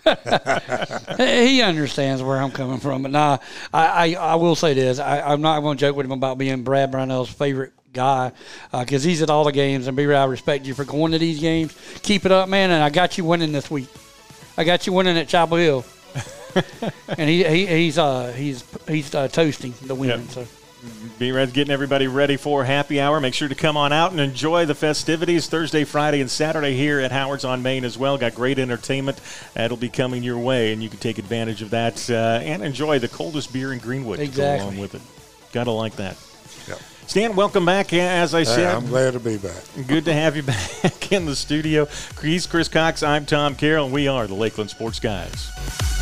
He 1.19 1.63
understands 1.63 2.23
where 2.23 2.39
I'm 2.39 2.51
coming 2.51 2.79
from, 2.79 3.03
but 3.03 3.11
nah, 3.11 3.39
I, 3.73 4.15
I, 4.15 4.33
I 4.33 4.35
will 4.37 4.55
say 4.55 4.75
this: 4.75 4.99
I, 4.99 5.33
am 5.33 5.41
not 5.41 5.61
going 5.61 5.77
to 5.77 5.81
joke 5.81 5.97
with 5.97 6.07
him 6.07 6.13
about 6.13 6.39
being 6.39 6.63
Brad 6.63 6.91
Brownell's 6.91 7.29
favorite 7.29 7.73
guy 7.93 8.33
because 8.71 9.05
uh, 9.05 9.09
he's 9.09 9.23
at 9.23 9.31
all 9.31 9.45
the 9.45 9.53
games. 9.53 9.87
And 9.87 9.97
B, 9.97 10.05
I 10.07 10.25
respect 10.25 10.67
you 10.67 10.75
for 10.75 10.85
going 10.85 11.13
to 11.13 11.19
these 11.19 11.41
games. 11.41 11.75
Keep 12.03 12.27
it 12.27 12.33
up, 12.33 12.49
man. 12.49 12.71
And 12.71 12.83
I 12.83 12.91
got 12.91 13.19
you 13.19 13.25
winning 13.25 13.53
this 13.53 13.71
week. 13.71 13.89
I 14.57 14.65
got 14.65 14.87
you 14.87 14.93
winning 14.93 15.17
at 15.19 15.29
Chapel 15.29 15.57
Hill, 15.57 15.85
and 17.09 17.29
he, 17.29 17.45
he 17.45 17.67
he's 17.67 17.99
uh 17.99 18.33
he's 18.33 18.65
he's 18.87 19.15
uh, 19.15 19.29
toasting 19.29 19.75
the 19.83 19.95
win. 19.95 20.11
Yep. 20.11 20.31
So. 20.31 20.47
B 21.19 21.33
Red's 21.33 21.53
getting 21.53 21.73
everybody 21.73 22.07
ready 22.07 22.37
for 22.37 22.65
happy 22.65 23.01
hour. 23.01 23.21
Make 23.21 23.35
sure 23.35 23.49
to 23.49 23.55
come 23.55 23.77
on 23.77 23.93
out 23.93 24.13
and 24.13 24.21
enjoy 24.21 24.67
the 24.67 24.75
festivities 24.75 25.49
Thursday, 25.49 25.85
Friday, 25.85 26.21
and 26.21 26.31
Saturday 26.31 26.75
here 26.75 27.01
at 27.01 27.11
Howard's 27.11 27.45
on 27.45 27.63
Main 27.63 27.85
as 27.85 27.99
well. 27.99 28.17
Got 28.19 28.35
great 28.35 28.59
entertainment 28.59 29.21
that'll 29.55 29.77
be 29.77 29.89
coming 29.89 30.23
your 30.23 30.39
way, 30.39 30.73
and 30.73 30.83
you 30.83 30.89
can 30.89 30.99
take 30.99 31.19
advantage 31.19 31.63
of 31.63 31.71
that 31.71 32.09
uh, 32.09 32.41
and 32.43 32.63
enjoy 32.63 32.99
the 32.99 33.09
coldest 33.09 33.53
beer 33.53 33.73
in 33.73 33.79
Greenwood 33.79 34.21
exactly. 34.21 34.43
to 34.43 34.59
go 34.59 34.65
along 34.65 34.79
with 34.79 34.95
it. 34.95 35.03
Gotta 35.53 35.71
like 35.71 35.97
that. 35.97 36.17
Yep. 36.69 36.79
Stan, 37.07 37.35
welcome 37.35 37.65
back. 37.65 37.93
As 37.95 38.35
I 38.35 38.43
said, 38.43 38.71
hey, 38.71 38.77
I'm 38.77 38.87
glad 38.87 39.15
to 39.15 39.21
be 39.21 39.39
back. 39.39 39.65
Good 39.87 40.05
to 40.05 40.13
have 40.13 40.37
you 40.37 40.43
back 40.83 41.11
in 41.11 41.25
the 41.25 41.35
studio. 41.35 41.89
He's 42.21 42.47
Chris 42.47 42.69
Cox. 42.69 43.03
I'm 43.03 43.25
Tom 43.25 43.55
Carroll, 43.55 43.87
and 43.87 43.95
we 43.95 44.09
are 44.09 44.27
the 44.27 44.35
Lakeland 44.35 44.71
Sports 44.71 45.01
Guys. 45.01 45.98